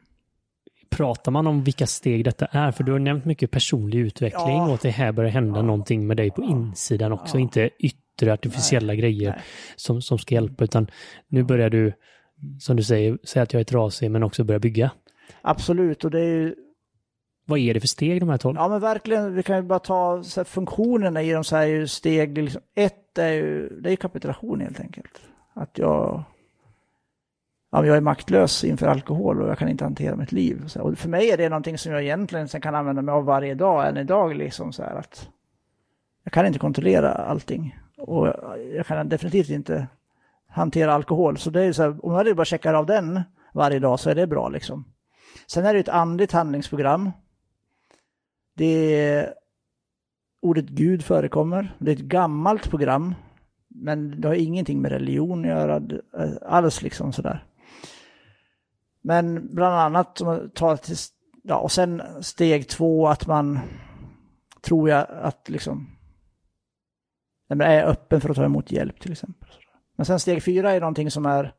Pratar 0.90 1.32
man 1.32 1.48
om 1.48 1.64
vilka 1.64 1.88
steg 1.88 2.24
detta 2.24 2.46
är? 2.46 2.72
För 2.72 2.84
du 2.84 2.92
har 2.92 3.00
nämnt 3.00 3.26
mycket 3.26 3.52
personlig 3.52 4.00
utveckling 4.00 4.58
Ja. 4.58 4.68
och 4.68 4.74
att 4.74 4.82
det 4.82 4.90
här 4.90 5.12
börjar 5.12 5.32
hända 5.32 5.62
någonting 5.62 6.08
med 6.08 6.18
dig 6.18 6.32
på 6.32 6.44
insidan 6.44 7.12
också, 7.12 7.38
inte 7.38 7.70
yttre 7.80 8.34
artificiella 8.34 8.96
grejer 8.96 9.30
nej. 9.30 9.40
som, 9.76 10.02
som 10.02 10.18
ska 10.18 10.36
hjälpa, 10.36 10.64
utan 10.64 10.88
nu 11.28 11.44
börjar 11.44 11.70
du, 11.70 11.94
som 12.60 12.76
du 12.76 12.84
säger, 12.84 13.18
säga 13.24 13.44
att 13.44 13.54
jag 13.54 13.60
är 13.60 13.64
trasig, 13.64 14.12
men 14.12 14.24
också 14.24 14.44
börja 14.44 14.60
bygga. 14.60 14.92
Absolut, 15.42 16.06
och 16.06 16.12
det 16.12 16.20
är 16.20 16.26
ju 16.26 16.56
Vad 17.46 17.60
är 17.60 17.74
det 17.74 17.80
för 17.80 17.88
steg 17.88 18.20
de 18.22 18.30
här 18.30 18.38
tolv? 18.38 18.58
Ja 18.58 18.68
men 18.68 18.80
verkligen, 18.80 19.36
vi 19.36 19.44
kan 19.44 19.56
ju 19.56 19.62
bara 19.62 19.80
ta 19.80 20.24
så 20.24 20.40
här, 20.40 20.46
funktionerna 20.46 21.22
i 21.22 21.32
dem 21.32 21.44
så 21.44 21.56
här 21.56 21.66
ju 21.66 21.88
steg. 21.88 22.38
Liksom, 22.38 22.62
ett 22.76 23.18
är 23.18 23.32
ju, 23.32 23.70
det 23.70 23.90
är 23.90 23.92
ju 23.92 23.98
kapitulation 23.98 24.62
helt 24.62 24.80
enkelt. 24.80 25.22
Att 25.54 25.78
jag, 25.78 26.24
ja, 27.72 27.80
men 27.80 27.88
jag 27.88 27.98
är 27.98 28.02
maktlös 28.02 28.64
inför 28.64 28.88
alkohol 28.88 29.42
och 29.42 29.50
jag 29.50 29.58
kan 29.58 29.70
inte 29.70 29.84
hantera 29.84 30.16
mitt 30.16 30.32
liv. 30.32 30.68
Så, 30.68 30.80
här, 30.80 30.86
och 30.86 30.98
för 30.98 31.10
mig 31.10 31.32
är 31.32 31.38
det 31.38 31.50
någonting 31.50 31.78
som 31.78 31.92
jag 31.92 32.02
egentligen 32.02 32.48
sen 32.48 32.62
kan 32.62 32.76
använda 32.76 33.02
mig 33.02 33.14
av 33.14 33.26
varje 33.26 33.56
dag, 33.56 33.88
än 33.88 33.98
idag 33.98 34.36
liksom 34.36 34.74
så 34.74 34.84
här 34.84 34.96
att 34.96 35.30
jag 36.24 36.34
kan 36.34 36.46
inte 36.46 36.60
kontrollera 36.60 37.12
allting. 37.12 37.80
Och 37.98 38.28
jag, 38.28 38.60
jag 38.76 38.86
kan 38.86 39.10
definitivt 39.10 39.50
inte 39.50 39.88
hantera 40.52 40.94
alkohol. 40.94 41.38
Så 41.38 41.50
det 41.50 41.62
är 41.62 41.66
ju 41.66 41.74
så 41.74 41.82
här, 41.84 42.06
om 42.06 42.28
jag 42.28 42.36
bara 42.36 42.46
checkar 42.46 42.74
av 42.74 42.86
den 42.86 43.22
varje 43.54 43.80
dag 43.80 44.00
så 44.00 44.10
är 44.10 44.16
det 44.16 44.28
bra 44.28 44.50
liksom. 44.50 44.86
Sen 45.48 45.66
är 45.66 45.74
det 45.74 45.78
ju 45.78 45.82
ett 45.82 45.90
andligt 45.90 46.32
handlingsprogram 46.32 47.12
det 48.54 48.96
är, 48.96 49.34
ordet 50.42 50.66
Gud 50.66 51.04
förekommer. 51.04 51.76
Det 51.80 51.92
är 51.92 51.96
ett 51.96 52.02
gammalt 52.02 52.70
program. 52.70 53.16
Men 53.68 54.22
det 54.22 54.28
har 54.28 54.36
ingenting 54.36 54.82
med 54.82 54.92
religion 54.92 55.40
att 55.40 55.48
göra 55.48 55.76
eh, 56.20 56.32
alls 56.42 56.82
liksom 56.82 57.14
sådär. 57.14 57.46
Men 59.02 59.56
bland 59.56 59.76
annat 59.76 60.22
om 60.22 60.28
man 60.28 60.50
tar 60.50 60.76
till, 60.76 60.96
ja 61.44 61.58
och 61.58 61.72
sen 61.72 62.02
steg 62.22 62.70
två 62.70 63.08
att 63.08 63.28
man 63.28 63.60
tror 64.62 64.90
jag 64.90 65.08
att 65.10 65.50
liksom 65.50 65.98
är 67.50 67.84
öppen 67.84 68.22
för 68.22 68.30
att 68.30 68.36
ta 68.36 68.46
emot 68.46 68.72
hjälp 68.72 69.00
till 69.00 69.12
exempel. 69.12 69.50
Men 70.02 70.06
sen 70.06 70.20
steg 70.20 70.44
fyra 70.44 70.72
är 70.72 70.80
någonting 70.80 71.12
som 71.12 71.26
är 71.26 71.54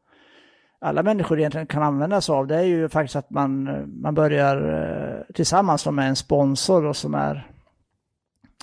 alla 0.80 1.02
människor 1.02 1.38
egentligen 1.38 1.66
kan 1.66 1.82
använda 1.82 2.20
sig 2.20 2.32
av, 2.32 2.46
det 2.46 2.56
är 2.56 2.62
ju 2.62 2.88
faktiskt 2.88 3.16
att 3.16 3.30
man, 3.30 3.64
man 4.00 4.14
börjar 4.14 4.56
eh, 4.56 5.34
tillsammans 5.34 5.86
med 5.86 6.08
en 6.08 6.16
sponsor 6.16 6.84
och 6.84 6.96
som 6.96 7.14
är 7.14 7.50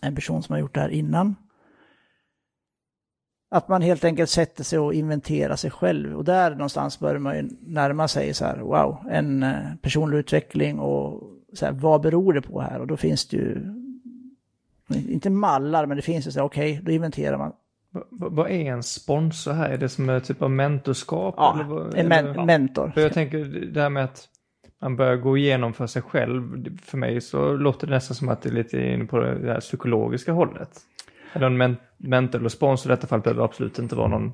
en 0.01 0.15
person 0.15 0.43
som 0.43 0.53
har 0.53 0.59
gjort 0.59 0.73
det 0.73 0.79
här 0.79 0.89
innan. 0.89 1.35
Att 3.51 3.67
man 3.67 3.81
helt 3.81 4.03
enkelt 4.03 4.29
sätter 4.29 4.63
sig 4.63 4.79
och 4.79 4.93
inventerar 4.93 5.55
sig 5.55 5.71
själv. 5.71 6.17
Och 6.17 6.23
där 6.23 6.51
någonstans 6.51 6.99
börjar 6.99 7.19
man 7.19 7.35
ju 7.35 7.49
närma 7.61 8.07
sig 8.07 8.33
så 8.33 8.45
här, 8.45 8.57
wow, 8.57 8.97
en 9.09 9.43
eh, 9.43 9.75
personlig 9.81 10.17
utveckling 10.17 10.79
och 10.79 11.23
så 11.53 11.65
här, 11.65 11.73
vad 11.73 12.01
beror 12.01 12.33
det 12.33 12.41
på 12.41 12.61
här? 12.61 12.79
Och 12.79 12.87
då 12.87 12.97
finns 12.97 13.27
det 13.27 13.37
ju, 13.37 13.73
inte 14.89 15.29
mallar, 15.29 15.85
men 15.85 15.97
det 15.97 16.03
finns 16.03 16.27
ju 16.27 16.31
så 16.31 16.39
här, 16.39 16.45
okej, 16.45 16.81
då 16.83 16.91
inventerar 16.91 17.37
man. 17.37 17.53
Vad 18.11 18.51
är 18.51 18.71
en 18.71 18.83
sponsor 18.83 19.51
här? 19.53 19.69
Är 19.69 19.77
det 19.77 19.89
som 19.89 20.09
en 20.09 20.21
typ 20.21 20.41
av 20.41 20.51
mentorskap? 20.51 21.33
Ja, 21.37 21.53
eller 21.53 21.63
vad- 21.63 21.95
en 21.95 22.07
men 22.07 22.27
eller- 22.27 22.45
mentor. 22.45 22.89
För 22.93 23.01
jag 23.01 23.13
tänker 23.13 23.45
det 23.73 23.81
här 23.81 23.89
med 23.89 24.03
att 24.03 24.27
man 24.81 24.95
börjar 24.95 25.15
gå 25.15 25.37
igenom 25.37 25.73
för 25.73 25.87
sig 25.87 26.01
själv. 26.01 26.67
För 26.81 26.97
mig 26.97 27.21
så 27.21 27.53
låter 27.53 27.87
det 27.87 27.93
nästan 27.93 28.15
som 28.15 28.29
att 28.29 28.41
det 28.41 28.49
är 28.49 28.53
lite 28.53 28.77
inne 28.81 29.05
på 29.05 29.19
det 29.19 29.53
här 29.53 29.59
psykologiska 29.59 30.31
hållet. 30.31 30.69
Eller 31.33 31.45
en 31.47 31.57
men 31.57 31.75
mentor 31.97 32.39
eller 32.39 32.49
sponsor 32.49 32.91
i 32.91 32.95
detta 32.95 33.07
fall 33.07 33.19
behöver 33.21 33.43
absolut 33.43 33.79
inte 33.79 33.95
vara 33.95 34.07
någon 34.07 34.31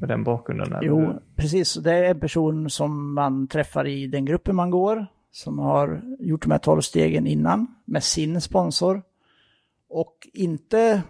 med 0.00 0.08
den 0.08 0.24
bakgrunden. 0.24 0.66
eller- 0.72 0.82
Jo, 0.82 1.12
precis. 1.36 1.74
Det 1.74 1.92
är 1.92 2.04
en 2.10 2.20
person 2.20 2.70
som 2.70 3.14
man 3.14 3.48
träffar 3.48 3.86
i 3.86 4.06
den 4.06 4.24
gruppen 4.24 4.56
man 4.56 4.70
går, 4.70 5.06
som 5.30 5.58
har 5.58 6.02
gjort 6.18 6.42
de 6.42 6.50
här 6.50 6.58
tolv 6.58 6.80
stegen 6.80 7.26
innan 7.26 7.66
med 7.84 8.02
sin 8.04 8.40
sponsor. 8.40 9.02
Och 9.88 10.28
inte 10.32 11.02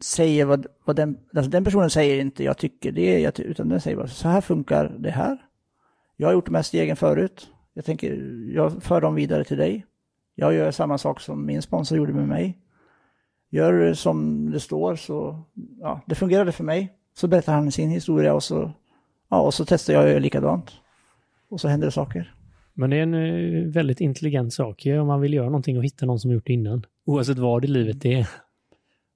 säger 0.00 0.44
vad, 0.44 0.66
vad 0.84 0.96
den, 0.96 1.18
alltså 1.34 1.50
den 1.50 1.64
personen 1.64 1.90
säger 1.90 2.20
inte 2.20 2.44
jag 2.44 2.58
tycker 2.58 2.92
det, 2.92 3.20
jag 3.20 3.40
utan 3.40 3.68
den 3.68 3.80
säger 3.80 3.96
bara 3.96 4.06
så 4.06 4.28
här 4.28 4.40
funkar 4.40 4.96
det 4.98 5.10
här. 5.10 5.38
Jag 6.16 6.28
har 6.28 6.32
gjort 6.32 6.46
de 6.46 6.54
här 6.54 6.62
stegen 6.62 6.96
förut. 6.96 7.48
Jag 7.74 7.84
tänker, 7.84 8.14
jag 8.54 8.82
för 8.82 9.00
dem 9.00 9.14
vidare 9.14 9.44
till 9.44 9.56
dig. 9.56 9.86
Jag 10.34 10.54
gör 10.54 10.70
samma 10.70 10.98
sak 10.98 11.20
som 11.20 11.46
min 11.46 11.62
sponsor 11.62 11.98
gjorde 11.98 12.12
med 12.12 12.28
mig. 12.28 12.58
Gör 13.50 13.94
som 13.94 14.50
det 14.50 14.60
står 14.60 14.96
så, 14.96 15.42
ja, 15.80 16.00
det 16.06 16.14
fungerade 16.14 16.52
för 16.52 16.64
mig. 16.64 16.92
Så 17.14 17.28
berättar 17.28 17.54
han 17.54 17.72
sin 17.72 17.90
historia 17.90 18.34
och 18.34 18.42
så, 18.42 18.72
ja, 19.30 19.40
och 19.40 19.54
så 19.54 19.64
testar 19.64 19.94
jag 19.94 20.04
och 20.04 20.10
gör 20.10 20.20
likadant. 20.20 20.72
Och 21.48 21.60
så 21.60 21.68
händer 21.68 21.86
det 21.86 21.92
saker. 21.92 22.34
Men 22.74 22.90
det 22.90 22.96
är 22.96 23.02
en 23.02 23.14
eh, 23.14 23.72
väldigt 23.72 24.00
intelligent 24.00 24.54
sak 24.54 24.86
ju, 24.86 24.98
om 24.98 25.06
man 25.06 25.20
vill 25.20 25.34
göra 25.34 25.46
någonting 25.46 25.78
och 25.78 25.84
hitta 25.84 26.06
någon 26.06 26.20
som 26.20 26.30
gjort 26.30 26.46
det 26.46 26.52
innan. 26.52 26.86
Oavsett 27.04 27.38
vad 27.38 27.64
i 27.64 27.68
livet 27.68 28.00
det 28.00 28.14
är. 28.14 28.28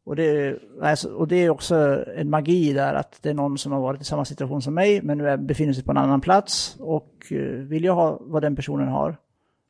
Och 0.04 0.16
det, 0.16 0.58
alltså, 0.82 1.08
och 1.08 1.28
det 1.28 1.36
är 1.36 1.50
också 1.50 2.04
en 2.16 2.30
magi 2.30 2.72
där 2.72 2.94
att 2.94 3.22
det 3.22 3.30
är 3.30 3.34
någon 3.34 3.58
som 3.58 3.72
har 3.72 3.80
varit 3.80 4.00
i 4.00 4.04
samma 4.04 4.24
situation 4.24 4.62
som 4.62 4.74
mig 4.74 5.02
men 5.02 5.18
nu 5.18 5.28
är, 5.28 5.36
befinner 5.36 5.72
sig 5.72 5.84
på 5.84 5.90
en 5.90 5.96
annan 5.96 6.20
plats 6.20 6.76
och 6.78 7.26
eh, 7.30 7.38
vill 7.42 7.84
jag 7.84 7.94
ha 7.94 8.18
vad 8.20 8.42
den 8.42 8.56
personen 8.56 8.88
har 8.88 9.16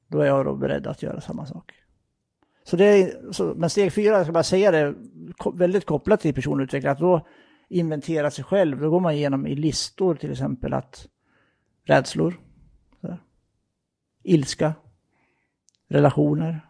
då 0.08 0.20
är 0.20 0.26
jag 0.26 0.44
då 0.44 0.56
beredd 0.56 0.86
att 0.86 1.02
göra 1.02 1.20
samma 1.20 1.46
sak. 1.46 1.72
Så 2.64 2.76
det 2.76 2.84
är, 2.84 3.32
så, 3.32 3.54
men 3.56 3.70
steg 3.70 3.92
fyra, 3.92 4.16
jag 4.16 4.22
ska 4.26 4.32
bara 4.32 4.42
säga 4.42 4.70
det, 4.70 4.94
väldigt 5.54 5.86
kopplat 5.86 6.20
till 6.20 6.34
personutveckling, 6.34 6.92
att 6.92 6.98
då 6.98 7.26
inventera 7.68 8.30
sig 8.30 8.44
själv, 8.44 8.80
då 8.80 8.90
går 8.90 9.00
man 9.00 9.12
igenom 9.12 9.46
i 9.46 9.54
listor 9.54 10.14
till 10.14 10.30
exempel 10.30 10.74
att 10.74 11.06
rädslor, 11.84 12.40
så 13.00 13.06
här, 13.06 13.18
ilska, 14.22 14.74
relationer, 15.88 16.60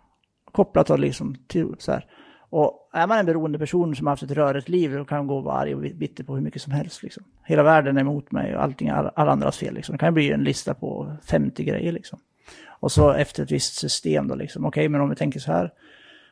kopplat 0.53 0.87
till, 0.87 0.97
liksom 0.97 1.35
till 1.47 1.75
så 1.79 1.93
här. 1.93 2.07
Och 2.51 2.91
är 2.93 3.07
man 3.07 3.19
en 3.19 3.27
beroende 3.27 3.59
person 3.59 3.97
som 3.97 4.07
har 4.07 4.13
haft 4.13 4.23
ett 4.23 4.31
rörigt 4.31 4.69
liv, 4.69 4.93
då 4.93 5.05
kan 5.05 5.19
man 5.19 5.27
gå 5.27 5.37
och 5.37 5.45
vara 5.45 5.57
arg 5.57 5.75
och 5.75 5.81
bitter 5.81 6.25
på 6.25 6.35
hur 6.35 6.43
mycket 6.43 6.63
som 6.63 6.73
helst. 6.73 7.03
Liksom. 7.03 7.25
Hela 7.45 7.63
världen 7.63 7.97
är 7.97 8.01
emot 8.01 8.33
mig 8.33 8.57
och 8.57 8.63
allting 8.63 8.89
är 8.89 9.19
alla 9.19 9.33
andras 9.33 9.59
fel. 9.59 9.75
Liksom. 9.75 9.93
Det 9.93 9.99
kan 9.99 10.15
bli 10.15 10.33
en 10.33 10.45
lista 10.45 10.75
på 10.75 11.17
50 11.25 11.65
grejer. 11.65 11.93
Liksom. 11.93 12.19
Och 12.81 12.93
så 12.93 13.11
efter 13.11 13.43
ett 13.43 13.53
visst 13.53 13.75
system 13.75 14.29
då, 14.29 14.35
liksom, 14.35 14.65
okej, 14.65 14.89
men 14.89 15.01
om 15.01 15.11
vi 15.11 15.17
tänker 15.17 15.41
så 15.41 15.53
här, 15.53 15.73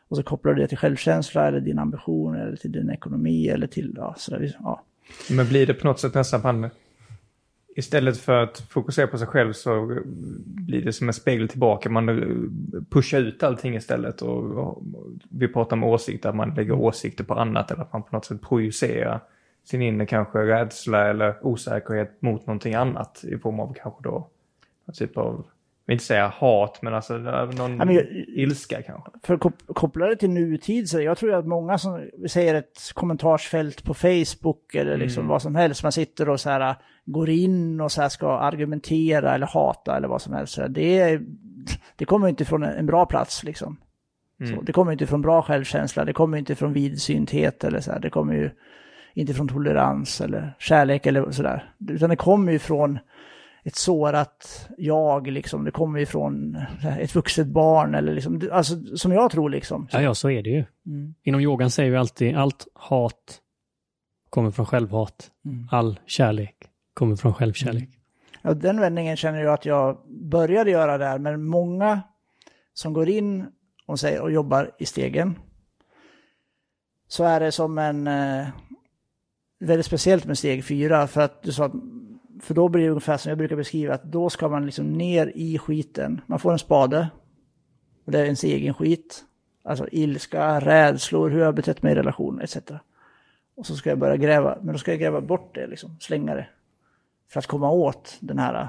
och 0.08 0.16
så 0.16 0.22
kopplar 0.22 0.54
du 0.54 0.62
det 0.62 0.68
till 0.68 0.78
självkänsla 0.78 1.48
eller 1.48 1.60
din 1.60 1.78
ambition 1.78 2.36
eller 2.36 2.56
till 2.56 2.72
din 2.72 2.90
ekonomi 2.90 3.48
eller 3.48 3.66
till, 3.66 3.94
ja, 3.96 4.14
sådär, 4.18 4.56
ja. 4.62 4.82
Men 5.30 5.48
blir 5.48 5.66
det 5.66 5.74
på 5.74 5.86
något 5.86 6.00
sätt 6.00 6.14
nästan 6.14 6.42
istället 7.78 8.18
för 8.18 8.42
att 8.42 8.60
fokusera 8.60 9.06
på 9.06 9.18
sig 9.18 9.26
själv 9.26 9.52
så 9.52 9.98
blir 10.44 10.84
det 10.84 10.92
som 10.92 11.08
en 11.08 11.12
spegel 11.14 11.48
tillbaka. 11.48 11.90
Man 11.90 12.06
pushar 12.90 13.18
ut 13.18 13.42
allting 13.42 13.76
istället 13.76 14.22
och, 14.22 14.82
vi 15.30 15.48
pratar 15.48 15.76
om 15.76 15.84
åsikter, 15.84 16.28
att 16.28 16.34
man 16.36 16.54
lägger 16.54 16.72
åsikter 16.72 17.24
på 17.24 17.34
annat 17.34 17.70
eller 17.70 17.82
att 17.82 17.92
man 17.92 18.02
på 18.02 18.08
något 18.16 18.24
sätt 18.24 18.42
projicerar 18.42 19.20
sin 19.64 19.82
inre 19.82 20.06
kanske 20.06 20.38
rädsla 20.38 21.06
eller 21.10 21.46
osäkerhet 21.46 22.22
mot 22.22 22.46
någonting 22.46 22.74
annat 22.74 23.24
i 23.24 23.38
form 23.38 23.60
av 23.60 23.74
kanske 23.82 24.02
då 24.02 24.28
någon 24.84 24.94
typ 24.94 25.16
av, 25.16 25.34
jag 25.34 25.44
vill 25.86 25.94
inte 25.94 26.04
säga 26.04 26.28
hat, 26.36 26.78
men 26.82 26.94
alltså 26.94 27.16
någon 27.18 27.76
Ja, 27.78 27.84
men 27.84 27.94
jag- 27.94 28.06
ilska 28.28 28.82
kanske. 28.82 29.10
för 29.22 29.34
att 29.34 29.40
kop- 29.40 29.74
koppla 29.74 30.06
det 30.06 30.16
till 30.16 30.30
nutid, 30.30 30.88
så 30.88 31.00
jag 31.00 31.18
tror 31.18 31.34
att 31.34 31.46
många 31.46 31.78
som, 31.78 32.08
säger 32.28 32.54
ett 32.54 32.78
kommentarsfält 32.94 33.84
på 33.84 33.94
Facebook 33.94 34.74
eller 34.74 34.96
liksom 34.96 35.20
Mm. 35.20 35.28
vad 35.30 35.42
som 35.42 35.54
helst, 35.54 35.82
man 35.82 35.92
sitter 35.92 36.28
och 36.28 36.40
så 36.40 36.50
här 36.50 36.76
går 37.12 37.30
in 37.30 37.80
och 37.80 37.92
så 37.92 38.08
ska 38.08 38.38
argumentera 38.38 39.34
eller 39.34 39.46
hata 39.46 39.96
eller 39.96 40.08
vad 40.08 40.22
som 40.22 40.32
helst. 40.32 40.58
Det, 40.68 41.20
det 41.96 42.04
kommer 42.04 42.28
inte 42.28 42.44
från 42.44 42.62
en 42.62 42.86
bra 42.86 43.06
plats 43.06 43.44
liksom. 43.44 43.76
Mm. 44.40 44.56
Så, 44.56 44.62
det 44.62 44.72
kommer 44.72 44.92
inte 44.92 45.06
från 45.06 45.22
bra 45.22 45.42
självkänsla, 45.42 46.04
det 46.04 46.12
kommer 46.12 46.38
inte 46.38 46.54
från 46.54 46.72
vidsynthet 46.72 47.64
eller 47.64 47.80
så 47.80 47.92
här, 47.92 48.00
det 48.00 48.10
kommer 48.10 48.34
ju 48.34 48.50
inte 49.14 49.34
från 49.34 49.48
tolerans 49.48 50.20
eller 50.20 50.56
kärlek 50.58 51.06
eller 51.06 51.30
sådär. 51.30 51.72
Utan 51.88 52.10
det 52.10 52.16
kommer 52.16 52.52
ju 52.52 52.58
från 52.58 52.98
ett 53.64 53.76
sårat 53.76 54.68
jag, 54.78 55.26
liksom. 55.26 55.64
Det 55.64 55.70
kommer 55.70 55.98
ju 55.98 56.06
från 56.06 56.56
ett 57.00 57.14
vuxet 57.14 57.46
barn 57.46 57.94
eller 57.94 58.14
liksom, 58.14 58.48
alltså 58.52 58.96
som 58.96 59.12
jag 59.12 59.30
tror 59.30 59.50
liksom. 59.50 59.88
Ja, 59.90 60.02
ja, 60.02 60.14
så 60.14 60.30
är 60.30 60.42
det 60.42 60.50
ju. 60.50 60.64
Mm. 60.86 61.14
Inom 61.22 61.40
yogan 61.40 61.70
säger 61.70 61.90
vi 61.90 61.96
alltid 61.96 62.36
allt 62.36 62.66
hat 62.74 63.40
kommer 64.30 64.50
från 64.50 64.66
självhat. 64.66 65.30
Mm. 65.44 65.68
All 65.70 66.00
kärlek 66.06 66.67
kommer 66.98 67.16
från 67.16 67.34
självkärlek. 67.34 67.82
Mm. 67.82 67.94
Ja, 68.42 68.54
den 68.54 68.80
vändningen 68.80 69.16
känner 69.16 69.42
jag 69.42 69.54
att 69.54 69.66
jag 69.66 69.98
började 70.08 70.70
göra 70.70 70.98
där, 70.98 71.18
men 71.18 71.44
många 71.44 72.02
som 72.74 72.92
går 72.92 73.08
in 73.08 73.46
och, 73.86 74.00
säger, 74.00 74.20
och 74.20 74.32
jobbar 74.32 74.70
i 74.78 74.86
stegen, 74.86 75.38
så 77.08 77.24
är 77.24 77.40
det 77.40 77.52
som 77.52 77.78
en... 77.78 78.06
Eh, 78.06 78.46
väldigt 79.60 79.86
speciellt 79.86 80.24
med 80.24 80.38
steg 80.38 80.64
fyra, 80.64 81.06
för 81.06 81.20
att 81.20 81.42
du 81.42 81.52
sa 81.52 81.64
att 81.64 81.72
för 82.42 82.54
då 82.54 82.68
blir 82.68 82.82
det 82.82 82.90
ungefär 82.90 83.16
som 83.16 83.28
jag 83.28 83.38
brukar 83.38 83.56
beskriva, 83.56 83.94
att 83.94 84.04
då 84.04 84.30
ska 84.30 84.48
man 84.48 84.66
liksom 84.66 84.92
ner 84.92 85.32
i 85.34 85.58
skiten. 85.58 86.20
Man 86.26 86.38
får 86.38 86.52
en 86.52 86.58
spade, 86.58 87.08
och 88.04 88.12
det 88.12 88.18
är 88.18 88.24
ens 88.24 88.44
egen 88.44 88.74
skit. 88.74 89.24
Alltså 89.64 89.88
ilska, 89.92 90.60
rädslor, 90.60 91.30
hur 91.30 91.38
jag 91.38 91.46
har 91.46 91.52
betett 91.52 91.82
mig 91.82 91.92
i 91.92 91.94
relationer 91.94 92.44
etc. 92.44 92.56
Och 93.56 93.66
så 93.66 93.76
ska 93.76 93.90
jag 93.90 93.98
börja 93.98 94.16
gräva, 94.16 94.58
men 94.62 94.72
då 94.72 94.78
ska 94.78 94.90
jag 94.90 95.00
gräva 95.00 95.20
bort 95.20 95.54
det, 95.54 95.66
liksom, 95.66 95.96
slänga 96.00 96.34
det 96.34 96.46
för 97.30 97.38
att 97.38 97.46
komma 97.46 97.70
åt 97.70 98.16
den 98.20 98.38
här 98.38 98.68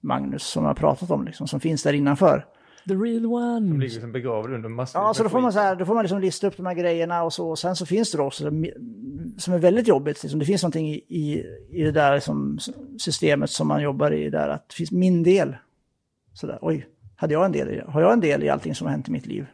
Magnus 0.00 0.42
som 0.42 0.62
jag 0.62 0.70
har 0.70 0.74
pratat 0.74 1.10
om, 1.10 1.24
liksom, 1.24 1.48
som 1.48 1.60
finns 1.60 1.82
där 1.82 1.92
innanför. 1.92 2.46
The 2.88 2.94
real 2.94 3.22
De 3.22 3.32
one! 3.32 3.72
ligger 3.72 3.80
liksom 3.94 4.12
begravda 4.12 4.54
under 4.54 4.68
massor 4.68 5.00
Ja, 5.02 5.14
så 5.14 5.22
då 5.22 5.28
får 5.28 5.40
man, 5.40 5.52
så 5.52 5.58
här, 5.58 5.76
då 5.76 5.84
får 5.84 5.94
man 5.94 6.02
liksom 6.04 6.20
lista 6.20 6.46
upp 6.46 6.56
de 6.56 6.66
här 6.66 6.74
grejerna 6.74 7.22
och 7.22 7.32
så. 7.32 7.50
Och 7.50 7.58
sen 7.58 7.76
så 7.76 7.86
finns 7.86 8.12
det 8.12 8.18
då 8.18 8.24
också, 8.24 8.44
som 9.38 9.54
är 9.54 9.58
väldigt 9.58 9.88
jobbigt, 9.88 10.22
liksom, 10.22 10.38
det 10.40 10.46
finns 10.46 10.62
någonting 10.62 10.88
i, 10.88 10.94
i, 11.08 11.44
i 11.70 11.82
det 11.82 11.90
där 11.92 12.14
liksom, 12.14 12.58
systemet 12.98 13.50
som 13.50 13.68
man 13.68 13.82
jobbar 13.82 14.10
i 14.10 14.30
där, 14.30 14.48
att 14.48 14.68
det 14.68 14.74
finns 14.74 14.92
min 14.92 15.22
del. 15.22 15.56
Så 16.32 16.46
där, 16.46 16.58
oj, 16.62 16.86
hade 17.16 17.32
jag 17.32 17.44
en 17.44 17.52
del 17.52 17.68
i, 17.68 17.82
har 17.88 18.00
jag 18.00 18.12
en 18.12 18.20
del 18.20 18.42
i 18.42 18.48
allting 18.48 18.74
som 18.74 18.86
har 18.86 18.92
hänt 18.92 19.08
i 19.08 19.10
mitt 19.10 19.26
liv? 19.26 19.46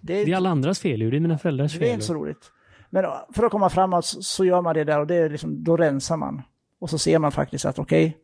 Det, 0.00 0.24
Det 0.24 0.32
är 0.32 0.36
alla 0.36 0.50
andras 0.50 0.78
fel 0.80 1.02
ju, 1.02 1.10
det 1.10 1.16
är 1.16 1.20
mina 1.20 1.38
föräldrars 1.38 1.72
det 1.72 1.78
är 1.78 1.80
fel. 1.80 1.92
inte 1.94 2.06
så 2.06 2.14
roligt. 2.14 2.50
Men 2.90 3.04
för 3.32 3.44
att 3.44 3.52
komma 3.52 3.68
framåt 3.70 4.04
så, 4.04 4.22
så 4.22 4.44
gör 4.44 4.62
man 4.62 4.74
det 4.74 4.84
där 4.84 5.00
och 5.00 5.06
det 5.06 5.14
är 5.14 5.30
liksom, 5.30 5.64
då 5.64 5.76
rensar 5.76 6.16
man. 6.16 6.42
Och 6.78 6.90
så 6.90 6.98
ser 6.98 7.18
man 7.18 7.32
faktiskt 7.32 7.64
att 7.64 7.78
okej, 7.78 8.16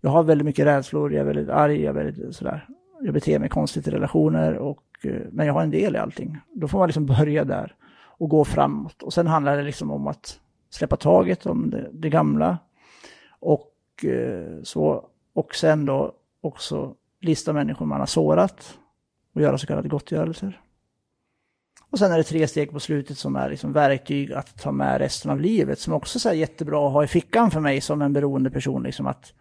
jag 0.00 0.10
har 0.10 0.22
väldigt 0.22 0.44
mycket 0.44 0.66
rädslor, 0.66 1.12
jag 1.12 1.20
är 1.20 1.24
väldigt 1.24 1.48
arg, 1.48 1.82
jag 1.82 1.98
är 1.98 2.04
väldigt 2.04 2.36
sådär, 2.36 2.68
jag 3.00 3.14
beter 3.14 3.38
mig 3.38 3.48
konstigt 3.48 3.88
i 3.88 3.90
relationer, 3.90 4.54
och, 4.54 4.84
eh, 5.02 5.20
men 5.30 5.46
jag 5.46 5.54
har 5.54 5.62
en 5.62 5.70
del 5.70 5.96
i 5.96 5.98
allting. 5.98 6.38
Då 6.52 6.68
får 6.68 6.78
man 6.78 6.88
liksom 6.88 7.06
börja 7.06 7.44
där 7.44 7.74
och 8.22 8.28
gå 8.28 8.44
framåt. 8.44 9.02
Och 9.02 9.12
sen 9.12 9.26
handlar 9.26 9.56
det 9.56 9.62
liksom 9.62 9.90
om 9.90 10.06
att 10.06 10.40
släppa 10.70 10.96
taget 10.96 11.46
om 11.46 11.70
det, 11.70 11.88
det 11.92 12.10
gamla. 12.10 12.58
Och 13.40 14.04
eh, 14.04 14.62
så, 14.62 15.08
och 15.32 15.54
sen 15.54 15.86
då 15.86 16.12
också 16.40 16.94
lista 17.20 17.52
människor 17.52 17.86
man 17.86 18.00
har 18.00 18.06
sårat 18.06 18.78
och 19.34 19.42
göra 19.42 19.58
så 19.58 19.66
kallade 19.66 19.88
gottgörelser. 19.88 20.60
Och 21.92 21.98
sen 21.98 22.12
är 22.12 22.16
det 22.16 22.24
tre 22.24 22.48
steg 22.48 22.70
på 22.70 22.80
slutet 22.80 23.18
som 23.18 23.36
är 23.36 23.50
liksom 23.50 23.72
verktyg 23.72 24.32
att 24.32 24.58
ta 24.58 24.72
med 24.72 24.98
resten 24.98 25.30
av 25.30 25.40
livet, 25.40 25.78
som 25.78 25.94
också 25.94 26.28
är 26.28 26.32
jättebra 26.32 26.86
att 26.86 26.92
ha 26.92 27.04
i 27.04 27.06
fickan 27.06 27.50
för 27.50 27.60
mig 27.60 27.80
som 27.80 28.02
en 28.02 28.12
beroende 28.12 28.50
person. 28.50 28.82
Liksom 28.82 29.06
att, 29.06 29.32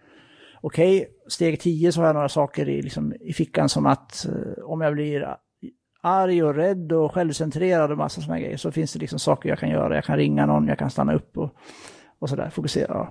okej, 0.62 1.08
steg 1.28 1.60
10 1.60 1.92
så 1.92 2.00
har 2.02 2.08
jag 2.08 2.14
några 2.14 2.30
saker 2.30 2.70
i, 2.70 2.82
liksom, 2.82 3.14
i 3.20 3.34
fickan 3.34 3.70
som 3.70 3.86
att 3.86 4.26
eh, 4.26 4.64
om 4.64 4.82
jag 4.82 4.94
blir 4.94 5.36
arg 6.02 6.44
och 6.44 6.56
rädd 6.56 6.92
och 6.92 7.14
självcentrerad 7.14 7.92
och 7.92 7.98
massa 7.98 8.22
sådana 8.22 8.40
grejer 8.40 8.58
så 8.58 8.72
finns 8.72 8.94
det 8.94 9.00
liksom 9.00 9.20
saker 9.20 9.50
jag 9.50 9.60
kan 9.60 9.70
göra. 9.70 9.96
Jag 9.96 10.06
kan 10.06 10.18
ringa 10.18 10.46
någon, 10.46 10.68
jag 10.68 10.78
kan 10.78 10.90
stanna 10.90 11.14
upp 11.14 11.38
och, 11.38 11.56
och 12.20 12.30
sådär, 12.30 12.50
fokusera. 12.50 13.08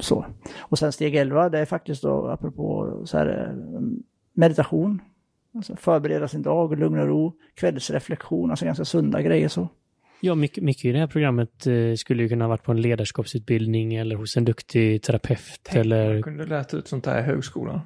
Så. 0.00 0.26
Och 0.60 0.78
sen 0.78 0.92
steg 0.92 1.14
11, 1.14 1.48
det 1.48 1.58
är 1.58 1.64
faktiskt 1.64 2.02
då, 2.02 2.26
apropå 2.26 2.98
så 3.04 3.18
här, 3.18 3.26
eh, 3.28 3.80
meditation. 4.34 5.00
Alltså 5.54 5.76
förbereda 5.76 6.28
sin 6.28 6.42
dag, 6.42 6.78
lugn 6.78 6.98
och 6.98 7.06
ro, 7.06 7.32
kvällsreflektion, 7.54 8.50
alltså 8.50 8.64
ganska 8.64 8.84
sunda 8.84 9.22
grejer 9.22 9.48
så. 9.48 9.68
Ja, 10.20 10.34
mycket, 10.34 10.64
mycket 10.64 10.84
i 10.84 10.92
det 10.92 10.98
här 10.98 11.06
programmet 11.06 11.66
eh, 11.66 11.94
skulle 11.96 12.22
ju 12.22 12.28
kunna 12.28 12.44
ha 12.44 12.48
varit 12.48 12.62
på 12.62 12.72
en 12.72 12.80
ledarskapsutbildning 12.80 13.94
eller 13.94 14.16
hos 14.16 14.36
en 14.36 14.44
duktig 14.44 15.02
terapeut 15.02 15.60
Tänk 15.62 15.76
eller... 15.76 16.12
man 16.12 16.22
kunde 16.22 16.46
lärt 16.46 16.74
ut 16.74 16.88
sånt 16.88 17.06
här 17.06 17.18
i 17.20 17.22
högskolan. 17.22 17.80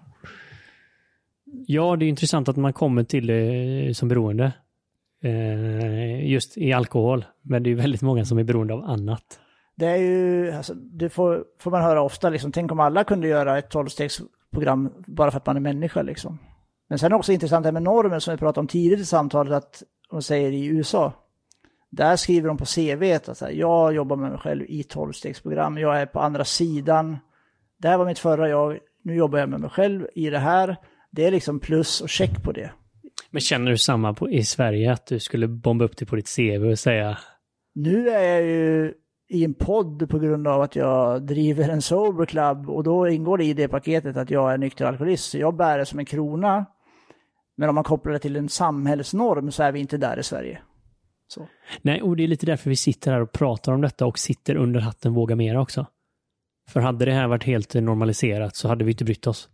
Ja, 1.66 1.96
det 1.96 2.04
är 2.04 2.08
intressant 2.08 2.48
att 2.48 2.56
man 2.56 2.72
kommer 2.72 3.04
till 3.04 3.26
det 3.26 3.96
som 3.96 4.08
beroende. 4.08 4.52
eh, 5.24 6.30
just 6.30 6.58
i 6.58 6.72
alkohol. 6.72 7.24
Men 7.42 7.62
det 7.62 7.68
är 7.68 7.70
ju 7.70 7.76
väldigt 7.76 8.02
många 8.02 8.24
som 8.24 8.38
är 8.38 8.44
beroende 8.44 8.74
av 8.74 8.84
annat. 8.84 9.40
Det 9.76 9.86
är 9.86 9.96
ju, 9.96 10.50
alltså, 10.52 10.74
det 10.74 11.08
får, 11.08 11.44
får 11.60 11.70
man 11.70 11.82
höra 11.82 12.02
ofta, 12.02 12.30
liksom, 12.30 12.52
tänk 12.52 12.72
om 12.72 12.80
alla 12.80 13.04
kunde 13.04 13.28
göra 13.28 13.58
ett 13.58 13.70
tolvstegsprogram 13.70 14.92
bara 15.06 15.30
för 15.30 15.38
att 15.38 15.46
man 15.46 15.56
är 15.56 15.60
människa 15.60 16.02
liksom. 16.02 16.38
Men 16.88 16.98
sen 16.98 17.06
är 17.06 17.10
det 17.10 17.16
också 17.16 17.32
intressant 17.32 17.62
det 17.62 17.66
här 17.66 17.72
med 17.72 17.82
normer 17.82 18.18
som 18.18 18.34
vi 18.34 18.38
pratade 18.38 18.60
om 18.60 18.66
tidigt 18.66 19.00
i 19.00 19.04
samtalet, 19.04 19.52
att 19.52 19.82
de 20.10 20.22
säger 20.22 20.52
i 20.52 20.66
USA, 20.66 21.12
där 21.90 22.16
skriver 22.16 22.48
de 22.48 22.56
på 22.56 22.64
CV 22.64 23.30
att 23.30 23.40
här, 23.40 23.50
jag 23.50 23.94
jobbar 23.94 24.16
med 24.16 24.30
mig 24.30 24.38
själv 24.38 24.64
i 24.68 24.82
tolvstegsprogram, 24.82 25.78
jag 25.78 26.00
är 26.00 26.06
på 26.06 26.20
andra 26.20 26.44
sidan. 26.44 27.18
Det 27.78 27.88
här 27.88 27.98
var 27.98 28.06
mitt 28.06 28.18
förra 28.18 28.48
jag, 28.48 28.78
nu 29.02 29.14
jobbar 29.14 29.38
jag 29.38 29.48
med 29.48 29.60
mig 29.60 29.70
själv 29.70 30.06
i 30.14 30.30
det 30.30 30.38
här. 30.38 30.76
Det 31.10 31.24
är 31.24 31.30
liksom 31.30 31.60
plus 31.60 32.00
och 32.00 32.08
check 32.08 32.42
på 32.42 32.52
det. 32.52 32.70
Men 33.30 33.40
känner 33.40 33.70
du 33.70 33.78
samma 33.78 34.14
på, 34.14 34.30
i 34.30 34.44
Sverige, 34.44 34.92
att 34.92 35.06
du 35.06 35.20
skulle 35.20 35.48
bomba 35.48 35.84
upp 35.84 35.96
det 35.96 36.06
på 36.06 36.16
ditt 36.16 36.36
CV 36.36 36.70
och 36.70 36.78
säga... 36.78 37.18
Nu 37.74 38.08
är 38.08 38.22
jag 38.22 38.42
ju 38.42 38.94
i 39.28 39.44
en 39.44 39.54
podd 39.54 40.10
på 40.10 40.18
grund 40.18 40.48
av 40.48 40.62
att 40.62 40.76
jag 40.76 41.22
driver 41.22 41.68
en 41.68 41.82
sober 41.82 42.26
club 42.26 42.70
och 42.70 42.84
då 42.84 43.08
ingår 43.08 43.38
det 43.38 43.44
i 43.44 43.54
det 43.54 43.68
paketet 43.68 44.16
att 44.16 44.30
jag 44.30 44.52
är 44.52 44.58
nykter 44.58 44.84
alkoholist. 44.84 45.30
Så 45.30 45.38
jag 45.38 45.56
bär 45.56 45.78
det 45.78 45.86
som 45.86 45.98
en 45.98 46.04
krona. 46.04 46.66
Men 47.56 47.68
om 47.68 47.74
man 47.74 47.84
kopplar 47.84 48.12
det 48.12 48.18
till 48.18 48.36
en 48.36 48.48
samhällsnorm 48.48 49.50
så 49.50 49.62
är 49.62 49.72
vi 49.72 49.80
inte 49.80 49.98
där 49.98 50.18
i 50.18 50.22
Sverige. 50.22 50.58
Så. 51.28 51.48
Nej, 51.82 52.02
och 52.02 52.16
det 52.16 52.24
är 52.24 52.28
lite 52.28 52.46
därför 52.46 52.70
vi 52.70 52.76
sitter 52.76 53.12
här 53.12 53.20
och 53.20 53.32
pratar 53.32 53.72
om 53.72 53.80
detta 53.80 54.06
och 54.06 54.18
sitter 54.18 54.56
under 54.56 54.80
hatten 54.80 55.14
Våga 55.14 55.36
Mera 55.36 55.60
också. 55.60 55.86
För 56.70 56.80
hade 56.80 57.04
det 57.04 57.12
här 57.12 57.28
varit 57.28 57.44
helt 57.44 57.74
normaliserat 57.74 58.56
så 58.56 58.68
hade 58.68 58.84
vi 58.84 58.90
inte 58.90 59.04
brytt 59.04 59.26
oss. 59.26 59.48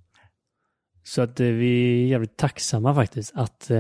Så 1.04 1.22
att 1.22 1.40
eh, 1.40 1.46
vi 1.46 2.02
är 2.02 2.06
jävligt 2.06 2.36
tacksamma 2.36 2.94
faktiskt 2.94 3.32
att, 3.34 3.70
eh, 3.70 3.78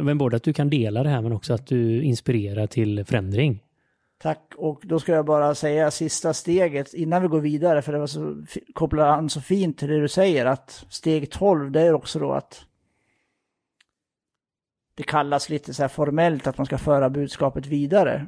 men 0.00 0.18
både 0.18 0.36
att 0.36 0.42
du 0.42 0.52
kan 0.52 0.70
dela 0.70 1.02
det 1.02 1.08
här 1.08 1.20
men 1.20 1.32
också 1.32 1.54
att 1.54 1.66
du 1.66 2.02
inspirerar 2.02 2.66
till 2.66 3.04
förändring. 3.04 3.62
Tack, 4.22 4.52
och 4.56 4.82
då 4.84 5.00
ska 5.00 5.12
jag 5.12 5.26
bara 5.26 5.54
säga 5.54 5.90
sista 5.90 6.34
steget 6.34 6.94
innan 6.94 7.22
vi 7.22 7.28
går 7.28 7.40
vidare, 7.40 7.82
för 7.82 7.92
det 7.92 7.98
var 7.98 8.06
så, 8.06 8.36
kopplar 8.74 9.06
an 9.06 9.30
så 9.30 9.40
fint 9.40 9.78
till 9.78 9.88
det 9.88 10.00
du 10.00 10.08
säger, 10.08 10.46
att 10.46 10.84
steg 10.88 11.30
12 11.30 11.70
det 11.70 11.80
är 11.80 11.92
också 11.92 12.18
då 12.18 12.32
att 12.32 12.64
det 15.02 15.06
kallas 15.06 15.48
lite 15.48 15.74
så 15.74 15.82
här 15.82 15.88
formellt 15.88 16.46
att 16.46 16.58
man 16.58 16.66
ska 16.66 16.78
föra 16.78 17.10
budskapet 17.10 17.66
vidare. 17.66 18.26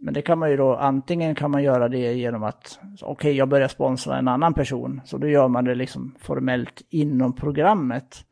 Men 0.00 0.14
det 0.14 0.22
kan 0.22 0.38
man 0.38 0.50
ju 0.50 0.56
då, 0.56 0.76
antingen 0.76 1.34
kan 1.34 1.50
man 1.50 1.62
göra 1.62 1.88
det 1.88 2.12
genom 2.12 2.42
att, 2.42 2.78
okej 2.94 3.12
okay, 3.12 3.32
jag 3.32 3.48
börjar 3.48 3.68
sponsra 3.68 4.18
en 4.18 4.28
annan 4.28 4.54
person, 4.54 5.00
så 5.04 5.18
då 5.18 5.28
gör 5.28 5.48
man 5.48 5.64
det 5.64 5.74
liksom 5.74 6.14
formellt 6.18 6.82
inom 6.90 7.32
programmet. 7.32 8.24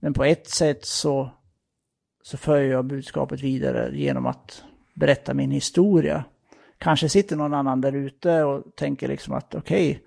Men 0.00 0.12
på 0.12 0.24
ett 0.24 0.48
sätt 0.48 0.84
så, 0.84 1.30
så 2.22 2.36
för 2.36 2.60
jag 2.60 2.84
budskapet 2.84 3.42
vidare 3.42 3.96
genom 3.96 4.26
att 4.26 4.64
berätta 4.94 5.34
min 5.34 5.50
historia. 5.50 6.24
Kanske 6.78 7.08
sitter 7.08 7.36
någon 7.36 7.54
annan 7.54 7.80
där 7.80 7.92
ute 7.92 8.42
och 8.42 8.76
tänker 8.76 9.08
liksom 9.08 9.34
att 9.34 9.54
okej, 9.54 9.90
okay, 9.90 10.02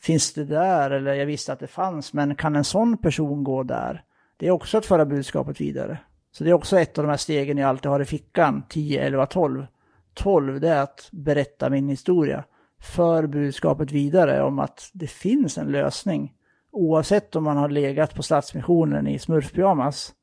finns 0.00 0.34
det 0.34 0.44
där? 0.44 0.90
Eller 0.90 1.14
jag 1.14 1.26
visste 1.26 1.52
att 1.52 1.60
det 1.60 1.66
fanns, 1.66 2.12
men 2.12 2.34
kan 2.34 2.56
en 2.56 2.64
sån 2.64 2.98
person 2.98 3.44
gå 3.44 3.62
där? 3.62 4.02
Det 4.36 4.46
är 4.46 4.50
också 4.50 4.78
att 4.78 4.86
föra 4.86 5.06
budskapet 5.06 5.60
vidare. 5.60 5.98
Så 6.36 6.44
det 6.44 6.50
är 6.50 6.54
också 6.54 6.78
ett 6.78 6.98
av 6.98 7.04
de 7.04 7.10
här 7.10 7.16
stegen 7.16 7.58
jag 7.58 7.68
alltid 7.68 7.90
har 7.90 8.00
i 8.00 8.04
fickan, 8.04 8.62
10, 8.68 9.02
11, 9.06 9.26
12. 9.26 9.66
12, 10.14 10.60
det 10.60 10.68
är 10.68 10.82
att 10.82 11.08
berätta 11.12 11.70
min 11.70 11.88
historia. 11.88 12.44
För 12.80 13.26
budskapet 13.26 13.92
vidare 13.92 14.42
om 14.42 14.58
att 14.58 14.90
det 14.92 15.06
finns 15.06 15.58
en 15.58 15.66
lösning. 15.66 16.34
Oavsett 16.70 17.36
om 17.36 17.44
man 17.44 17.56
har 17.56 17.68
legat 17.68 18.14
på 18.14 18.22
Stadsmissionen 18.22 19.06
i 19.06 19.18
smurfpyjamas 19.18 20.14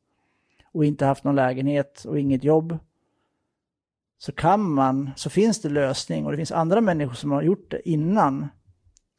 och 0.73 0.85
inte 0.85 1.05
haft 1.05 1.23
någon 1.23 1.35
lägenhet 1.35 2.05
och 2.07 2.19
inget 2.19 2.43
jobb. 2.43 2.77
Så 4.17 4.31
kan 4.31 4.73
man, 4.73 5.11
så 5.15 5.29
finns 5.29 5.61
det 5.61 5.69
lösning 5.69 6.25
och 6.25 6.31
det 6.31 6.37
finns 6.37 6.51
andra 6.51 6.81
människor 6.81 7.13
som 7.13 7.31
har 7.31 7.41
gjort 7.41 7.71
det 7.71 7.89
innan. 7.89 8.47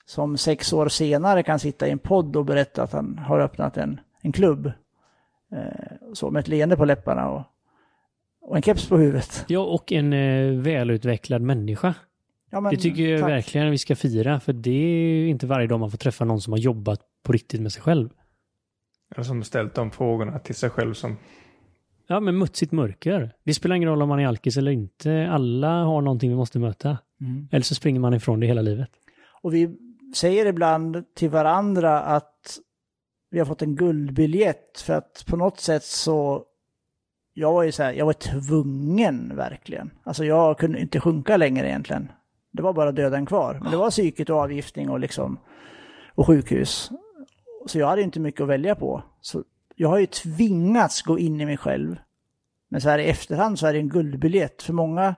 Som 0.06 0.36
sex 0.36 0.72
år 0.72 0.88
senare 0.88 1.42
kan 1.42 1.58
sitta 1.58 1.88
i 1.88 1.90
en 1.90 1.98
podd 1.98 2.36
och 2.36 2.44
berätta 2.44 2.82
att 2.82 2.92
han 2.92 3.18
har 3.18 3.40
öppnat 3.40 3.76
en, 3.76 4.00
en 4.20 4.32
klubb. 4.32 4.72
Eh, 5.52 6.12
så 6.12 6.30
med 6.30 6.40
ett 6.40 6.48
leende 6.48 6.76
på 6.76 6.84
läpparna 6.84 7.30
och, 7.30 7.42
och 8.40 8.56
en 8.56 8.62
keps 8.62 8.88
på 8.88 8.96
huvudet. 8.96 9.44
Ja, 9.48 9.60
och 9.60 9.92
en 9.92 10.12
eh, 10.12 10.60
välutvecklad 10.60 11.42
människa. 11.42 11.94
Ja, 12.50 12.60
men, 12.60 12.74
det 12.74 12.80
tycker 12.80 13.02
jag 13.02 13.20
tack. 13.20 13.30
verkligen 13.30 13.70
vi 13.70 13.78
ska 13.78 13.96
fira, 13.96 14.40
för 14.40 14.52
det 14.52 14.70
är 14.70 15.26
inte 15.26 15.46
varje 15.46 15.66
dag 15.66 15.80
man 15.80 15.90
får 15.90 15.98
träffa 15.98 16.24
någon 16.24 16.40
som 16.40 16.52
har 16.52 16.58
jobbat 16.58 17.00
på 17.22 17.32
riktigt 17.32 17.60
med 17.60 17.72
sig 17.72 17.82
själv. 17.82 18.10
Eller 19.14 19.24
som 19.24 19.42
ställt 19.42 19.74
de 19.74 19.90
frågorna 19.90 20.38
till 20.38 20.54
sig 20.54 20.70
själv 20.70 20.94
som... 20.94 21.16
Ja, 22.06 22.20
men 22.20 22.36
mött 22.36 22.56
sitt 22.56 22.72
mörker. 22.72 23.34
Det 23.44 23.54
spelar 23.54 23.76
ingen 23.76 23.88
roll 23.88 24.02
om 24.02 24.08
man 24.08 24.20
är 24.20 24.26
alkis 24.26 24.56
eller 24.56 24.72
inte. 24.72 25.28
Alla 25.30 25.68
har 25.68 26.00
någonting 26.00 26.30
vi 26.30 26.36
måste 26.36 26.58
möta. 26.58 26.98
Mm. 27.20 27.48
Eller 27.52 27.62
så 27.62 27.74
springer 27.74 28.00
man 28.00 28.14
ifrån 28.14 28.40
det 28.40 28.46
hela 28.46 28.62
livet. 28.62 28.88
Och 29.42 29.54
vi 29.54 29.76
säger 30.14 30.46
ibland 30.46 31.14
till 31.14 31.30
varandra 31.30 32.00
att 32.00 32.58
vi 33.34 33.40
har 33.40 33.46
fått 33.46 33.62
en 33.62 33.76
guldbiljett 33.76 34.80
för 34.80 34.94
att 34.94 35.24
på 35.26 35.36
något 35.36 35.60
sätt 35.60 35.84
så 35.84 36.44
jag 37.32 37.52
var 37.52 37.62
ju 37.62 37.72
så 37.72 37.82
här, 37.82 37.92
jag 37.92 38.06
var 38.06 38.12
tvungen 38.12 39.36
verkligen. 39.36 39.90
Alltså 40.04 40.24
jag 40.24 40.58
kunde 40.58 40.80
inte 40.80 41.00
sjunka 41.00 41.36
längre 41.36 41.68
egentligen. 41.68 42.12
Det 42.52 42.62
var 42.62 42.72
bara 42.72 42.92
döden 42.92 43.26
kvar. 43.26 43.58
Men 43.62 43.70
det 43.70 43.76
var 43.76 43.90
psyket 43.90 44.30
och 44.30 44.36
avgiftning 44.36 44.90
och 44.90 45.00
liksom 45.00 45.38
och 46.14 46.26
sjukhus. 46.26 46.90
Så 47.66 47.78
jag 47.78 47.86
hade 47.86 48.02
inte 48.02 48.20
mycket 48.20 48.40
att 48.40 48.48
välja 48.48 48.74
på. 48.74 49.02
Så 49.20 49.44
jag 49.76 49.88
har 49.88 49.98
ju 49.98 50.06
tvingats 50.06 51.02
gå 51.02 51.18
in 51.18 51.40
i 51.40 51.46
mig 51.46 51.56
själv. 51.56 51.96
Men 52.68 52.80
så 52.80 52.88
här 52.88 52.98
i 52.98 53.06
efterhand 53.06 53.58
så 53.58 53.66
är 53.66 53.72
det 53.72 53.78
en 53.78 53.88
guldbiljett. 53.88 54.62
För 54.62 54.72
många 54.72 55.14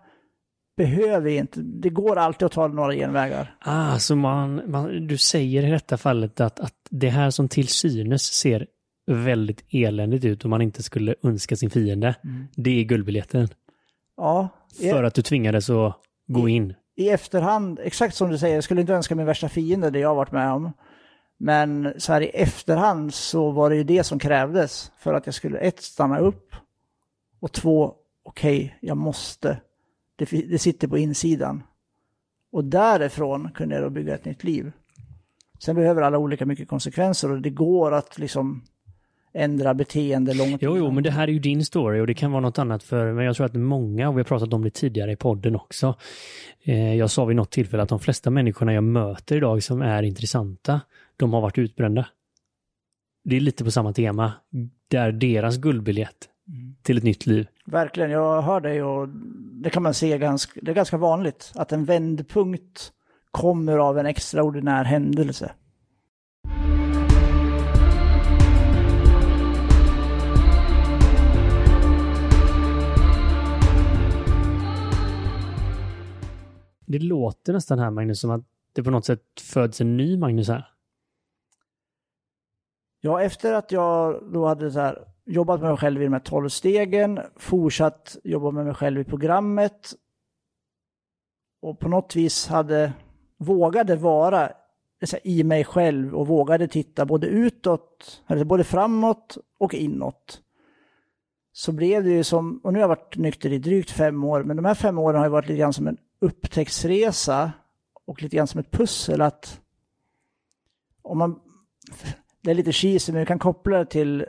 behöver 0.76 1.30
inte, 1.30 1.60
det 1.60 1.90
går 1.90 2.18
alltid 2.18 2.46
att 2.46 2.52
ta 2.52 2.68
några 2.68 2.94
genvägar. 2.94 3.56
Ah, 3.60 3.98
så 3.98 4.16
man, 4.16 4.70
man, 4.70 5.06
du 5.06 5.18
säger 5.18 5.66
i 5.66 5.70
detta 5.70 5.96
fallet 5.96 6.40
att, 6.40 6.60
att 6.60 6.74
det 6.90 7.08
här 7.08 7.30
som 7.30 7.48
till 7.48 7.68
synes 7.68 8.22
ser 8.22 8.66
väldigt 9.06 9.64
eländigt 9.70 10.24
ut 10.24 10.44
om 10.44 10.50
man 10.50 10.62
inte 10.62 10.82
skulle 10.82 11.14
önska 11.22 11.56
sin 11.56 11.70
fiende, 11.70 12.14
mm. 12.24 12.46
det 12.56 12.80
är 12.80 12.84
guldbiljetten. 12.84 13.48
Ja. 14.16 14.48
För 14.90 15.04
att 15.04 15.14
du 15.14 15.22
tvingades 15.22 15.70
att 15.70 15.96
gå 16.26 16.48
in. 16.48 16.74
I 16.96 17.08
efterhand, 17.08 17.80
exakt 17.82 18.14
som 18.14 18.30
du 18.30 18.38
säger, 18.38 18.54
jag 18.54 18.64
skulle 18.64 18.80
inte 18.80 18.94
önska 18.94 19.14
min 19.14 19.26
värsta 19.26 19.48
fiende, 19.48 19.90
det 19.90 19.98
jag 19.98 20.08
har 20.08 20.14
varit 20.14 20.32
med 20.32 20.52
om. 20.52 20.72
Men 21.38 21.94
så 21.98 22.12
här 22.12 22.20
i 22.20 22.28
efterhand 22.28 23.14
så 23.14 23.50
var 23.50 23.70
det 23.70 23.76
ju 23.76 23.84
det 23.84 24.04
som 24.04 24.18
krävdes 24.18 24.92
för 24.98 25.14
att 25.14 25.26
jag 25.26 25.34
skulle 25.34 25.58
ett, 25.58 25.82
stanna 25.82 26.18
upp 26.18 26.54
och 27.40 27.52
två, 27.52 27.94
okej, 28.24 28.64
okay, 28.64 28.70
jag 28.80 28.96
måste 28.96 29.58
det, 30.16 30.24
det 30.26 30.58
sitter 30.58 30.88
på 30.88 30.98
insidan. 30.98 31.62
Och 32.52 32.64
därifrån 32.64 33.50
kunde 33.54 33.74
jag 33.74 33.84
då 33.84 33.90
bygga 33.90 34.14
ett 34.14 34.24
nytt 34.24 34.44
liv. 34.44 34.72
Sen 35.58 35.76
behöver 35.76 36.02
alla 36.02 36.18
olika 36.18 36.46
mycket 36.46 36.68
konsekvenser 36.68 37.30
och 37.30 37.40
det 37.40 37.50
går 37.50 37.94
att 37.94 38.18
liksom 38.18 38.62
ändra 39.32 39.74
beteende 39.74 40.34
långt. 40.34 40.62
Jo, 40.62 40.76
jo, 40.76 40.90
men 40.90 41.02
det 41.02 41.10
här 41.10 41.28
är 41.28 41.32
ju 41.32 41.38
din 41.38 41.64
story 41.64 42.00
och 42.00 42.06
det 42.06 42.14
kan 42.14 42.32
vara 42.32 42.40
något 42.40 42.58
annat 42.58 42.82
för, 42.82 43.12
men 43.12 43.24
jag 43.24 43.36
tror 43.36 43.46
att 43.46 43.54
många, 43.54 44.08
och 44.08 44.16
vi 44.16 44.18
har 44.18 44.24
pratat 44.24 44.52
om 44.52 44.62
det 44.62 44.70
tidigare 44.70 45.12
i 45.12 45.16
podden 45.16 45.56
också. 45.56 45.94
Eh, 46.62 46.94
jag 46.94 47.10
sa 47.10 47.24
vid 47.24 47.36
något 47.36 47.50
tillfälle 47.50 47.82
att 47.82 47.88
de 47.88 48.00
flesta 48.00 48.30
människorna 48.30 48.72
jag 48.72 48.84
möter 48.84 49.36
idag 49.36 49.62
som 49.62 49.82
är 49.82 50.02
intressanta, 50.02 50.80
de 51.16 51.32
har 51.32 51.40
varit 51.40 51.58
utbrända. 51.58 52.06
Det 53.24 53.36
är 53.36 53.40
lite 53.40 53.64
på 53.64 53.70
samma 53.70 53.92
tema, 53.92 54.32
där 54.88 55.12
deras 55.12 55.56
guldbiljett 55.56 56.28
till 56.82 56.98
ett 56.98 57.04
nytt 57.04 57.26
liv. 57.26 57.46
Verkligen, 57.68 58.10
jag 58.10 58.42
hör 58.42 58.60
dig 58.60 58.82
och 58.82 59.08
det 59.62 59.70
kan 59.70 59.82
man 59.82 59.94
se 59.94 60.18
ganska, 60.18 60.60
det 60.62 60.70
är 60.70 60.74
ganska 60.74 60.96
vanligt 60.96 61.52
att 61.54 61.72
en 61.72 61.84
vändpunkt 61.84 62.92
kommer 63.30 63.78
av 63.78 63.98
en 63.98 64.06
extraordinär 64.06 64.84
händelse. 64.84 65.54
Det 76.86 76.98
låter 76.98 77.52
nästan 77.52 77.78
här 77.78 77.90
Magnus 77.90 78.20
som 78.20 78.30
att 78.30 78.44
det 78.72 78.82
på 78.82 78.90
något 78.90 79.04
sätt 79.04 79.40
föds 79.40 79.80
en 79.80 79.96
ny 79.96 80.16
Magnus 80.16 80.48
här. 80.48 80.68
Ja, 83.00 83.22
efter 83.22 83.52
att 83.52 83.72
jag 83.72 84.22
då 84.32 84.46
hade 84.46 84.70
så 84.70 84.80
här 84.80 85.15
jobbat 85.26 85.60
med 85.60 85.70
mig 85.70 85.78
själv 85.78 86.02
i 86.02 86.04
de 86.04 86.12
här 86.12 86.20
tolv 86.20 86.48
stegen, 86.48 87.20
fortsatt 87.36 88.16
jobba 88.24 88.50
med 88.50 88.64
mig 88.64 88.74
själv 88.74 89.00
i 89.00 89.04
programmet 89.04 89.94
och 91.62 91.78
på 91.78 91.88
något 91.88 92.16
vis 92.16 92.46
hade, 92.46 92.92
vågade 93.36 93.96
vara 93.96 94.52
i 95.22 95.44
mig 95.44 95.64
själv 95.64 96.14
och 96.14 96.26
vågade 96.26 96.68
titta 96.68 97.06
både 97.06 97.26
utåt, 97.26 98.22
eller 98.26 98.44
både 98.44 98.64
framåt 98.64 99.38
och 99.58 99.74
inåt. 99.74 100.40
Så 101.52 101.72
blev 101.72 102.04
det 102.04 102.10
ju 102.10 102.24
som, 102.24 102.60
och 102.64 102.72
nu 102.72 102.78
har 102.78 102.82
jag 102.82 102.88
varit 102.88 103.16
nykter 103.16 103.52
i 103.52 103.58
drygt 103.58 103.90
fem 103.90 104.24
år, 104.24 104.42
men 104.42 104.56
de 104.56 104.64
här 104.64 104.74
fem 104.74 104.98
åren 104.98 105.16
har 105.16 105.26
ju 105.26 105.30
varit 105.30 105.48
lite 105.48 105.58
grann 105.58 105.72
som 105.72 105.86
en 105.86 105.96
upptäcktsresa 106.20 107.52
och 108.06 108.22
lite 108.22 108.36
grann 108.36 108.46
som 108.46 108.60
ett 108.60 108.70
pussel 108.70 109.20
att 109.20 109.60
om 111.02 111.18
man, 111.18 111.40
det 112.40 112.50
är 112.50 112.54
lite 112.54 112.72
cheesy 112.72 113.12
men 113.12 113.20
vi 113.20 113.26
kan 113.26 113.38
koppla 113.38 113.78
det 113.78 113.86
till 113.86 114.26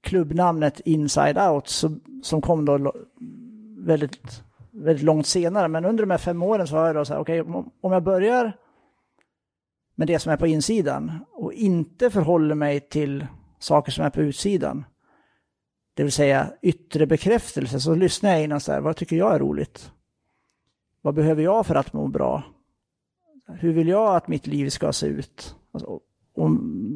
klubbnamnet 0.00 0.80
Inside 0.80 1.38
Out 1.38 1.68
som, 1.68 2.00
som 2.22 2.42
kom 2.42 2.64
då 2.64 2.92
väldigt, 3.78 4.42
väldigt 4.70 5.04
långt 5.04 5.26
senare. 5.26 5.68
Men 5.68 5.84
under 5.84 6.02
de 6.02 6.10
här 6.10 6.18
fem 6.18 6.42
åren 6.42 6.66
så 6.66 6.76
har 6.76 6.86
jag 6.86 6.96
då 6.96 7.04
så 7.04 7.12
här, 7.12 7.20
okej, 7.20 7.40
om, 7.40 7.70
om 7.80 7.92
jag 7.92 8.02
börjar 8.02 8.52
med 9.94 10.06
det 10.06 10.18
som 10.18 10.32
är 10.32 10.36
på 10.36 10.46
insidan 10.46 11.24
och 11.32 11.52
inte 11.52 12.10
förhåller 12.10 12.54
mig 12.54 12.80
till 12.80 13.26
saker 13.58 13.92
som 13.92 14.04
är 14.04 14.10
på 14.10 14.20
utsidan, 14.20 14.84
det 15.94 16.02
vill 16.02 16.12
säga 16.12 16.52
yttre 16.62 17.06
bekräftelse, 17.06 17.80
så 17.80 17.94
lyssnar 17.94 18.30
jag 18.30 18.44
innan 18.44 18.60
så 18.60 18.72
här, 18.72 18.80
vad 18.80 18.96
tycker 18.96 19.16
jag 19.16 19.34
är 19.34 19.38
roligt? 19.38 19.90
Vad 21.02 21.14
behöver 21.14 21.42
jag 21.42 21.66
för 21.66 21.74
att 21.74 21.92
må 21.92 22.06
bra? 22.06 22.42
Hur 23.46 23.72
vill 23.72 23.88
jag 23.88 24.16
att 24.16 24.28
mitt 24.28 24.46
liv 24.46 24.68
ska 24.68 24.92
se 24.92 25.06
ut? 25.06 25.56
Alltså, 25.72 26.00
och 26.38 26.50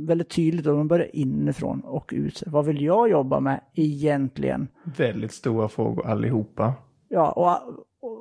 väldigt 0.08 0.30
tydligt, 0.30 0.66
om 0.66 0.76
man 0.76 0.88
börjar 0.88 1.16
inifrån 1.16 1.80
och 1.80 2.10
ut. 2.12 2.42
Vad 2.46 2.64
vill 2.64 2.82
jag 2.82 3.10
jobba 3.10 3.40
med 3.40 3.60
egentligen? 3.74 4.68
Väldigt 4.96 5.32
stora 5.32 5.68
frågor 5.68 6.06
allihopa. 6.06 6.74
Ja, 7.08 7.32
och, 7.32 8.08
och 8.10 8.20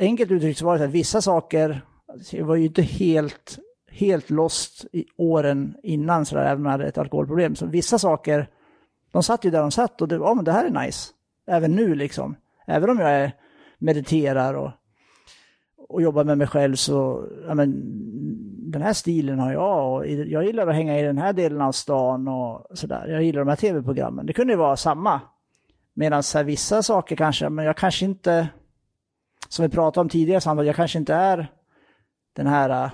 enkelt 0.00 0.30
uttryckt 0.30 0.58
så 0.58 0.66
var 0.66 0.78
det 0.78 0.84
att 0.84 0.90
vissa 0.90 1.20
saker, 1.20 1.80
alltså, 2.08 2.36
jag 2.36 2.46
var 2.46 2.56
ju 2.56 2.64
inte 2.64 2.82
helt, 2.82 3.58
helt 3.90 4.30
lost 4.30 4.86
i 4.92 5.04
åren 5.16 5.74
innan, 5.82 6.26
så 6.26 6.34
där, 6.34 6.44
även 6.44 6.58
om 6.58 6.64
jag 6.64 6.72
hade 6.72 6.86
ett 6.86 6.98
alkoholproblem. 6.98 7.54
Så 7.56 7.66
vissa 7.66 7.98
saker, 7.98 8.48
de 9.12 9.22
satt 9.22 9.44
ju 9.44 9.50
där 9.50 9.60
de 9.60 9.70
satt 9.70 10.02
och 10.02 10.08
det, 10.08 10.14
ja 10.14 10.34
men 10.34 10.44
det 10.44 10.52
här 10.52 10.64
är 10.64 10.86
nice. 10.86 11.12
Även 11.46 11.72
nu 11.72 11.94
liksom. 11.94 12.36
Även 12.66 12.90
om 12.90 12.98
jag 12.98 13.10
är, 13.10 13.32
mediterar 13.78 14.54
och, 14.54 14.70
och 15.88 16.02
jobbar 16.02 16.24
med 16.24 16.38
mig 16.38 16.46
själv 16.46 16.74
så, 16.74 17.28
ja 17.46 17.54
men 17.54 17.72
den 18.72 18.82
här 18.82 18.92
stilen 18.92 19.38
har 19.38 19.52
jag 19.52 19.92
och 19.92 20.06
jag 20.06 20.44
gillar 20.44 20.66
att 20.66 20.74
hänga 20.74 20.98
i 20.98 21.02
den 21.02 21.18
här 21.18 21.32
delen 21.32 21.60
av 21.60 21.72
stan 21.72 22.28
och 22.28 22.78
sådär. 22.78 23.06
Jag 23.08 23.22
gillar 23.22 23.40
de 23.40 23.48
här 23.48 23.56
tv-programmen. 23.56 24.26
Det 24.26 24.32
kunde 24.32 24.52
ju 24.52 24.56
vara 24.56 24.76
samma. 24.76 25.20
Medan 25.94 26.22
vissa 26.44 26.82
saker 26.82 27.16
kanske, 27.16 27.48
men 27.48 27.64
jag 27.64 27.76
kanske 27.76 28.04
inte, 28.04 28.48
som 29.48 29.62
vi 29.62 29.68
pratade 29.68 30.00
om 30.00 30.08
tidigare, 30.08 30.40
samtal, 30.40 30.66
jag 30.66 30.76
kanske 30.76 30.98
inte 30.98 31.14
är 31.14 31.52
den 32.32 32.46
här, 32.46 32.84
äh, 32.84 32.92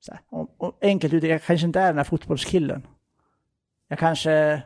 så 0.00 0.12
här 0.12 0.20
och, 0.28 0.54
och, 0.58 0.78
enkelt 0.80 1.14
uttryckt, 1.14 1.32
jag 1.32 1.42
kanske 1.42 1.66
inte 1.66 1.80
är 1.80 1.86
den 1.86 1.96
här 1.96 2.04
fotbollskillen. 2.04 2.86
Jag 3.88 3.98
kanske, 3.98 4.62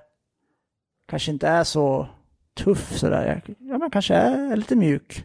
kanske 1.07 1.31
inte 1.31 1.49
är 1.49 1.65
så 1.65 2.09
tuff 2.55 2.93
sådär. 2.99 3.27
Jag, 3.27 3.57
ja, 3.59 3.79
men 3.79 3.91
kanske 3.91 4.15
är 4.15 4.57
lite 4.57 4.77
mjuk. 4.77 5.25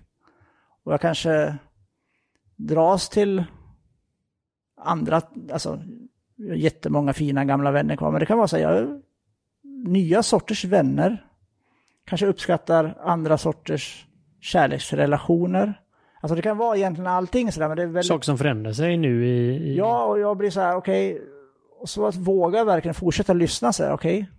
Och 0.83 0.93
jag 0.93 1.01
kanske 1.01 1.55
dras 2.55 3.09
till 3.09 3.43
andra, 4.79 5.21
alltså 5.53 5.79
jättemånga 6.55 7.13
fina 7.13 7.45
gamla 7.45 7.71
vänner 7.71 7.95
kvar, 7.95 8.11
men 8.11 8.19
det 8.19 8.25
kan 8.25 8.37
vara 8.37 8.47
så 8.47 8.57
här, 8.57 8.63
jag 8.63 9.01
nya 9.85 10.23
sorters 10.23 10.65
vänner. 10.65 11.25
Kanske 12.05 12.27
uppskattar 12.27 12.97
andra 13.01 13.37
sorters 13.37 14.05
kärleksrelationer. 14.41 15.81
Alltså 16.21 16.35
det 16.35 16.41
kan 16.41 16.57
vara 16.57 16.77
egentligen 16.77 17.07
allting 17.07 17.51
sådär, 17.51 17.67
men 17.67 17.77
det 17.77 17.83
är 17.83 17.87
väldigt... 17.87 18.05
Saker 18.05 18.25
som 18.25 18.37
förändrar 18.37 18.73
sig 18.73 18.97
nu 18.97 19.27
i... 19.27 19.55
i... 19.55 19.77
Ja, 19.77 20.03
och 20.03 20.19
jag 20.19 20.37
blir 20.37 20.49
så 20.49 20.59
här, 20.61 20.75
okej, 20.75 21.21
och 21.79 21.89
så 21.89 22.05
att 22.05 22.15
våga 22.15 22.63
verkligen 22.63 22.95
fortsätta 22.95 23.33
lyssna 23.33 23.73
så 23.73 23.83
här, 23.83 23.93
okej. 23.93 24.29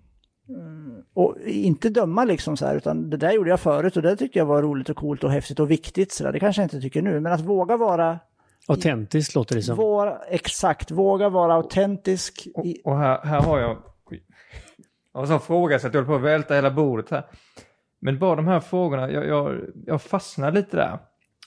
Mm, 0.49 1.03
Och 1.15 1.37
inte 1.47 1.89
döma 1.89 2.25
liksom 2.25 2.57
så 2.57 2.67
här, 2.67 2.77
utan 2.77 3.11
det 3.11 3.17
där 3.17 3.33
gjorde 3.33 3.51
jag 3.51 3.61
förut 3.61 3.97
och 3.97 4.03
det 4.03 4.17
tyckte 4.17 4.39
jag 4.39 4.47
var 4.47 4.62
roligt 4.62 4.89
och 4.89 4.97
coolt 4.97 5.25
och 5.25 5.31
häftigt 5.31 5.61
och 5.61 5.71
viktigt 5.71 6.12
så 6.12 6.25
där. 6.25 6.33
Det 6.33 6.41
kanske 6.41 6.62
jag 6.62 6.67
inte 6.67 6.81
tycker 6.81 7.03
nu, 7.03 7.21
men 7.21 7.33
att 7.33 7.41
våga 7.41 7.77
vara, 7.77 8.19
Autentiskt 8.71 9.35
låter 9.35 9.55
det 9.55 9.63
som. 9.63 9.77
våra, 9.77 10.19
exakt, 10.19 10.91
våga 10.91 11.29
vara 11.29 11.55
autentisk. 11.55 12.49
Och, 12.55 12.65
och 12.85 12.99
här, 12.99 13.21
här 13.25 13.41
har 13.41 13.59
jag... 13.59 13.77
Jag 15.13 15.21
har 15.21 15.23
en 15.23 15.29
sån 15.29 15.41
fråga 15.41 15.79
så 15.79 15.87
att 15.87 15.95
jag 15.95 16.03
håller 16.03 16.19
på 16.19 16.27
att 16.27 16.33
välta 16.33 16.55
hela 16.55 16.71
bordet 16.71 17.11
här. 17.11 17.25
Men 18.01 18.19
bara 18.19 18.37
de 18.37 18.47
här 18.47 18.61
frågorna, 18.61 19.11
jag, 19.11 19.27
jag, 19.27 19.61
jag 19.87 20.03
fastnade 20.03 20.61
lite 20.61 20.77
där. 20.77 20.99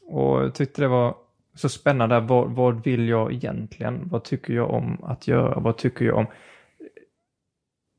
Och 0.05 0.55
tyckte 0.55 0.81
det 0.81 0.87
var 0.87 1.15
så 1.55 1.69
spännande. 1.69 2.19
Vad, 2.19 2.51
vad 2.51 2.83
vill 2.83 3.09
jag 3.09 3.33
egentligen? 3.33 4.09
Vad 4.09 4.23
tycker 4.23 4.53
jag 4.53 4.69
om 4.69 5.03
att 5.03 5.27
göra? 5.27 5.59
Vad 5.59 5.77
tycker 5.77 6.05
jag 6.05 6.17
om? 6.17 6.25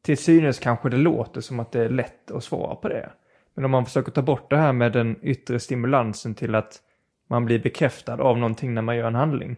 Till 0.03 0.19
synes 0.19 0.59
kanske 0.59 0.89
det 0.89 0.97
låter 0.97 1.41
som 1.41 1.61
att 1.61 1.73
det 1.73 1.85
är 1.85 1.89
lätt 1.89 2.31
att 2.31 2.45
svara 2.45 2.75
på 2.75 2.89
det. 2.89 3.11
Men 3.55 3.65
om 3.65 3.71
man 3.71 3.85
försöker 3.85 4.13
ta 4.13 4.23
bort 4.23 4.51
det 4.51 4.57
här 4.57 4.73
med 4.73 4.93
den 4.93 5.17
yttre 5.23 5.61
stimulansen 5.61 6.35
till 6.35 6.55
att 6.55 6.81
man 7.29 7.45
blir 7.45 7.59
bekräftad 7.59 8.21
av 8.21 8.39
någonting 8.39 8.75
när 8.75 8.83
man 8.83 8.97
gör 8.97 9.07
en 9.07 9.15
handling. 9.15 9.57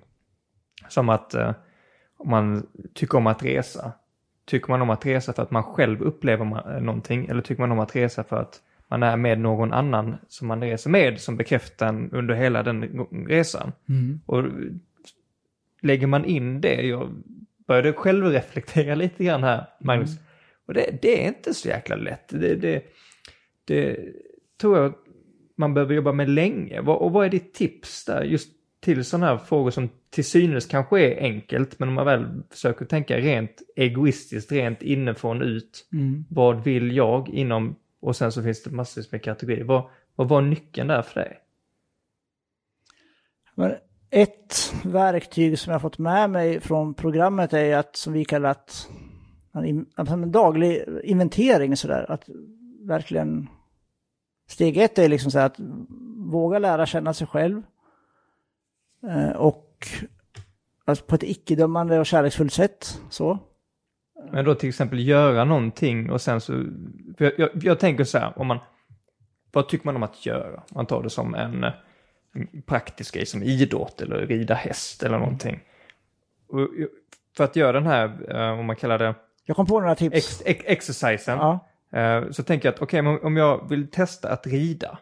Som 0.88 1.08
att 1.08 1.34
eh, 1.34 1.52
om 2.16 2.30
man 2.30 2.66
tycker 2.94 3.18
om 3.18 3.26
att 3.26 3.42
resa. 3.42 3.92
Tycker 4.44 4.70
man 4.70 4.82
om 4.82 4.90
att 4.90 5.06
resa 5.06 5.32
för 5.32 5.42
att 5.42 5.50
man 5.50 5.62
själv 5.62 6.02
upplever 6.02 6.80
någonting 6.80 7.26
eller 7.26 7.42
tycker 7.42 7.62
man 7.62 7.72
om 7.72 7.78
att 7.78 7.96
resa 7.96 8.24
för 8.24 8.36
att 8.36 8.62
man 8.88 9.02
är 9.02 9.16
med 9.16 9.40
någon 9.40 9.72
annan 9.72 10.16
som 10.28 10.48
man 10.48 10.60
reser 10.60 10.90
med 10.90 11.20
som 11.20 11.36
bekräftar 11.36 11.88
en 11.88 12.10
under 12.12 12.34
hela 12.34 12.62
den 12.62 13.06
resan. 13.28 13.72
Och 14.26 14.44
lägger 15.80 16.06
man 16.06 16.24
in 16.24 16.60
det, 16.60 16.82
jag 16.82 17.22
började 17.66 17.92
själv 17.92 18.26
reflektera 18.26 18.94
lite 18.94 19.24
grann 19.24 19.42
här, 19.42 19.66
Magnus. 19.80 20.10
Och 20.66 20.74
det, 20.74 20.98
det 21.02 21.24
är 21.24 21.28
inte 21.28 21.54
så 21.54 21.68
jäkla 21.68 21.96
lätt. 21.96 22.28
Det, 22.28 22.54
det, 22.54 22.82
det 23.64 23.98
tror 24.60 24.78
jag 24.78 24.94
man 25.56 25.74
behöver 25.74 25.94
jobba 25.94 26.12
med 26.12 26.28
länge. 26.28 26.80
Och 26.80 27.12
vad 27.12 27.26
är 27.26 27.30
ditt 27.30 27.54
tips 27.54 28.04
där 28.04 28.22
just 28.22 28.52
till 28.80 29.04
sådana 29.04 29.26
här 29.26 29.38
frågor 29.38 29.70
som 29.70 29.88
till 30.10 30.24
synes 30.24 30.66
kanske 30.66 31.00
är 31.00 31.22
enkelt, 31.22 31.78
men 31.78 31.88
om 31.88 31.94
man 31.94 32.06
väl 32.06 32.42
försöker 32.50 32.84
tänka 32.84 33.16
rent 33.16 33.62
egoistiskt, 33.76 34.52
rent 34.52 34.82
inifrån 34.82 35.42
ut. 35.42 35.88
Vad 36.28 36.64
vill 36.64 36.96
jag 36.96 37.28
inom, 37.28 37.76
och 38.00 38.16
sen 38.16 38.32
så 38.32 38.42
finns 38.42 38.62
det 38.62 38.70
massvis 38.70 39.12
med 39.12 39.22
kategorier. 39.22 39.64
Vad, 39.64 39.90
vad 40.14 40.28
var 40.28 40.42
nyckeln 40.42 40.88
där 40.88 41.02
för 41.02 41.20
dig? 41.20 41.38
Ett 44.10 44.74
verktyg 44.84 45.58
som 45.58 45.72
jag 45.72 45.82
fått 45.82 45.98
med 45.98 46.30
mig 46.30 46.60
från 46.60 46.94
programmet 46.94 47.52
är 47.52 47.76
att, 47.76 47.96
som 47.96 48.12
vi 48.12 48.24
kallar 48.24 48.50
att, 48.50 48.88
alltså 49.94 50.14
en 50.14 50.32
daglig 50.32 50.84
inventering 51.04 51.76
sådär, 51.76 52.10
att 52.10 52.28
verkligen 52.80 53.48
Steg 54.46 54.76
ett 54.78 54.98
är 54.98 55.08
liksom 55.08 55.30
så 55.30 55.38
här 55.38 55.46
att 55.46 55.60
våga 56.16 56.58
lära 56.58 56.86
känna 56.86 57.14
sig 57.14 57.26
själv. 57.26 57.62
Eh, 59.10 59.30
och 59.36 59.86
alltså 60.84 61.04
på 61.04 61.14
ett 61.14 61.22
icke-dömande 61.22 61.98
och 61.98 62.06
kärleksfullt 62.06 62.52
sätt. 62.52 63.00
Så. 63.10 63.38
Men 64.30 64.44
då 64.44 64.54
till 64.54 64.68
exempel 64.68 65.08
göra 65.08 65.44
någonting 65.44 66.10
och 66.10 66.20
sen 66.20 66.40
så, 66.40 66.64
jag, 67.18 67.32
jag, 67.38 67.50
jag 67.54 67.78
tänker 67.80 68.04
så 68.04 68.18
här, 68.18 68.38
om 68.38 68.46
man, 68.46 68.58
vad 69.52 69.68
tycker 69.68 69.86
man 69.86 69.96
om 69.96 70.02
att 70.02 70.26
göra? 70.26 70.62
Man 70.74 70.86
tar 70.86 71.02
det 71.02 71.10
som 71.10 71.34
en, 71.34 71.64
en 72.34 72.62
praktisk 72.62 73.14
grej 73.14 73.26
som 73.26 73.42
idrott 73.42 74.00
eller 74.00 74.26
rida 74.26 74.54
häst 74.54 75.02
eller 75.02 75.18
någonting. 75.18 75.60
Och, 76.48 76.68
för 77.36 77.44
att 77.44 77.56
göra 77.56 77.72
den 77.72 77.86
här, 77.86 78.34
eh, 78.34 78.58
om 78.58 78.66
man 78.66 78.76
kallar 78.76 78.98
det 78.98 79.14
Jag 79.44 79.56
kom 79.56 79.66
på 79.66 79.80
några 79.80 79.94
tips. 79.94 80.16
ex, 80.16 80.42
ex, 80.44 80.64
exercisen, 80.66 81.38
Ja. 81.38 81.68
Eh, 81.96 82.30
så 82.30 82.42
tänker 82.42 82.68
jag 82.68 82.74
att 82.74 82.82
okej, 82.82 83.02
men 83.02 83.18
om 83.22 83.36
jag 83.36 83.68
vill 83.68 83.90
testa 83.90 84.28
att 84.32 84.46
rida 84.46 84.98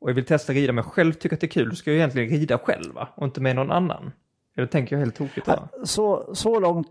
och 0.00 0.10
jag 0.10 0.14
vill 0.14 0.26
testa 0.26 0.52
att 0.52 0.56
rida 0.56 0.72
men 0.72 0.84
själv 0.84 1.12
tycker 1.12 1.36
att 1.36 1.40
det 1.40 1.46
är 1.46 1.48
kul, 1.48 1.68
då 1.68 1.74
ska 1.74 1.90
jag 1.90 1.96
egentligen 1.96 2.30
rida 2.30 2.58
själv 2.58 2.94
va? 2.94 3.08
och 3.14 3.24
inte 3.24 3.40
med 3.40 3.56
någon 3.56 3.70
annan. 3.70 4.12
Eller 4.56 4.66
tänker 4.66 4.96
jag 4.96 5.00
helt 5.00 5.16
tokigt 5.16 5.46
då? 5.46 5.84
Så, 5.84 6.34
så 6.34 6.60
långt 6.60 6.88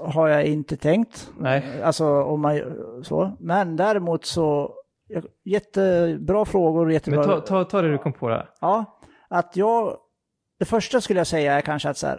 har 0.00 0.28
jag 0.28 0.44
inte 0.44 0.76
tänkt. 0.76 1.30
Nej. 1.38 1.82
Alltså 1.82 2.22
om 2.22 2.40
man 2.40 2.60
så. 3.02 3.36
Men 3.40 3.76
däremot 3.76 4.24
så, 4.24 4.74
jättebra 5.44 6.44
frågor 6.44 6.86
och 6.86 6.92
jättebra... 6.92 7.20
Men 7.20 7.28
ta, 7.28 7.40
ta, 7.40 7.64
ta 7.64 7.82
det 7.82 7.90
du 7.90 7.98
kom 7.98 8.12
på 8.12 8.28
där. 8.28 8.50
Ja, 8.60 8.98
att 9.28 9.56
jag... 9.56 9.96
Det 10.58 10.64
första 10.64 11.00
skulle 11.00 11.20
jag 11.20 11.26
säga 11.26 11.54
är 11.54 11.60
kanske 11.60 11.88
att 11.88 11.96
så 11.96 12.06
här, 12.06 12.18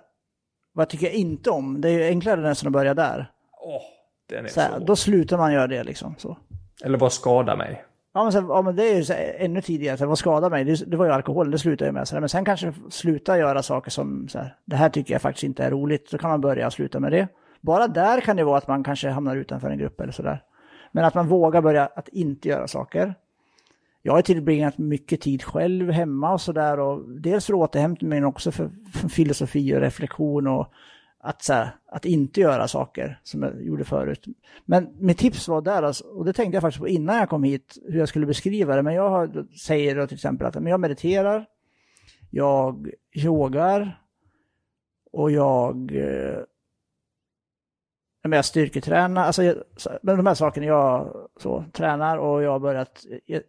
vad 0.74 0.90
tycker 0.90 1.06
jag 1.06 1.16
inte 1.16 1.50
om? 1.50 1.82
Det 1.82 1.90
är 1.90 1.94
ju 1.94 2.04
enklare 2.04 2.42
nästan 2.42 2.68
att 2.68 2.74
börja 2.74 2.94
där. 2.94 3.32
Åh, 3.62 3.82
den 4.30 4.46
är 4.46 4.50
Så 4.50 4.62
här, 4.62 4.80
så... 4.80 4.86
då 4.86 4.96
slutar 4.96 5.38
man 5.38 5.54
göra 5.54 5.68
det 5.68 5.84
liksom. 5.84 6.16
Så. 6.18 6.38
Eller 6.84 6.98
vad 6.98 7.14
skadar 7.14 7.58
mig? 7.58 7.86
Ja 8.14 8.24
men, 8.24 8.32
sen, 8.32 8.46
ja, 8.48 8.62
men 8.62 8.76
det 8.76 8.92
är 8.92 8.96
ju 8.96 9.04
så 9.04 9.14
ännu 9.38 9.62
tidigare, 9.62 9.98
så 9.98 10.06
vad 10.06 10.18
skadar 10.18 10.50
mig? 10.50 10.64
Det, 10.64 10.92
det 10.92 10.98
var 10.98 11.06
ju 11.06 11.12
alkohol, 11.12 11.52
det 11.52 11.58
slutade 11.58 11.88
jag 11.88 11.94
med. 11.94 12.08
Så 12.08 12.20
men 12.20 12.30
sen 12.30 12.46
kanske 12.46 12.74
sluta 12.90 13.38
göra 13.38 13.64
saker 13.64 13.92
som, 13.92 14.28
så 14.28 14.40
här, 14.40 14.56
det 14.66 14.76
här 14.76 14.90
tycker 14.90 15.14
jag 15.14 15.22
faktiskt 15.22 15.44
inte 15.44 15.64
är 15.64 15.72
roligt. 15.72 16.10
Så 16.10 16.18
kan 16.18 16.30
man 16.30 16.42
börja 16.42 16.68
och 16.68 16.74
sluta 16.74 17.00
med 17.00 17.12
det. 17.12 17.28
Bara 17.62 17.88
där 17.88 18.22
kan 18.22 18.36
det 18.36 18.44
vara 18.44 18.58
att 18.58 18.68
man 18.68 18.84
kanske 18.84 19.10
hamnar 19.10 19.36
utanför 19.36 19.70
en 19.70 19.78
grupp 19.78 20.02
eller 20.02 20.12
sådär. 20.12 20.44
Men 20.92 21.06
att 21.06 21.14
man 21.14 21.28
vågar 21.28 21.62
börja 21.62 21.86
att 21.96 22.08
inte 22.08 22.50
göra 22.50 22.68
saker. 22.68 23.16
Jag 24.02 24.14
har 24.14 24.22
tillbringat 24.22 24.78
mycket 24.78 25.22
tid 25.22 25.44
själv 25.44 25.92
hemma 25.92 26.34
och 26.34 26.42
sådär. 26.42 27.00
Dels 27.20 27.46
för 27.46 27.54
återhämtning 27.54 28.10
men 28.10 28.24
också 28.24 28.52
för, 28.52 28.70
för 28.94 29.08
filosofi 29.08 29.76
och 29.76 29.82
reflektion. 29.82 30.48
Och 30.48 30.68
att, 31.26 31.44
så 31.44 31.54
här, 31.54 31.70
att 31.88 32.06
inte 32.06 32.42
göra 32.42 32.68
saker 32.68 33.20
som 33.24 33.44
jag 33.44 33.64
gjorde 33.64 33.84
förut. 33.84 34.26
Men 34.66 34.90
mitt 35.00 35.18
tips 35.18 35.48
var 35.48 35.62
där, 35.62 35.84
alltså, 35.84 36.04
och 36.04 36.26
det 36.26 36.34
tänkte 36.34 36.56
jag 36.56 36.62
faktiskt 36.62 36.82
på 36.82 36.88
innan 36.88 37.18
jag 37.18 37.30
kom 37.30 37.44
hit, 37.44 37.78
hur 37.88 38.00
jag 38.00 38.10
skulle 38.10 38.26
beskriva 38.26 38.76
det. 38.76 38.82
Men 38.82 38.94
jag 38.94 39.10
har, 39.10 39.48
säger 39.58 39.96
då 39.96 40.08
till 40.08 40.16
exempel 40.16 40.48
att 40.48 40.54
men 40.56 40.68
jag 40.68 40.80
mediterar, 40.80 41.46
jag 42.30 42.90
yogar 43.14 44.04
och 45.12 45.32
jag... 45.32 45.96
eh, 45.96 46.40
jag 48.22 48.46
styrketränar, 48.46 49.26
alltså 49.26 49.44
jag, 49.44 49.56
men 50.02 50.18
de 50.18 50.26
här 50.26 50.34
sakerna 50.34 50.66
jag 50.66 51.16
så, 51.40 51.66
tränar 51.74 52.18
och 52.18 52.44
jag 52.44 52.52
har 52.52 52.60
börjat, 52.60 53.06
jag, 53.26 53.42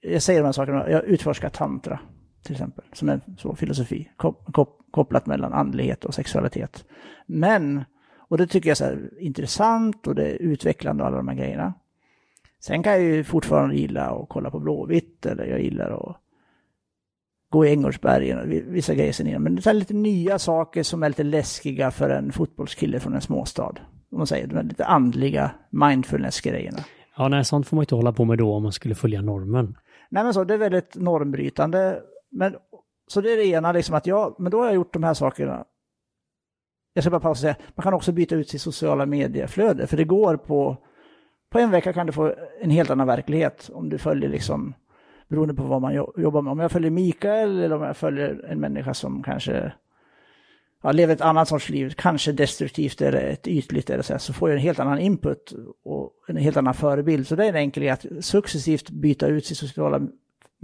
jag 0.00 0.22
säger 0.22 0.40
de 0.40 0.46
här 0.46 0.52
sakerna, 0.52 0.90
jag 0.90 1.04
utforskar 1.04 1.48
tantra 1.48 2.00
till 2.42 2.52
exempel, 2.52 2.84
som 2.92 3.08
en 3.08 3.20
så, 3.38 3.54
filosofi, 3.54 4.10
kop, 4.16 4.52
kop, 4.52 4.83
kopplat 4.94 5.26
mellan 5.26 5.52
andlighet 5.52 6.04
och 6.04 6.14
sexualitet. 6.14 6.84
Men, 7.26 7.84
och 8.18 8.38
det 8.38 8.46
tycker 8.46 8.68
jag 8.68 8.80
är 8.80 9.20
intressant 9.20 10.06
och 10.06 10.14
det 10.14 10.24
är 10.24 10.42
utvecklande 10.42 11.02
och 11.02 11.06
alla 11.06 11.16
de 11.16 11.28
här 11.28 11.36
grejerna. 11.36 11.74
Sen 12.60 12.82
kan 12.82 12.92
jag 12.92 13.02
ju 13.02 13.24
fortfarande 13.24 13.76
gilla 13.76 14.10
att 14.10 14.28
kolla 14.28 14.50
på 14.50 14.60
Blåvitt 14.60 15.26
eller 15.26 15.46
jag 15.46 15.60
gillar 15.60 15.90
att 15.90 16.16
gå 17.50 17.66
i 17.66 17.72
Änggårdsbergen 17.72 18.38
och 18.38 18.46
vissa 18.50 18.94
grejer 18.94 19.12
sen 19.12 19.26
innan. 19.26 19.42
Men 19.42 19.54
det 19.54 19.66
är 19.66 19.74
lite 19.74 19.94
nya 19.94 20.38
saker 20.38 20.82
som 20.82 21.02
är 21.02 21.08
lite 21.08 21.22
läskiga 21.22 21.90
för 21.90 22.10
en 22.10 22.32
fotbollskille 22.32 23.00
från 23.00 23.14
en 23.14 23.20
småstad. 23.20 23.74
Om 24.10 24.18
man 24.18 24.26
säger, 24.26 24.46
de 24.46 24.66
lite 24.66 24.84
andliga 24.84 25.50
mindfulness-grejerna. 25.70 26.78
Ja, 27.16 27.28
nej, 27.28 27.44
sånt 27.44 27.66
får 27.68 27.76
man 27.76 27.82
inte 27.82 27.94
hålla 27.94 28.12
på 28.12 28.24
med 28.24 28.38
då 28.38 28.54
om 28.54 28.62
man 28.62 28.72
skulle 28.72 28.94
följa 28.94 29.22
normen. 29.22 29.76
Nej, 30.08 30.24
men 30.24 30.34
så, 30.34 30.44
det 30.44 30.54
är 30.54 30.58
väldigt 30.58 30.96
normbrytande. 30.96 32.00
Men, 32.30 32.54
så 33.06 33.20
det 33.20 33.32
är 33.32 33.36
det 33.36 33.46
ena, 33.46 33.72
liksom 33.72 33.94
att 33.94 34.06
jag, 34.06 34.34
men 34.38 34.52
då 34.52 34.58
har 34.58 34.66
jag 34.66 34.74
gjort 34.74 34.92
de 34.92 35.02
här 35.04 35.14
sakerna. 35.14 35.64
Jag 36.94 37.04
ska 37.04 37.10
bara 37.10 37.20
pausa 37.20 37.30
och 37.30 37.38
säga, 37.38 37.56
man 37.74 37.82
kan 37.84 37.94
också 37.94 38.12
byta 38.12 38.34
ut 38.34 38.48
sitt 38.48 38.62
sociala 38.62 39.06
medieflöde, 39.06 39.86
för 39.86 39.96
det 39.96 40.04
går 40.04 40.36
på, 40.36 40.76
på 41.50 41.58
en 41.58 41.70
vecka 41.70 41.92
kan 41.92 42.06
du 42.06 42.12
få 42.12 42.34
en 42.60 42.70
helt 42.70 42.90
annan 42.90 43.06
verklighet 43.06 43.70
om 43.72 43.88
du 43.88 43.98
följer 43.98 44.28
liksom 44.28 44.74
beroende 45.28 45.54
på 45.54 45.62
vad 45.62 45.80
man 45.80 45.94
jobbar 45.94 46.42
med. 46.42 46.50
Om 46.50 46.58
jag 46.58 46.72
följer 46.72 46.90
Mikael 46.90 47.60
eller 47.60 47.76
om 47.76 47.82
jag 47.82 47.96
följer 47.96 48.44
en 48.48 48.60
människa 48.60 48.94
som 48.94 49.22
kanske 49.22 49.72
ja, 50.82 50.92
lever 50.92 51.14
ett 51.14 51.20
annat 51.20 51.48
sorts 51.48 51.68
liv, 51.68 51.94
kanske 51.96 52.32
destruktivt 52.32 53.00
eller 53.00 53.22
ett 53.22 53.48
ytligt 53.48 53.90
eller 53.90 54.02
så, 54.02 54.12
här, 54.12 54.18
så 54.18 54.32
får 54.32 54.50
jag 54.50 54.56
en 54.56 54.62
helt 54.62 54.78
annan 54.78 54.98
input 54.98 55.54
och 55.84 56.12
en 56.28 56.36
helt 56.36 56.56
annan 56.56 56.74
förebild. 56.74 57.26
Så 57.26 57.36
det 57.36 57.44
är 57.44 57.48
en 57.48 57.56
enkel 57.56 57.88
att 57.88 58.06
successivt 58.20 58.90
byta 58.90 59.26
ut 59.26 59.46
sitt 59.46 59.58
sociala 59.58 60.00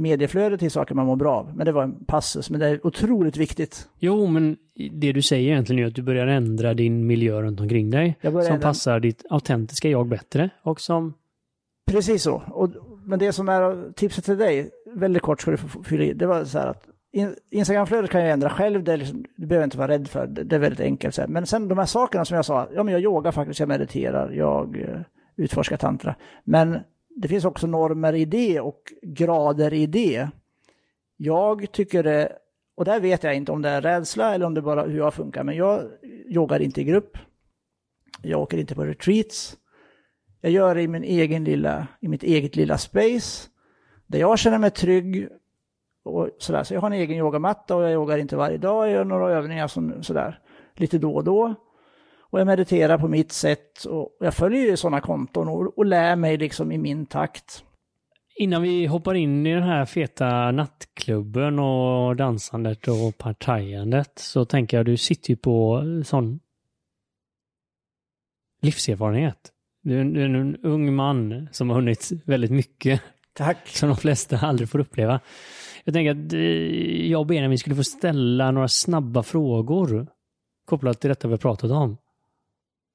medieflöde 0.00 0.58
till 0.58 0.70
saker 0.70 0.94
man 0.94 1.06
mår 1.06 1.16
bra 1.16 1.36
av. 1.36 1.56
Men 1.56 1.66
det 1.66 1.72
var 1.72 1.82
en 1.82 2.04
passus, 2.04 2.50
men 2.50 2.60
det 2.60 2.66
är 2.66 2.86
otroligt 2.86 3.36
viktigt. 3.36 3.88
Jo, 3.98 4.26
men 4.26 4.56
det 4.92 5.12
du 5.12 5.22
säger 5.22 5.50
egentligen 5.50 5.84
är 5.84 5.88
att 5.88 5.94
du 5.94 6.02
börjar 6.02 6.26
ändra 6.26 6.74
din 6.74 7.06
miljö 7.06 7.42
runt 7.42 7.60
omkring 7.60 7.90
dig. 7.90 8.18
Som 8.22 8.36
ändra... 8.38 8.58
passar 8.58 9.00
ditt 9.00 9.24
autentiska 9.30 9.88
jag 9.88 10.08
bättre 10.08 10.50
och 10.62 10.80
som... 10.80 11.14
Precis 11.90 12.22
så. 12.22 12.42
Och 12.46 12.70
men 13.04 13.18
det 13.18 13.32
som 13.32 13.48
är 13.48 13.92
tipset 13.92 14.24
till 14.24 14.38
dig, 14.38 14.70
väldigt 14.94 15.22
kort 15.22 15.40
ska 15.40 15.50
du 15.50 15.56
få 15.56 15.82
fylla 15.82 16.04
i, 16.04 16.12
det 16.12 16.26
var 16.26 16.44
så 16.44 16.58
här 16.58 16.66
att 16.66 16.86
Instagramflödet 17.50 18.10
kan 18.10 18.20
jag 18.20 18.30
ändra 18.30 18.50
själv, 18.50 18.84
det, 18.84 18.96
liksom, 18.96 19.24
det 19.36 19.46
behöver 19.46 19.64
inte 19.64 19.78
vara 19.78 19.88
rädd 19.88 20.08
för, 20.08 20.26
det, 20.26 20.44
det 20.44 20.56
är 20.56 20.60
väldigt 20.60 20.80
enkelt. 20.80 21.14
Så 21.14 21.20
här. 21.20 21.28
Men 21.28 21.46
sen 21.46 21.68
de 21.68 21.78
här 21.78 21.86
sakerna 21.86 22.24
som 22.24 22.36
jag 22.36 22.44
sa, 22.44 22.68
ja 22.74 22.82
men 22.82 22.92
jag 22.92 23.02
yogar 23.02 23.32
faktiskt, 23.32 23.60
jag 23.60 23.68
mediterar, 23.68 24.30
jag 24.30 24.76
uh, 24.76 25.00
utforskar 25.36 25.76
tantra. 25.76 26.14
Men 26.44 26.78
det 27.16 27.28
finns 27.28 27.44
också 27.44 27.66
normer 27.66 28.12
i 28.12 28.24
det 28.24 28.60
och 28.60 28.92
grader 29.02 29.72
i 29.72 29.86
det. 29.86 30.28
Jag 31.16 31.72
tycker 31.72 32.02
det, 32.02 32.32
och 32.74 32.84
där 32.84 33.00
vet 33.00 33.22
jag 33.22 33.34
inte 33.34 33.52
om 33.52 33.62
det 33.62 33.68
är 33.68 33.80
rädsla 33.80 34.34
eller 34.34 34.46
om 34.46 34.54
det 34.54 34.62
bara 34.62 34.82
hur 34.82 34.98
jag 34.98 35.14
funkar, 35.14 35.44
men 35.44 35.56
jag 35.56 35.82
yogar 36.26 36.62
inte 36.62 36.80
i 36.80 36.84
grupp. 36.84 37.18
Jag 38.22 38.40
åker 38.40 38.58
inte 38.58 38.74
på 38.74 38.84
retreats. 38.84 39.56
Jag 40.40 40.52
gör 40.52 40.74
det 40.74 40.82
i, 40.82 40.88
min 40.88 41.04
egen 41.04 41.44
lilla, 41.44 41.86
i 42.00 42.08
mitt 42.08 42.22
eget 42.22 42.56
lilla 42.56 42.78
space. 42.78 43.48
Där 44.06 44.18
jag 44.18 44.38
känner 44.38 44.58
mig 44.58 44.70
trygg. 44.70 45.28
Och 46.02 46.28
sådär. 46.38 46.64
Så 46.64 46.74
jag 46.74 46.80
har 46.80 46.90
en 46.90 46.96
egen 46.96 47.16
yogamatta 47.16 47.76
och 47.76 47.82
jag 47.82 47.92
yogar 47.92 48.18
inte 48.18 48.36
varje 48.36 48.58
dag. 48.58 48.86
Jag 48.86 48.92
gör 48.92 49.04
några 49.04 49.30
övningar 49.30 49.68
som, 49.68 50.02
sådär, 50.02 50.40
lite 50.74 50.98
då 50.98 51.14
och 51.14 51.24
då. 51.24 51.54
Och 52.30 52.40
jag 52.40 52.46
mediterar 52.46 52.98
på 52.98 53.08
mitt 53.08 53.32
sätt. 53.32 53.84
Och 53.84 54.16
jag 54.20 54.34
följer 54.34 54.62
ju 54.62 54.76
sådana 54.76 55.00
konton 55.00 55.48
och, 55.48 55.78
och 55.78 55.86
lär 55.86 56.16
mig 56.16 56.36
liksom 56.36 56.72
i 56.72 56.78
min 56.78 57.06
takt. 57.06 57.64
Innan 58.36 58.62
vi 58.62 58.86
hoppar 58.86 59.14
in 59.14 59.46
i 59.46 59.54
den 59.54 59.62
här 59.62 59.84
feta 59.84 60.50
nattklubben 60.50 61.58
och 61.58 62.16
dansandet 62.16 62.88
och 62.88 63.18
partajandet 63.18 64.18
så 64.18 64.44
tänker 64.44 64.76
jag 64.76 64.86
du 64.86 64.96
sitter 64.96 65.30
ju 65.30 65.36
på 65.36 65.82
sån 66.04 66.40
livserfarenhet. 68.62 69.52
Du 69.82 69.96
är, 69.96 70.00
en, 70.00 70.12
du 70.12 70.22
är 70.22 70.28
en 70.28 70.56
ung 70.56 70.94
man 70.94 71.48
som 71.52 71.70
har 71.70 71.76
hunnit 71.76 72.10
väldigt 72.24 72.50
mycket. 72.50 73.02
Tack. 73.32 73.68
Som 73.68 73.88
de 73.88 73.96
flesta 73.96 74.38
aldrig 74.38 74.68
får 74.68 74.78
uppleva. 74.78 75.20
Jag 75.84 75.94
tänker 75.94 76.10
att 76.10 76.32
eh, 76.32 77.10
jag 77.10 77.20
och 77.20 77.26
Benjamin 77.26 77.58
skulle 77.58 77.76
få 77.76 77.84
ställa 77.84 78.50
några 78.50 78.68
snabba 78.68 79.22
frågor 79.22 80.06
kopplat 80.66 81.00
till 81.00 81.08
detta 81.08 81.28
vi 81.28 81.32
har 81.32 81.38
pratat 81.38 81.70
om. 81.70 81.96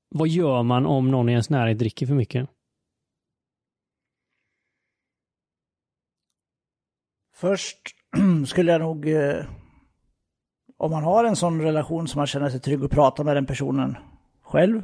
Vad 0.09 0.27
gör 0.27 0.63
man 0.63 0.85
om 0.85 1.11
någon 1.11 1.29
i 1.29 1.31
ens 1.31 1.49
närhet 1.49 1.79
dricker 1.79 2.07
för 2.07 2.13
mycket? 2.13 2.49
Först 7.33 7.77
skulle 8.47 8.71
jag 8.71 8.81
nog, 8.81 9.07
eh, 9.07 9.45
om 10.77 10.91
man 10.91 11.03
har 11.03 11.23
en 11.23 11.35
sån 11.35 11.61
relation 11.61 12.07
som 12.07 12.19
man 12.19 12.27
känner 12.27 12.49
sig 12.49 12.59
trygg 12.59 12.83
att 12.83 12.91
prata 12.91 13.23
med 13.23 13.37
den 13.37 13.45
personen 13.45 13.97
själv, 14.41 14.83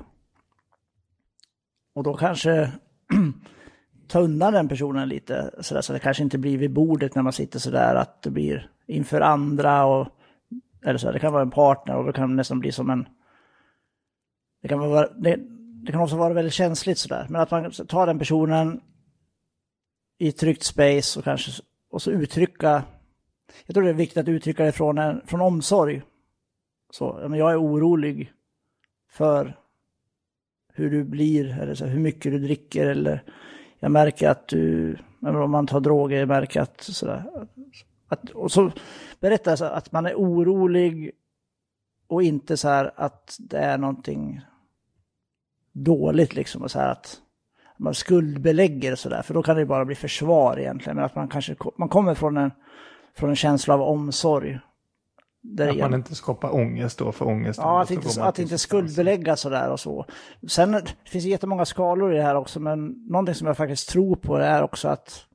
och 1.94 2.04
då 2.04 2.14
kanske 2.14 2.72
ta 4.08 4.20
undan 4.20 4.54
den 4.54 4.68
personen 4.68 5.10
lite, 5.10 5.52
sådär, 5.60 5.82
så 5.82 5.94
det 5.94 6.00
kanske 6.00 6.24
inte 6.24 6.38
blir 6.38 6.58
vid 6.58 6.74
bordet 6.74 7.16
när 7.16 7.22
man 7.22 7.34
sitter 7.34 7.60
sådär, 7.60 7.96
att 7.96 8.22
det 8.22 8.30
blir 8.30 8.72
inför 8.88 9.22
andra 9.22 9.86
och 9.86 10.08
eller 10.86 10.98
så, 10.98 11.12
det 11.12 11.20
kan 11.20 11.34
vara 11.34 11.42
en 11.42 11.52
partner 11.52 11.96
och 11.96 12.06
det 12.06 12.14
kan 12.14 12.36
nästan 12.36 12.60
bli 12.60 12.72
som 12.72 12.90
en... 12.90 13.08
Det 14.62 14.68
kan, 14.68 14.80
vara, 14.80 15.08
det, 15.08 15.40
det 15.86 15.92
kan 15.92 16.02
också 16.02 16.16
vara 16.16 16.34
väldigt 16.34 16.54
känsligt 16.54 16.98
sådär, 16.98 17.28
men 17.30 17.42
att 17.42 17.52
man 17.52 17.72
tar 17.72 18.08
den 18.08 18.20
personen 18.20 18.82
i 20.18 20.28
ett 20.28 20.38
tryggt 20.38 20.64
space 20.64 21.20
och 21.20 21.26
kanske 21.26 21.52
och 21.92 22.02
så 22.02 22.12
uttrycka... 22.12 22.84
Jag 23.66 23.74
tror 23.74 23.84
det 23.84 23.90
är 23.90 23.94
viktigt 23.94 24.18
att 24.18 24.28
uttrycka 24.28 24.64
det 24.64 24.72
från, 24.72 24.98
en, 24.98 25.22
från 25.26 25.42
omsorg. 25.42 26.02
Så, 26.90 27.20
jag 27.22 27.52
är 27.52 27.62
orolig 27.62 28.34
för 29.10 29.58
hur 30.74 30.92
du 30.92 31.04
blir, 31.04 31.60
eller 31.60 31.76
så, 31.76 31.86
hur 31.86 32.00
mycket 32.00 32.32
du 32.32 32.40
dricker 32.40 32.88
eller 32.88 33.24
jag 33.80 33.92
märker 33.92 34.30
att 34.30 34.48
du, 34.48 34.98
om 35.22 35.52
man 35.52 35.68
tar 35.68 35.80
droger, 35.80 36.20
jag 36.20 36.28
märker 36.28 36.62
att 36.62 36.82
sådär. 36.82 37.48
Att, 38.08 38.30
och 38.30 38.52
så 38.52 38.72
berättar 39.20 39.58
jag 39.60 39.74
att 39.74 39.92
man 39.92 40.06
är 40.06 40.14
orolig 40.14 41.12
och 42.08 42.24
inte 42.24 42.58
så 42.58 42.68
här 42.68 42.92
att 42.96 43.38
det 43.40 43.58
är 43.58 43.78
någonting 43.78 44.42
dåligt 45.74 46.36
liksom 46.36 46.62
och 46.62 46.72
så 46.72 46.80
här 46.80 46.92
att 46.92 47.18
man 47.80 47.94
skuldbelägger 47.94 48.92
och 48.92 49.00
sådär, 49.00 49.22
för 49.22 49.34
då 49.34 49.44
kan 49.44 49.58
det 49.58 49.66
bara 49.66 49.86
bli 49.86 49.96
försvar 49.96 50.60
egentligen, 50.60 50.96
men 50.96 51.06
att 51.06 51.16
man 51.16 51.28
kanske 51.28 51.56
man 51.78 51.90
kommer 51.90 52.14
från 52.14 52.38
en, 52.38 52.52
från 53.18 53.30
en 53.30 53.36
känsla 53.36 53.74
av 53.74 53.82
omsorg 53.82 54.60
där 55.44 55.70
att 55.70 55.78
man 55.78 55.94
inte 55.94 56.16
skapar 56.16 56.56
ångest 56.56 57.00
då 57.00 57.12
för 57.12 57.28
ångest. 57.28 57.60
Ja, 57.64 57.82
att 57.82 57.92
inte, 57.92 58.24
att 58.24 58.40
inte 58.40 58.58
skuldbelägga 58.58 59.36
sådär 59.36 59.70
och 59.72 59.80
så. 59.80 60.06
Sen 60.48 60.72
det 60.72 60.96
finns 61.06 61.26
jättemånga 61.26 61.66
skalor 61.66 62.14
i 62.14 62.18
det 62.18 62.24
här 62.24 62.36
också, 62.36 62.60
men 62.60 62.88
någonting 63.10 63.36
som 63.36 63.48
jag 63.48 63.58
faktiskt 63.58 63.90
tror 63.90 64.16
på 64.16 64.36
är 64.36 64.64
också 64.64 64.88
att 64.88 65.26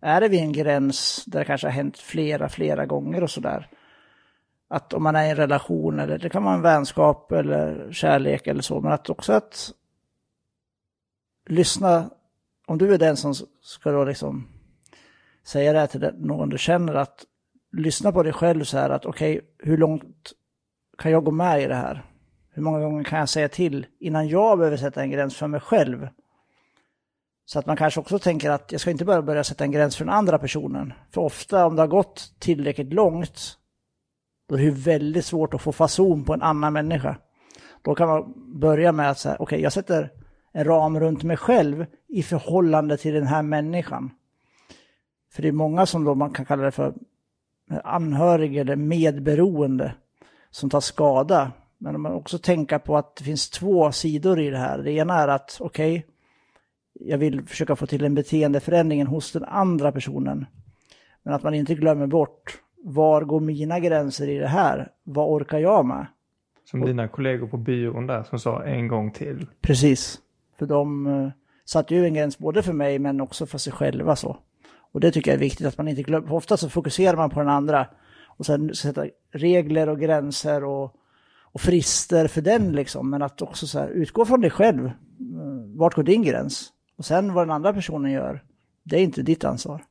är 0.00 0.20
det 0.20 0.28
vid 0.28 0.40
en 0.40 0.52
gräns 0.52 1.24
där 1.26 1.38
det 1.38 1.44
kanske 1.44 1.66
har 1.66 1.72
hänt 1.72 1.98
flera, 1.98 2.48
flera 2.48 2.86
gånger 2.86 3.22
och 3.22 3.30
sådär. 3.30 3.68
Att 4.70 4.94
om 4.94 5.02
man 5.02 5.16
är 5.16 5.24
i 5.24 5.30
en 5.30 5.36
relation, 5.36 6.00
eller 6.00 6.18
det 6.18 6.28
kan 6.28 6.44
vara 6.44 6.54
en 6.54 6.62
vänskap 6.62 7.32
eller 7.32 7.92
kärlek 7.92 8.46
eller 8.46 8.62
så, 8.62 8.80
men 8.80 8.92
att 8.92 9.10
också 9.10 9.32
att 9.32 9.72
lyssna, 11.50 12.10
om 12.66 12.78
du 12.78 12.94
är 12.94 12.98
den 12.98 13.16
som 13.16 13.34
ska 13.62 13.90
då 13.90 14.04
liksom 14.04 14.48
säga 15.46 15.72
det 15.72 15.78
här 15.78 15.86
till 15.86 16.10
någon 16.18 16.48
du 16.48 16.58
känner 16.58 16.94
att 16.94 17.24
lyssna 17.72 18.12
på 18.12 18.22
dig 18.22 18.32
själv 18.32 18.64
så 18.64 18.78
här 18.78 18.90
att 18.90 19.06
okej, 19.06 19.38
okay, 19.38 19.48
hur 19.58 19.76
långt 19.76 20.32
kan 20.98 21.12
jag 21.12 21.24
gå 21.24 21.30
med 21.30 21.62
i 21.62 21.66
det 21.66 21.74
här? 21.74 22.04
Hur 22.52 22.62
många 22.62 22.80
gånger 22.80 23.04
kan 23.04 23.18
jag 23.18 23.28
säga 23.28 23.48
till 23.48 23.86
innan 24.00 24.28
jag 24.28 24.58
behöver 24.58 24.76
sätta 24.76 25.02
en 25.02 25.10
gräns 25.10 25.36
för 25.36 25.46
mig 25.46 25.60
själv? 25.60 26.08
Så 27.44 27.58
att 27.58 27.66
man 27.66 27.76
kanske 27.76 28.00
också 28.00 28.18
tänker 28.18 28.50
att 28.50 28.72
jag 28.72 28.80
ska 28.80 28.90
inte 28.90 29.04
bara 29.04 29.22
börja 29.22 29.44
sätta 29.44 29.64
en 29.64 29.72
gräns 29.72 29.96
för 29.96 30.04
den 30.04 30.14
andra 30.14 30.38
personen. 30.38 30.92
För 31.10 31.20
ofta 31.20 31.66
om 31.66 31.76
det 31.76 31.82
har 31.82 31.86
gått 31.86 32.34
tillräckligt 32.38 32.92
långt, 32.92 33.58
då 34.48 34.54
är 34.54 34.62
det 34.62 34.70
väldigt 34.70 35.24
svårt 35.24 35.54
att 35.54 35.62
få 35.62 35.72
fason 35.72 36.24
på 36.24 36.34
en 36.34 36.42
annan 36.42 36.72
människa. 36.72 37.16
Då 37.82 37.94
kan 37.94 38.08
man 38.08 38.32
börja 38.60 38.92
med 38.92 39.10
att 39.10 39.18
säga, 39.18 39.34
okej, 39.34 39.44
okay, 39.44 39.60
jag 39.60 39.72
sätter 39.72 40.10
en 40.52 40.64
ram 40.64 41.00
runt 41.00 41.22
mig 41.22 41.36
själv 41.36 41.86
i 42.08 42.22
förhållande 42.22 42.96
till 42.96 43.14
den 43.14 43.26
här 43.26 43.42
människan. 43.42 44.10
För 45.32 45.42
det 45.42 45.48
är 45.48 45.52
många 45.52 45.86
som 45.86 46.04
då 46.04 46.14
man 46.14 46.30
kan 46.30 46.44
kalla 46.44 46.62
det 46.62 46.70
för 46.70 46.94
anhörig 47.84 48.56
eller 48.56 48.76
medberoende 48.76 49.94
som 50.50 50.70
tar 50.70 50.80
skada. 50.80 51.52
Men 51.78 52.00
man 52.00 52.12
också 52.12 52.38
tänka 52.38 52.78
på 52.78 52.96
att 52.96 53.16
det 53.16 53.24
finns 53.24 53.50
två 53.50 53.92
sidor 53.92 54.40
i 54.40 54.50
det 54.50 54.58
här. 54.58 54.78
Det 54.78 54.92
ena 54.92 55.14
är 55.14 55.28
att, 55.28 55.56
okej, 55.60 55.98
okay, 55.98 56.10
jag 56.92 57.18
vill 57.18 57.46
försöka 57.46 57.76
få 57.76 57.86
till 57.86 58.04
en 58.04 58.14
beteendeförändring 58.14 59.06
hos 59.06 59.32
den 59.32 59.44
andra 59.44 59.92
personen. 59.92 60.46
Men 61.22 61.34
att 61.34 61.42
man 61.42 61.54
inte 61.54 61.74
glömmer 61.74 62.06
bort, 62.06 62.58
var 62.84 63.22
går 63.22 63.40
mina 63.40 63.80
gränser 63.80 64.28
i 64.28 64.38
det 64.38 64.46
här? 64.46 64.88
Vad 65.02 65.28
orkar 65.28 65.58
jag 65.58 65.86
med? 65.86 66.06
Som 66.64 66.80
dina 66.80 67.08
kollegor 67.08 67.46
på 67.46 67.56
byrån 67.56 68.06
där 68.06 68.22
som 68.22 68.38
sa 68.38 68.64
en 68.64 68.88
gång 68.88 69.12
till. 69.12 69.46
Precis. 69.60 70.20
För 70.60 70.66
de 70.66 71.06
eh, 71.06 71.28
satte 71.64 71.94
ju 71.94 72.04
en 72.04 72.14
gräns 72.14 72.38
både 72.38 72.62
för 72.62 72.72
mig 72.72 72.98
men 72.98 73.20
också 73.20 73.46
för 73.46 73.58
sig 73.58 73.72
själva 73.72 74.16
så. 74.16 74.36
Och 74.92 75.00
det 75.00 75.10
tycker 75.10 75.30
jag 75.30 75.36
är 75.36 75.40
viktigt 75.40 75.66
att 75.66 75.78
man 75.78 75.88
inte 75.88 76.02
glömmer. 76.02 76.32
Ofta 76.32 76.56
så 76.56 76.70
fokuserar 76.70 77.16
man 77.16 77.30
på 77.30 77.40
den 77.40 77.48
andra 77.48 77.86
och 78.26 78.46
sen 78.46 78.74
sätta 78.74 79.06
regler 79.32 79.88
och 79.88 80.00
gränser 80.00 80.64
och, 80.64 80.94
och 81.42 81.60
frister 81.60 82.28
för 82.28 82.40
den 82.40 82.72
liksom. 82.72 83.10
Men 83.10 83.22
att 83.22 83.42
också 83.42 83.66
så 83.66 83.78
här, 83.78 83.88
utgå 83.88 84.24
från 84.24 84.40
dig 84.40 84.50
själv. 84.50 84.86
Eh, 84.86 84.92
vart 85.76 85.94
går 85.94 86.02
din 86.02 86.22
gräns? 86.22 86.72
Och 86.96 87.04
sen 87.04 87.34
vad 87.34 87.46
den 87.46 87.54
andra 87.54 87.72
personen 87.72 88.12
gör, 88.12 88.44
det 88.82 88.96
är 88.96 89.02
inte 89.02 89.22
ditt 89.22 89.44
ansvar. 89.44 89.84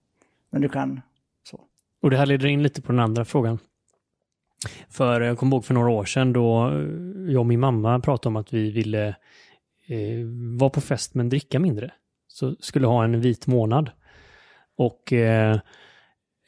Men 0.50 0.62
du 0.62 0.70
kan 0.70 1.02
så. 1.44 1.62
Och 2.02 2.10
det 2.10 2.18
här 2.18 2.26
leder 2.26 2.48
in 2.48 2.64
lite 2.64 2.82
på 2.82 2.91
den 2.91 3.00
andra 3.00 3.26
frågan. 3.26 3.60
För 4.90 5.22
jag 5.22 5.38
kommer 5.38 5.56
ihåg 5.56 5.66
för 5.66 5.74
några 5.74 5.90
år 5.90 6.06
sedan 6.06 6.34
då 6.34 6.68
eh, 6.68 7.32
jag 7.32 7.40
och 7.40 7.46
min 7.46 7.60
mamma 7.60 8.00
pratade 8.00 8.28
om 8.28 8.36
att 8.36 8.54
vi 8.54 8.72
ville 8.72 9.16
eh, 9.90 10.26
vara 10.60 10.70
på 10.70 10.82
fest 10.82 11.16
men 11.16 11.30
dricka 11.30 11.60
mindre. 11.60 11.91
Så 12.28 12.56
skulle 12.60 12.88
ha 12.88 13.03
en 13.03 13.22
vit 13.22 13.48
månad. 13.48 13.91
Och 14.78 15.14
eh, 15.14 15.60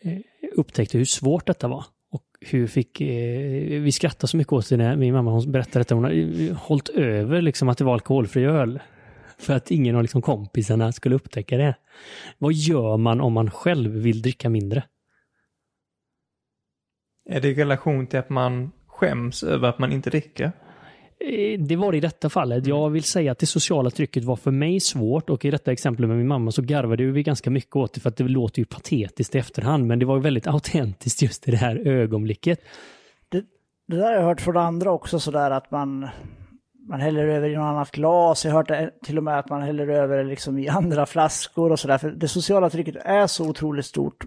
eh, 0.01 0.19
upptäckte 0.55 0.97
hur 0.97 1.05
svårt 1.05 1.47
detta 1.47 1.67
var. 1.67 1.85
Och 2.11 2.23
hur 2.41 2.67
fick, 2.67 3.01
eh, 3.01 3.81
vi 3.81 3.91
skrattade 3.91 4.27
så 4.27 4.37
mycket 4.37 4.53
åt 4.53 4.69
det 4.69 4.77
när 4.77 4.95
min 4.95 5.13
mamma 5.13 5.31
hon 5.31 5.51
berättade 5.51 5.81
att 5.81 5.89
hon 5.89 6.03
har 6.03 6.11
eh, 6.11 6.55
hållit 6.55 6.89
över 6.89 7.41
liksom 7.41 7.69
att 7.69 7.77
det 7.77 7.83
var 7.83 7.93
alkoholfri 7.93 8.45
öl. 8.45 8.79
För 9.37 9.53
att 9.53 9.71
ingen 9.71 9.95
av 9.95 10.01
liksom 10.01 10.21
kompisarna 10.21 10.91
skulle 10.91 11.15
upptäcka 11.15 11.57
det. 11.57 11.75
Vad 12.37 12.53
gör 12.53 12.97
man 12.97 13.21
om 13.21 13.33
man 13.33 13.51
själv 13.51 13.91
vill 13.91 14.21
dricka 14.21 14.49
mindre? 14.49 14.83
Är 17.29 17.41
det 17.41 17.47
i 17.47 17.55
relation 17.55 18.07
till 18.07 18.19
att 18.19 18.29
man 18.29 18.71
skäms 18.87 19.43
över 19.43 19.69
att 19.69 19.79
man 19.79 19.91
inte 19.91 20.09
dricker? 20.09 20.51
Eh, 21.25 21.59
det 21.59 21.75
var 21.75 21.91
det 21.91 21.97
i 21.97 22.01
detta 22.01 22.29
fallet. 22.29 22.67
Jag 22.67 22.89
vill 22.89 23.03
säga 23.03 23.31
att 23.31 23.39
det 23.39 23.45
sociala 23.45 23.89
trycket 23.89 24.23
var 24.23 24.35
för 24.35 24.51
mig 24.51 24.79
svårt 24.79 25.29
och 25.29 25.45
i 25.45 25.51
detta 25.51 25.71
exempel 25.71 26.07
med 26.07 26.17
min 26.17 26.27
mamma 26.27 26.51
så 26.51 26.61
garvade 26.61 27.05
vi 27.05 27.23
ganska 27.23 27.49
mycket 27.49 27.75
åt 27.75 27.93
det 27.93 27.99
för 27.99 28.09
att 28.09 28.17
det 28.17 28.23
låter 28.23 28.59
ju 28.59 28.65
patetiskt 28.65 29.35
i 29.35 29.37
efterhand 29.37 29.87
men 29.87 29.99
det 29.99 30.05
var 30.05 30.19
väldigt 30.19 30.47
autentiskt 30.53 31.21
just 31.21 31.47
i 31.47 31.51
det 31.51 31.57
här 31.57 31.87
ögonblicket. 31.87 32.59
Det, 33.29 33.43
det 33.87 33.95
där 33.95 34.03
har 34.03 34.13
jag 34.13 34.23
hört 34.23 34.41
från 34.41 34.57
andra 34.57 34.91
också 34.91 35.19
sådär 35.19 35.51
att 35.51 35.71
man, 35.71 36.07
man 36.89 37.01
häller 37.01 37.27
över 37.27 37.49
i 37.49 37.55
något 37.55 37.63
annat 37.63 37.91
glas. 37.91 38.45
Jag 38.45 38.51
har 38.51 38.57
hört 38.57 38.93
till 39.03 39.17
och 39.17 39.23
med 39.23 39.39
att 39.39 39.49
man 39.49 39.61
häller 39.61 39.87
över 39.87 40.23
liksom 40.23 40.59
i 40.59 40.67
andra 40.67 41.05
flaskor 41.05 41.71
och 41.71 41.79
sådär. 41.79 41.97
För 41.97 42.11
det 42.11 42.27
sociala 42.27 42.69
trycket 42.69 42.95
är 42.95 43.27
så 43.27 43.49
otroligt 43.49 43.85
stort 43.85 44.25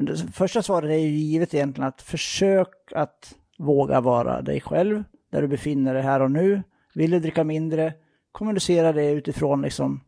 men 0.00 0.06
det 0.06 0.16
första 0.32 0.62
svaret 0.62 0.90
är 0.90 0.98
ju 0.98 1.08
givet 1.08 1.54
egentligen 1.54 1.88
att 1.88 2.02
försök 2.02 2.68
att 2.94 3.34
våga 3.58 4.00
vara 4.00 4.42
dig 4.42 4.60
själv, 4.60 5.04
där 5.30 5.42
du 5.42 5.48
befinner 5.48 5.94
dig 5.94 6.02
här 6.02 6.22
och 6.22 6.30
nu. 6.30 6.62
Vill 6.94 7.10
du 7.10 7.20
dricka 7.20 7.44
mindre, 7.44 7.94
kommunicera 8.32 8.92
det 8.92 9.10
utifrån 9.10 9.62
liksom 9.62 10.00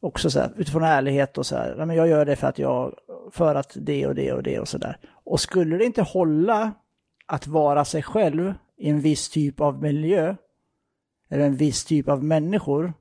också 0.00 0.30
så 0.30 0.40
här, 0.40 0.52
utifrån 0.56 0.82
ärlighet 0.82 1.38
och 1.38 1.46
så 1.46 1.56
här, 1.56 1.86
men 1.86 1.96
jag 1.96 2.08
gör 2.08 2.24
det 2.24 2.36
för 2.36 2.46
att 2.46 2.58
jag, 2.58 2.94
för 3.30 3.54
att 3.54 3.76
det 3.80 4.06
och 4.06 4.14
det 4.14 4.32
och 4.32 4.42
det 4.42 4.60
och 4.60 4.68
så 4.68 4.78
där. 4.78 4.98
Och 5.24 5.40
skulle 5.40 5.76
det 5.76 5.84
inte 5.84 6.02
hålla 6.02 6.72
att 7.26 7.46
vara 7.46 7.84
sig 7.84 8.02
själv 8.02 8.54
i 8.76 8.90
en 8.90 9.00
viss 9.00 9.28
typ 9.28 9.60
av 9.60 9.82
miljö, 9.82 10.36
eller 11.28 11.46
en 11.46 11.56
viss 11.56 11.84
typ 11.84 12.08
av 12.08 12.24
människor, 12.24 12.92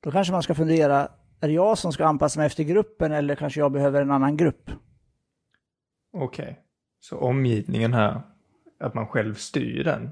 då 0.00 0.10
kanske 0.10 0.32
man 0.32 0.42
ska 0.42 0.54
fundera, 0.54 1.08
är 1.40 1.48
det 1.48 1.52
jag 1.52 1.78
som 1.78 1.92
ska 1.92 2.06
anpassa 2.06 2.40
mig 2.40 2.46
efter 2.46 2.64
gruppen 2.64 3.12
eller 3.12 3.34
kanske 3.36 3.60
jag 3.60 3.72
behöver 3.72 4.02
en 4.02 4.10
annan 4.10 4.36
grupp? 4.36 4.70
Okej, 6.12 6.42
okay. 6.44 6.54
så 7.00 7.18
omgivningen 7.18 7.94
här, 7.94 8.20
att 8.80 8.94
man 8.94 9.06
själv 9.06 9.34
styr 9.34 9.84
den? 9.84 10.10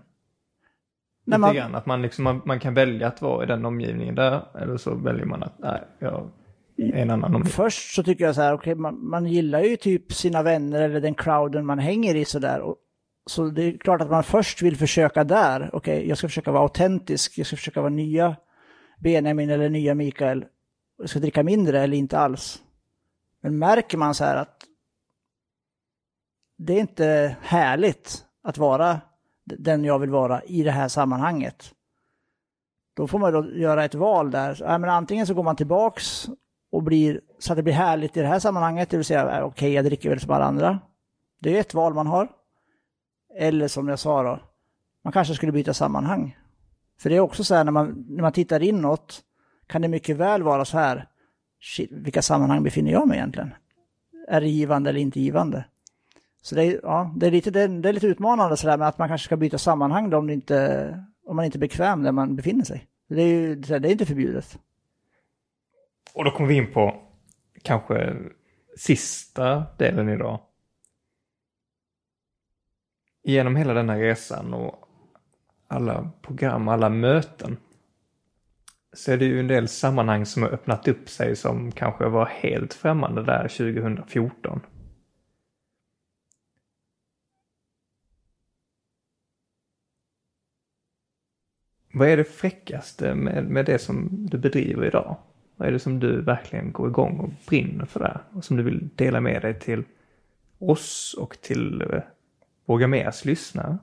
Nej, 1.25 1.39
man... 1.39 1.55
grann, 1.55 1.75
att 1.75 1.87
man, 1.87 2.03
liksom, 2.03 2.25
man, 2.25 2.43
man, 2.45 2.61
kan 2.61 2.75
välja 2.75 3.09
att 3.09 3.23
vara 3.23 3.45
i 3.45 3.47
den 3.47 3.65
omgivningen 3.65 4.15
där, 4.15 4.43
eller 4.59 4.77
så 4.77 4.95
väljer 4.95 5.25
man 5.25 5.43
att 5.43 5.59
nej, 5.59 5.83
jag 5.99 6.31
är 6.77 6.93
en 6.93 7.11
annan 7.11 7.25
omgivning. 7.25 7.53
Först 7.53 7.95
så 7.95 8.03
tycker 8.03 8.25
jag 8.25 8.35
så 8.35 8.41
här, 8.41 8.53
okej, 8.53 8.73
okay, 8.73 8.81
man, 8.81 9.09
man 9.09 9.27
gillar 9.27 9.61
ju 9.61 9.77
typ 9.77 10.13
sina 10.13 10.43
vänner 10.43 10.83
eller 10.83 11.01
den 11.01 11.15
crowden 11.15 11.67
man 11.67 11.79
hänger 11.79 12.15
i 12.15 12.25
sådär. 12.25 12.63
Så 13.27 13.45
det 13.45 13.63
är 13.63 13.79
klart 13.79 14.01
att 14.01 14.11
man 14.11 14.25
först 14.25 14.63
vill 14.63 14.77
försöka 14.77 15.25
där, 15.25 15.71
okej, 15.73 15.97
okay, 15.97 16.09
jag 16.09 16.19
ska 16.19 16.29
försöka 16.29 16.53
vara 16.53 16.63
autentisk, 16.63 17.39
jag 17.39 17.47
ska 17.47 17.57
försöka 17.57 17.81
vara 17.81 17.91
nya 17.91 18.37
Benjamin 18.99 19.51
eller 19.51 19.69
nya 19.69 19.95
Mikael 19.95 20.45
ska 21.05 21.19
dricka 21.19 21.43
mindre 21.43 21.81
eller 21.81 21.97
inte 21.97 22.19
alls. 22.19 22.63
Men 23.41 23.59
märker 23.59 23.99
man 23.99 24.15
så 24.15 24.25
här 24.25 24.37
att 24.37 24.65
det 26.59 26.73
är 26.73 26.81
inte 26.81 27.37
härligt 27.43 28.25
att 28.49 28.59
vara 28.59 29.01
den 29.45 29.85
jag 29.85 29.99
vill 29.99 30.11
vara 30.11 30.43
i 30.43 30.63
det 30.63 30.71
här 30.71 30.89
sammanhanget. 30.89 31.75
Då 32.95 33.07
får 33.07 33.19
man 33.19 33.33
då 33.33 33.51
göra 33.51 33.85
ett 33.85 33.95
val 33.95 34.31
där. 34.31 34.57
Ja, 34.61 34.79
men 34.79 34.91
antingen 34.91 35.27
så 35.27 35.35
går 35.35 35.43
man 35.43 35.57
tillbaks 35.57 36.29
och 36.71 36.83
blir 36.83 37.21
så 37.39 37.53
att 37.53 37.57
det 37.57 37.63
blir 37.63 37.75
härligt 37.75 38.17
i 38.17 38.21
det 38.21 38.27
här 38.27 38.39
sammanhanget, 38.39 38.91
det 38.91 38.97
vill 38.97 39.07
säga 39.07 39.25
okej, 39.25 39.45
okay, 39.45 39.71
jag 39.71 39.85
dricker 39.85 40.09
väl 40.09 40.21
som 40.21 40.31
alla 40.31 40.45
andra. 40.45 40.79
Det 41.41 41.57
är 41.57 41.61
ett 41.61 41.75
val 41.75 41.95
man 41.95 42.07
har. 42.07 42.29
Eller 43.39 43.69
som 43.69 43.89
jag 43.89 43.99
sa 43.99 44.23
då, 44.23 44.41
man 45.05 45.13
kanske 45.13 45.35
skulle 45.35 45.53
byta 45.53 45.75
sammanhang. 45.75 46.39
För 47.01 47.11
det 47.11 47.17
är 47.17 47.21
också 47.21 47.45
så 47.45 47.55
här 47.55 47.65
när 47.65 47.73
man, 47.73 48.05
när 48.09 48.23
man 48.23 48.33
tittar 48.33 48.63
inåt, 48.63 49.23
kan 49.67 49.83
det 49.83 49.89
mycket 49.89 50.17
väl 50.17 50.43
vara 50.43 50.65
så 50.65 50.79
här, 50.79 51.09
shit, 51.61 51.93
vilka 51.93 52.23
sammanhang 52.23 52.63
befinner 52.63 52.93
jag 52.93 53.09
mig 53.09 53.19
egentligen? 53.19 53.55
Är 54.29 54.41
det 54.41 54.49
givande 54.49 54.91
eller 54.91 55.01
inte 55.01 55.21
givande? 55.21 55.65
Så 56.49 56.55
det 56.55 56.65
är, 56.65 56.81
ja, 56.83 57.13
det 57.17 57.27
är, 57.27 57.31
lite, 57.31 57.51
det 57.51 57.61
är, 57.61 57.69
det 57.69 57.89
är 57.89 57.93
lite 57.93 58.07
utmanande 58.07 58.57
sådär 58.57 58.77
med 58.77 58.89
att 58.89 58.99
man 58.99 59.09
kanske 59.09 59.25
ska 59.25 59.37
byta 59.37 59.59
sammanhang 59.59 60.11
då 60.11 60.19
om, 60.19 60.27
det 60.27 60.33
inte, 60.33 61.05
om 61.27 61.37
man 61.37 61.45
inte 61.45 61.59
är 61.59 61.61
bekväm 61.61 62.03
där 62.03 62.13
man 62.13 62.37
befinner 62.37 62.65
sig. 62.65 62.87
Det 63.09 63.23
är 63.23 63.27
ju 63.27 63.55
det 63.55 63.75
är 63.75 63.87
inte 63.87 64.07
förbjudet. 64.07 64.59
Och 66.15 66.25
då 66.25 66.31
kommer 66.31 66.49
vi 66.49 66.55
in 66.55 66.73
på 66.73 67.03
kanske 67.63 68.17
sista 68.77 69.65
delen 69.79 70.09
idag. 70.09 70.41
Genom 73.25 73.57
hela 73.57 73.75
denna 73.75 73.99
resan 73.99 74.55
och 74.55 74.89
alla 75.67 76.11
program, 76.23 76.69
alla 76.69 76.89
möten 76.89 77.57
så 78.93 79.13
är 79.13 79.17
det 79.17 79.25
ju 79.25 79.41
en 79.41 79.49
del 79.49 79.69
sammanhang 79.69 80.27
som 80.27 80.43
har 80.43 80.51
öppnat 80.51 80.89
upp 80.89 81.09
sig 81.09 81.37
som 81.37 81.73
kanske 81.73 82.09
var 82.09 82.27
helt 82.27 82.75
främmande 82.75 83.23
där 83.23 83.49
2014. 83.49 84.61
Vad 91.99 92.09
är 92.09 92.17
det 92.17 92.25
fräckaste 92.25 93.15
med, 93.15 93.45
med 93.45 93.67
det 93.67 93.79
som 93.79 94.09
du 94.31 94.39
bedriver 94.39 94.87
idag? 94.87 95.17
Vad 95.57 95.69
är 95.69 95.73
det 95.73 95.79
som 95.79 96.01
du 96.01 96.21
verkligen 96.21 96.73
går 96.73 96.89
igång 96.89 97.19
och 97.19 97.31
brinner 97.49 97.85
för 97.85 98.01
där? 98.01 98.21
Och 98.33 98.45
som 98.45 98.57
du 98.57 98.63
vill 98.63 98.89
dela 98.95 99.21
med 99.21 99.43
dig 99.43 99.59
till 99.59 99.85
oss 100.59 101.15
och 101.19 101.41
till 101.41 101.83
eh, 101.83 102.01
Våga 102.67 102.87
Mers 102.87 103.25
lyssnare? 103.25 103.79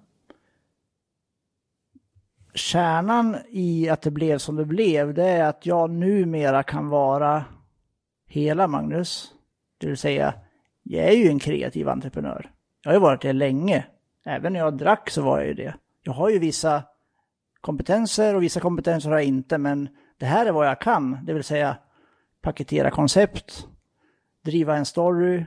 kärnan 2.56 3.38
i 3.50 3.90
att 3.90 4.02
det 4.02 4.12
blev 4.12 4.38
som 4.38 4.56
det 4.56 4.66
blev, 4.66 5.14
det 5.14 5.24
är 5.24 5.44
att 5.44 5.66
jag 5.66 5.90
numera 5.90 6.64
kan 6.64 6.90
vara 6.90 7.46
hela 8.28 8.68
Magnus. 8.68 9.34
Det 9.78 9.88
vill 9.88 9.98
säga, 9.98 10.34
jag 10.84 11.06
är 11.06 11.12
ju 11.12 11.28
en 11.28 11.40
kreativ 11.40 11.90
entreprenör. 11.90 12.52
Jag 12.84 12.92
har 12.92 12.96
ju 12.96 13.02
varit 13.02 13.22
det 13.22 13.34
länge. 13.34 13.86
Även 14.26 14.54
när 14.54 14.60
jag 14.60 14.78
drack 14.78 15.10
så 15.10 15.22
var 15.22 15.40
jag 15.40 15.48
ju 15.48 15.54
det. 15.54 15.74
Jag 16.04 16.14
har 16.14 16.30
ju 16.30 16.40
vissa 16.40 16.84
kompetenser 17.66 18.36
och 18.36 18.44
vissa 18.44 18.60
kompetenser 18.60 19.10
har 19.10 19.18
jag 19.18 19.26
inte, 19.26 19.58
men 19.58 19.90
det 20.18 20.26
här 20.26 20.46
är 20.46 20.52
vad 20.52 20.68
jag 20.68 20.82
kan. 20.82 21.26
Det 21.26 21.34
vill 21.34 21.44
säga 21.44 21.78
paketera 22.42 22.92
koncept, 22.92 23.68
driva 24.44 24.76
en 24.76 24.86
story, 24.86 25.46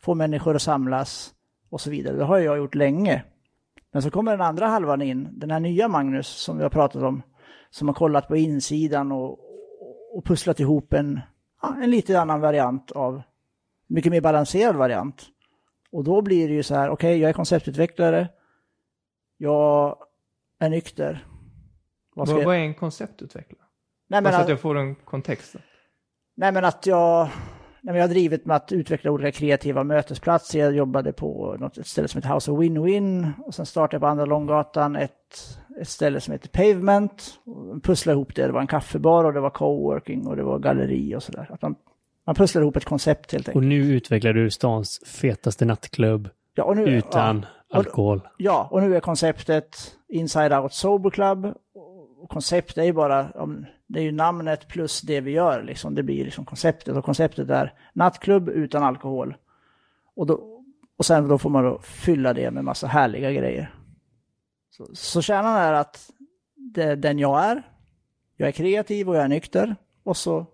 få 0.00 0.14
människor 0.14 0.56
att 0.56 0.62
samlas 0.62 1.34
och 1.70 1.80
så 1.80 1.90
vidare. 1.90 2.16
Det 2.16 2.24
har 2.24 2.38
jag 2.38 2.58
gjort 2.58 2.74
länge. 2.74 3.24
Men 3.92 4.02
så 4.02 4.10
kommer 4.10 4.30
den 4.30 4.40
andra 4.40 4.66
halvan 4.66 5.02
in, 5.02 5.28
den 5.32 5.50
här 5.50 5.60
nya 5.60 5.88
Magnus 5.88 6.26
som 6.28 6.56
vi 6.56 6.62
har 6.62 6.70
pratat 6.70 7.02
om, 7.02 7.22
som 7.70 7.88
har 7.88 7.94
kollat 7.94 8.28
på 8.28 8.36
insidan 8.36 9.12
och, 9.12 9.38
och 10.16 10.24
pusslat 10.24 10.60
ihop 10.60 10.92
en, 10.92 11.20
en 11.82 11.90
lite 11.90 12.20
annan 12.20 12.40
variant 12.40 12.92
av, 12.92 13.22
mycket 13.86 14.12
mer 14.12 14.20
balanserad 14.20 14.76
variant. 14.76 15.26
Och 15.92 16.04
då 16.04 16.22
blir 16.22 16.48
det 16.48 16.54
ju 16.54 16.62
så 16.62 16.74
här, 16.74 16.90
okej, 16.90 17.10
okay, 17.10 17.20
jag 17.20 17.28
är 17.28 17.32
konceptutvecklare, 17.32 18.28
jag 19.36 19.96
är 20.58 20.68
nykter. 20.68 21.26
Vad, 22.16 22.28
vad, 22.28 22.44
vad 22.44 22.56
är 22.56 22.60
en 22.60 22.74
konceptutvecklare? 22.74 23.62
Nej, 24.08 24.22
men 24.22 24.32
så 24.32 24.38
att 24.38 24.48
jag 24.48 24.60
får 24.60 24.78
en 24.78 24.94
kontext. 24.94 25.56
Nej, 26.36 26.52
men 26.52 26.64
att 26.64 26.86
jag 26.86 27.28
jag 27.82 28.00
har 28.00 28.08
drivit 28.08 28.46
med 28.46 28.56
att 28.56 28.72
utveckla 28.72 29.10
olika 29.10 29.32
kreativa 29.32 29.84
mötesplatser. 29.84 30.58
Jag 30.58 30.76
jobbade 30.76 31.12
på 31.12 31.56
något, 31.60 31.86
ställe 31.86 32.08
som 32.08 32.18
heter 32.18 32.34
House 32.34 32.50
of 32.50 32.58
Win-Win 32.58 33.32
och 33.46 33.54
sen 33.54 33.66
startade 33.66 33.94
jag 33.94 34.00
på 34.00 34.06
Andra 34.06 34.24
Långgatan 34.24 34.96
ett, 34.96 35.12
ett 35.80 35.88
ställe 35.88 36.20
som 36.20 36.32
heter 36.32 36.48
Pavement. 36.48 37.38
Pusslade 37.82 38.16
ihop 38.16 38.34
det, 38.34 38.46
det 38.46 38.52
var 38.52 38.60
en 38.60 38.66
kaffebar 38.66 39.24
och 39.24 39.32
det 39.32 39.40
var 39.40 39.50
coworking 39.50 40.26
och 40.26 40.36
det 40.36 40.42
var 40.42 40.58
galleri 40.58 41.16
och 41.16 41.22
sådär. 41.22 41.56
man, 41.62 41.74
man 42.26 42.34
pusslade 42.34 42.64
ihop 42.64 42.76
ett 42.76 42.84
koncept 42.84 43.32
helt 43.32 43.48
enkelt. 43.48 43.56
Och 43.56 43.68
nu 43.68 43.76
utvecklar 43.76 44.32
du 44.32 44.50
stans 44.50 45.00
fetaste 45.06 45.64
nattklubb 45.64 46.28
ja, 46.54 46.74
nu, 46.74 46.84
utan 46.84 47.46
alkohol. 47.70 48.20
Ja, 48.36 48.68
och 48.70 48.82
nu 48.82 48.96
är 48.96 49.00
konceptet 49.00 49.96
Inside 50.08 50.52
Out 50.52 50.72
Sober 50.72 51.10
Club. 51.10 51.54
Och 52.18 52.30
konceptet 52.30 52.78
är 52.78 52.82
ju 52.82 52.92
bara, 52.92 53.32
det 53.86 54.00
är 54.00 54.04
ju 54.04 54.12
namnet 54.12 54.68
plus 54.68 55.00
det 55.00 55.20
vi 55.20 55.30
gör 55.30 55.62
liksom. 55.62 55.94
Det 55.94 56.02
blir 56.02 56.24
liksom 56.24 56.44
konceptet. 56.44 56.96
Och 56.96 57.04
konceptet 57.04 57.50
är 57.50 57.74
nattklubb 57.92 58.48
utan 58.48 58.82
alkohol. 58.82 59.36
Och, 60.14 60.26
då, 60.26 60.62
och 60.96 61.06
sen 61.06 61.28
då 61.28 61.38
får 61.38 61.50
man 61.50 61.64
då 61.64 61.78
fylla 61.78 62.32
det 62.32 62.50
med 62.50 62.64
massa 62.64 62.86
härliga 62.86 63.32
grejer. 63.32 63.74
Så, 64.70 64.86
så 64.92 65.22
kärnan 65.22 65.56
är 65.56 65.72
att 65.72 66.10
det 66.54 66.82
är 66.82 66.96
den 66.96 67.18
jag 67.18 67.44
är. 67.44 67.62
Jag 68.36 68.48
är 68.48 68.52
kreativ 68.52 69.08
och 69.08 69.16
jag 69.16 69.24
är 69.24 69.28
nykter. 69.28 69.76
Och 70.02 70.16
så 70.16 70.46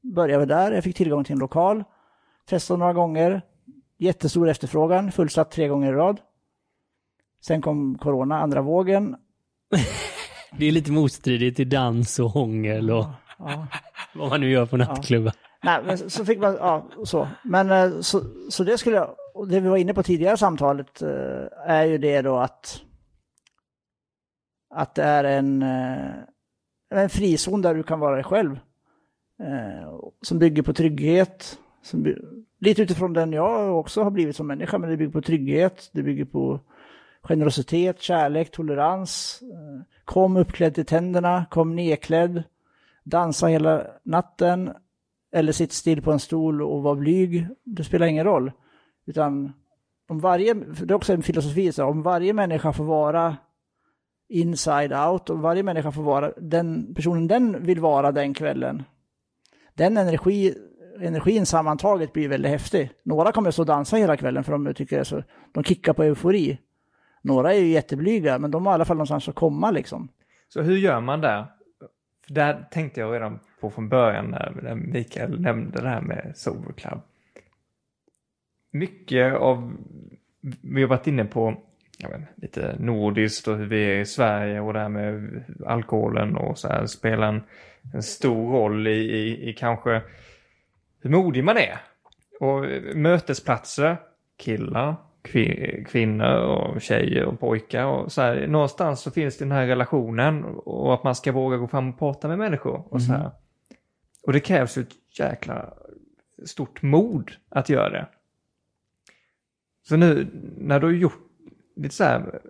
börjar 0.00 0.38
vi 0.38 0.46
där. 0.46 0.72
Jag 0.72 0.84
fick 0.84 0.96
tillgång 0.96 1.24
till 1.24 1.32
en 1.32 1.38
lokal. 1.38 1.84
Testade 2.46 2.78
några 2.78 2.92
gånger. 2.92 3.42
Jättestor 3.98 4.48
efterfrågan, 4.48 5.12
fullsatt 5.12 5.50
tre 5.50 5.68
gånger 5.68 5.92
i 5.92 5.96
rad. 5.96 6.20
Sen 7.40 7.62
kom 7.62 7.98
corona, 7.98 8.40
andra 8.40 8.62
vågen. 8.62 9.16
Det 10.58 10.66
är 10.66 10.72
lite 10.72 10.92
motstridigt 10.92 11.60
i 11.60 11.64
dans 11.64 12.18
och 12.18 12.30
hångel 12.30 12.90
och 12.90 13.06
ja. 13.38 13.66
vad 14.14 14.30
man 14.30 14.40
nu 14.40 14.50
gör 14.50 14.66
på 14.66 14.76
nattklubbar. 14.76 15.32
Nej, 15.62 15.80
men 15.84 16.10
så 16.10 16.24
fick 16.24 16.38
man, 16.38 16.54
ja, 16.54 16.88
så. 17.04 17.28
Men 17.44 17.70
eh, 17.70 18.00
så, 18.00 18.22
så 18.50 18.64
det 18.64 18.78
skulle 18.78 18.96
jag, 18.96 19.14
och 19.34 19.48
det 19.48 19.60
vi 19.60 19.68
var 19.68 19.76
inne 19.76 19.94
på 19.94 20.02
tidigare 20.02 20.36
samtalet 20.36 21.02
eh, 21.02 21.46
är 21.66 21.84
ju 21.84 21.98
det 21.98 22.22
då 22.22 22.36
att 22.36 22.82
att 24.74 24.94
det 24.94 25.02
är 25.02 25.24
en, 25.24 25.62
eh, 25.62 26.10
en 26.90 27.08
frizon 27.08 27.62
där 27.62 27.74
du 27.74 27.82
kan 27.82 28.00
vara 28.00 28.14
dig 28.14 28.24
själv. 28.24 28.58
Som 30.22 30.38
bygger 30.38 30.62
på 30.62 30.72
trygghet. 30.72 31.58
Som, 31.82 32.14
lite 32.60 32.82
utifrån 32.82 33.12
den 33.12 33.32
jag 33.32 33.78
också 33.78 34.02
har 34.02 34.10
blivit 34.10 34.36
som 34.36 34.46
människa, 34.46 34.78
men 34.78 34.90
det 34.90 34.96
bygger 34.96 35.12
på 35.12 35.22
trygghet, 35.22 35.90
det 35.92 36.02
bygger 36.02 36.24
på 36.24 36.60
generositet, 37.22 38.00
kärlek, 38.00 38.50
tolerans. 38.50 39.42
Eh, 39.42 39.82
kom 40.04 40.36
uppklädd 40.36 40.74
till 40.74 40.86
tänderna, 40.86 41.44
kom 41.50 41.76
nedklädd, 41.76 42.42
dansa 43.04 43.46
hela 43.46 43.86
natten, 44.02 44.72
eller 45.32 45.52
sitt 45.52 45.72
still 45.72 46.02
på 46.02 46.12
en 46.12 46.18
stol 46.18 46.62
och 46.62 46.82
var 46.82 46.94
blyg, 46.94 47.46
det 47.64 47.84
spelar 47.84 48.06
ingen 48.06 48.24
roll. 48.24 48.52
Utan 49.06 49.52
om 50.08 50.20
varje, 50.20 50.54
det 50.54 50.90
är 50.90 50.94
också 50.94 51.12
en 51.12 51.22
filosofi, 51.22 51.72
så 51.72 51.84
om 51.84 52.02
varje 52.02 52.32
människa 52.32 52.72
får 52.72 52.84
vara 52.84 53.36
inside 54.28 54.92
out, 54.92 55.30
och 55.30 55.38
varje 55.38 55.62
människa 55.62 55.92
får 55.92 56.02
vara 56.02 56.32
den 56.36 56.94
personen 56.94 57.28
den 57.28 57.64
vill 57.64 57.80
vara 57.80 58.12
den 58.12 58.34
kvällen, 58.34 58.82
den 59.74 59.96
energi, 59.96 60.54
energin 61.00 61.46
sammantaget 61.46 62.12
blir 62.12 62.28
väldigt 62.28 62.50
häftig. 62.50 62.90
Några 63.02 63.32
kommer 63.32 63.50
stå 63.50 63.62
och 63.62 63.66
dansa 63.66 63.96
hela 63.96 64.16
kvällen 64.16 64.44
för 64.44 64.52
de 64.52 64.74
tycker 64.74 64.96
det 64.96 65.00
är 65.00 65.04
så, 65.04 65.22
de 65.52 65.64
kickar 65.64 65.92
på 65.92 66.02
eufori. 66.02 66.58
Några 67.22 67.54
är 67.54 67.58
ju 67.58 67.66
jätteblyga, 67.66 68.38
men 68.38 68.50
de 68.50 68.66
har 68.66 68.72
i 68.72 68.74
alla 68.74 68.84
fall 68.84 68.96
någonstans 68.96 69.28
att 69.28 69.34
komma 69.34 69.70
liksom. 69.70 70.08
Så 70.48 70.62
hur 70.62 70.76
gör 70.76 71.00
man 71.00 71.20
där? 71.20 71.46
För 72.26 72.34
där 72.34 72.68
tänkte 72.70 73.00
jag 73.00 73.14
redan 73.14 73.38
på 73.60 73.70
från 73.70 73.88
början 73.88 74.30
när 74.30 74.74
Mikael 74.74 75.40
nämnde 75.40 75.82
det 75.82 75.88
här 75.88 76.00
med 76.00 76.32
Sober 76.36 76.72
Club. 76.72 77.00
Mycket 78.70 79.34
av, 79.34 79.76
vi 80.60 80.82
har 80.82 80.88
varit 80.88 81.06
inne 81.06 81.24
på 81.24 81.62
vet, 81.98 82.20
lite 82.36 82.76
nordiskt 82.78 83.48
och 83.48 83.56
hur 83.56 83.66
vi 83.66 83.84
är 83.84 84.00
i 84.00 84.06
Sverige 84.06 84.60
och 84.60 84.72
det 84.72 84.78
här 84.78 84.88
med 84.88 85.44
alkoholen 85.66 86.36
och 86.36 86.58
så 86.58 86.68
här 86.68 86.86
spelar 86.86 87.28
en, 87.28 87.42
en 87.94 88.02
stor 88.02 88.52
roll 88.52 88.86
i, 88.86 88.90
i, 88.90 89.48
i 89.50 89.52
kanske 89.52 90.02
hur 91.00 91.10
modig 91.10 91.44
man 91.44 91.56
är. 91.56 91.78
Och 92.40 92.64
mötesplatser, 92.96 93.96
killar, 94.36 94.96
kvinnor 95.86 96.36
och 96.36 96.82
tjejer 96.82 97.24
och 97.24 97.40
pojkar 97.40 97.84
och 97.84 98.12
så 98.12 98.20
här. 98.22 98.46
Någonstans 98.46 99.00
så 99.00 99.10
finns 99.10 99.38
den 99.38 99.52
här 99.52 99.66
relationen 99.66 100.44
och 100.44 100.94
att 100.94 101.04
man 101.04 101.14
ska 101.14 101.32
våga 101.32 101.56
gå 101.56 101.68
fram 101.68 101.88
och 101.88 101.98
prata 101.98 102.28
med 102.28 102.38
människor 102.38 102.84
och 102.88 103.02
så 103.02 103.12
här. 103.12 103.20
Mm. 103.20 103.32
Och 104.26 104.32
det 104.32 104.40
krävs 104.40 104.78
ju 104.78 104.82
ett 104.82 105.18
jäkla 105.18 105.74
stort 106.44 106.82
mod 106.82 107.30
att 107.48 107.68
göra 107.68 107.90
det. 107.90 108.06
Så 109.88 109.96
nu 109.96 110.26
när 110.58 110.80
du 110.80 110.86
har 110.86 110.92
gjort 110.92 111.28
lite 111.76 111.94
så 111.94 112.04
här 112.04 112.40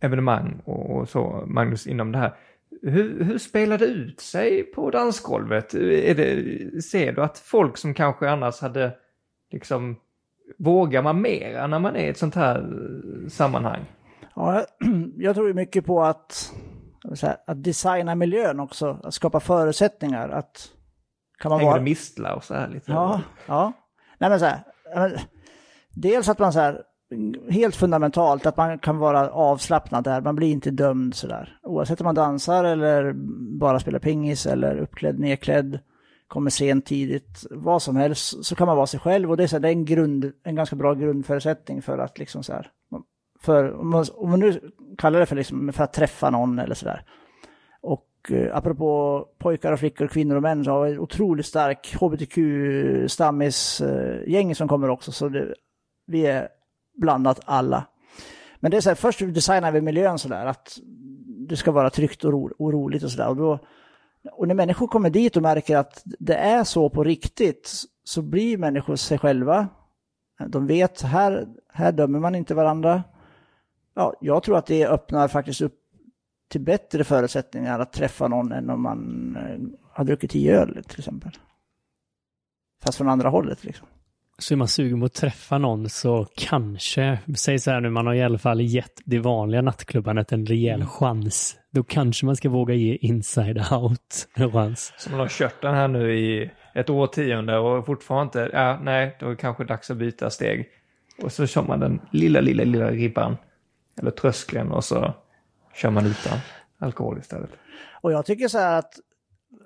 evenemang 0.00 0.60
och 0.64 1.08
så, 1.08 1.44
Magnus, 1.46 1.86
inom 1.86 2.12
det 2.12 2.18
här. 2.18 2.34
Hur, 2.82 3.24
hur 3.24 3.38
spelar 3.38 3.78
det 3.78 3.86
ut 3.86 4.20
sig 4.20 4.62
på 4.62 4.90
dansgolvet? 4.90 5.74
Är 5.74 6.14
det, 6.14 6.82
ser 6.82 7.12
du 7.12 7.22
att 7.22 7.38
folk 7.38 7.76
som 7.76 7.94
kanske 7.94 8.30
annars 8.30 8.60
hade 8.60 8.92
liksom 9.50 9.96
vågar 10.58 11.02
man 11.02 11.20
mera 11.20 11.66
när 11.66 11.78
man 11.78 11.96
är 11.96 12.06
i 12.06 12.08
ett 12.08 12.18
sånt 12.18 12.34
här 12.34 12.66
sammanhang? 13.28 13.84
Ja, 14.34 14.64
jag 15.16 15.34
tror 15.34 15.52
mycket 15.52 15.86
på 15.86 16.02
att, 16.02 16.52
att 17.46 17.64
designa 17.64 18.14
miljön 18.14 18.60
också, 18.60 19.00
att 19.02 19.14
skapa 19.14 19.40
förutsättningar. 19.40 20.28
Att 20.28 20.68
kan 21.38 21.50
man 21.50 21.58
Hänger 21.58 21.72
vara... 21.72 21.82
mistla 21.82 22.34
och 22.34 22.44
så 22.44 22.54
här 22.54 22.68
lite? 22.68 22.92
Ja, 22.92 23.20
ja. 23.46 23.72
Nej 24.18 24.30
men 24.30 24.40
så 24.40 24.46
här, 24.46 25.20
dels 25.90 26.28
att 26.28 26.38
man 26.38 26.52
så 26.52 26.60
här, 26.60 26.82
helt 27.50 27.76
fundamentalt, 27.76 28.46
att 28.46 28.56
man 28.56 28.78
kan 28.78 28.98
vara 28.98 29.30
avslappnad 29.30 30.04
där, 30.04 30.20
man 30.20 30.36
blir 30.36 30.48
inte 30.48 30.70
dömd 30.70 31.14
sådär. 31.14 31.58
Oavsett 31.62 32.00
om 32.00 32.04
man 32.04 32.14
dansar 32.14 32.64
eller 32.64 33.12
bara 33.58 33.80
spelar 33.80 33.98
pingis 33.98 34.46
eller 34.46 34.78
uppklädd, 34.78 35.18
nedklädd 35.18 35.78
kommer 36.28 36.50
sent 36.50 36.86
tidigt, 36.86 37.46
vad 37.50 37.82
som 37.82 37.96
helst, 37.96 38.44
så 38.44 38.54
kan 38.54 38.66
man 38.66 38.76
vara 38.76 38.86
sig 38.86 39.00
själv 39.00 39.30
och 39.30 39.36
det 39.36 39.42
är, 39.42 39.46
så 39.46 39.56
här, 39.56 39.60
det 39.60 39.68
är 39.68 39.72
en, 39.72 39.84
grund, 39.84 40.32
en 40.42 40.54
ganska 40.54 40.76
bra 40.76 40.94
grundförutsättning 40.94 41.82
för 41.82 41.98
att 41.98 42.18
liksom 42.18 42.42
så 42.42 42.52
här, 42.52 42.70
för, 43.40 43.80
om 43.80 43.90
man, 43.90 44.04
om 44.14 44.30
man 44.30 44.40
nu 44.40 44.70
kallar 44.98 45.20
det 45.20 45.26
för, 45.26 45.36
liksom, 45.36 45.72
för 45.72 45.84
att 45.84 45.92
träffa 45.92 46.30
någon 46.30 46.58
eller 46.58 46.74
sådär. 46.74 47.04
Och 47.80 48.08
eh, 48.30 48.56
apropå 48.56 49.24
pojkar 49.38 49.72
och 49.72 49.78
flickor, 49.78 50.06
kvinnor 50.06 50.36
och 50.36 50.42
män, 50.42 50.64
så 50.64 50.70
har 50.70 50.86
vi 50.86 50.92
ett 50.92 50.98
otroligt 50.98 51.46
stark 51.46 51.96
hbtq-stammisgäng 52.00 54.50
eh, 54.50 54.54
som 54.54 54.68
kommer 54.68 54.88
också, 54.88 55.12
så 55.12 55.28
det, 55.28 55.54
vi 56.06 56.26
är 56.26 56.48
blandat 56.94 57.40
alla. 57.44 57.86
Men 58.60 58.70
det 58.70 58.76
är 58.76 58.80
så 58.80 58.90
här, 58.90 58.94
först 58.94 59.20
designar 59.20 59.72
vi 59.72 59.80
miljön 59.80 60.18
sådär, 60.18 60.46
att 60.46 60.78
det 61.48 61.56
ska 61.56 61.72
vara 61.72 61.90
tryggt 61.90 62.24
och, 62.24 62.32
ro, 62.32 62.50
och 62.58 62.72
roligt 62.72 63.02
och 63.02 63.10
sådär. 63.10 63.28
Och 63.28 63.36
då 63.36 63.58
och 64.32 64.48
när 64.48 64.54
människor 64.54 64.86
kommer 64.86 65.10
dit 65.10 65.36
och 65.36 65.42
märker 65.42 65.76
att 65.76 66.02
det 66.04 66.34
är 66.34 66.64
så 66.64 66.90
på 66.90 67.04
riktigt 67.04 67.84
så 68.04 68.22
blir 68.22 68.58
människor 68.58 68.96
sig 68.96 69.18
själva. 69.18 69.68
De 70.48 70.66
vet, 70.66 71.02
här, 71.02 71.46
här 71.72 71.92
dömer 71.92 72.18
man 72.18 72.34
inte 72.34 72.54
varandra. 72.54 73.02
Ja, 73.94 74.14
jag 74.20 74.42
tror 74.42 74.58
att 74.58 74.66
det 74.66 74.86
öppnar 74.86 75.28
faktiskt 75.28 75.60
upp 75.60 75.74
till 76.48 76.60
bättre 76.60 77.04
förutsättningar 77.04 77.80
att 77.80 77.92
träffa 77.92 78.28
någon 78.28 78.52
än 78.52 78.70
om 78.70 78.82
man 78.82 79.36
eh, 79.36 79.78
har 79.92 80.04
druckit 80.04 80.30
tio 80.30 80.60
öl 80.60 80.84
till 80.88 80.98
exempel. 80.98 81.32
Fast 82.84 82.98
från 82.98 83.08
andra 83.08 83.28
hållet 83.28 83.64
liksom. 83.64 83.86
Så 84.38 84.54
är 84.54 84.56
man 84.56 84.68
sugen 84.68 85.00
på 85.00 85.06
att 85.06 85.14
träffa 85.14 85.58
någon 85.58 85.88
så 85.88 86.26
kanske, 86.36 87.18
säg 87.36 87.58
så 87.58 87.70
här 87.70 87.80
nu, 87.80 87.90
man 87.90 88.06
har 88.06 88.14
i 88.14 88.22
alla 88.22 88.38
fall 88.38 88.60
gett 88.60 89.00
det 89.04 89.18
vanliga 89.18 89.62
nattklubbandet 89.62 90.32
en 90.32 90.46
rejäl 90.46 90.74
mm. 90.74 90.88
chans. 90.88 91.56
Då 91.76 91.82
kanske 91.82 92.26
man 92.26 92.36
ska 92.36 92.48
våga 92.48 92.74
ge 92.74 92.94
Inside 92.94 93.72
Out 93.72 94.28
en 94.34 94.52
chans. 94.52 94.92
Så 94.98 95.10
man 95.10 95.20
har 95.20 95.28
kört 95.28 95.62
den 95.62 95.74
här 95.74 95.88
nu 95.88 96.18
i 96.18 96.50
ett 96.74 96.90
årtionde 96.90 97.58
och 97.58 97.86
fortfarande 97.86 98.24
inte, 98.24 98.50
ja 98.52 98.80
nej, 98.82 99.16
då 99.20 99.26
är 99.26 99.30
det 99.30 99.36
kanske 99.36 99.64
dags 99.64 99.90
att 99.90 99.96
byta 99.96 100.30
steg. 100.30 100.68
Och 101.22 101.32
så 101.32 101.46
kör 101.46 101.62
man 101.62 101.80
den 101.80 102.00
lilla, 102.10 102.40
lilla, 102.40 102.64
lilla 102.64 102.90
ribban, 102.90 103.36
eller 104.00 104.10
tröskeln 104.10 104.72
och 104.72 104.84
så 104.84 105.14
kör 105.74 105.90
man 105.90 106.06
utan 106.06 106.38
alkohol 106.78 107.18
istället. 107.18 107.50
Och 108.00 108.12
jag 108.12 108.26
tycker 108.26 108.48
så 108.48 108.58
här 108.58 108.78
att 108.78 108.94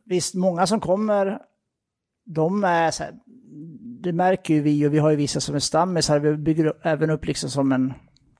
visst, 0.04 0.34
många 0.34 0.66
som 0.66 0.80
kommer, 0.80 1.38
de 2.24 2.64
är 2.64 2.90
så 2.90 3.02
här, 3.02 3.12
det 4.02 4.12
märker 4.12 4.54
ju 4.54 4.60
vi 4.60 4.86
och 4.86 4.94
vi 4.94 4.98
har 4.98 5.10
ju 5.10 5.16
vissa 5.16 5.40
som 5.40 5.54
är 5.54 5.58
stammisar, 5.58 6.18
vi 6.18 6.36
bygger 6.36 6.72
även 6.82 7.10
upp 7.10 7.26
liksom 7.26 7.50
som 7.50 7.72
en, 7.72 7.94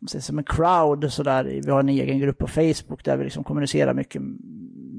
som 0.06 0.38
en 0.38 0.44
crowd 0.44 1.12
sådär. 1.12 1.44
Vi 1.64 1.70
har 1.70 1.80
en 1.80 1.88
egen 1.88 2.18
grupp 2.18 2.38
på 2.38 2.46
Facebook 2.46 3.04
där 3.04 3.16
vi 3.16 3.24
liksom 3.24 3.44
kommunicerar 3.44 3.94
mycket 3.94 4.22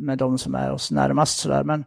med 0.01 0.17
de 0.17 0.37
som 0.37 0.55
är 0.55 0.71
oss 0.71 0.91
närmast 0.91 1.39
sådär. 1.39 1.63
Men 1.63 1.85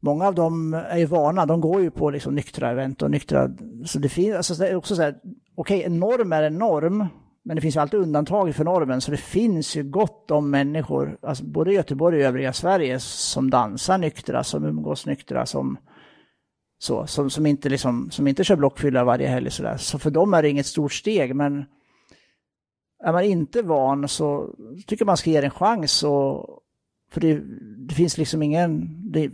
många 0.00 0.26
av 0.26 0.34
dem 0.34 0.74
är 0.74 0.98
ju 0.98 1.06
vana, 1.06 1.46
de 1.46 1.60
går 1.60 1.82
ju 1.82 1.90
på 1.90 2.10
liksom 2.10 2.34
nyktra 2.34 2.70
event 2.70 3.02
och 3.02 3.10
nyktra, 3.10 3.50
så 3.84 3.98
det 3.98 4.08
finns, 4.08 4.36
alltså 4.36 4.54
det 4.54 4.68
är 4.68 4.76
också 4.76 4.96
så 4.96 5.02
här, 5.02 5.14
okej, 5.54 5.78
okay, 5.78 5.82
en 5.82 6.00
norm 6.00 6.32
är 6.32 6.42
en 6.42 6.58
norm, 6.58 7.06
men 7.44 7.56
det 7.56 7.60
finns 7.60 7.76
ju 7.76 7.80
alltid 7.80 8.00
undantag 8.00 8.54
för 8.54 8.64
normen, 8.64 9.00
så 9.00 9.10
det 9.10 9.16
finns 9.16 9.76
ju 9.76 9.82
gott 9.82 10.30
om 10.30 10.50
människor, 10.50 11.18
alltså 11.22 11.44
både 11.44 11.72
i 11.72 11.74
Göteborg 11.74 12.18
och 12.18 12.24
övriga 12.24 12.52
Sverige, 12.52 13.00
som 13.00 13.50
dansar 13.50 13.98
nyktra, 13.98 14.44
som 14.44 14.64
umgås 14.64 15.06
nyktra, 15.06 15.46
som 15.46 15.76
så, 16.84 17.06
som, 17.06 17.30
som, 17.30 17.46
inte 17.46 17.68
liksom, 17.68 18.10
som 18.10 18.28
inte 18.28 18.44
kör 18.44 18.56
blockfylla 18.56 19.04
varje 19.04 19.28
helg 19.28 19.50
sådär. 19.50 19.76
Så 19.76 19.98
för 19.98 20.10
dem 20.10 20.34
är 20.34 20.42
det 20.42 20.50
inget 20.50 20.66
stort 20.66 20.92
steg, 20.92 21.36
men 21.36 21.64
är 23.04 23.12
man 23.12 23.24
inte 23.24 23.62
van 23.62 24.08
så 24.08 24.54
tycker 24.86 25.04
man 25.04 25.16
ska 25.16 25.30
ge 25.30 25.40
det 25.40 25.46
en 25.46 25.50
chans. 25.50 26.02
Och, 26.02 26.60
för 27.10 27.20
det, 27.20 27.40
det 27.88 27.94
finns 27.94 28.18
liksom 28.18 28.42
ingen... 28.42 28.98
Det, 29.12 29.32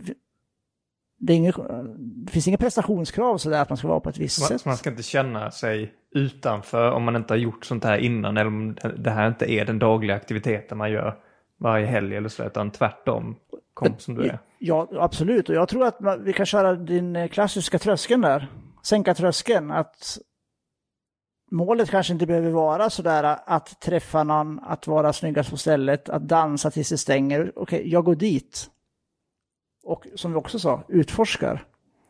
det, 1.19 1.33
är 1.33 1.37
inget, 1.37 1.55
det 1.97 2.31
finns 2.31 2.47
inga 2.47 2.57
prestationskrav 2.57 3.37
sådär 3.37 3.61
att 3.61 3.69
man 3.69 3.77
ska 3.77 3.87
vara 3.87 3.99
på 3.99 4.09
ett 4.09 4.17
visst 4.17 4.39
man, 4.39 4.47
sätt. 4.47 4.65
Man 4.65 4.77
ska 4.77 4.89
inte 4.89 5.03
känna 5.03 5.51
sig 5.51 5.93
utanför 6.11 6.91
om 6.91 7.03
man 7.03 7.15
inte 7.15 7.33
har 7.33 7.39
gjort 7.39 7.65
sånt 7.65 7.83
här 7.83 7.97
innan 7.97 8.37
eller 8.37 8.47
om 8.47 8.75
det 8.97 9.11
här 9.11 9.27
inte 9.27 9.51
är 9.51 9.65
den 9.65 9.79
dagliga 9.79 10.15
aktiviteten 10.15 10.77
man 10.77 10.91
gör 10.91 11.17
varje 11.57 11.85
helg 11.85 12.15
eller 12.15 12.29
så, 12.29 12.43
utan 12.43 12.71
tvärtom 12.71 13.35
kom 13.73 13.95
som 13.97 14.15
du 14.15 14.23
är. 14.23 14.39
Ja, 14.63 14.87
absolut. 14.91 15.49
Och 15.49 15.55
jag 15.55 15.69
tror 15.69 15.85
att 15.85 15.97
vi 16.19 16.33
kan 16.33 16.45
köra 16.45 16.75
din 16.75 17.15
eh, 17.15 17.27
klassiska 17.27 17.79
tröskeln 17.79 18.21
där. 18.21 18.47
Sänka 18.83 19.13
tröskeln. 19.13 19.71
Att 19.71 20.17
målet 21.51 21.89
kanske 21.89 22.13
inte 22.13 22.25
behöver 22.25 22.49
vara 22.49 22.89
sådär 22.89 23.37
att 23.45 23.79
träffa 23.81 24.23
någon, 24.23 24.59
att 24.59 24.87
vara 24.87 25.13
snyggast 25.13 25.49
på 25.49 25.57
stället, 25.57 26.09
att 26.09 26.27
dansa 26.27 26.71
tills 26.71 26.89
det 26.89 26.97
stänger. 26.97 27.51
Okej, 27.55 27.91
jag 27.91 28.05
går 28.05 28.15
dit. 28.15 28.69
Och 29.83 30.07
som 30.15 30.31
vi 30.31 30.37
också 30.37 30.59
sa, 30.59 30.83
utforskar. 30.87 31.65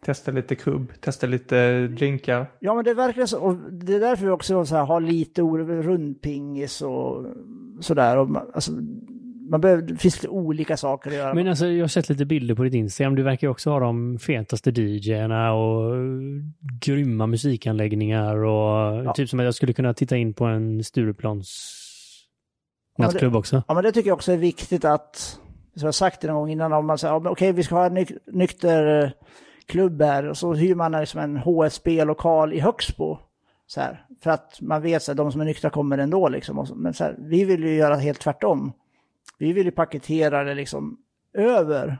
Testa 0.05 0.31
lite 0.31 0.55
kubb, 0.55 0.93
testa 1.01 1.27
lite 1.27 1.87
drinkar. 1.87 2.51
Ja, 2.59 2.75
men 2.75 2.83
det 2.83 2.89
är 2.89 2.95
verkligen 2.95 3.27
så. 3.27 3.39
Och 3.39 3.55
det 3.55 3.95
är 3.95 3.99
därför 3.99 4.25
vi 4.25 4.31
också 4.31 4.65
så 4.65 4.75
här, 4.75 4.85
har 4.85 5.01
lite 5.01 5.41
rundpingis 5.41 6.81
och 6.81 7.25
sådär. 7.79 8.17
Och, 8.17 8.29
alltså, 8.53 8.71
man 9.51 9.61
behöver, 9.61 9.81
det 9.81 9.95
finns 9.95 10.15
lite 10.15 10.27
olika 10.27 10.77
saker 10.77 11.09
att 11.09 11.15
göra. 11.15 11.33
Men 11.33 11.47
alltså, 11.47 11.67
jag 11.67 11.83
har 11.83 11.87
sett 11.87 12.09
lite 12.09 12.25
bilder 12.25 12.55
på 12.55 12.63
ditt 12.63 12.73
Instagram. 12.73 13.15
Du 13.15 13.23
verkar 13.23 13.47
ju 13.47 13.51
också 13.51 13.69
ha 13.69 13.79
de 13.79 14.19
fetaste 14.19 14.69
DJerna 14.69 15.53
och 15.53 15.95
grymma 16.81 17.27
musikanläggningar 17.27 18.35
och 18.35 19.05
ja. 19.05 19.13
typ 19.13 19.29
som 19.29 19.39
att 19.39 19.45
jag 19.45 19.55
skulle 19.55 19.73
kunna 19.73 19.93
titta 19.93 20.17
in 20.17 20.33
på 20.33 20.45
en 20.45 20.83
Stureplans 20.83 21.77
nattklubb 22.97 23.35
också. 23.35 23.63
Ja, 23.67 23.73
men 23.73 23.83
det 23.83 23.91
tycker 23.91 24.09
jag 24.09 24.15
också 24.15 24.31
är 24.31 24.37
viktigt 24.37 24.85
att, 24.85 25.39
som 25.75 25.85
jag 25.85 25.95
sagt 25.95 26.21
det 26.21 26.27
någon 26.27 26.35
gång 26.35 26.49
innan, 26.51 26.73
om 26.73 26.85
man 26.85 26.97
säger 26.97 27.15
okej, 27.15 27.31
okay, 27.31 27.51
vi 27.51 27.63
ska 27.63 27.75
ha 27.75 27.85
en 27.85 27.93
nyk 27.93 28.11
nykter 28.27 29.03
eh, 29.03 29.09
klubb 29.65 30.01
här 30.01 30.29
och 30.29 30.37
så 30.37 30.53
hyr 30.53 30.75
man 30.75 30.91
liksom 30.91 31.19
en 31.21 31.37
HSB-lokal 31.37 32.53
i 32.53 32.59
Högsbo. 32.59 33.17
Så 33.67 33.81
här, 33.81 34.05
för 34.23 34.31
att 34.31 34.57
man 34.61 34.81
vet 34.81 35.09
att 35.09 35.17
de 35.17 35.31
som 35.31 35.41
är 35.41 35.45
nyktra 35.45 35.69
kommer 35.69 35.97
ändå 35.97 36.29
liksom. 36.29 36.67
Men 36.75 36.93
så 36.93 37.03
här, 37.03 37.15
vi 37.19 37.43
vill 37.45 37.63
ju 37.63 37.75
göra 37.75 37.95
helt 37.95 38.19
tvärtom. 38.19 38.73
Vi 39.37 39.53
vill 39.53 39.65
ju 39.65 39.71
paketera 39.71 40.43
det 40.43 40.53
liksom 40.53 40.97
över, 41.33 41.97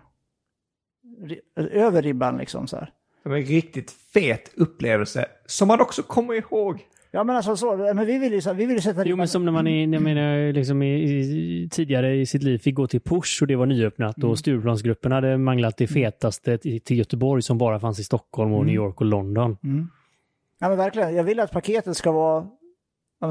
över 1.56 2.02
ribban 2.02 2.38
liksom 2.38 2.68
så 2.68 2.78
här. 2.78 2.94
Det 3.24 3.30
var 3.30 3.38
en 3.38 3.46
riktigt 3.46 3.92
fet 3.92 4.52
upplevelse 4.56 5.26
som 5.46 5.68
man 5.68 5.82
också 5.82 6.04
kommer 6.04 6.34
ihåg. 6.34 6.86
Ja 7.14 7.24
men 7.24 7.36
alltså 7.36 7.56
så, 7.56 7.78
men 7.78 8.06
vi 8.06 8.18
vill 8.18 8.34
ju, 8.34 8.42
vi 8.54 8.66
vill 8.66 8.76
ju 8.76 8.82
sätta 8.82 9.06
Jo 9.06 9.16
men 9.16 9.28
som 9.28 9.46
när 9.46 9.52
man 9.52 9.68
är, 9.68 9.88
jag 9.88 10.02
menar, 10.02 10.54
liksom 10.54 10.82
i, 10.82 11.04
i, 11.04 11.70
tidigare 11.72 12.16
i 12.16 12.26
sitt 12.26 12.44
liv 12.44 12.58
fick 12.58 12.76
gå 12.76 12.88
till 12.88 13.02
Push 13.02 13.42
och 13.42 13.48
det 13.48 13.56
var 13.56 13.66
nyöppnat 13.66 14.18
mm. 14.18 14.30
och 14.30 14.40
Stureplansgruppen 14.40 15.12
hade 15.12 15.38
manglat 15.38 15.78
det 15.78 15.92
mm. 15.92 15.94
fetaste 15.94 16.58
till 16.58 16.98
Göteborg 16.98 17.42
som 17.42 17.58
bara 17.58 17.80
fanns 17.80 18.00
i 18.00 18.04
Stockholm 18.04 18.54
och 18.54 18.58
mm. 18.58 18.68
New 18.68 18.76
York 18.76 19.02
och 19.02 19.06
London. 19.06 19.58
Mm. 19.64 19.90
Ja 20.60 20.70
men 20.70 20.78
verkligen, 20.78 21.16
jag 21.16 21.24
vill 21.24 21.40
att 21.40 21.52
paketet 21.52 21.98
ska 21.98 22.12
vara 22.12 22.48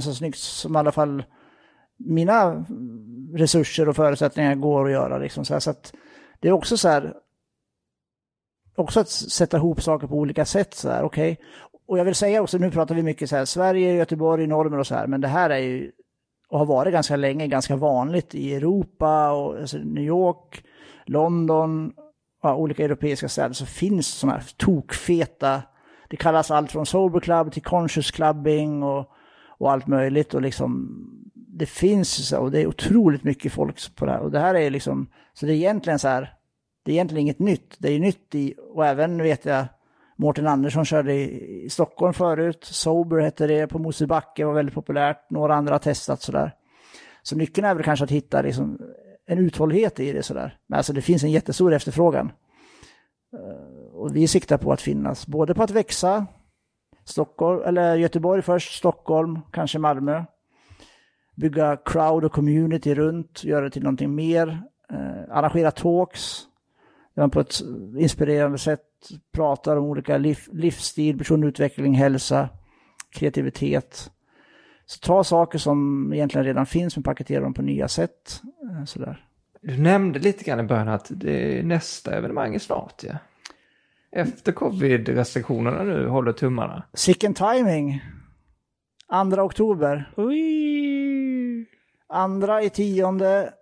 så 0.01 0.15
snyggt 0.15 0.39
som 0.39 0.77
i 0.77 0.79
alla 0.79 0.93
fall 0.93 1.23
mina 2.05 2.65
resurser 3.35 3.89
och 3.89 3.97
förutsättningar 3.97 4.55
går 4.55 4.85
att 4.87 4.93
göra. 4.93 5.19
Liksom, 5.19 5.45
så, 5.45 5.53
här, 5.53 5.61
så 5.61 5.71
att 5.71 5.93
det 6.41 6.49
är 6.49 6.53
också 6.53 6.77
så 6.77 6.89
här, 6.89 7.15
också 8.77 9.01
att 9.01 9.09
sätta 9.09 9.57
ihop 9.57 9.83
saker 9.83 10.07
på 10.07 10.15
olika 10.15 10.45
sätt. 10.45 10.75
Så 10.75 10.89
här, 10.89 11.05
okay. 11.05 11.37
Och 11.87 11.99
jag 11.99 12.05
vill 12.05 12.15
säga 12.15 12.43
också, 12.43 12.59
nu 12.59 12.71
pratar 12.71 12.95
vi 12.95 13.03
mycket 13.03 13.31
så 13.31 13.37
här, 13.37 13.45
Sverige, 13.45 13.95
Göteborg, 13.95 14.47
normer 14.47 14.79
och 14.79 14.87
så 14.87 14.95
här, 14.95 15.07
men 15.07 15.21
det 15.21 15.29
här 15.29 15.51
är 15.51 15.59
ju, 15.59 15.91
och 16.49 16.59
har 16.59 16.67
varit 16.67 16.93
ganska 16.93 17.17
länge, 17.17 17.47
ganska 17.47 17.77
vanligt 17.77 18.35
i 18.35 18.55
Europa 18.55 19.31
och 19.31 19.57
alltså 19.57 19.79
New 19.79 20.05
York, 20.05 20.65
London, 21.07 21.93
ja, 22.43 22.55
olika 22.55 22.85
europeiska 22.85 23.29
städer, 23.29 23.53
så 23.55 23.67
finns 23.67 24.07
sådana 24.07 24.39
här 24.39 24.47
tokfeta, 24.57 25.63
det 26.09 26.17
kallas 26.17 26.51
allt 26.51 26.73
från 26.73 26.87
sober 26.87 27.21
club 27.21 27.53
till 27.53 27.63
conscious 27.63 28.11
clubbing 28.11 28.83
och, 28.83 29.11
och 29.59 29.73
allt 29.73 29.87
möjligt 29.87 30.35
och 30.35 30.43
liksom 30.43 30.97
det 31.61 31.67
finns 31.67 32.33
och 32.33 32.51
det 32.51 32.61
är 32.61 32.67
otroligt 32.67 33.25
mycket 33.25 33.53
folk 33.53 33.97
på 33.97 34.07
det 34.07 34.13
här. 34.13 34.21
Och 34.21 34.31
det 34.31 34.39
här 34.39 34.55
är 34.55 34.71
liksom, 34.71 35.11
så 35.33 35.47
det 35.47 35.53
är 35.53 35.57
egentligen 35.57 35.99
så 35.99 36.09
här, 36.09 36.35
det 36.85 36.91
är 36.91 36.95
egentligen 36.95 37.23
inget 37.23 37.39
nytt. 37.39 37.77
Det 37.79 37.93
är 37.93 38.01
nytt 38.01 38.35
i, 38.35 38.55
och 38.75 38.87
även 38.87 39.23
vet 39.23 39.45
jag, 39.45 39.67
Mårten 40.17 40.47
Andersson 40.47 40.85
körde 40.85 41.15
i, 41.15 41.65
i 41.65 41.71
Stockholm 41.71 42.13
förut, 42.13 42.65
Sober 42.65 43.21
hette 43.21 43.47
det, 43.47 43.67
på 43.67 43.79
Mosebacke 43.79 44.45
var 44.45 44.53
väldigt 44.53 44.75
populärt, 44.75 45.31
några 45.31 45.55
andra 45.55 45.75
har 45.75 45.79
testat 45.79 46.23
sådär. 46.23 46.55
Så 47.23 47.37
nyckeln 47.37 47.67
är 47.67 47.75
väl 47.75 47.85
kanske 47.85 48.05
att 48.05 48.11
hitta 48.11 48.43
liksom 48.43 48.79
en 49.27 49.39
uthållighet 49.39 50.01
i 50.01 50.13
det 50.13 50.23
sådär. 50.23 50.59
Men 50.67 50.77
alltså 50.77 50.93
det 50.93 51.03
finns 51.03 51.25
en 51.25 51.31
jättestor 51.31 51.73
efterfrågan. 51.73 52.33
Eh, 53.37 53.95
och 53.95 54.17
vi 54.17 54.27
siktar 54.27 54.59
på 54.59 54.73
att 54.73 54.81
finnas, 54.81 55.27
både 55.27 55.55
på 55.55 55.63
att 55.63 55.71
växa, 55.71 56.27
Stockholm, 57.05 57.63
eller 57.67 57.97
Göteborg 57.97 58.43
först, 58.43 58.79
Stockholm, 58.79 59.39
kanske 59.53 59.79
Malmö 59.79 60.25
bygga 61.41 61.77
crowd 61.85 62.25
och 62.25 62.33
community 62.33 62.95
runt, 62.95 63.45
göra 63.45 63.65
det 63.65 63.71
till 63.71 63.83
någonting 63.83 64.15
mer, 64.15 64.63
eh, 64.93 65.37
arrangera 65.37 65.71
talks, 65.71 66.43
där 67.15 67.23
man 67.23 67.31
på 67.31 67.41
ett 67.41 67.61
inspirerande 67.99 68.59
sätt 68.59 68.81
pratar 69.33 69.77
om 69.77 69.85
olika 69.85 70.19
liv, 70.19 70.39
livsstil, 70.53 71.19
personlig 71.19 71.49
utveckling, 71.49 71.95
hälsa, 71.95 72.49
kreativitet. 73.11 74.11
Så 74.87 75.01
ta 75.01 75.25
saker 75.25 75.59
som 75.59 76.11
egentligen 76.13 76.45
redan 76.45 76.67
finns 76.67 76.97
men 76.97 77.03
paketera 77.03 77.41
dem 77.41 77.55
på 77.55 77.63
nya 77.63 77.89
sätt. 77.89 78.43
Eh, 78.63 78.85
sådär. 78.85 79.27
Du 79.63 79.77
nämnde 79.77 80.19
lite 80.19 80.45
grann 80.45 80.61
i 80.61 80.63
början 80.63 80.89
att 80.89 81.07
det 81.11 81.59
är 81.59 81.63
nästa 81.63 82.15
evenemang 82.15 82.55
är 82.55 82.59
snart 82.59 83.05
ja. 83.05 83.13
Efter 84.13 84.53
covid-restriktionerna 84.53 85.85
nu 85.85 86.09
håller 86.09 86.33
tummarna. 86.33 86.83
Sicken 86.95 87.35
timing. 87.35 88.01
2 89.35 89.43
oktober. 89.43 90.13
Ui. 90.17 91.10
Andra 92.11 92.63
i 92.63 92.71
tionde. 92.71 93.55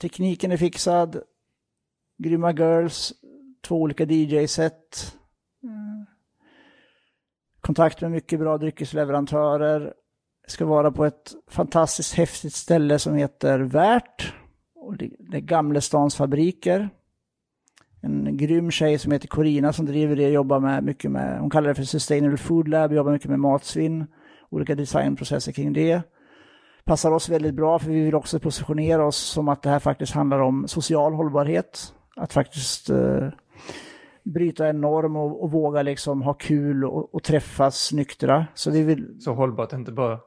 Tekniken 0.00 0.52
är 0.52 0.56
fixad. 0.56 1.22
Grymma 2.18 2.52
Girls. 2.52 3.12
Två 3.62 3.76
olika 3.76 4.04
DJ-set. 4.04 5.16
Mm. 5.62 6.06
Kontakt 7.60 8.00
med 8.00 8.10
mycket 8.10 8.40
bra 8.40 8.58
dryckesleverantörer. 8.58 9.94
Ska 10.46 10.66
vara 10.66 10.90
på 10.90 11.04
ett 11.04 11.32
fantastiskt 11.48 12.14
häftigt 12.14 12.54
ställe 12.54 12.98
som 12.98 13.14
heter 13.14 13.58
Värt. 13.58 14.34
Och 14.74 14.96
det 14.96 15.36
är 15.36 15.40
Gamlestans 15.40 16.16
fabriker. 16.16 16.88
En 18.02 18.36
grym 18.36 18.70
tjej 18.70 18.98
som 18.98 19.12
heter 19.12 19.28
Corina 19.28 19.72
som 19.72 19.86
driver 19.86 20.16
det, 20.16 20.28
jobbar 20.28 20.60
med 20.60 20.84
mycket 20.84 21.10
med, 21.10 21.40
hon 21.40 21.50
kallar 21.50 21.68
det 21.68 21.74
för 21.74 21.82
Sustainable 21.82 22.36
Food 22.36 22.68
Lab, 22.68 22.92
jobbar 22.92 23.12
mycket 23.12 23.30
med 23.30 23.40
matsvinn 23.40 24.06
olika 24.50 24.74
designprocesser 24.74 25.52
kring 25.52 25.72
det. 25.72 26.02
Passar 26.84 27.10
oss 27.10 27.28
väldigt 27.28 27.54
bra 27.54 27.78
för 27.78 27.90
vi 27.90 28.04
vill 28.04 28.14
också 28.14 28.40
positionera 28.40 29.06
oss 29.06 29.16
som 29.16 29.48
att 29.48 29.62
det 29.62 29.70
här 29.70 29.78
faktiskt 29.78 30.12
handlar 30.12 30.38
om 30.38 30.68
social 30.68 31.14
hållbarhet. 31.14 31.94
Att 32.16 32.32
faktiskt 32.32 32.90
eh, 32.90 33.28
bryta 34.22 34.66
en 34.66 34.80
norm 34.80 35.16
och, 35.16 35.42
och, 35.42 35.50
våga 35.50 35.82
liksom 35.82 36.22
ha 36.22 36.34
kul 36.34 36.84
och, 36.84 37.14
och 37.14 37.22
träffas 37.22 37.92
nyktra. 37.92 38.46
Så 38.54 38.70
vi 38.70 38.82
vill... 38.82 39.20
Så 39.20 39.34
hållbart, 39.34 39.72
inte 39.72 39.92
bara 39.92 40.18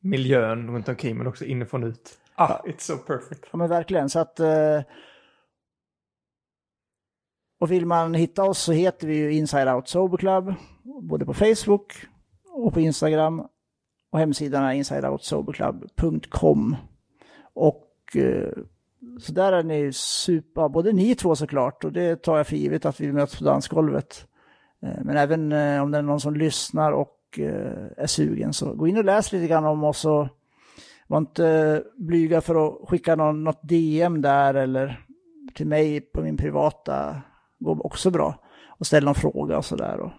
miljön 0.00 0.70
runt 0.70 0.88
omkring 0.88 1.18
men 1.18 1.26
också 1.26 1.44
inifrån 1.44 1.84
ut. 1.84 2.18
Ah, 2.34 2.48
ja. 2.48 2.70
it's 2.70 2.78
so 2.78 2.96
perfect. 2.96 3.44
Ja 3.50 3.56
men 3.58 3.68
verkligen, 3.68 4.10
så 4.10 4.18
att... 4.18 4.40
Eh, 4.40 4.80
och 7.60 7.70
vill 7.70 7.86
man 7.86 8.14
hitta 8.14 8.44
oss 8.44 8.58
så 8.58 8.72
heter 8.72 9.06
vi 9.06 9.16
ju 9.16 9.32
Inside 9.32 9.68
Out 9.68 9.88
Sober 9.88 10.16
Club, 10.16 10.54
både 11.02 11.26
på 11.26 11.34
Facebook 11.34 11.92
och 12.52 12.74
på 12.74 12.80
Instagram 12.80 13.42
och 14.10 14.18
hemsidan 14.18 14.64
är 14.64 14.72
insideoutsoberclub.com. 14.72 16.76
Och 17.54 17.94
eh, 18.14 18.52
så 19.20 19.32
där 19.32 19.52
är 19.52 19.62
ni 19.62 19.92
super, 19.92 20.68
både 20.68 20.92
ni 20.92 21.14
två 21.14 21.36
såklart, 21.36 21.84
och 21.84 21.92
det 21.92 22.22
tar 22.22 22.36
jag 22.36 22.46
för 22.46 22.56
givet 22.56 22.84
att 22.84 23.00
vi 23.00 23.12
möts 23.12 23.38
på 23.38 23.44
dansgolvet. 23.44 24.26
Eh, 24.82 25.04
men 25.04 25.16
även 25.16 25.52
eh, 25.52 25.82
om 25.82 25.90
det 25.90 25.98
är 25.98 26.02
någon 26.02 26.20
som 26.20 26.36
lyssnar 26.36 26.92
och 26.92 27.38
eh, 27.38 27.86
är 27.96 28.06
sugen, 28.06 28.52
så 28.52 28.74
gå 28.74 28.88
in 28.88 28.96
och 28.96 29.04
läs 29.04 29.32
lite 29.32 29.46
grann 29.46 29.64
om 29.64 29.84
oss 29.84 30.04
och 30.04 30.28
var 31.06 31.18
inte 31.18 31.82
blyga 31.96 32.40
för 32.40 32.68
att 32.68 32.88
skicka 32.88 33.16
någon, 33.16 33.44
något 33.44 33.68
DM 33.68 34.22
där 34.22 34.54
eller 34.54 35.04
till 35.54 35.66
mig 35.66 36.00
på 36.00 36.22
min 36.22 36.36
privata, 36.36 37.22
går 37.58 37.86
också 37.86 38.10
bra. 38.10 38.44
Och 38.66 38.86
ställa 38.86 39.04
någon 39.04 39.14
fråga 39.14 39.58
och 39.58 39.64
sådär. 39.64 39.98
Eh. 39.98 40.10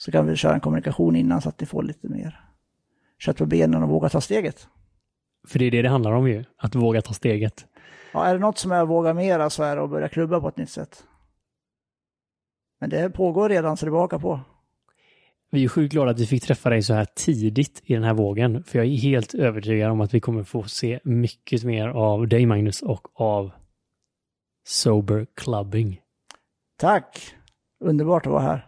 Så 0.00 0.12
kan 0.12 0.26
vi 0.26 0.36
köra 0.36 0.54
en 0.54 0.60
kommunikation 0.60 1.16
innan 1.16 1.42
så 1.42 1.48
att 1.48 1.60
ni 1.60 1.66
får 1.66 1.82
lite 1.82 2.08
mer 2.08 2.40
kött 3.18 3.36
på 3.36 3.46
benen 3.46 3.82
och 3.82 3.88
våga 3.88 4.08
ta 4.08 4.20
steget. 4.20 4.68
För 5.48 5.58
det 5.58 5.64
är 5.64 5.70
det 5.70 5.82
det 5.82 5.88
handlar 5.88 6.12
om 6.12 6.28
ju, 6.28 6.44
att 6.56 6.74
våga 6.74 7.02
ta 7.02 7.12
steget. 7.12 7.66
Ja, 8.12 8.24
är 8.24 8.34
det 8.34 8.40
något 8.40 8.58
som 8.58 8.70
jag 8.70 8.86
vågar 8.86 9.14
mera 9.14 9.50
så 9.50 9.62
är 9.62 9.76
det 9.76 9.82
att 9.82 9.90
börja 9.90 10.08
klubba 10.08 10.40
på 10.40 10.48
ett 10.48 10.56
nytt 10.56 10.70
sätt. 10.70 11.04
Men 12.80 12.90
det 12.90 13.10
pågår 13.10 13.48
redan 13.48 13.76
så 13.76 13.86
det 13.86 13.92
bakar 13.92 14.18
på. 14.18 14.40
Vi 15.50 15.64
är 15.64 15.68
sjukt 15.68 15.92
glada 15.92 16.10
att 16.10 16.20
vi 16.20 16.26
fick 16.26 16.42
träffa 16.42 16.70
dig 16.70 16.82
så 16.82 16.94
här 16.94 17.06
tidigt 17.14 17.80
i 17.84 17.94
den 17.94 18.04
här 18.04 18.14
vågen. 18.14 18.64
För 18.64 18.78
jag 18.78 18.86
är 18.86 18.96
helt 18.96 19.34
övertygad 19.34 19.90
om 19.90 20.00
att 20.00 20.14
vi 20.14 20.20
kommer 20.20 20.42
få 20.42 20.62
se 20.62 21.00
mycket 21.04 21.64
mer 21.64 21.88
av 21.88 22.28
dig 22.28 22.46
Magnus 22.46 22.82
och 22.82 23.08
av 23.14 23.50
Sober 24.66 25.26
Clubbing. 25.34 26.00
Tack! 26.76 27.34
Underbart 27.84 28.26
att 28.26 28.32
vara 28.32 28.42
här. 28.42 28.67